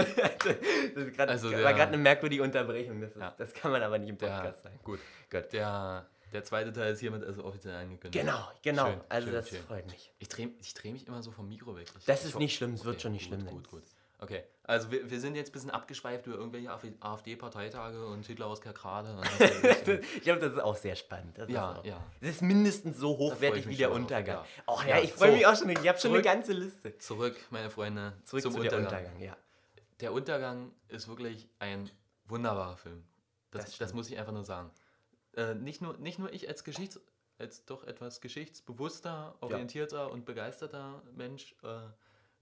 das 0.95 1.13
grad, 1.15 1.29
Also 1.29 1.49
war 1.51 1.57
der- 1.57 1.73
gerade 1.73 1.87
eine 1.93 1.97
merkwürdige 1.97 2.43
Unterbrechung. 2.43 2.99
Das, 2.99 3.11
ist, 3.11 3.21
Ja. 3.21 3.33
das 3.37 3.53
kann 3.53 3.71
man 3.71 3.81
aber 3.81 3.97
nicht 3.97 4.09
im 4.09 4.17
der, 4.17 4.27
Podcast 4.27 4.63
sagen. 4.63 4.79
gut. 4.83 4.99
Gut. 5.31 5.53
Der, 5.53 6.05
der 6.31 6.43
zweite 6.43 6.71
Teil 6.73 6.93
ist 6.93 6.99
hiermit 6.99 7.23
also 7.23 7.43
offiziell 7.43 7.75
angekündigt. 7.75 8.23
Genau, 8.25 8.47
genau. 8.61 8.87
Schön, 8.87 9.01
also 9.09 9.27
schön, 9.27 9.35
das 9.35 9.49
schön. 9.49 9.61
freut 9.61 9.85
mich. 9.91 10.11
Ich 10.19 10.27
drehe 10.29 10.49
ich 10.59 10.73
dreh 10.73 10.91
mich 10.91 11.07
immer 11.07 11.21
so 11.23 11.31
vom 11.31 11.47
Mikro 11.49 11.75
weg. 11.75 11.87
Ich, 11.97 12.05
Das 12.05 12.25
ist 12.25 12.37
nicht 12.39 12.55
schlimm, 12.55 12.73
es 12.73 12.85
wird 12.85 13.01
schon 13.01 13.11
nicht 13.13 13.29
gut, 13.29 13.35
schlimm 13.39 13.45
sein. 13.45 13.55
Gut, 13.55 13.69
gut. 13.69 13.83
Okay, 14.21 14.43
also 14.63 14.91
wir, 14.91 15.09
wir 15.09 15.19
sind 15.21 15.35
jetzt 15.35 15.49
ein 15.49 15.51
bisschen 15.53 15.69
abgeschweift 15.69 16.27
über 16.27 16.35
irgendwelche 16.35 16.69
AfD-Parteitage 16.99 18.05
und 18.05 18.25
Hitler 18.25 18.47
aus 18.47 18.59
Kerkrade. 18.59 19.21
ich. 19.39 20.21
glaube, 20.23 20.41
das 20.41 20.53
ist 20.53 20.59
auch 20.59 20.75
sehr 20.75 20.97
spannend. 20.97 21.37
Das 21.37 21.49
Ja, 21.49 21.71
ist 21.71 21.77
auch, 21.79 21.85
ja. 21.85 22.03
Das 22.19 22.29
ist 22.31 22.41
mindestens 22.41 22.97
so 22.97 23.17
hochwertig 23.17 23.67
wie 23.69 23.77
der 23.77 23.91
Untergang. 23.91 24.35
ja. 24.37 24.45
Oh 24.67 24.79
ja, 24.81 24.97
Ja, 24.97 25.03
ich 25.03 25.13
freue 25.13 25.29
so. 25.29 25.35
mich 25.37 25.47
auch 25.47 25.55
schon. 25.55 25.69
Ich 25.69 25.87
habe 25.87 25.97
schon 25.99 26.11
eine 26.13 26.21
ganze 26.21 26.51
Liste. 26.51 26.97
Zurück, 26.97 27.37
meine 27.49 27.69
Freunde, 27.69 28.13
Zurück 28.25 28.43
zum 28.43 28.53
zu 28.53 28.61
der 28.61 28.73
Untergang. 28.77 28.99
Untergang, 29.05 29.21
ja. 29.21 29.37
Der 30.01 30.11
Untergang 30.11 30.71
ist 30.89 31.07
wirklich 31.07 31.47
ein 31.59 31.89
wunderbarer 32.25 32.75
Film. 32.75 33.05
Das, 33.51 33.65
Das 33.65 33.77
das, 33.77 33.93
muss 33.93 34.09
ich 34.09 34.17
einfach 34.17 34.33
nur 34.33 34.43
sagen. 34.43 34.69
Äh, 35.39 35.55
nicht, 35.55 35.81
nur, 35.81 35.97
nicht 35.97 36.19
nur 36.19 36.33
ich 36.33 36.47
als 36.47 36.63
Geschichts 36.63 36.99
als 37.39 37.65
doch 37.65 37.85
etwas 37.85 38.19
geschichtsbewusster, 38.19 39.35
orientierter 39.39 40.11
und 40.11 40.25
begeisterter 40.25 41.01
Mensch 41.15 41.55
äh, 41.63 41.87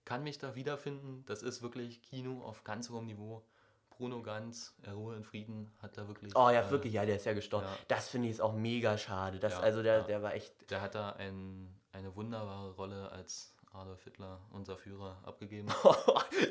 kann 0.05 0.23
mich 0.23 0.39
da 0.39 0.55
wiederfinden. 0.55 1.23
Das 1.27 1.43
ist 1.43 1.61
wirklich 1.61 2.01
Kino 2.01 2.41
auf 2.43 2.63
ganz 2.63 2.89
hohem 2.89 3.05
Niveau. 3.05 3.45
Bruno 3.89 4.21
Ganz, 4.21 4.75
er 4.83 4.93
Ruhe 4.93 5.15
in 5.15 5.23
Frieden, 5.23 5.71
hat 5.79 5.97
da 5.97 6.07
wirklich. 6.07 6.35
Oh 6.35 6.49
ja, 6.49 6.61
äh, 6.61 6.69
wirklich, 6.69 6.93
ja, 6.93 7.05
der 7.05 7.15
ist 7.15 7.25
ja 7.25 7.33
gestorben. 7.33 7.65
ja. 7.65 7.77
Das 7.87 8.09
finde 8.09 8.27
ich 8.27 8.35
ist 8.35 8.41
auch 8.41 8.53
mega 8.53 8.97
schade. 8.97 9.39
Das, 9.39 9.53
Ja, 9.53 9.59
also 9.59 9.81
der, 9.81 9.99
ja. 9.99 10.03
der 10.03 10.21
war 10.21 10.33
echt. 10.35 10.69
Der 10.69 10.81
hat 10.81 10.93
da 10.93 11.11
ein, 11.11 11.75
eine 11.91 12.15
wunderbare 12.15 12.75
Rolle 12.75 13.11
als 13.11 13.55
Adolf 13.77 14.03
Hitler, 14.03 14.39
unser 14.51 14.77
Führer, 14.77 15.17
abgegeben. 15.23 15.67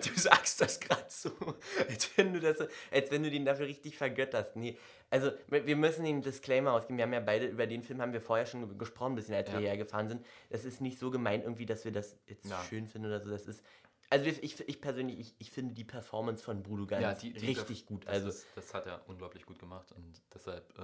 du 0.05 0.15
sagst 0.21 0.61
das 0.61 0.81
gerade 0.81 1.05
so, 1.09 1.31
als 1.89 2.11
wenn 2.17 2.33
du 2.33 2.41
das, 2.41 2.59
als 2.91 3.11
wenn 3.11 3.23
du 3.23 3.31
den 3.31 3.45
dafür 3.45 3.67
richtig 3.67 3.97
vergötterst. 3.99 4.57
Nee, 4.57 4.79
also 5.11 5.31
wir 5.49 5.67
wir 5.67 5.77
müssen 5.77 6.05
den 6.05 6.23
Disclaimer 6.23 6.73
ausgeben. 6.73 6.97
Wir 6.99 7.05
haben 7.05 7.13
ja 7.13 7.21
beide 7.21 7.47
über 7.47 7.67
den 7.67 7.83
Film 7.83 8.01
haben 8.01 8.13
wir 8.13 8.21
vorher 8.21 8.47
schon 8.47 8.67
ge- 8.69 8.77
gesprochen, 8.79 9.13
ein 9.13 9.17
bisschen, 9.17 9.35
als 9.35 9.49
wir 9.49 9.55
Ja. 9.55 9.61
hierher 9.61 9.77
gefahren 9.77 10.09
sind. 10.09 10.25
Das 10.51 10.65
ist 10.65 10.81
nicht 10.81 10.99
so 10.99 11.11
gemeint 11.11 11.45
irgendwie, 11.45 11.67
dass 11.67 11.85
wir 11.85 11.93
das 11.93 12.19
jetzt 12.27 12.47
Ja. 12.47 12.63
schön 12.65 12.87
finden 12.87 13.09
oder 13.09 13.21
so. 13.21 13.31
Das 13.31 13.47
ist 13.47 13.63
also 14.09 14.25
wir- 14.25 14.43
ich, 14.45 14.61
ich 14.69 14.81
persönlich, 14.81 15.19
ich, 15.19 15.35
ich 15.39 15.51
finde 15.51 15.75
die 15.75 15.83
Performance 15.85 16.43
von 16.45 16.63
Bruno 16.63 16.87
Ganz 16.87 17.03
Ja, 17.03 17.15
die, 17.15 17.33
die 17.33 17.47
richtig 17.47 17.87
gut. 17.87 18.05
Das, 18.07 18.13
Also 18.15 18.29
ist, 18.29 18.47
das 18.55 18.73
hat 18.73 18.87
er 18.87 19.03
unglaublich 19.09 19.45
gut 19.47 19.59
gemacht 19.59 19.91
und 19.93 20.23
deshalb 20.33 20.79
äh, 20.79 20.83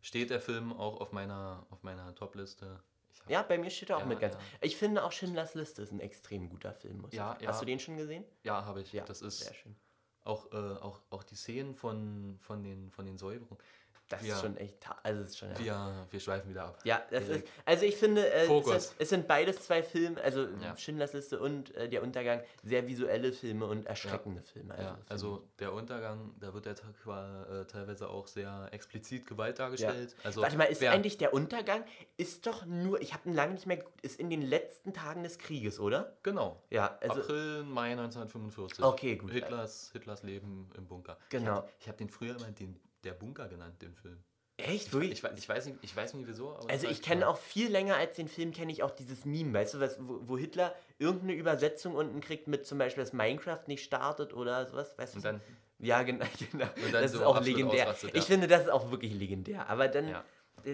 steht 0.00 0.30
der 0.30 0.40
Film 0.40 0.72
auch 0.72 1.00
auf 1.00 1.12
meiner, 1.12 1.64
auf 1.70 1.82
meiner 1.84 2.12
Top-Liste. 2.16 2.80
Ja, 3.28 3.42
bei 3.42 3.58
mir 3.58 3.70
steht 3.70 3.90
er 3.90 3.96
auch 3.96 4.00
Ja, 4.00 4.06
mit 4.06 4.20
ganz. 4.20 4.34
ja. 4.34 4.40
Ich 4.60 4.76
finde 4.76 5.04
auch 5.04 5.12
Schindlers 5.12 5.54
Liste 5.54 5.82
ist 5.82 5.92
ein 5.92 6.00
extrem 6.00 6.48
guter 6.48 6.72
Film. 6.72 7.00
Muss 7.00 7.12
Ja, 7.12 7.36
ja. 7.40 7.48
Hast 7.48 7.60
du 7.60 7.66
den 7.66 7.78
schon 7.78 7.96
gesehen? 7.96 8.24
Ja, 8.42 8.64
habe 8.64 8.82
ich. 8.82 8.92
Ja, 8.92 9.04
das 9.04 9.22
ist 9.22 9.38
sehr 9.38 9.54
schön. 9.54 9.76
Auch, 10.24 10.50
äh, 10.52 10.56
auch, 10.56 11.02
auch 11.10 11.22
die 11.22 11.36
Szenen 11.36 11.74
von, 11.74 12.38
von, 12.40 12.62
den, 12.64 12.90
von 12.90 13.06
den 13.06 13.16
Säuberungen. 13.16 13.58
Das 14.08 14.22
Wir- 14.22 14.34
ist 14.34 14.40
schon 14.40 14.56
echt, 14.56 14.76
also 15.02 15.22
ist 15.22 15.36
schon. 15.36 15.48
Wir, 15.58 16.06
wir 16.10 16.20
schweifen 16.20 16.48
wieder 16.50 16.64
ab. 16.66 16.78
Ja, 16.84 17.02
das 17.10 17.28
ist, 17.28 17.44
also 17.64 17.84
ich 17.84 17.96
finde, 17.96 18.24
äh, 18.32 18.46
es, 18.46 18.64
sind, 18.64 18.94
es 19.00 19.08
sind 19.08 19.26
beides 19.26 19.60
zwei 19.62 19.82
Filme, 19.82 20.20
also 20.22 20.46
Ja. 20.62 20.76
Schindlers 20.76 21.12
Liste 21.12 21.40
und 21.40 21.74
äh, 21.74 21.88
Der 21.88 22.02
Untergang, 22.04 22.42
sehr 22.62 22.86
visuelle 22.86 23.32
Filme 23.32 23.66
und 23.66 23.86
erschreckende 23.86 24.42
Filme. 24.42 24.74
Also, 24.74 24.84
Ja, 24.84 24.98
also 25.08 25.48
der 25.58 25.72
Untergang, 25.72 26.34
da 26.38 26.54
wird 26.54 26.66
ja 26.66 26.72
äh, 26.72 27.64
teilweise 27.66 28.08
auch 28.08 28.26
sehr 28.28 28.68
explizit 28.72 29.26
Gewalt 29.26 29.58
dargestellt. 29.58 30.14
Also 30.22 30.40
Warte 30.42 30.56
mal, 30.56 30.64
ist 30.64 30.80
wer- 30.80 30.92
eigentlich 30.92 31.18
der 31.18 31.32
Untergang, 31.34 31.84
ist 32.16 32.46
doch 32.46 32.64
nur, 32.64 33.00
ich 33.00 33.12
habe 33.12 33.28
ihn 33.28 33.34
lange 33.34 33.54
nicht 33.54 33.66
mehr 33.66 33.82
ist 34.02 34.20
in 34.20 34.30
den 34.30 34.42
letzten 34.42 34.92
Tagen 34.92 35.24
des 35.24 35.38
Krieges, 35.38 35.80
oder? 35.80 36.16
Genau. 36.22 36.62
Ja, 36.70 36.96
also, 37.00 37.20
April, 37.22 37.64
Mai 37.64 37.90
1945. 37.92 38.84
Okay, 38.84 39.16
gut. 39.16 39.32
Hitlers, 39.32 39.90
Hitlers 39.92 40.22
Leben 40.22 40.70
im 40.76 40.86
Bunker. 40.86 41.18
Genau. 41.30 41.64
Ich 41.80 41.86
habe 41.86 41.92
hab 41.92 41.96
den 41.98 42.08
früher 42.08 42.36
immer 42.36 42.50
den, 42.52 42.78
der 43.06 43.14
Bunker 43.14 43.48
genannt, 43.48 43.80
den 43.80 43.94
Film. 43.94 44.22
echt, 44.58 44.86
Ich, 44.88 44.92
wirklich? 44.92 45.12
ich, 45.12 45.22
we- 45.22 45.32
ich, 45.36 45.48
weiß 45.48 45.66
nicht, 45.66 45.78
ich 45.82 45.96
weiß 45.96 46.14
nicht 46.14 46.26
wieso. 46.28 46.54
Also 46.68 46.88
ich 46.88 47.00
kenne 47.02 47.28
auch 47.28 47.36
viel 47.38 47.70
länger 47.70 47.96
als 47.96 48.16
den 48.16 48.28
Film, 48.28 48.52
kenne 48.52 48.72
ich 48.72 48.82
auch 48.82 48.90
dieses 48.90 49.24
Meme, 49.24 49.52
weißt 49.54 49.74
du, 49.74 49.80
was, 49.80 49.96
wo, 50.00 50.18
wo 50.22 50.36
Hitler 50.38 50.74
irgendeine 50.98 51.34
Übersetzung 51.34 51.94
unten 51.94 52.20
kriegt 52.20 52.48
mit 52.48 52.66
zum 52.66 52.78
Beispiel, 52.78 53.02
dass 53.04 53.12
Minecraft 53.12 53.62
nicht 53.66 53.84
startet 53.84 54.32
oder 54.34 54.66
sowas, 54.66 54.96
weißt 54.98 55.14
du? 55.14 55.18
Und 55.18 55.24
dann- 55.24 55.40
ja, 55.78 56.02
genau, 56.02 56.24
genau. 56.52 56.64
Und 56.84 56.92
dann 56.94 57.02
das 57.02 57.12
so 57.12 57.18
ist 57.18 57.24
auch 57.24 57.40
legendär. 57.42 57.84
ausrastet, 57.84 58.10
Ich 58.14 58.22
ja. 58.22 58.22
finde, 58.22 58.46
das 58.48 58.62
ist 58.62 58.70
auch 58.70 58.90
wirklich 58.90 59.12
legendär. 59.12 59.68
Aber 59.68 59.88
dann, 59.88 60.08
Ja. 60.08 60.24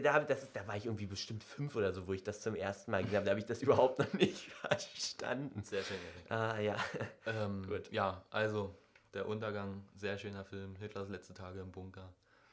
da, 0.01 0.21
das 0.21 0.45
ist, 0.45 0.55
da 0.55 0.65
war 0.69 0.77
ich 0.77 0.87
irgendwie 0.87 1.07
bestimmt 1.07 1.43
fünf 1.43 1.75
oder 1.75 1.93
so, 1.93 2.07
wo 2.07 2.13
ich 2.13 2.23
das 2.23 2.41
zum 2.41 2.55
ersten 2.55 2.93
Mal 2.93 3.03
gesehen 3.03 3.17
habe. 3.17 3.25
Da 3.27 3.31
habe 3.33 3.41
ich 3.41 3.47
das 3.47 3.63
überhaupt 3.63 3.99
noch 3.99 4.13
nicht 4.13 4.39
verstanden. 4.53 5.61
Sehr 5.65 5.83
schön. 5.83 5.97
Erik. 6.29 6.31
Ah, 6.31 6.61
ja. 6.61 6.77
Ähm, 7.27 7.67
Gut. 7.67 7.91
Ja, 7.93 8.25
also 8.31 8.77
der 9.13 9.27
Untergang, 9.27 9.85
sehr 9.97 10.17
schöner 10.19 10.45
Film. 10.45 10.77
Hitlers 10.77 11.09
letzte 11.09 11.35
Tage 11.35 11.61
im 11.61 11.73
Bunker. 11.73 12.13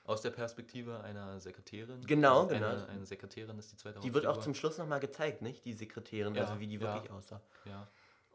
Aus 0.10 0.22
der 0.22 0.32
Perspektive 0.32 1.02
einer 1.02 1.40
Sekretärin. 1.40 2.02
Genau, 2.02 2.42
Also 2.42 2.56
genau. 2.56 2.68
Eine, 2.70 2.88
eine 2.88 3.06
Sekretärin 3.06 3.60
ist 3.60 3.72
die 3.72 3.76
zweite 3.78 4.00
Die 4.00 4.12
wird 4.14 4.26
auch 4.26 4.38
zum 4.38 4.56
Schluss 4.56 4.80
nochmal 4.80 5.00
gezeigt, 5.00 5.44
nicht? 5.44 5.64
Die 5.66 5.74
Sekretärin, 5.74 6.34
Ja, 6.34 6.46
also 6.46 6.60
wie 6.60 6.66
die 6.66 6.76
ja. 6.78 6.82
wirklich 6.82 7.12
aussah. 7.12 7.42
Ja. 7.66 7.88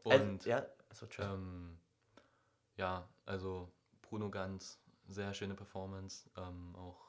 Also, 0.05 0.23
Und 0.23 0.45
ja, 0.45 0.65
achso, 0.89 1.05
tschüss. 1.07 1.25
ähm, 1.25 1.77
ja, 2.77 3.07
also 3.25 3.69
Bruno 4.01 4.29
Ganz, 4.29 4.79
sehr 5.07 5.33
schöne 5.33 5.53
Performance. 5.53 6.29
Ähm, 6.37 6.73
auch 6.77 7.01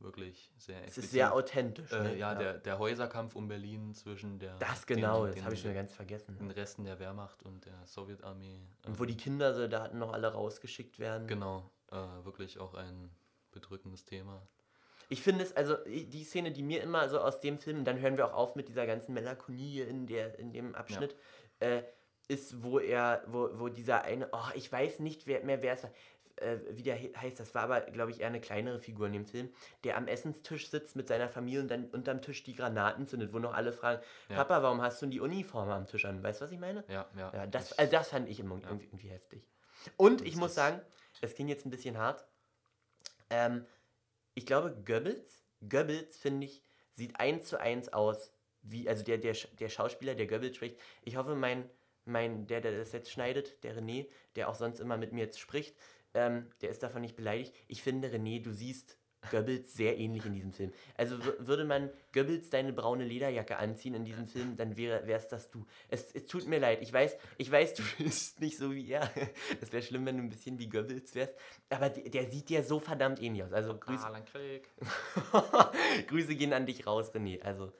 wirklich 0.00 0.52
sehr 0.58 0.84
Es 0.84 0.98
ist 0.98 1.10
sehr 1.12 1.32
authentisch. 1.32 1.90
Äh, 1.92 2.02
ne? 2.02 2.16
ja, 2.18 2.34
Der, 2.34 2.58
der 2.58 2.78
Häuserkampf 2.78 3.34
um 3.36 3.48
Berlin 3.48 3.94
zwischen 3.94 4.38
der. 4.38 4.56
Das 4.58 4.84
genau, 4.86 5.24
den- 5.24 5.36
das 5.36 5.44
habe 5.44 5.54
ich 5.54 5.62
schon 5.62 5.72
ganz 5.72 5.94
vergessen. 5.94 6.36
Den 6.36 6.50
Resten 6.50 6.84
der 6.84 6.98
Wehrmacht 6.98 7.42
und 7.42 7.64
der 7.64 7.86
Sowjetarmee. 7.86 8.66
Und 8.86 8.98
wo 8.98 9.06
die 9.06 9.16
Kindersoldaten 9.16 9.98
noch 9.98 10.12
alle 10.12 10.30
rausgeschickt 10.30 10.98
werden. 10.98 11.26
Genau, 11.26 11.70
äh, 11.90 11.96
wirklich 12.24 12.58
auch 12.58 12.74
ein 12.74 13.10
bedrückendes 13.54 14.04
Thema. 14.04 14.46
Ich 15.08 15.22
finde 15.22 15.44
es, 15.44 15.54
also 15.54 15.76
die 15.86 16.24
Szene, 16.24 16.50
die 16.50 16.62
mir 16.62 16.82
immer 16.82 17.08
so 17.08 17.20
aus 17.20 17.40
dem 17.40 17.58
Film, 17.58 17.84
dann 17.84 18.00
hören 18.00 18.16
wir 18.16 18.26
auch 18.28 18.34
auf 18.34 18.56
mit 18.56 18.68
dieser 18.68 18.86
ganzen 18.86 19.12
Melancholie 19.14 19.84
in, 19.84 20.06
der, 20.06 20.38
in 20.38 20.50
dem 20.52 20.74
Abschnitt, 20.74 21.14
äh, 21.60 21.82
ist, 22.26 22.62
wo 22.62 22.78
er, 22.78 23.22
wo, 23.26 23.50
wo 23.58 23.68
dieser 23.68 24.02
eine, 24.02 24.28
oh, 24.32 24.48
ich 24.54 24.70
weiß 24.72 25.00
nicht 25.00 25.26
wer, 25.26 25.44
mehr, 25.44 25.62
wer 25.62 25.74
es 25.74 25.82
war, 25.82 25.90
äh, 26.36 26.56
wie 26.70 26.82
der 26.82 26.96
he- 26.96 27.12
heißt, 27.14 27.38
das 27.38 27.54
war 27.54 27.64
aber, 27.64 27.82
glaube 27.82 28.10
ich, 28.12 28.20
eher 28.20 28.28
eine 28.28 28.40
kleinere 28.40 28.78
Figur 28.80 29.06
in 29.06 29.12
dem 29.12 29.26
Film, 29.26 29.50
der 29.84 29.98
am 29.98 30.08
Essenstisch 30.08 30.70
sitzt 30.70 30.96
mit 30.96 31.06
seiner 31.06 31.28
Familie 31.28 31.60
und 31.60 31.68
dann 31.68 31.84
unterm 31.90 32.22
Tisch 32.22 32.42
die 32.42 32.54
Granaten 32.54 33.06
zündet, 33.06 33.34
wo 33.34 33.38
noch 33.38 33.52
alle 33.52 33.74
fragen, 33.74 34.02
Ja. 34.30 34.36
Papa, 34.36 34.62
warum 34.62 34.80
hast 34.80 35.02
du 35.02 35.06
die 35.06 35.20
Uniform 35.20 35.68
am 35.68 35.86
Tisch 35.86 36.06
an? 36.06 36.22
Weißt 36.22 36.40
du, 36.40 36.46
was 36.46 36.50
ich 36.52 36.58
meine? 36.58 36.82
Ja, 36.88 37.06
ja. 37.14 37.30
Ja, 37.34 37.46
das, 37.46 37.78
also 37.78 37.92
das 37.92 38.08
fand 38.08 38.28
ich 38.30 38.40
irgendwie, 38.40 38.66
irgendwie 38.68 39.08
heftig. 39.08 39.46
Und 39.98 40.22
ich 40.22 40.34
muss 40.36 40.54
sagen, 40.54 40.80
das 41.20 41.34
klingt 41.34 41.50
jetzt 41.50 41.66
ein 41.66 41.70
bisschen 41.70 41.98
hart. 41.98 42.24
Ähm, 43.34 43.66
ich 44.34 44.46
glaube, 44.46 44.70
Goebbels, 44.84 45.42
Goebbels, 45.68 46.16
finde 46.16 46.46
ich, 46.46 46.62
sieht 46.92 47.18
eins 47.18 47.48
zu 47.48 47.60
eins 47.60 47.92
aus, 47.92 48.32
wie, 48.62 48.88
also 48.88 49.02
der, 49.02 49.18
der, 49.18 49.34
der 49.58 49.68
Schauspieler, 49.68 50.14
der 50.14 50.26
Goebbels 50.26 50.56
spricht. 50.56 50.78
Ich 51.02 51.16
hoffe, 51.16 51.34
mein, 51.34 51.68
mein, 52.04 52.46
der, 52.46 52.60
der 52.60 52.78
das 52.78 52.92
jetzt 52.92 53.10
schneidet, 53.10 53.62
der 53.64 53.76
René, 53.76 54.06
der 54.36 54.48
auch 54.48 54.54
sonst 54.54 54.78
immer 54.78 54.96
mit 54.96 55.12
mir 55.12 55.24
jetzt 55.24 55.40
spricht, 55.40 55.76
ähm, 56.14 56.48
der 56.60 56.70
ist 56.70 56.82
davon 56.82 57.02
nicht 57.02 57.16
beleidigt. 57.16 57.54
Ich 57.66 57.82
finde, 57.82 58.08
René, 58.08 58.40
du 58.40 58.52
siehst 58.52 58.98
Goebbels 59.30 59.74
sehr 59.74 59.98
ähnlich 59.98 60.24
in 60.26 60.34
diesem 60.34 60.52
Film. 60.52 60.72
Also 60.96 61.16
wür- 61.16 61.46
würde 61.46 61.64
man 61.64 61.90
Goebbels 62.12 62.50
deine 62.50 62.72
braune 62.72 63.04
Lederjacke 63.04 63.56
anziehen 63.58 63.94
in 63.94 64.04
diesem 64.04 64.26
Film, 64.26 64.56
dann 64.56 64.76
wäre 64.76 65.02
es 65.12 65.28
das 65.28 65.50
du. 65.50 65.66
Es, 65.88 66.12
es 66.14 66.26
tut 66.26 66.46
mir 66.46 66.58
leid. 66.58 66.82
Ich 66.82 66.92
weiß, 66.92 67.16
ich 67.38 67.50
weiß, 67.50 67.74
du 67.74 67.82
bist 67.98 68.40
nicht 68.40 68.58
so 68.58 68.72
wie 68.74 68.88
er. 68.90 69.10
Es 69.60 69.72
wäre 69.72 69.82
schlimm, 69.82 70.06
wenn 70.06 70.16
du 70.16 70.22
ein 70.22 70.28
bisschen 70.30 70.58
wie 70.58 70.68
Goebbels 70.68 71.14
wärst. 71.14 71.34
Aber 71.70 71.88
der, 71.90 72.08
der 72.10 72.30
sieht 72.30 72.48
dir 72.48 72.62
so 72.62 72.80
verdammt 72.80 73.20
ähnlich 73.22 73.44
aus. 73.44 73.52
Also 73.52 73.76
Grüße, 73.78 74.04
Alan 74.04 74.24
Craig. 74.24 74.68
Grüße 76.08 76.34
gehen 76.36 76.52
an 76.52 76.66
dich 76.66 76.86
raus, 76.86 77.12
René. 77.14 77.42
Also 77.42 77.72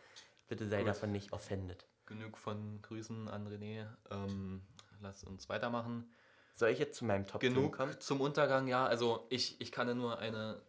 bitte 0.49 0.67
sei 0.69 0.79
Gut. 0.79 0.89
davon 0.89 1.13
nicht 1.13 1.33
offended. 1.33 1.87
Genug 2.07 2.37
von 2.37 2.81
Grüßen 2.83 3.29
an 3.29 3.49
René. 3.49 3.87
Ähm, 4.11 4.63
lass 5.01 5.25
uns 5.25 5.49
weitermachen. 5.49 6.11
Soll 6.57 6.71
ich 6.71 6.79
jetzt 6.79 6.99
zu 6.99 7.05
meinem 7.05 7.27
top 7.27 7.41
Genug 7.41 7.77
kommen? 7.77 7.99
zum 8.01 8.21
Untergang, 8.21 8.69
ja. 8.69 8.87
Also 8.87 9.27
ich, 9.31 9.61
ich 9.61 9.73
kann 9.73 9.97
nur 9.97 10.19
eine 10.19 10.61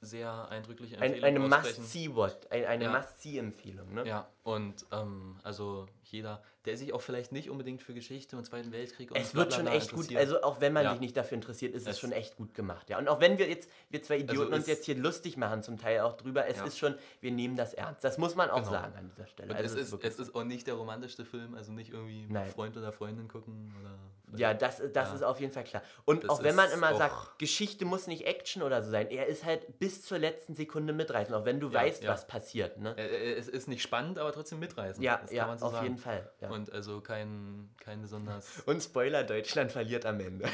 sehr 0.00 0.48
eindrückliche 0.50 0.96
Ein, 0.96 1.14
Empfehlung 1.14 1.44
eine 1.44 1.56
aussprechen. 1.56 1.82
Must-See-What, 1.82 2.52
ein, 2.52 2.64
eine 2.66 2.84
Ja. 2.84 2.92
Must-See-Empfehlung, 2.92 3.94
ne? 3.94 4.06
Ja, 4.06 4.28
und 4.48 4.86
ähm, 4.92 5.36
also 5.42 5.86
jeder, 6.04 6.42
der 6.64 6.76
sich 6.78 6.94
auch 6.94 7.02
vielleicht 7.02 7.32
nicht 7.32 7.50
unbedingt 7.50 7.82
für 7.82 7.92
Geschichte 7.92 8.34
und 8.38 8.44
Zweiten 8.46 8.72
Weltkrieg 8.72 9.10
und 9.10 9.18
Es 9.18 9.34
wird 9.34 9.52
schon 9.52 9.66
echt 9.66 9.92
gut, 9.92 10.14
also 10.16 10.40
auch 10.42 10.58
wenn 10.62 10.72
man 10.72 10.84
Ja. 10.84 10.92
sich 10.92 11.00
nicht 11.00 11.14
dafür 11.16 11.34
interessiert, 11.36 11.74
ist 11.74 11.82
es, 11.82 11.88
Es- 11.96 11.98
schon 12.00 12.12
echt 12.12 12.36
gut 12.36 12.54
gemacht, 12.54 12.88
ja. 12.88 12.96
Und 12.98 13.08
auch 13.08 13.20
wenn 13.20 13.36
wir 13.36 13.46
jetzt, 13.46 13.70
wir 13.90 14.02
zwei 14.02 14.18
Idioten 14.18 14.54
uns 14.54 14.62
es- 14.62 14.68
jetzt 14.68 14.86
hier 14.86 14.96
lustig 14.96 15.36
machen, 15.36 15.62
zum 15.62 15.76
Teil 15.78 16.00
auch 16.00 16.14
drüber, 16.16 16.46
es 16.46 16.56
Ja. 16.56 16.64
ist 16.64 16.78
schon, 16.78 16.94
wir 17.20 17.30
nehmen 17.30 17.56
das 17.56 17.74
ernst. 17.74 18.02
Das 18.04 18.16
muss 18.16 18.34
man 18.36 18.48
auch 18.48 18.56
Genau. 18.60 18.70
sagen 18.70 18.94
an 18.96 19.08
dieser 19.10 19.26
Stelle. 19.26 19.54
Also 19.54 19.76
es, 19.78 19.92
ist, 19.92 20.02
es 20.04 20.18
ist 20.18 20.34
auch 20.34 20.44
nicht 20.44 20.66
der 20.66 20.74
romantischste 20.74 21.26
Film, 21.26 21.54
also 21.54 21.72
nicht 21.72 21.90
irgendwie 21.92 22.22
mit 22.22 22.30
Nein. 22.32 22.50
Freund 22.50 22.74
oder 22.78 22.90
Freundin 22.92 23.28
gucken 23.28 23.74
oder. 23.80 23.98
Ja, 24.38 24.52
das, 24.54 24.78
das 24.92 25.08
Ja. 25.10 25.14
ist 25.14 25.22
auf 25.22 25.40
jeden 25.40 25.52
Fall 25.52 25.64
klar. 25.64 25.82
Und 26.04 26.24
Das 26.24 26.30
auch 26.30 26.42
wenn 26.42 26.54
man 26.54 26.70
immer 26.70 26.94
sagt, 26.96 27.38
Geschichte 27.38 27.84
muss 27.86 28.06
nicht 28.06 28.26
Action 28.26 28.62
oder 28.62 28.82
so 28.82 28.90
sein, 28.90 29.08
er 29.10 29.26
ist 29.26 29.44
halt 29.44 29.78
bis 29.78 30.02
zur 30.02 30.18
letzten 30.18 30.54
Sekunde 30.54 30.92
mitreißen, 30.92 31.34
auch 31.34 31.44
wenn 31.46 31.60
du 31.60 31.72
weißt, 31.72 32.06
was 32.06 32.26
passiert. 32.26 32.78
Ne? 32.78 32.94
Äh, 32.98 33.32
äh, 33.32 33.34
Es 33.38 33.48
ist 33.48 33.68
nicht 33.68 33.82
spannend, 33.82 34.18
aber 34.18 34.32
trotzdem 34.38 34.60
mitreißend. 34.60 35.04
Ja, 35.04 35.18
das 35.18 35.32
ja, 35.32 35.56
so 35.56 35.66
auf 35.66 35.72
sagen. 35.72 35.84
jeden 35.84 35.98
Fall. 35.98 36.30
Ja. 36.40 36.50
Und 36.50 36.72
also 36.72 37.00
kein, 37.00 37.70
kein 37.80 38.00
besonders. 38.00 38.60
Und 38.66 38.82
Spoiler, 38.82 39.24
Deutschland 39.24 39.72
verliert 39.72 40.06
am 40.06 40.20
Ende. 40.20 40.48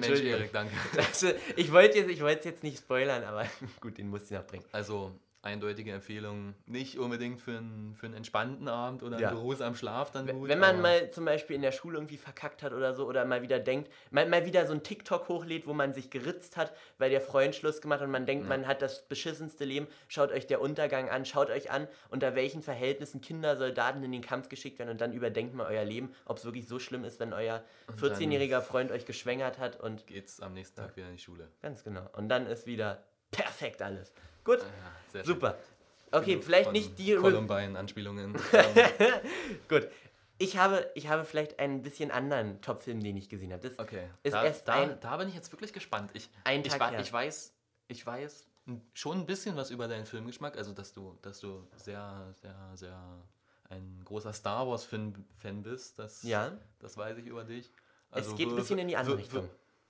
Mensch. 0.00 0.20
Erik, 0.22 0.52
danke. 0.52 0.74
Also, 0.96 1.28
ich 1.56 1.72
wollte 1.72 1.98
jetzt, 1.98 2.10
ich 2.10 2.20
es 2.20 2.44
jetzt 2.44 2.62
nicht 2.62 2.78
spoilern, 2.78 3.24
aber 3.24 3.46
gut, 3.80 3.98
den 3.98 4.08
musste 4.08 4.34
ich 4.34 4.40
noch 4.40 4.46
bringen. 4.46 4.64
Also 4.72 5.12
eindeutige 5.42 5.92
Empfehlung, 5.92 6.54
nicht 6.66 6.98
unbedingt 6.98 7.40
für 7.40 7.58
einen, 7.58 7.94
für 7.94 8.06
einen 8.06 8.16
entspannten 8.16 8.66
Abend 8.66 9.02
oder 9.04 9.16
einen 9.16 9.22
Ja. 9.22 9.30
beruhsamen 9.30 9.76
Schlaf 9.76 10.10
dann 10.10 10.26
gut. 10.26 10.48
Wenn 10.48 10.58
man 10.58 10.80
mal 10.80 11.10
zum 11.10 11.24
Beispiel 11.24 11.54
in 11.54 11.62
der 11.62 11.70
Schule 11.70 11.98
irgendwie 11.98 12.16
verkackt 12.16 12.64
hat 12.64 12.72
oder 12.72 12.94
so 12.94 13.06
oder 13.06 13.24
mal 13.24 13.42
wieder 13.42 13.60
denkt, 13.60 13.90
mal, 14.10 14.26
mal 14.28 14.44
wieder 14.44 14.66
so 14.66 14.72
ein 14.72 14.82
TikTok 14.82 15.28
hochlädt, 15.28 15.66
wo 15.68 15.72
man 15.72 15.92
sich 15.92 16.10
geritzt 16.10 16.56
hat, 16.56 16.74
weil 16.98 17.10
der 17.10 17.20
Freund 17.20 17.54
Schluss 17.54 17.80
gemacht 17.80 18.00
hat 18.00 18.06
und 18.06 18.12
man 18.12 18.26
denkt, 18.26 18.44
Ja. 18.44 18.48
man 18.48 18.66
hat 18.66 18.82
das 18.82 19.06
beschissenste 19.08 19.64
Leben, 19.64 19.86
schaut 20.08 20.32
euch 20.32 20.46
der 20.48 20.60
Untergang 20.60 21.08
an, 21.10 21.24
schaut 21.24 21.50
euch 21.50 21.70
an, 21.70 21.86
unter 22.10 22.34
welchen 22.34 22.62
Verhältnissen 22.62 23.20
Kinder, 23.20 23.56
Soldaten 23.56 24.02
in 24.02 24.10
den 24.10 24.22
Kampf 24.22 24.48
geschickt 24.48 24.80
werden 24.80 24.90
und 24.90 25.00
dann 25.00 25.12
überdenkt 25.12 25.54
mal 25.54 25.66
euer 25.66 25.84
Leben, 25.84 26.12
ob 26.24 26.38
es 26.38 26.44
wirklich 26.44 26.66
so 26.66 26.80
schlimm 26.80 27.04
ist, 27.04 27.20
wenn 27.20 27.32
euer 27.32 27.62
Und 27.86 28.02
dann 28.02 28.10
14-jähriger 28.14 28.62
Freund 28.62 28.90
euch 28.90 29.04
geschwängert 29.06 29.58
hat 29.60 29.78
und 29.78 30.06
geht's 30.08 30.40
am 30.40 30.54
nächsten 30.54 30.76
Tag 30.80 30.96
wieder 30.96 31.06
in 31.06 31.12
die 31.12 31.22
Schule. 31.22 31.48
ganz 31.62 31.84
genau. 31.84 32.08
Und 32.14 32.28
dann 32.28 32.46
ist 32.46 32.66
wieder 32.66 33.04
perfekt 33.30 33.80
alles. 33.82 34.12
Gut, 34.46 34.60
sehr 35.12 35.22
schön. 35.22 35.34
super. 35.34 35.58
Okay, 36.12 36.30
Genug 36.32 36.44
vielleicht 36.44 36.72
nicht 36.72 36.98
die 36.98 37.14
Columbine-Anspielungen. 37.16 38.36
Ähm, 38.52 38.74
Gut. 39.68 39.88
Ich 40.38 40.56
habe, 40.58 40.90
ich 40.94 41.08
habe 41.08 41.24
vielleicht 41.24 41.58
einen 41.58 41.82
bisschen 41.82 42.10
anderen 42.10 42.60
Top-Film, 42.60 43.02
den 43.02 43.16
ich 43.16 43.28
gesehen 43.28 43.52
habe. 43.52 43.68
Das 43.68 43.78
Okay. 43.78 44.08
ist 44.22 44.32
da, 44.34 44.44
erst 44.44 44.68
da, 44.68 44.74
ein, 44.74 45.00
da 45.00 45.16
bin 45.16 45.28
ich 45.28 45.34
jetzt 45.34 45.50
wirklich 45.52 45.72
gespannt. 45.72 46.10
Ich, 46.14 46.28
Ein 46.44 46.60
ich, 46.60 46.68
Tag 46.68 46.80
wa- 46.80 46.90
her. 46.90 47.00
ich 47.00 47.10
weiß, 47.12 47.52
ich 47.88 48.06
weiß 48.06 48.46
schon 48.94 49.18
ein 49.20 49.26
bisschen 49.26 49.56
was 49.56 49.70
über 49.70 49.88
deinen 49.88 50.04
Filmgeschmack, 50.06 50.56
also 50.58 50.72
dass 50.72 50.92
du, 50.92 51.16
dass 51.22 51.40
du 51.40 51.66
sehr, 51.76 52.34
sehr, 52.42 52.54
sehr 52.74 53.02
ein 53.70 54.02
großer 54.04 54.32
Star 54.34 54.68
Wars-Fan 54.68 55.24
Fan 55.38 55.62
bist. 55.62 55.98
Das, 55.98 56.22
Ja. 56.22 56.52
das 56.80 56.96
weiß 56.98 57.16
ich 57.18 57.26
über 57.26 57.44
dich. 57.44 57.70
Also 58.10 58.30
Es 58.32 58.36
geht 58.36 58.48
ein 58.48 58.56
bisschen 58.56 58.78
in 58.78 58.88
die 58.88 58.96
andere 58.96 59.16
Richtung. 59.18 59.48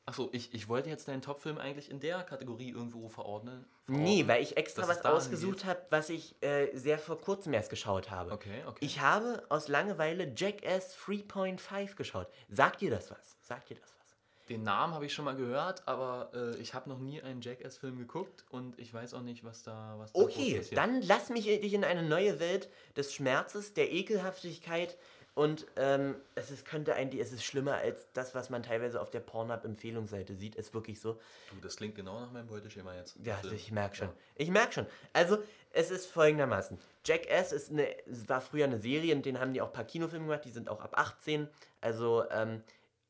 Achso, 0.09 0.28
ich, 0.33 0.55
ich 0.55 0.69
wollte 0.69 0.89
jetzt 0.89 1.09
deinen 1.09 1.20
Top-Film 1.20 1.59
eigentlich 1.59 1.91
in 1.91 1.99
der 1.99 2.23
Kategorie 2.23 2.70
irgendwo 2.70 3.09
verordnen. 3.09 3.66
Nee, 3.89 3.97
verorten, 4.23 4.28
weil 4.28 4.43
ich 4.45 4.57
extra 4.57 4.87
was 4.87 5.05
ausgesucht 5.05 5.65
habe, 5.65 5.81
was 5.91 6.11
ich 6.11 6.41
äh, 6.43 6.69
sehr 6.77 6.99
vor 7.01 7.19
kurzem 7.20 7.53
erst 7.53 7.70
geschaut 7.70 8.09
habe. 8.11 8.31
Okay, 8.31 8.62
okay. 8.66 8.78
Ich 8.85 9.01
habe 9.01 9.45
aus 9.49 9.66
Langeweile 9.66 10.33
Jackass 10.37 10.97
3.5 10.97 11.97
geschaut. 11.97 12.28
Sagt 12.49 12.83
dir 12.83 12.91
das 12.91 13.11
was? 13.11 13.37
Sagt 13.43 13.69
dir 13.70 13.74
das 13.74 13.83
was? 13.99 14.47
Den 14.49 14.62
Namen 14.62 14.95
habe 14.95 15.07
ich 15.07 15.12
schon 15.12 15.24
mal 15.24 15.35
gehört, 15.35 15.89
aber 15.89 16.31
äh, 16.33 16.55
ich 16.59 16.73
habe 16.73 16.89
noch 16.89 17.01
nie 17.01 17.20
einen 17.20 17.41
Jackass-Film 17.41 17.99
geguckt 17.99 18.45
und 18.51 18.78
ich 18.78 18.95
weiß 18.95 19.12
auch 19.15 19.23
nicht, 19.23 19.43
was 19.43 19.65
da 19.65 19.97
was 19.99 20.12
da 20.12 20.20
Okay, 20.20 20.59
passiert. 20.59 20.78
dann 20.78 21.03
lass 21.03 21.31
mich 21.31 21.47
dich 21.47 21.74
in 21.74 21.83
eine 21.83 22.05
neue 22.05 22.39
Welt 22.39 22.69
des 22.97 23.12
Schmerzes, 23.12 23.74
der 23.74 23.91
Ekelhaftigkeit 23.91 24.97
Und 25.37 25.67
ähm, 25.77 26.15
es 26.35 26.51
ist, 26.51 26.65
könnte 26.65 26.95
eigentlich, 26.95 27.21
es 27.21 27.31
ist 27.31 27.45
schlimmer 27.45 27.75
als 27.75 28.09
das, 28.15 28.35
was 28.35 28.49
man 28.49 28.63
teilweise 28.63 28.99
auf 29.03 29.11
der 29.11 29.21
Pornhub-Empfehlungsseite 29.21 30.35
sieht. 30.35 30.55
Ist 30.55 30.73
wirklich 30.73 30.99
so. 30.99 31.21
Du, 31.51 31.57
das 31.61 31.77
klingt 31.77 31.95
genau 31.95 32.19
nach 32.21 32.33
meinem 32.33 32.47
Beuteschema 32.47 32.95
jetzt. 32.95 33.17
Ja, 33.23 33.37
Also, 33.37 33.51
ich 33.53 33.71
merke 33.71 33.97
schon. 33.97 34.09
Ich 34.35 34.51
merke 34.51 34.73
schon. 34.73 34.87
Also, 35.13 35.37
es 35.73 35.91
ist 35.91 36.07
folgendermaßen. 36.07 36.79
Jackass 37.05 37.53
ist 37.53 37.71
eine, 37.71 37.87
es 38.07 38.27
war 38.31 38.41
früher 38.41 38.65
eine 38.65 38.79
Serie 38.81 39.15
und 39.15 39.27
den 39.27 39.39
haben 39.39 39.53
die 39.53 39.61
auch 39.61 39.67
ein 39.67 39.73
paar 39.75 39.85
Kinofilme 39.85 40.25
gemacht, 40.25 40.45
die 40.47 40.51
sind 40.51 40.71
auch 40.71 40.81
ab 40.81 40.99
18. 40.99 41.49
Also, 41.83 42.25
ähm, 42.31 42.63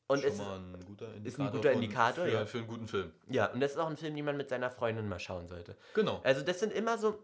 und 0.07 0.21
Schon 0.21 0.29
es 0.31 0.37
mal 0.37 0.57
ein 0.57 0.85
guter 0.85 1.07
ist 1.23 1.39
ein 1.39 1.51
guter 1.51 1.71
Indikator, 1.71 2.25
für- 2.25 2.31
ja. 2.31 2.45
für 2.45 2.57
einen 2.57 2.67
guten 2.67 2.87
Film. 2.89 3.11
Ja, 3.29 3.45
und 3.53 3.61
das 3.61 3.71
ist 3.71 3.77
auch 3.77 3.89
ein 3.89 3.95
Film, 3.97 4.15
den 4.17 4.25
man 4.25 4.35
mit 4.35 4.49
seiner 4.49 4.69
Freundin 4.69 5.07
mal 5.07 5.19
schauen 5.19 5.47
sollte. 5.47 5.77
Genau. 5.93 6.19
Also, 6.25 6.41
das 6.41 6.59
sind 6.59 6.73
immer 6.73 6.97
so. 6.97 7.17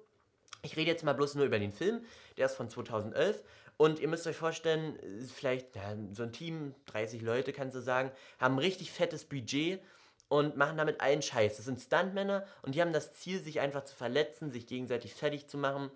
Ich 0.62 0.78
rede 0.78 0.90
jetzt 0.92 1.04
mal 1.04 1.12
bloß 1.12 1.36
nur 1.36 1.44
über 1.46 1.60
den 1.60 1.74
Film. 1.74 2.06
Der 2.38 2.46
ist 2.46 2.56
von 2.56 2.70
2011. 2.70 3.44
Und 3.78 4.00
ihr 4.00 4.08
müsst 4.08 4.28
euch 4.28 4.36
vorstellen, 4.36 5.00
vielleicht 5.34 5.76
ja, 5.76 5.96
so 6.12 6.24
ein 6.24 6.32
Team, 6.32 6.76
30 6.86 7.22
Leute 7.22 7.54
kannst 7.54 7.76
du 7.76 7.82
sagen, 7.82 8.12
haben 8.40 8.56
ein 8.56 8.60
richtig 8.60 8.92
fettes 8.92 9.26
Budget 9.26 9.82
und 10.30 10.58
machen 10.58 10.78
damit 10.78 11.02
allen 11.02 11.22
Scheiß. 11.22 11.58
Das 11.58 11.66
sind 11.66 11.82
Stuntmänner 11.82 12.46
und 12.62 12.76
die 12.76 12.82
haben 12.82 12.94
das 12.94 13.14
Ziel, 13.14 13.40
sich 13.40 13.60
einfach 13.60 13.84
zu 13.84 13.96
verletzen, 13.96 14.52
sich 14.52 14.68
gegenseitig 14.68 15.14
fertig 15.14 15.48
zu 15.48 15.58
machen. 15.58 15.92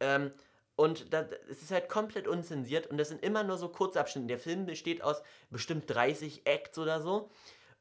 Ähm, 0.00 0.32
und 0.76 1.06
es 1.48 1.62
ist 1.62 1.70
halt 1.70 1.88
komplett 1.88 2.28
unzensiert 2.28 2.86
und 2.86 2.98
das 2.98 3.08
sind 3.08 3.22
immer 3.22 3.42
nur 3.42 3.56
so 3.56 3.68
Kurzabschnitte. 3.68 4.26
Der 4.28 4.38
Film 4.38 4.66
besteht 4.66 5.02
aus 5.02 5.22
bestimmt 5.50 5.88
30 5.88 6.46
Acts 6.46 6.78
oder 6.78 7.00
so. 7.00 7.30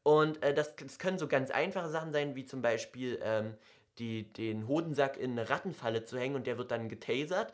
Und 0.04 0.42
äh, 0.44 0.54
das, 0.54 0.76
das 0.76 1.00
können 1.00 1.18
so 1.18 1.28
ganz 1.28 1.52
einfache 1.52 1.90
Sachen 1.90 2.14
sein, 2.14 2.36
wie 2.36 2.46
zum 2.46 2.62
Beispiel 2.62 3.20
ähm, 3.22 3.56
die, 3.98 4.32
den 4.32 4.68
Hodensack 4.68 5.18
in 5.18 5.32
eine 5.32 5.50
Rattenfalle 5.50 6.04
zu 6.04 6.18
hängen 6.18 6.36
und 6.36 6.48
der 6.48 6.58
wird 6.58 6.72
dann 6.72 6.88
getasert. 6.88 7.54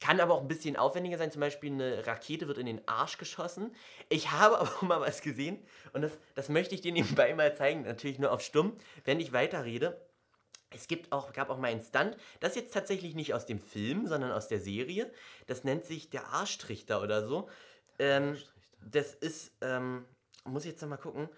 Kann 0.00 0.20
aber 0.20 0.34
auch 0.34 0.42
ein 0.42 0.48
bisschen 0.48 0.76
aufwendiger 0.76 1.16
sein, 1.16 1.30
zum 1.30 1.40
Beispiel 1.40 1.72
eine 1.72 2.06
Rakete 2.06 2.48
wird 2.48 2.58
in 2.58 2.66
den 2.66 2.86
Arsch 2.86 3.16
geschossen. 3.16 3.74
Ich 4.08 4.30
habe 4.30 4.58
aber 4.60 4.68
auch 4.68 4.82
mal 4.82 5.00
was 5.00 5.22
gesehen 5.22 5.58
und 5.92 6.02
das, 6.02 6.12
das 6.34 6.48
möchte 6.48 6.74
ich 6.74 6.80
dir 6.80 6.92
nebenbei 6.92 7.34
mal 7.34 7.54
zeigen, 7.54 7.82
natürlich 7.82 8.18
nur 8.18 8.32
auf 8.32 8.42
stumm, 8.42 8.76
wenn 9.04 9.20
ich 9.20 9.32
weiterrede. 9.32 10.00
Es 10.70 10.88
gibt 10.88 11.12
auch, 11.12 11.32
gab 11.32 11.48
auch 11.48 11.58
mal 11.58 11.68
einen 11.68 11.80
Stunt, 11.80 12.16
das 12.40 12.50
ist 12.50 12.56
jetzt 12.56 12.74
tatsächlich 12.74 13.14
nicht 13.14 13.32
aus 13.32 13.46
dem 13.46 13.60
Film, 13.60 14.06
sondern 14.06 14.32
aus 14.32 14.48
der 14.48 14.60
Serie. 14.60 15.10
Das 15.46 15.64
nennt 15.64 15.84
sich 15.84 16.10
der 16.10 16.26
Arschtrichter 16.26 17.00
oder 17.00 17.26
so. 17.26 17.48
Ähm, 17.98 18.36
das 18.80 19.14
ist, 19.14 19.52
ähm, 19.60 20.04
muss 20.44 20.64
ich 20.64 20.72
jetzt 20.72 20.82
nochmal 20.82 20.98
gucken, 20.98 21.28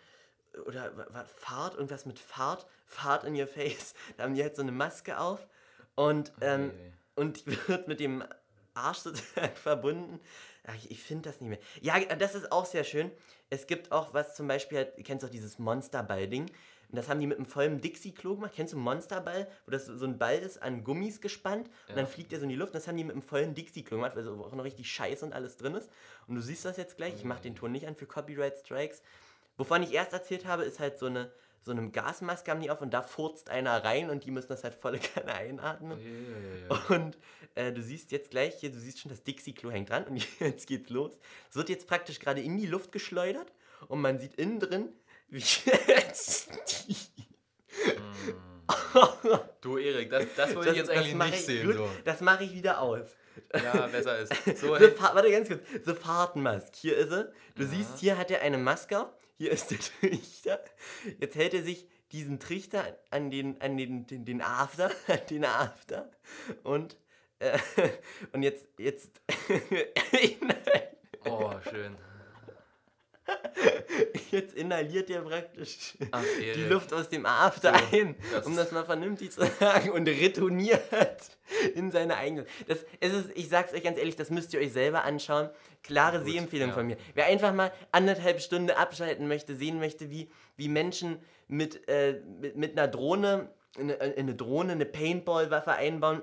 oder 0.67 0.93
Fahrt, 1.37 1.75
irgendwas 1.75 2.07
mit 2.07 2.19
Fahrt, 2.19 2.67
Fahrt 2.87 3.25
in 3.25 3.39
your 3.39 3.47
face. 3.47 3.95
Da 4.17 4.25
haben 4.25 4.35
die 4.35 4.43
halt 4.43 4.57
so 4.57 4.63
eine 4.63 4.73
Maske 4.73 5.19
auf 5.19 5.47
und, 5.95 6.33
ähm, 6.41 6.73
und 7.15 7.47
die 7.47 7.57
wird 7.69 7.89
mit 7.89 8.01
dem 8.01 8.25
Arsch 8.79 8.99
sozusagen 8.99 9.55
verbunden. 9.63 10.21
Ach, 10.67 10.75
ich 10.75 10.91
ich 10.91 11.03
finde 11.03 11.29
das 11.31 11.41
nicht 11.41 11.51
mehr. 11.51 11.59
Ja, 11.81 11.99
das 12.17 12.35
ist 12.35 12.53
auch 12.53 12.67
sehr 12.67 12.85
schön. 12.85 13.11
Es 13.51 13.67
gibt 13.67 13.93
auch 13.93 14.13
was 14.15 14.35
zum 14.35 14.47
Beispiel, 14.49 14.79
halt, 14.79 14.99
du 14.99 15.03
kennst 15.03 15.25
auch 15.25 15.31
dieses 15.31 15.59
Monsterball-Ding. 15.59 16.43
Und 16.91 16.97
das 16.97 17.09
haben 17.11 17.21
die 17.21 17.27
mit 17.27 17.37
einem 17.37 17.47
vollen 17.47 17.81
Dixie-Klo 17.83 18.37
gemacht. 18.37 18.53
Kennst 18.57 18.73
du 18.73 18.77
einen 18.79 18.85
Monsterball? 18.85 19.47
Wo 19.67 19.71
das 19.71 19.85
so 19.87 20.07
ein 20.07 20.17
Ball 20.19 20.39
ist, 20.39 20.63
an 20.63 20.85
Gummis 20.85 21.21
gespannt 21.21 21.67
und 21.67 21.91
Ja. 21.91 21.97
dann 21.97 22.07
fliegt 22.07 22.33
er 22.33 22.39
so 22.39 22.45
in 22.45 22.49
die 22.49 22.57
Luft. 22.57 22.73
Und 22.73 22.77
das 22.81 22.89
haben 22.89 22.97
die 22.97 23.05
mit 23.05 23.13
einem 23.13 23.23
vollen 23.23 23.55
Dixie-Klo 23.55 23.99
gemacht, 23.99 24.17
weil 24.17 24.25
so 24.25 24.43
auch 24.45 24.55
noch 24.55 24.65
richtig 24.65 24.91
Scheiß 24.91 25.23
und 25.23 25.35
alles 25.35 25.57
drin 25.59 25.75
ist. 25.75 25.91
Und 26.27 26.37
du 26.37 26.41
siehst 26.41 26.65
das 26.65 26.77
jetzt 26.79 26.97
gleich. 26.97 27.15
Ich 27.15 27.25
mache 27.25 27.43
den 27.43 27.55
Ton 27.57 27.73
nicht 27.73 27.87
an 27.87 27.95
für 27.95 28.07
Copyright-Strikes. 28.07 29.03
Wovon 29.59 29.83
ich 29.83 29.93
erst 29.93 30.13
erzählt 30.15 30.47
habe, 30.47 30.63
ist 30.65 30.79
halt 30.81 30.99
so 30.99 31.07
eine, 31.07 31.31
so 31.61 31.73
eine 31.73 31.91
Gasmaske 31.91 32.51
haben 32.51 32.61
die 32.61 32.71
auf 32.71 32.81
und 32.81 32.93
da 32.95 33.03
furzt 33.03 33.51
einer 33.51 33.85
rein 33.85 34.11
und 34.11 34.25
die 34.25 34.31
müssen 34.31 34.49
das 34.49 34.65
halt 34.65 34.75
volle 34.75 34.99
Kanne 35.15 35.35
einatmen. 35.35 35.99
Und 36.89 37.19
äh, 37.55 37.73
du 37.73 37.83
siehst 37.83 38.11
jetzt 38.13 38.31
gleich 38.31 38.55
hier, 38.61 38.71
du 38.71 38.79
siehst 38.79 39.01
schon, 39.01 39.11
das 39.11 39.23
Dixie-Klo 39.25 39.71
hängt 39.71 39.91
dran 39.91 40.05
und 40.05 40.27
jetzt 40.41 40.67
geht's 40.67 40.91
los. 40.91 41.19
Es 41.51 41.57
wird 41.57 41.69
jetzt 41.69 41.87
praktisch 41.87 42.21
gerade 42.21 42.41
in 42.41 42.57
die 42.57 42.67
Luft 42.67 42.93
geschleudert 42.93 43.53
und 43.89 44.01
man 44.01 44.19
sieht 44.19 44.35
innen 44.37 44.61
drin, 44.61 44.89
wie 45.29 45.39
jetzt 45.39 46.49
die 46.89 46.97
Du, 49.61 49.79
Erik, 49.79 50.11
das, 50.11 50.25
das 50.37 50.55
wollte 50.55 50.71
ich 50.71 50.77
jetzt 50.77 50.91
eigentlich 50.91 51.15
nicht 51.15 51.35
ich- 51.35 51.45
sehen. 51.47 51.67
gut, 51.67 51.77
So. 51.77 51.89
Das 52.05 52.21
mache 52.21 52.45
ich 52.45 52.53
wieder 52.55 52.81
aus. 52.81 53.09
Ja, 53.55 53.87
besser 53.87 54.19
ist. 54.19 54.33
So, 54.61 54.71
warte 54.71 55.31
ganz 55.31 55.49
kurz. 55.49 55.61
The 55.85 55.95
Fahrtenmask. 55.95 56.75
Hier 56.75 56.97
ist 56.97 57.13
er. 57.13 57.33
Du 57.55 57.65
siehst, 57.67 57.99
hier 57.99 58.19
hat 58.19 58.31
er 58.31 58.43
eine 58.43 58.59
Maske 58.59 59.01
auf. 59.01 59.13
Hier 59.39 59.53
ist 59.53 59.71
der 59.71 59.79
Trichter. 60.01 60.61
Jetzt 61.21 61.37
hält 61.37 61.55
er 61.55 61.63
sich 61.63 61.87
diesen 62.11 62.41
Trichter 62.41 62.99
an 63.11 63.31
den, 63.31 63.61
an 63.61 63.77
den, 63.77 64.07
den, 64.07 64.25
den 64.25 64.43
After, 64.43 64.91
an 65.07 65.21
den 65.31 65.45
After. 65.45 66.11
Und, 66.65 66.97
äh, 67.39 67.57
und 68.33 68.43
jetzt, 68.43 68.69
jetzt, 68.79 69.21
Oh, 71.25 71.55
schön. 71.71 71.97
jetzt 74.31 74.55
inhaliert 74.55 75.11
er 75.11 75.23
praktisch 75.23 75.95
Ach, 76.11 76.23
die. 76.41 76.65
Luft 76.65 76.93
aus 76.93 77.09
dem 77.09 77.27
After 77.27 77.73
So, 77.73 77.97
ein, 77.97 78.15
das 78.33 78.47
um 78.47 78.57
das 78.57 78.73
mal 78.73 78.85
vernünftig 78.85 79.33
zu 79.33 79.45
sagen, 79.61 79.91
und 79.91 80.09
retourniert 80.09 80.83
in 81.75 81.91
seine 81.91 82.17
eigene. 82.17 82.47
Das, 82.67 82.85
es 83.01 83.13
ist, 83.13 83.31
ich 83.35 83.49
sag's 83.49 83.73
euch 83.73 83.83
ganz 83.83 83.99
ehrlich, 83.99 84.17
das 84.17 84.31
müsst 84.31 84.53
ihr 84.55 84.61
euch 84.61 84.73
selber 84.73 85.05
anschauen. 85.05 85.51
Klare 85.83 86.25
Sehempfehlung 86.25 86.69
ja. 86.69 86.75
von 86.75 86.87
mir. 86.87 86.97
Wer 87.15 87.27
einfach 87.27 87.53
mal 87.53 87.73
anderthalb 87.93 88.41
Stunden 88.41 88.71
abschalten 88.71 89.29
möchte, 89.29 89.55
sehen 89.55 89.79
möchte, 89.79 90.11
wie, 90.11 90.29
wie 90.57 90.69
Menschen 90.69 91.19
mit, 91.47 91.89
äh, 91.89 92.21
mit, 92.41 92.57
mit 92.57 92.79
einer 92.79 92.89
Drohne, 92.89 93.51
eine, 93.79 94.01
eine 94.01 94.35
Drohne, 94.35 94.73
eine 94.73 94.87
Paintball-Waffe 94.87 95.73
einbauen 95.73 96.23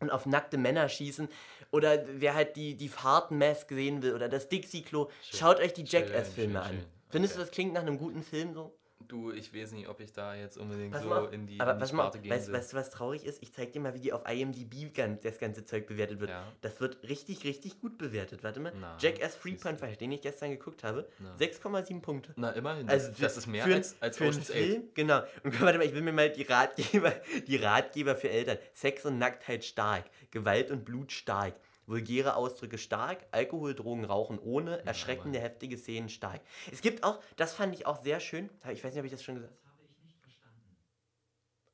und 0.00 0.10
auf 0.10 0.26
nackte 0.26 0.58
Männer 0.58 0.88
schießen. 0.88 1.28
Oder 1.72 2.04
wer 2.06 2.34
halt 2.34 2.54
die, 2.56 2.76
die 2.76 2.88
Fahrtenmask 2.88 3.68
sehen 3.70 4.02
will 4.02 4.14
oder 4.14 4.28
das 4.28 4.48
Dixie-Klo, 4.48 5.08
schaut 5.22 5.58
euch 5.58 5.72
die 5.72 5.84
Jackass-Filme 5.84 6.60
an. 6.60 6.68
schön. 6.68 6.84
Findest 7.08 7.34
du, 7.34 7.40
das 7.40 7.50
klingt 7.50 7.72
nach 7.72 7.80
einem 7.80 7.98
guten 7.98 8.22
Film 8.22 8.54
so? 8.54 8.78
Du, 9.08 9.30
ich 9.32 9.54
weiß 9.54 9.72
nicht, 9.72 9.88
ob 9.88 10.00
ich 10.00 10.12
da 10.12 10.34
jetzt 10.34 10.56
unbedingt 10.58 10.92
Pass 10.92 11.02
so 11.02 11.12
auf, 11.14 11.32
in 11.32 11.46
die, 11.46 11.60
aber 11.60 11.72
in 11.74 11.78
die 11.80 11.86
Sparte 11.86 12.18
auf, 12.18 12.22
gehen 12.22 12.30
weißt, 12.32 12.48
will. 12.48 12.54
weißt 12.54 12.72
du, 12.72 12.76
was 12.76 12.90
traurig 12.90 13.24
ist? 13.24 13.42
Ich 13.42 13.52
zeig 13.52 13.72
dir 13.72 13.80
mal, 13.80 13.94
wie 13.94 14.00
die 14.00 14.12
auf 14.12 14.22
IMDb 14.28 14.92
das 15.22 15.38
ganze 15.38 15.64
Zeug 15.64 15.86
bewertet 15.86 16.20
wird. 16.20 16.30
Ja. 16.30 16.50
Das 16.60 16.80
wird 16.80 17.02
richtig, 17.08 17.44
richtig 17.44 17.80
gut 17.80 17.98
bewertet. 17.98 18.42
Warte 18.42 18.60
mal. 18.60 18.72
Na, 18.78 18.96
Jackass 19.00 19.38
3.5, 19.40 19.96
den 19.96 20.12
ich 20.12 20.20
gestern 20.20 20.50
geguckt 20.50 20.84
habe, 20.84 21.08
Na. 21.18 21.34
6,7 21.36 22.00
Punkte. 22.00 22.32
Na, 22.36 22.50
immerhin. 22.50 22.88
Also 22.88 23.08
das, 23.08 23.16
für- 23.16 23.22
das 23.22 23.36
ist 23.38 23.46
mehr 23.46 23.64
für, 23.64 23.74
als, 23.74 23.96
als 24.00 24.16
für 24.18 24.24
Ocean's 24.28 24.50
8. 24.50 24.56
Film, 24.56 24.82
genau. 24.94 25.22
Und 25.42 25.60
warte 25.60 25.78
mal, 25.78 25.84
ich 25.86 25.94
will 25.94 26.02
mir 26.02 26.12
mal 26.12 26.30
die 26.30 26.42
Ratgeber, 26.42 27.12
die 27.46 27.56
Ratgeber 27.56 28.16
für 28.16 28.30
Eltern. 28.30 28.58
Sex 28.72 29.04
und 29.04 29.18
Nacktheit 29.18 29.64
stark, 29.64 30.04
Gewalt 30.30 30.70
und 30.70 30.84
Blut 30.84 31.12
stark, 31.12 31.54
vulgäre 31.86 32.36
Ausdrücke 32.36 32.78
stark, 32.78 33.26
Alkohol, 33.30 33.74
Drogen, 33.74 34.04
Rauchen 34.04 34.38
ohne, 34.38 34.84
erschreckende, 34.86 35.40
heftige 35.40 35.76
Szenen 35.76 36.08
stark. 36.08 36.40
Es 36.70 36.80
gibt 36.80 37.04
auch, 37.04 37.20
das 37.36 37.54
fand 37.54 37.74
ich 37.74 37.86
auch 37.86 38.02
sehr 38.02 38.20
schön, 38.20 38.50
ich 38.70 38.82
weiß 38.82 38.92
nicht, 38.92 39.00
ob 39.00 39.04
ich 39.04 39.12
das 39.12 39.22
schon 39.22 39.36
gesagt 39.36 39.52
habe. 39.52 39.62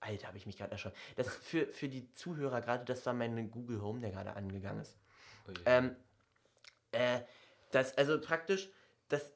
Alter, 0.01 0.29
habe 0.29 0.39
ich 0.39 0.47
mich 0.47 0.57
gerade 0.57 0.73
erschrocken. 0.73 0.97
Das 1.17 1.29
für, 1.29 1.67
für 1.67 1.89
die 1.89 2.11
Zuhörer 2.13 2.61
gerade, 2.61 2.85
das 2.85 3.05
war 3.05 3.13
mein 3.13 3.51
Google 3.51 3.83
Home, 3.83 4.01
der 4.01 4.11
gerade 4.11 4.35
angegangen 4.35 4.81
ist. 4.81 4.97
Oh 5.47 5.51
je. 5.51 5.59
Ähm, 5.67 5.97
äh, 6.93 7.21
das, 7.73 7.97
also 7.99 8.21
praktisch, 8.21 8.71
das, 9.09 9.33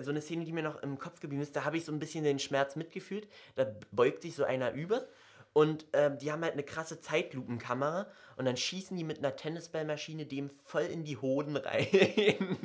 so 0.00 0.10
eine 0.10 0.20
Szene, 0.20 0.44
die 0.44 0.52
mir 0.52 0.62
noch 0.62 0.82
im 0.82 0.98
Kopf 0.98 1.20
geblieben 1.20 1.42
ist, 1.42 1.54
da 1.56 1.64
habe 1.64 1.76
ich 1.76 1.84
so 1.84 1.92
ein 1.92 1.98
bisschen 1.98 2.24
den 2.24 2.38
Schmerz 2.38 2.76
mitgefühlt. 2.76 3.28
Da 3.54 3.72
beugt 3.90 4.22
sich 4.22 4.34
so 4.34 4.44
einer 4.44 4.72
über 4.72 5.06
und 5.52 5.86
ähm, 5.92 6.18
die 6.18 6.30
haben 6.30 6.42
halt 6.42 6.52
eine 6.52 6.62
krasse 6.62 7.00
Zeitlupenkamera 7.00 8.06
und 8.36 8.44
dann 8.44 8.56
schießen 8.56 8.96
die 8.96 9.04
mit 9.04 9.18
einer 9.18 9.34
Tennisballmaschine 9.34 10.26
dem 10.26 10.50
voll 10.50 10.84
in 10.84 11.04
die 11.04 11.16
Hoden 11.16 11.56
rein. 11.56 11.86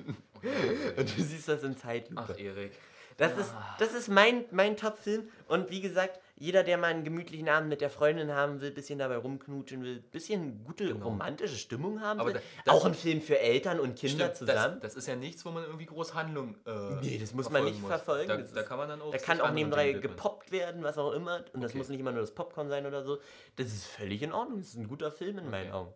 und 0.98 1.18
du 1.18 1.24
siehst 1.24 1.48
das 1.48 1.64
in 1.64 1.78
Zeitlupe. 1.78 2.34
Ach, 2.34 2.38
Erik. 2.38 2.74
Das 3.18 3.38
ist, 3.38 3.54
das 3.80 3.94
ist 3.94 4.10
mein, 4.10 4.44
mein 4.52 4.76
Top-Film. 4.76 5.30
Und 5.48 5.70
wie 5.72 5.80
gesagt, 5.80 6.20
jeder, 6.36 6.64
der 6.64 6.78
mal 6.78 6.88
einen 6.88 7.06
gemütlichen 7.06 7.48
Abend 7.48 7.70
mit 7.70 7.80
der 7.80 7.90
Freundin 7.90 8.32
haben 8.34 8.60
will, 8.60 8.72
bisschen 8.72 9.00
dabei 9.00 9.16
rumknutschen 9.16 9.82
will, 9.84 10.00
bisschen 10.02 10.66
gute 10.66 10.92
romantische 10.94 11.56
Stimmung 11.56 12.02
haben 12.02 12.18
Genau. 12.20 12.24
Aber 12.24 12.34
will. 12.34 12.42
da- 12.66 12.72
das- 12.72 12.76
auch 12.76 12.86
ein 12.86 12.94
Film 12.94 13.22
für 13.22 13.40
Eltern 13.40 13.80
und 13.80 13.96
Kinder 13.96 14.26
Stimmt, 14.34 14.50
zusammen. 14.50 14.80
Das, 14.82 14.94
das 14.94 14.96
ist 15.04 15.08
ja 15.08 15.16
nichts, 15.16 15.46
wo 15.46 15.52
man 15.52 15.64
irgendwie 15.64 15.86
groß 15.86 16.14
Handlung. 16.14 16.56
Äh, 16.66 16.96
nee, 17.02 17.18
das 17.18 17.34
muss 17.34 17.50
man 17.50 17.64
nicht 17.64 17.80
muss. 17.80 17.90
verfolgen. 17.90 18.28
Da, 18.28 18.36
Das 18.38 18.52
da 18.52 18.64
kann 18.64 18.78
man 18.78 18.90
dann 18.90 19.02
auch. 19.02 19.12
Da 19.12 19.18
kann 19.18 19.40
auch 19.40 19.52
nebenbei 19.52 19.94
gepoppt 19.94 20.52
werden, 20.52 20.84
was 20.84 20.98
auch 20.98 21.14
immer. 21.14 21.46
Und 21.54 21.62
das 21.62 21.72
Okay. 21.72 21.78
muss 21.78 21.88
nicht 21.88 22.02
immer 22.02 22.12
nur 22.12 22.20
das 22.22 22.34
Popcorn 22.36 22.68
sein 22.68 22.86
oder 22.86 23.04
so. 23.06 23.20
Das 23.56 23.68
ist 23.68 23.86
völlig 23.86 24.22
in 24.22 24.34
Ordnung. 24.34 24.60
Das 24.60 24.68
ist 24.70 24.76
ein 24.76 24.90
guter 24.90 25.12
Film 25.12 25.38
in 25.38 25.50
meinen 25.50 25.72
Augen. 25.72 25.94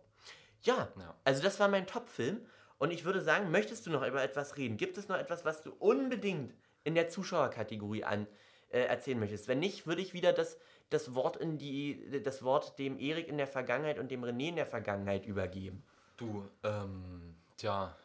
Ja, 0.62 0.88
Ja. 0.98 1.14
also 1.24 1.42
das 1.42 1.60
war 1.60 1.68
mein 1.68 1.86
Top-Film. 1.86 2.40
Und 2.78 2.92
ich 2.92 3.04
würde 3.04 3.20
sagen, 3.20 3.50
möchtest 3.50 3.84
du 3.86 3.90
noch 3.90 4.06
über 4.06 4.22
etwas 4.22 4.56
reden? 4.56 4.78
Gibt 4.78 4.96
es 4.96 5.06
noch 5.08 5.18
etwas, 5.18 5.44
was 5.44 5.60
du 5.60 5.70
unbedingt 5.78 6.54
in 6.84 6.94
der 6.94 7.08
Zuschauerkategorie 7.08 8.04
an 8.04 8.26
äh, 8.70 8.80
erzählen 8.80 9.18
möchtest? 9.18 9.48
Wenn 9.48 9.58
nicht, 9.58 9.86
würde 9.86 10.02
ich 10.02 10.14
wieder 10.14 10.32
das, 10.32 10.58
das 10.90 11.14
Wort 11.14 11.36
in 11.36 11.58
die 11.58 12.22
das 12.22 12.42
Wort 12.42 12.78
dem 12.78 12.98
Erik 12.98 13.28
in 13.28 13.38
der 13.38 13.46
Vergangenheit 13.46 13.98
und 13.98 14.10
dem 14.10 14.24
René 14.24 14.48
in 14.48 14.56
der 14.56 14.66
Vergangenheit 14.66 15.26
übergeben. 15.26 15.82
Du, 16.16 16.44
ähm, 16.62 17.36
tja. 17.56 17.96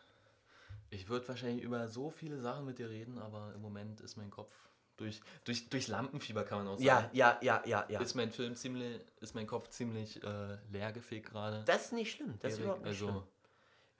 Ich 0.89 1.09
würde 1.09 1.27
wahrscheinlich 1.27 1.63
über 1.63 1.87
so 1.87 2.09
viele 2.09 2.39
Sachen 2.39 2.65
mit 2.65 2.79
dir 2.79 2.89
reden, 2.89 3.17
aber 3.17 3.51
im 3.53 3.61
Moment 3.61 3.99
ist 4.01 4.15
mein 4.15 4.29
Kopf. 4.29 4.53
Durch, 4.97 5.19
durch, 5.43 5.67
durch 5.67 5.89
Lampenfieber 5.89 6.45
kann 6.45 6.59
man 6.59 6.67
auch 6.69 6.77
sagen. 6.77 6.85
Ja, 6.85 7.09
ja, 7.11 7.37
ja, 7.41 7.61
ja, 7.65 7.85
ja. 7.89 7.99
Ist 7.99 8.15
mein 8.15 8.31
Film 8.31 8.55
ziemlich, 8.55 9.01
ist 9.19 9.35
mein 9.35 9.45
Kopf 9.45 9.67
ziemlich 9.67 10.23
äh, 10.23 10.57
leer 10.71 10.93
gefegt 10.93 11.31
gerade. 11.31 11.65
Das 11.65 11.87
ist 11.87 11.93
nicht 11.93 12.13
schlimm. 12.13 12.35
Das 12.39 12.53
ist 12.53 12.59
Erik, 12.59 12.63
überhaupt 12.63 12.83
nicht 12.83 12.93
also, 12.93 13.07
schlimm. 13.09 13.23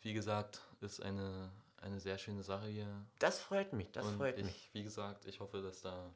wie 0.03 0.13
gesagt, 0.13 0.61
ist 0.79 1.01
eine, 1.01 1.51
eine 1.85 1.99
sehr 1.99 2.17
schöne 2.17 2.43
Sache 2.43 2.67
hier. 2.67 2.87
Das 3.19 3.39
freut 3.39 3.73
mich, 3.73 3.91
das 3.91 4.05
Und 4.05 4.17
freut 4.17 4.37
ich, 4.39 4.45
mich. 4.45 4.69
Wie 4.73 4.83
gesagt, 4.83 5.25
ich 5.25 5.39
hoffe, 5.39 5.61
dass 5.61 5.81
da 5.81 6.11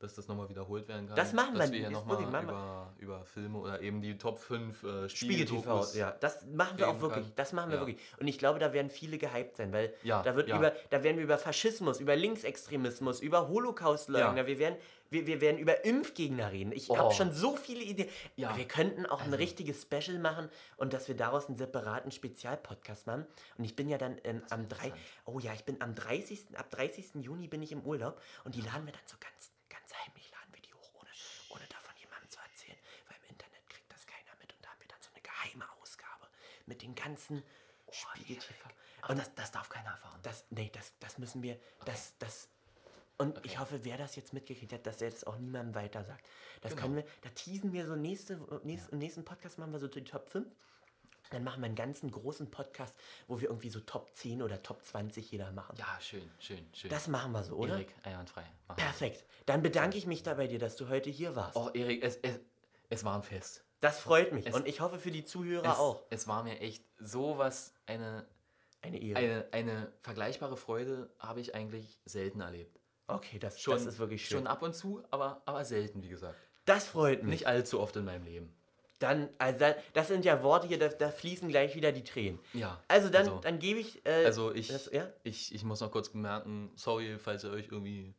dass 0.00 0.14
das 0.14 0.26
nochmal 0.28 0.48
wiederholt 0.48 0.88
werden 0.88 1.06
kann. 1.06 1.16
Das 1.16 1.32
machen 1.32 1.54
dass 1.56 1.70
wir, 1.70 1.72
wir 1.74 1.88
hier 1.88 1.90
nochmal 1.90 2.18
wir. 2.18 2.40
über, 2.42 2.92
über 2.98 3.24
Filme 3.24 3.58
oder 3.58 3.80
eben 3.80 4.00
die 4.02 4.16
Top 4.18 4.38
5 4.38 4.82
äh, 4.82 5.08
Spiegel 5.08 5.46
TV, 5.46 5.86
ja, 5.94 6.10
das 6.20 6.44
machen 6.46 6.78
wir 6.78 6.88
auch 6.88 7.00
wirklich. 7.00 7.26
kann. 7.26 7.32
Das 7.36 7.52
machen 7.52 7.70
wir 7.70 7.76
Ja. 7.78 7.86
wirklich. 7.86 8.00
Und 8.18 8.26
ich 8.28 8.38
glaube, 8.38 8.58
da 8.58 8.72
werden 8.72 8.90
viele 8.90 9.18
gehypt 9.18 9.56
sein, 9.56 9.72
weil 9.72 9.94
Ja, 10.02 10.22
da 10.22 10.34
wird 10.36 10.48
ja. 10.48 10.56
über, 10.56 10.70
da 10.90 11.02
werden 11.02 11.16
wir 11.18 11.24
über 11.24 11.38
Faschismus, 11.38 12.00
über 12.00 12.16
Linksextremismus, 12.16 13.20
über 13.20 13.48
Holocaustleugner, 13.48 14.46
wir 14.46 14.58
werden, 14.58 14.76
wir, 15.10 15.26
wir 15.26 15.40
werden 15.40 15.58
über 15.58 15.84
Impfgegner 15.84 16.52
reden. 16.52 16.72
Ich 16.72 16.88
Oh. 16.90 16.96
habe 16.96 17.12
schon 17.14 17.32
so 17.32 17.56
viele 17.56 17.82
Ideen. 17.82 18.08
Ja. 18.36 18.56
Wir 18.56 18.66
könnten 18.66 19.06
auch 19.06 19.20
ein 19.20 19.26
Also. 19.26 19.36
richtiges 19.36 19.82
Special 19.82 20.18
machen 20.18 20.48
und 20.76 20.92
dass 20.92 21.08
wir 21.08 21.16
daraus 21.16 21.46
einen 21.48 21.56
separaten 21.56 22.10
Spezialpodcast 22.12 23.06
machen. 23.06 23.26
Und 23.58 23.64
ich 23.64 23.74
bin 23.76 23.88
ja 23.88 23.98
dann 23.98 24.18
ähm, 24.24 24.42
am 24.50 24.68
3. 24.68 24.92
Oh 25.26 25.38
ja, 25.40 25.52
ich 25.52 25.64
bin 25.64 25.80
am 25.82 25.94
30. 25.94 26.56
ab 26.56 26.70
30. 26.70 27.16
Juni 27.22 27.48
bin 27.48 27.62
ich 27.62 27.72
im 27.72 27.80
Urlaub 27.82 28.20
und 28.44 28.54
die 28.54 28.60
laden 28.60 28.86
wir 28.86 28.92
dann 28.92 29.02
so 29.06 29.16
ganz, 29.18 29.50
ganz 29.68 29.92
heimlich 30.06 30.30
laden 30.30 30.54
wir 30.54 30.62
die 30.62 30.74
hoch, 30.74 30.90
ohne, 30.94 31.10
ohne 31.50 31.66
davon 31.68 31.94
jemandem 32.00 32.30
zu 32.30 32.38
erzählen. 32.38 32.78
Weil 33.08 33.16
im 33.24 33.30
Internet 33.30 33.68
kriegt 33.68 33.90
das 33.92 34.06
keiner 34.06 34.30
mit 34.40 34.52
und 34.54 34.64
da 34.64 34.70
haben 34.70 34.80
wir 34.80 34.88
dann 34.88 35.02
so 35.02 35.10
eine 35.12 35.22
geheime 35.22 35.66
Ausgabe 35.82 36.26
mit 36.70 36.82
den 36.82 36.94
ganzen 36.94 37.42
Spiegel 37.90 38.36
TV. 38.36 38.68
Aber 39.02 39.14
das, 39.16 39.34
das 39.34 39.50
darf 39.50 39.68
keiner 39.68 39.90
erfahren. 39.90 40.20
Das, 40.22 40.44
nee, 40.50 40.70
das, 40.72 40.94
das 41.00 41.18
müssen 41.18 41.42
wir, 41.42 41.58
das, 41.84 42.14
das, 42.18 42.48
und 43.18 43.44
ich 43.44 43.58
hoffe, 43.58 43.80
wer 43.84 43.98
das 43.98 44.14
jetzt 44.16 44.32
mitgekriegt 44.32 44.72
hat, 44.72 44.86
dass 44.86 45.02
er 45.02 45.10
das 45.10 45.24
auch 45.24 45.36
niemandem 45.36 45.74
weiter 45.74 46.04
sagt. 46.04 46.24
Das 46.62 46.72
Genau. 46.72 46.82
können 46.82 46.96
wir, 46.96 47.04
da 47.22 47.28
teasen 47.30 47.72
wir 47.72 47.86
so 47.86 47.96
nächste, 47.96 48.38
nächste, 48.64 48.92
im 48.92 48.98
nächsten 48.98 49.24
Podcast 49.24 49.58
machen 49.58 49.72
wir 49.72 49.78
so 49.80 49.88
die 49.88 50.04
Top 50.04 50.28
5. 50.30 50.46
Dann 51.30 51.44
machen 51.44 51.60
wir 51.60 51.66
einen 51.66 51.76
ganzen 51.76 52.10
großen 52.10 52.50
Podcast, 52.50 52.98
wo 53.28 53.40
wir 53.40 53.48
irgendwie 53.48 53.70
so 53.70 53.80
Top 53.80 54.12
10 54.14 54.42
oder 54.42 54.62
Top 54.62 54.84
20 54.84 55.30
jeder 55.30 55.52
machen. 55.52 55.76
Ja, 55.76 55.98
schön, 56.00 56.28
schön, 56.38 56.66
schön. 56.74 56.90
Das 56.90 57.06
machen 57.08 57.32
wir 57.32 57.42
so, 57.44 57.56
oder? 57.56 57.74
Erik, 57.74 57.94
einwandfrei. 58.02 58.44
Machen. 58.68 58.78
Perfekt. 58.78 59.24
Dann 59.46 59.62
bedanke 59.62 59.96
ich 59.96 60.06
mich 60.06 60.22
da 60.22 60.34
bei 60.34 60.46
dir, 60.48 60.58
dass 60.58 60.76
du 60.76 60.88
heute 60.88 61.08
hier 61.10 61.36
warst. 61.36 61.56
Oh, 61.56 61.70
Erik, 61.72 62.02
es, 62.02 62.16
es, 62.16 62.40
es 62.88 63.04
war 63.04 63.14
ein 63.16 63.22
Fest. 63.22 63.64
Das 63.80 63.98
freut 64.00 64.32
mich. 64.32 64.46
Es- 64.46 64.54
und 64.54 64.66
ich 64.68 64.80
hoffe 64.80 64.98
für 64.98 65.10
die 65.10 65.24
Zuhörer 65.24 65.72
es, 65.72 65.78
auch. 65.78 66.02
Es 66.10 66.28
war 66.28 66.42
mir 66.42 66.60
echt 66.60 66.84
sowas, 66.98 67.74
eine, 67.86 68.26
Eine 68.82 69.00
Ehre. 69.02 69.18
eine, 69.18 69.48
eine 69.52 69.92
vergleichbare 70.00 70.56
Freude 70.56 71.10
habe 71.18 71.40
ich 71.40 71.54
eigentlich 71.54 71.98
selten 72.04 72.40
erlebt. 72.40 72.78
Okay, 73.06 73.38
das, 73.38 73.60
Schon, 73.60 73.74
das 73.74 73.86
ist 73.86 73.98
wirklich 73.98 74.24
schön. 74.26 74.38
Schon 74.38 74.46
ab 74.46 74.62
und 74.62 74.74
zu, 74.74 75.02
aber, 75.10 75.42
aber 75.46 75.64
selten, 75.64 76.02
wie 76.02 76.08
gesagt. 76.08 76.38
Das 76.66 76.86
freut 76.86 77.22
mich. 77.22 77.30
Nicht 77.30 77.46
allzu 77.46 77.80
oft 77.80 77.96
in 77.96 78.04
meinem 78.04 78.24
Leben. 78.24 78.54
Dann, 79.00 79.30
also 79.38 79.64
das 79.94 80.08
sind 80.08 80.26
ja 80.26 80.42
Worte 80.42 80.66
hier, 80.68 80.78
da, 80.78 80.88
da 80.88 81.10
fließen 81.10 81.48
gleich 81.48 81.74
wieder 81.74 81.90
die 81.90 82.04
Tränen. 82.04 82.38
Ja. 82.52 82.78
Also 82.86 83.08
dann, 83.08 83.22
also- 83.26 83.38
dann 83.40 83.58
gebe 83.58 83.80
ich. 83.80 84.04
Äh, 84.04 84.26
Also 84.26 84.52
ich, 84.54 84.68
das, 84.68 84.90
ja? 84.92 85.08
ich, 85.22 85.54
ich 85.54 85.64
muss 85.64 85.80
noch 85.80 85.90
kurz 85.90 86.10
bemerken, 86.10 86.70
sorry, 86.76 87.18
falls 87.18 87.42
ihr 87.44 87.50
euch 87.50 87.68
irgendwie 87.72 88.14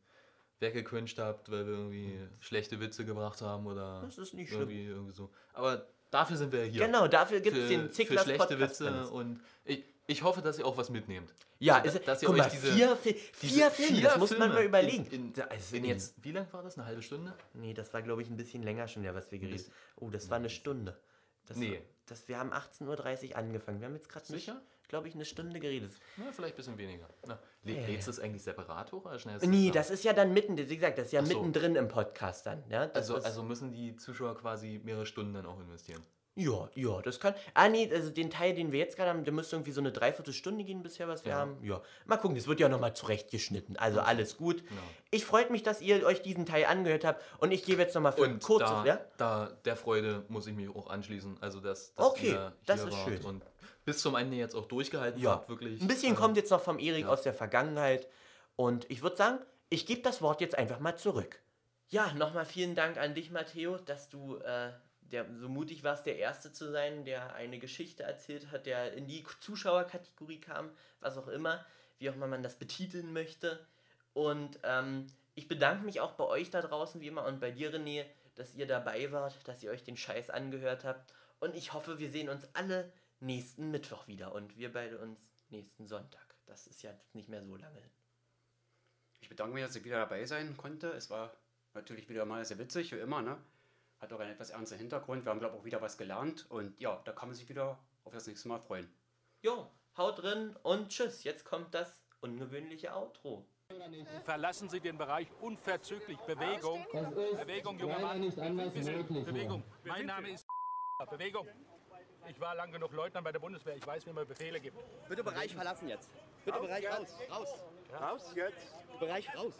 weggecringed 0.62 1.18
habt, 1.18 1.50
weil 1.50 1.66
wir 1.66 1.74
irgendwie 1.74 2.18
schlechte 2.40 2.80
Witze 2.80 3.04
gebracht 3.04 3.42
haben 3.42 3.66
oder 3.66 4.00
Das 4.02 4.16
ist 4.16 4.32
nicht 4.32 4.48
schlimm. 4.48 4.60
irgendwie, 4.62 4.86
irgendwie 4.86 5.12
so. 5.12 5.30
Aber 5.52 5.86
dafür 6.10 6.38
sind 6.38 6.50
wir 6.52 6.64
hier. 6.64 6.86
Genau, 6.86 7.06
dafür 7.08 7.40
gibt's 7.40 7.58
Für- 7.60 7.68
den 7.68 7.80
Für 7.82 7.90
Zicklers 7.90 8.24
schlechte 8.24 8.46
Podcast 8.56 8.80
Witze 8.80 8.90
alles. 8.90 9.10
und 9.10 9.40
ich, 9.66 9.84
ich 10.06 10.22
hoffe, 10.22 10.40
dass 10.40 10.58
ihr 10.58 10.66
auch 10.66 10.76
was 10.78 10.88
mitnehmt. 10.88 11.32
Ja, 11.58 11.76
Also, 11.80 11.98
ist, 11.98 12.08
dass 12.08 12.22
ihr 12.22 12.26
guck 12.26 12.36
euch 12.36 12.42
mal, 12.42 12.50
diese- 12.50 12.72
vier, 12.72 12.96
Fi- 12.96 13.16
diese 13.42 13.54
vier 13.54 13.70
Filme, 13.70 14.00
das 14.02 14.18
muss 14.18 14.30
man 14.30 14.38
Filme 14.38 14.54
mal 14.54 14.64
überlegen. 14.64 15.06
In, 15.10 15.32
in, 15.34 15.42
also 15.42 15.76
in 15.76 15.84
jetzt, 15.84 16.14
wie 16.24 16.32
lang 16.32 16.46
war 16.52 16.62
das? 16.62 16.76
Eine 16.78 16.86
halbe 16.86 17.02
Stunde? 17.02 17.34
Nee, 17.54 17.72
das 17.74 17.92
war, 17.94 18.02
glaube 18.02 18.22
ich, 18.22 18.28
ein 18.30 18.36
bisschen 18.36 18.62
länger 18.62 18.88
schon, 18.88 19.04
ja, 19.04 19.14
was 19.14 19.30
wir 19.30 19.38
geredet 19.38 19.58
bisschen- 19.58 19.72
Oh, 19.96 20.10
das 20.10 20.28
war 20.30 20.38
eine 20.38 20.50
Stunde. 20.50 20.98
Das 21.46 21.56
Nee. 21.56 21.72
War, 21.72 21.78
das, 22.06 22.26
wir 22.28 22.38
haben 22.38 22.52
18.30 22.52 23.30
Uhr 23.30 23.36
angefangen. 23.36 23.80
Wir 23.80 23.86
haben 23.86 23.94
jetzt 23.94 24.08
gerade 24.08 24.32
nicht, 24.32 24.44
Sicher? 24.46 24.60
Glaube 24.88 25.08
ich, 25.08 25.14
eine 25.14 25.24
Stunde 25.24 25.58
geredet. 25.60 25.90
Na, 26.16 26.24
vielleicht 26.32 26.54
ein 26.54 26.56
bisschen 26.56 26.78
weniger. 26.78 27.08
Na, 27.26 27.38
lä- 27.64 27.74
Ja, 27.76 27.80
ja. 27.82 27.86
lädst 27.88 28.06
du 28.06 28.10
es 28.10 28.20
eigentlich 28.20 28.42
separat 28.42 28.92
hoch 28.92 29.04
oder 29.06 29.18
schnell? 29.18 29.38
Nee, 29.46 29.70
das 29.70 29.90
ist 29.90 30.04
ja 30.04 30.12
dann 30.12 30.32
mitten, 30.34 30.56
wie 30.56 30.76
gesagt, 30.76 30.98
das 30.98 31.06
ist 31.06 31.12
ja 31.12 31.24
so. 31.24 31.28
mittendrin 31.28 31.76
im 31.76 31.88
Podcast 31.88 32.46
dann. 32.46 32.62
Ja, 32.68 32.90
Also, 32.94 33.16
also 33.16 33.42
müssen 33.42 33.72
die 33.72 33.96
Zuschauer 33.96 34.36
quasi 34.36 34.80
mehrere 34.84 35.06
Stunden 35.06 35.32
dann 35.34 35.46
auch 35.46 35.58
investieren. 35.60 36.02
ja, 36.34 36.68
ja, 36.74 37.02
das 37.02 37.20
kann. 37.20 37.34
Ah, 37.52 37.68
nee, 37.68 37.90
also 37.92 38.08
den 38.10 38.30
Teil, 38.30 38.54
den 38.54 38.72
wir 38.72 38.78
jetzt 38.78 38.96
gerade 38.96 39.10
haben, 39.10 39.22
der 39.24 39.34
müsste 39.34 39.56
irgendwie 39.56 39.72
so 39.72 39.82
eine 39.82 39.92
Dreiviertelstunde 39.92 40.64
gehen 40.64 40.82
bisher, 40.82 41.06
was 41.06 41.24
wir 41.26 41.32
Ja. 41.32 41.38
haben. 41.40 41.62
Ja, 41.62 41.82
mal 42.06 42.16
gucken, 42.16 42.36
das 42.36 42.46
wird 42.46 42.58
ja 42.58 42.70
nochmal 42.70 42.94
zurechtgeschnitten. 42.94 43.76
Also 43.76 44.00
alles 44.00 44.38
gut. 44.38 44.66
Genau. 44.66 44.80
Ich 45.10 45.26
freut 45.26 45.50
mich, 45.50 45.62
dass 45.62 45.82
ihr 45.82 46.04
euch 46.06 46.22
diesen 46.22 46.46
Teil 46.46 46.64
angehört 46.64 47.04
habt 47.04 47.22
und 47.38 47.50
ich 47.52 47.64
gebe 47.64 47.82
jetzt 47.82 47.94
nochmal 47.94 48.12
für 48.12 48.38
kurzes, 48.38 48.68
da, 48.70 48.84
ja? 48.86 49.00
da 49.18 49.52
der 49.66 49.76
Freude 49.76 50.24
muss 50.28 50.46
ich 50.46 50.54
mich 50.54 50.68
auch 50.74 50.88
anschließen. 50.88 51.36
Also 51.42 51.60
dass, 51.60 51.94
dass 51.94 52.06
Okay, 52.06 52.38
das 52.64 52.82
ist 52.84 52.94
schön. 53.04 53.22
und 53.26 53.42
bis 53.84 54.00
zum 54.00 54.14
Ende 54.14 54.36
jetzt 54.36 54.54
auch 54.54 54.66
durchgehalten 54.66 55.20
Ja, 55.20 55.32
habt, 55.32 55.48
wirklich. 55.48 55.80
Ein 55.80 55.88
bisschen 55.88 56.14
äh, 56.14 56.16
kommt 56.16 56.36
jetzt 56.36 56.50
noch 56.50 56.62
vom 56.62 56.78
Erik 56.78 57.04
ja. 57.04 57.08
aus 57.08 57.22
der 57.22 57.34
Vergangenheit. 57.34 58.08
Und 58.56 58.90
ich 58.90 59.02
würde 59.02 59.16
sagen, 59.16 59.38
ich 59.70 59.86
gebe 59.86 60.02
das 60.02 60.22
Wort 60.22 60.40
jetzt 60.40 60.56
einfach 60.56 60.78
mal 60.80 60.96
zurück. 60.96 61.40
Ja, 61.88 62.12
nochmal 62.14 62.46
vielen 62.46 62.74
Dank 62.74 62.96
an 62.96 63.14
dich, 63.14 63.30
Matteo, 63.30 63.76
dass 63.78 64.08
du 64.08 64.36
äh, 64.36 64.72
der, 65.00 65.26
so 65.38 65.48
mutig 65.48 65.84
warst, 65.84 66.06
der 66.06 66.18
Erste 66.18 66.52
zu 66.52 66.70
sein, 66.70 67.04
der 67.04 67.34
eine 67.34 67.58
Geschichte 67.58 68.02
erzählt 68.02 68.50
hat, 68.50 68.66
der 68.66 68.94
in 68.94 69.06
die 69.06 69.24
Zuschauerkategorie 69.40 70.40
kam, 70.40 70.70
was 71.00 71.18
auch 71.18 71.28
immer, 71.28 71.64
wie 71.98 72.08
auch 72.10 72.14
immer 72.14 72.26
man 72.26 72.42
das 72.42 72.58
betiteln 72.58 73.12
möchte. 73.12 73.66
Und 74.14 74.58
ähm, 74.62 75.06
ich 75.34 75.48
bedanke 75.48 75.84
mich 75.84 76.00
auch 76.00 76.12
bei 76.12 76.24
euch 76.24 76.50
da 76.50 76.62
draußen, 76.62 77.00
wie 77.00 77.08
immer, 77.08 77.24
und 77.24 77.40
bei 77.40 77.50
dir, 77.50 77.72
René, 77.72 78.04
dass 78.34 78.54
ihr 78.54 78.66
dabei 78.66 79.12
wart, 79.12 79.36
dass 79.46 79.62
ihr 79.62 79.70
euch 79.70 79.84
den 79.84 79.96
Scheiß 79.96 80.30
angehört 80.30 80.84
habt. 80.84 81.12
Und 81.40 81.54
ich 81.54 81.72
hoffe, 81.72 81.98
wir 81.98 82.10
sehen 82.10 82.28
uns 82.28 82.48
alle 82.54 82.90
nächsten 83.22 83.70
Mittwoch 83.70 84.06
wieder 84.06 84.34
und 84.34 84.56
wir 84.56 84.72
beide 84.72 84.98
uns 84.98 85.30
nächsten 85.48 85.86
Sonntag. 85.86 86.34
Das 86.46 86.66
ist 86.66 86.82
ja 86.82 86.92
nicht 87.12 87.28
mehr 87.28 87.42
so 87.42 87.56
lange. 87.56 87.82
Ich 89.20 89.28
bedanke 89.28 89.54
mich, 89.54 89.64
dass 89.64 89.76
ich 89.76 89.84
wieder 89.84 89.98
dabei 89.98 90.24
sein 90.26 90.56
konnte. 90.56 90.88
Es 90.88 91.08
war 91.08 91.32
natürlich 91.74 92.08
wieder 92.08 92.24
mal 92.26 92.44
sehr 92.44 92.58
witzig, 92.58 92.92
wie 92.92 92.98
immer. 92.98 93.22
Ne? 93.22 93.38
Hat 94.00 94.12
auch 94.12 94.20
einen 94.20 94.32
etwas 94.32 94.50
ernsten 94.50 94.78
Hintergrund. 94.78 95.24
Wir 95.24 95.30
haben, 95.30 95.38
glaube 95.38 95.54
ich, 95.54 95.60
auch 95.60 95.64
wieder 95.64 95.80
was 95.80 95.96
gelernt. 95.96 96.50
Und 96.50 96.78
ja, 96.80 97.00
da 97.04 97.12
kann 97.12 97.28
man 97.28 97.36
sich 97.36 97.48
wieder 97.48 97.78
auf 98.04 98.12
das 98.12 98.26
nächste 98.26 98.48
Mal 98.48 98.58
freuen. 98.58 98.92
Jo, 99.42 99.70
haut 99.96 100.22
drin 100.22 100.56
und 100.62 100.88
tschüss. 100.88 101.22
Jetzt 101.22 101.44
kommt 101.44 101.72
das 101.72 102.04
ungewöhnliche 102.20 102.94
Outro. 102.94 103.46
Verlassen 104.24 104.68
Sie 104.68 104.80
den 104.80 104.98
Bereich 104.98 105.28
unverzüglich. 105.40 106.18
Bewegung. 106.18 106.84
Bewegung, 106.92 107.78
junger 107.78 107.98
Mann. 108.00 108.20
Bewegung. 108.20 109.62
Mein 109.84 110.06
Name 110.06 110.30
ist 110.30 110.46
Bewegung. 111.10 111.48
Ich 112.28 112.40
war 112.40 112.54
lang 112.54 112.72
genug 112.72 112.92
Leutnant 112.92 113.24
bei 113.24 113.32
der 113.32 113.38
Bundeswehr. 113.38 113.76
Ich 113.76 113.86
weiß, 113.86 114.06
wie 114.06 114.12
man 114.12 114.26
Befehle 114.26 114.60
gibt. 114.60 114.76
Bitte 115.08 115.24
Bereich 115.24 115.54
verlassen 115.54 115.88
jetzt. 115.88 116.10
Bitte 116.44 116.58
Bereich 116.58 116.86
raus. 116.86 117.08
Raus. 117.30 117.64
Raus 118.00 118.32
jetzt. 118.34 118.74
Bereich 119.00 119.36
raus. 119.36 119.54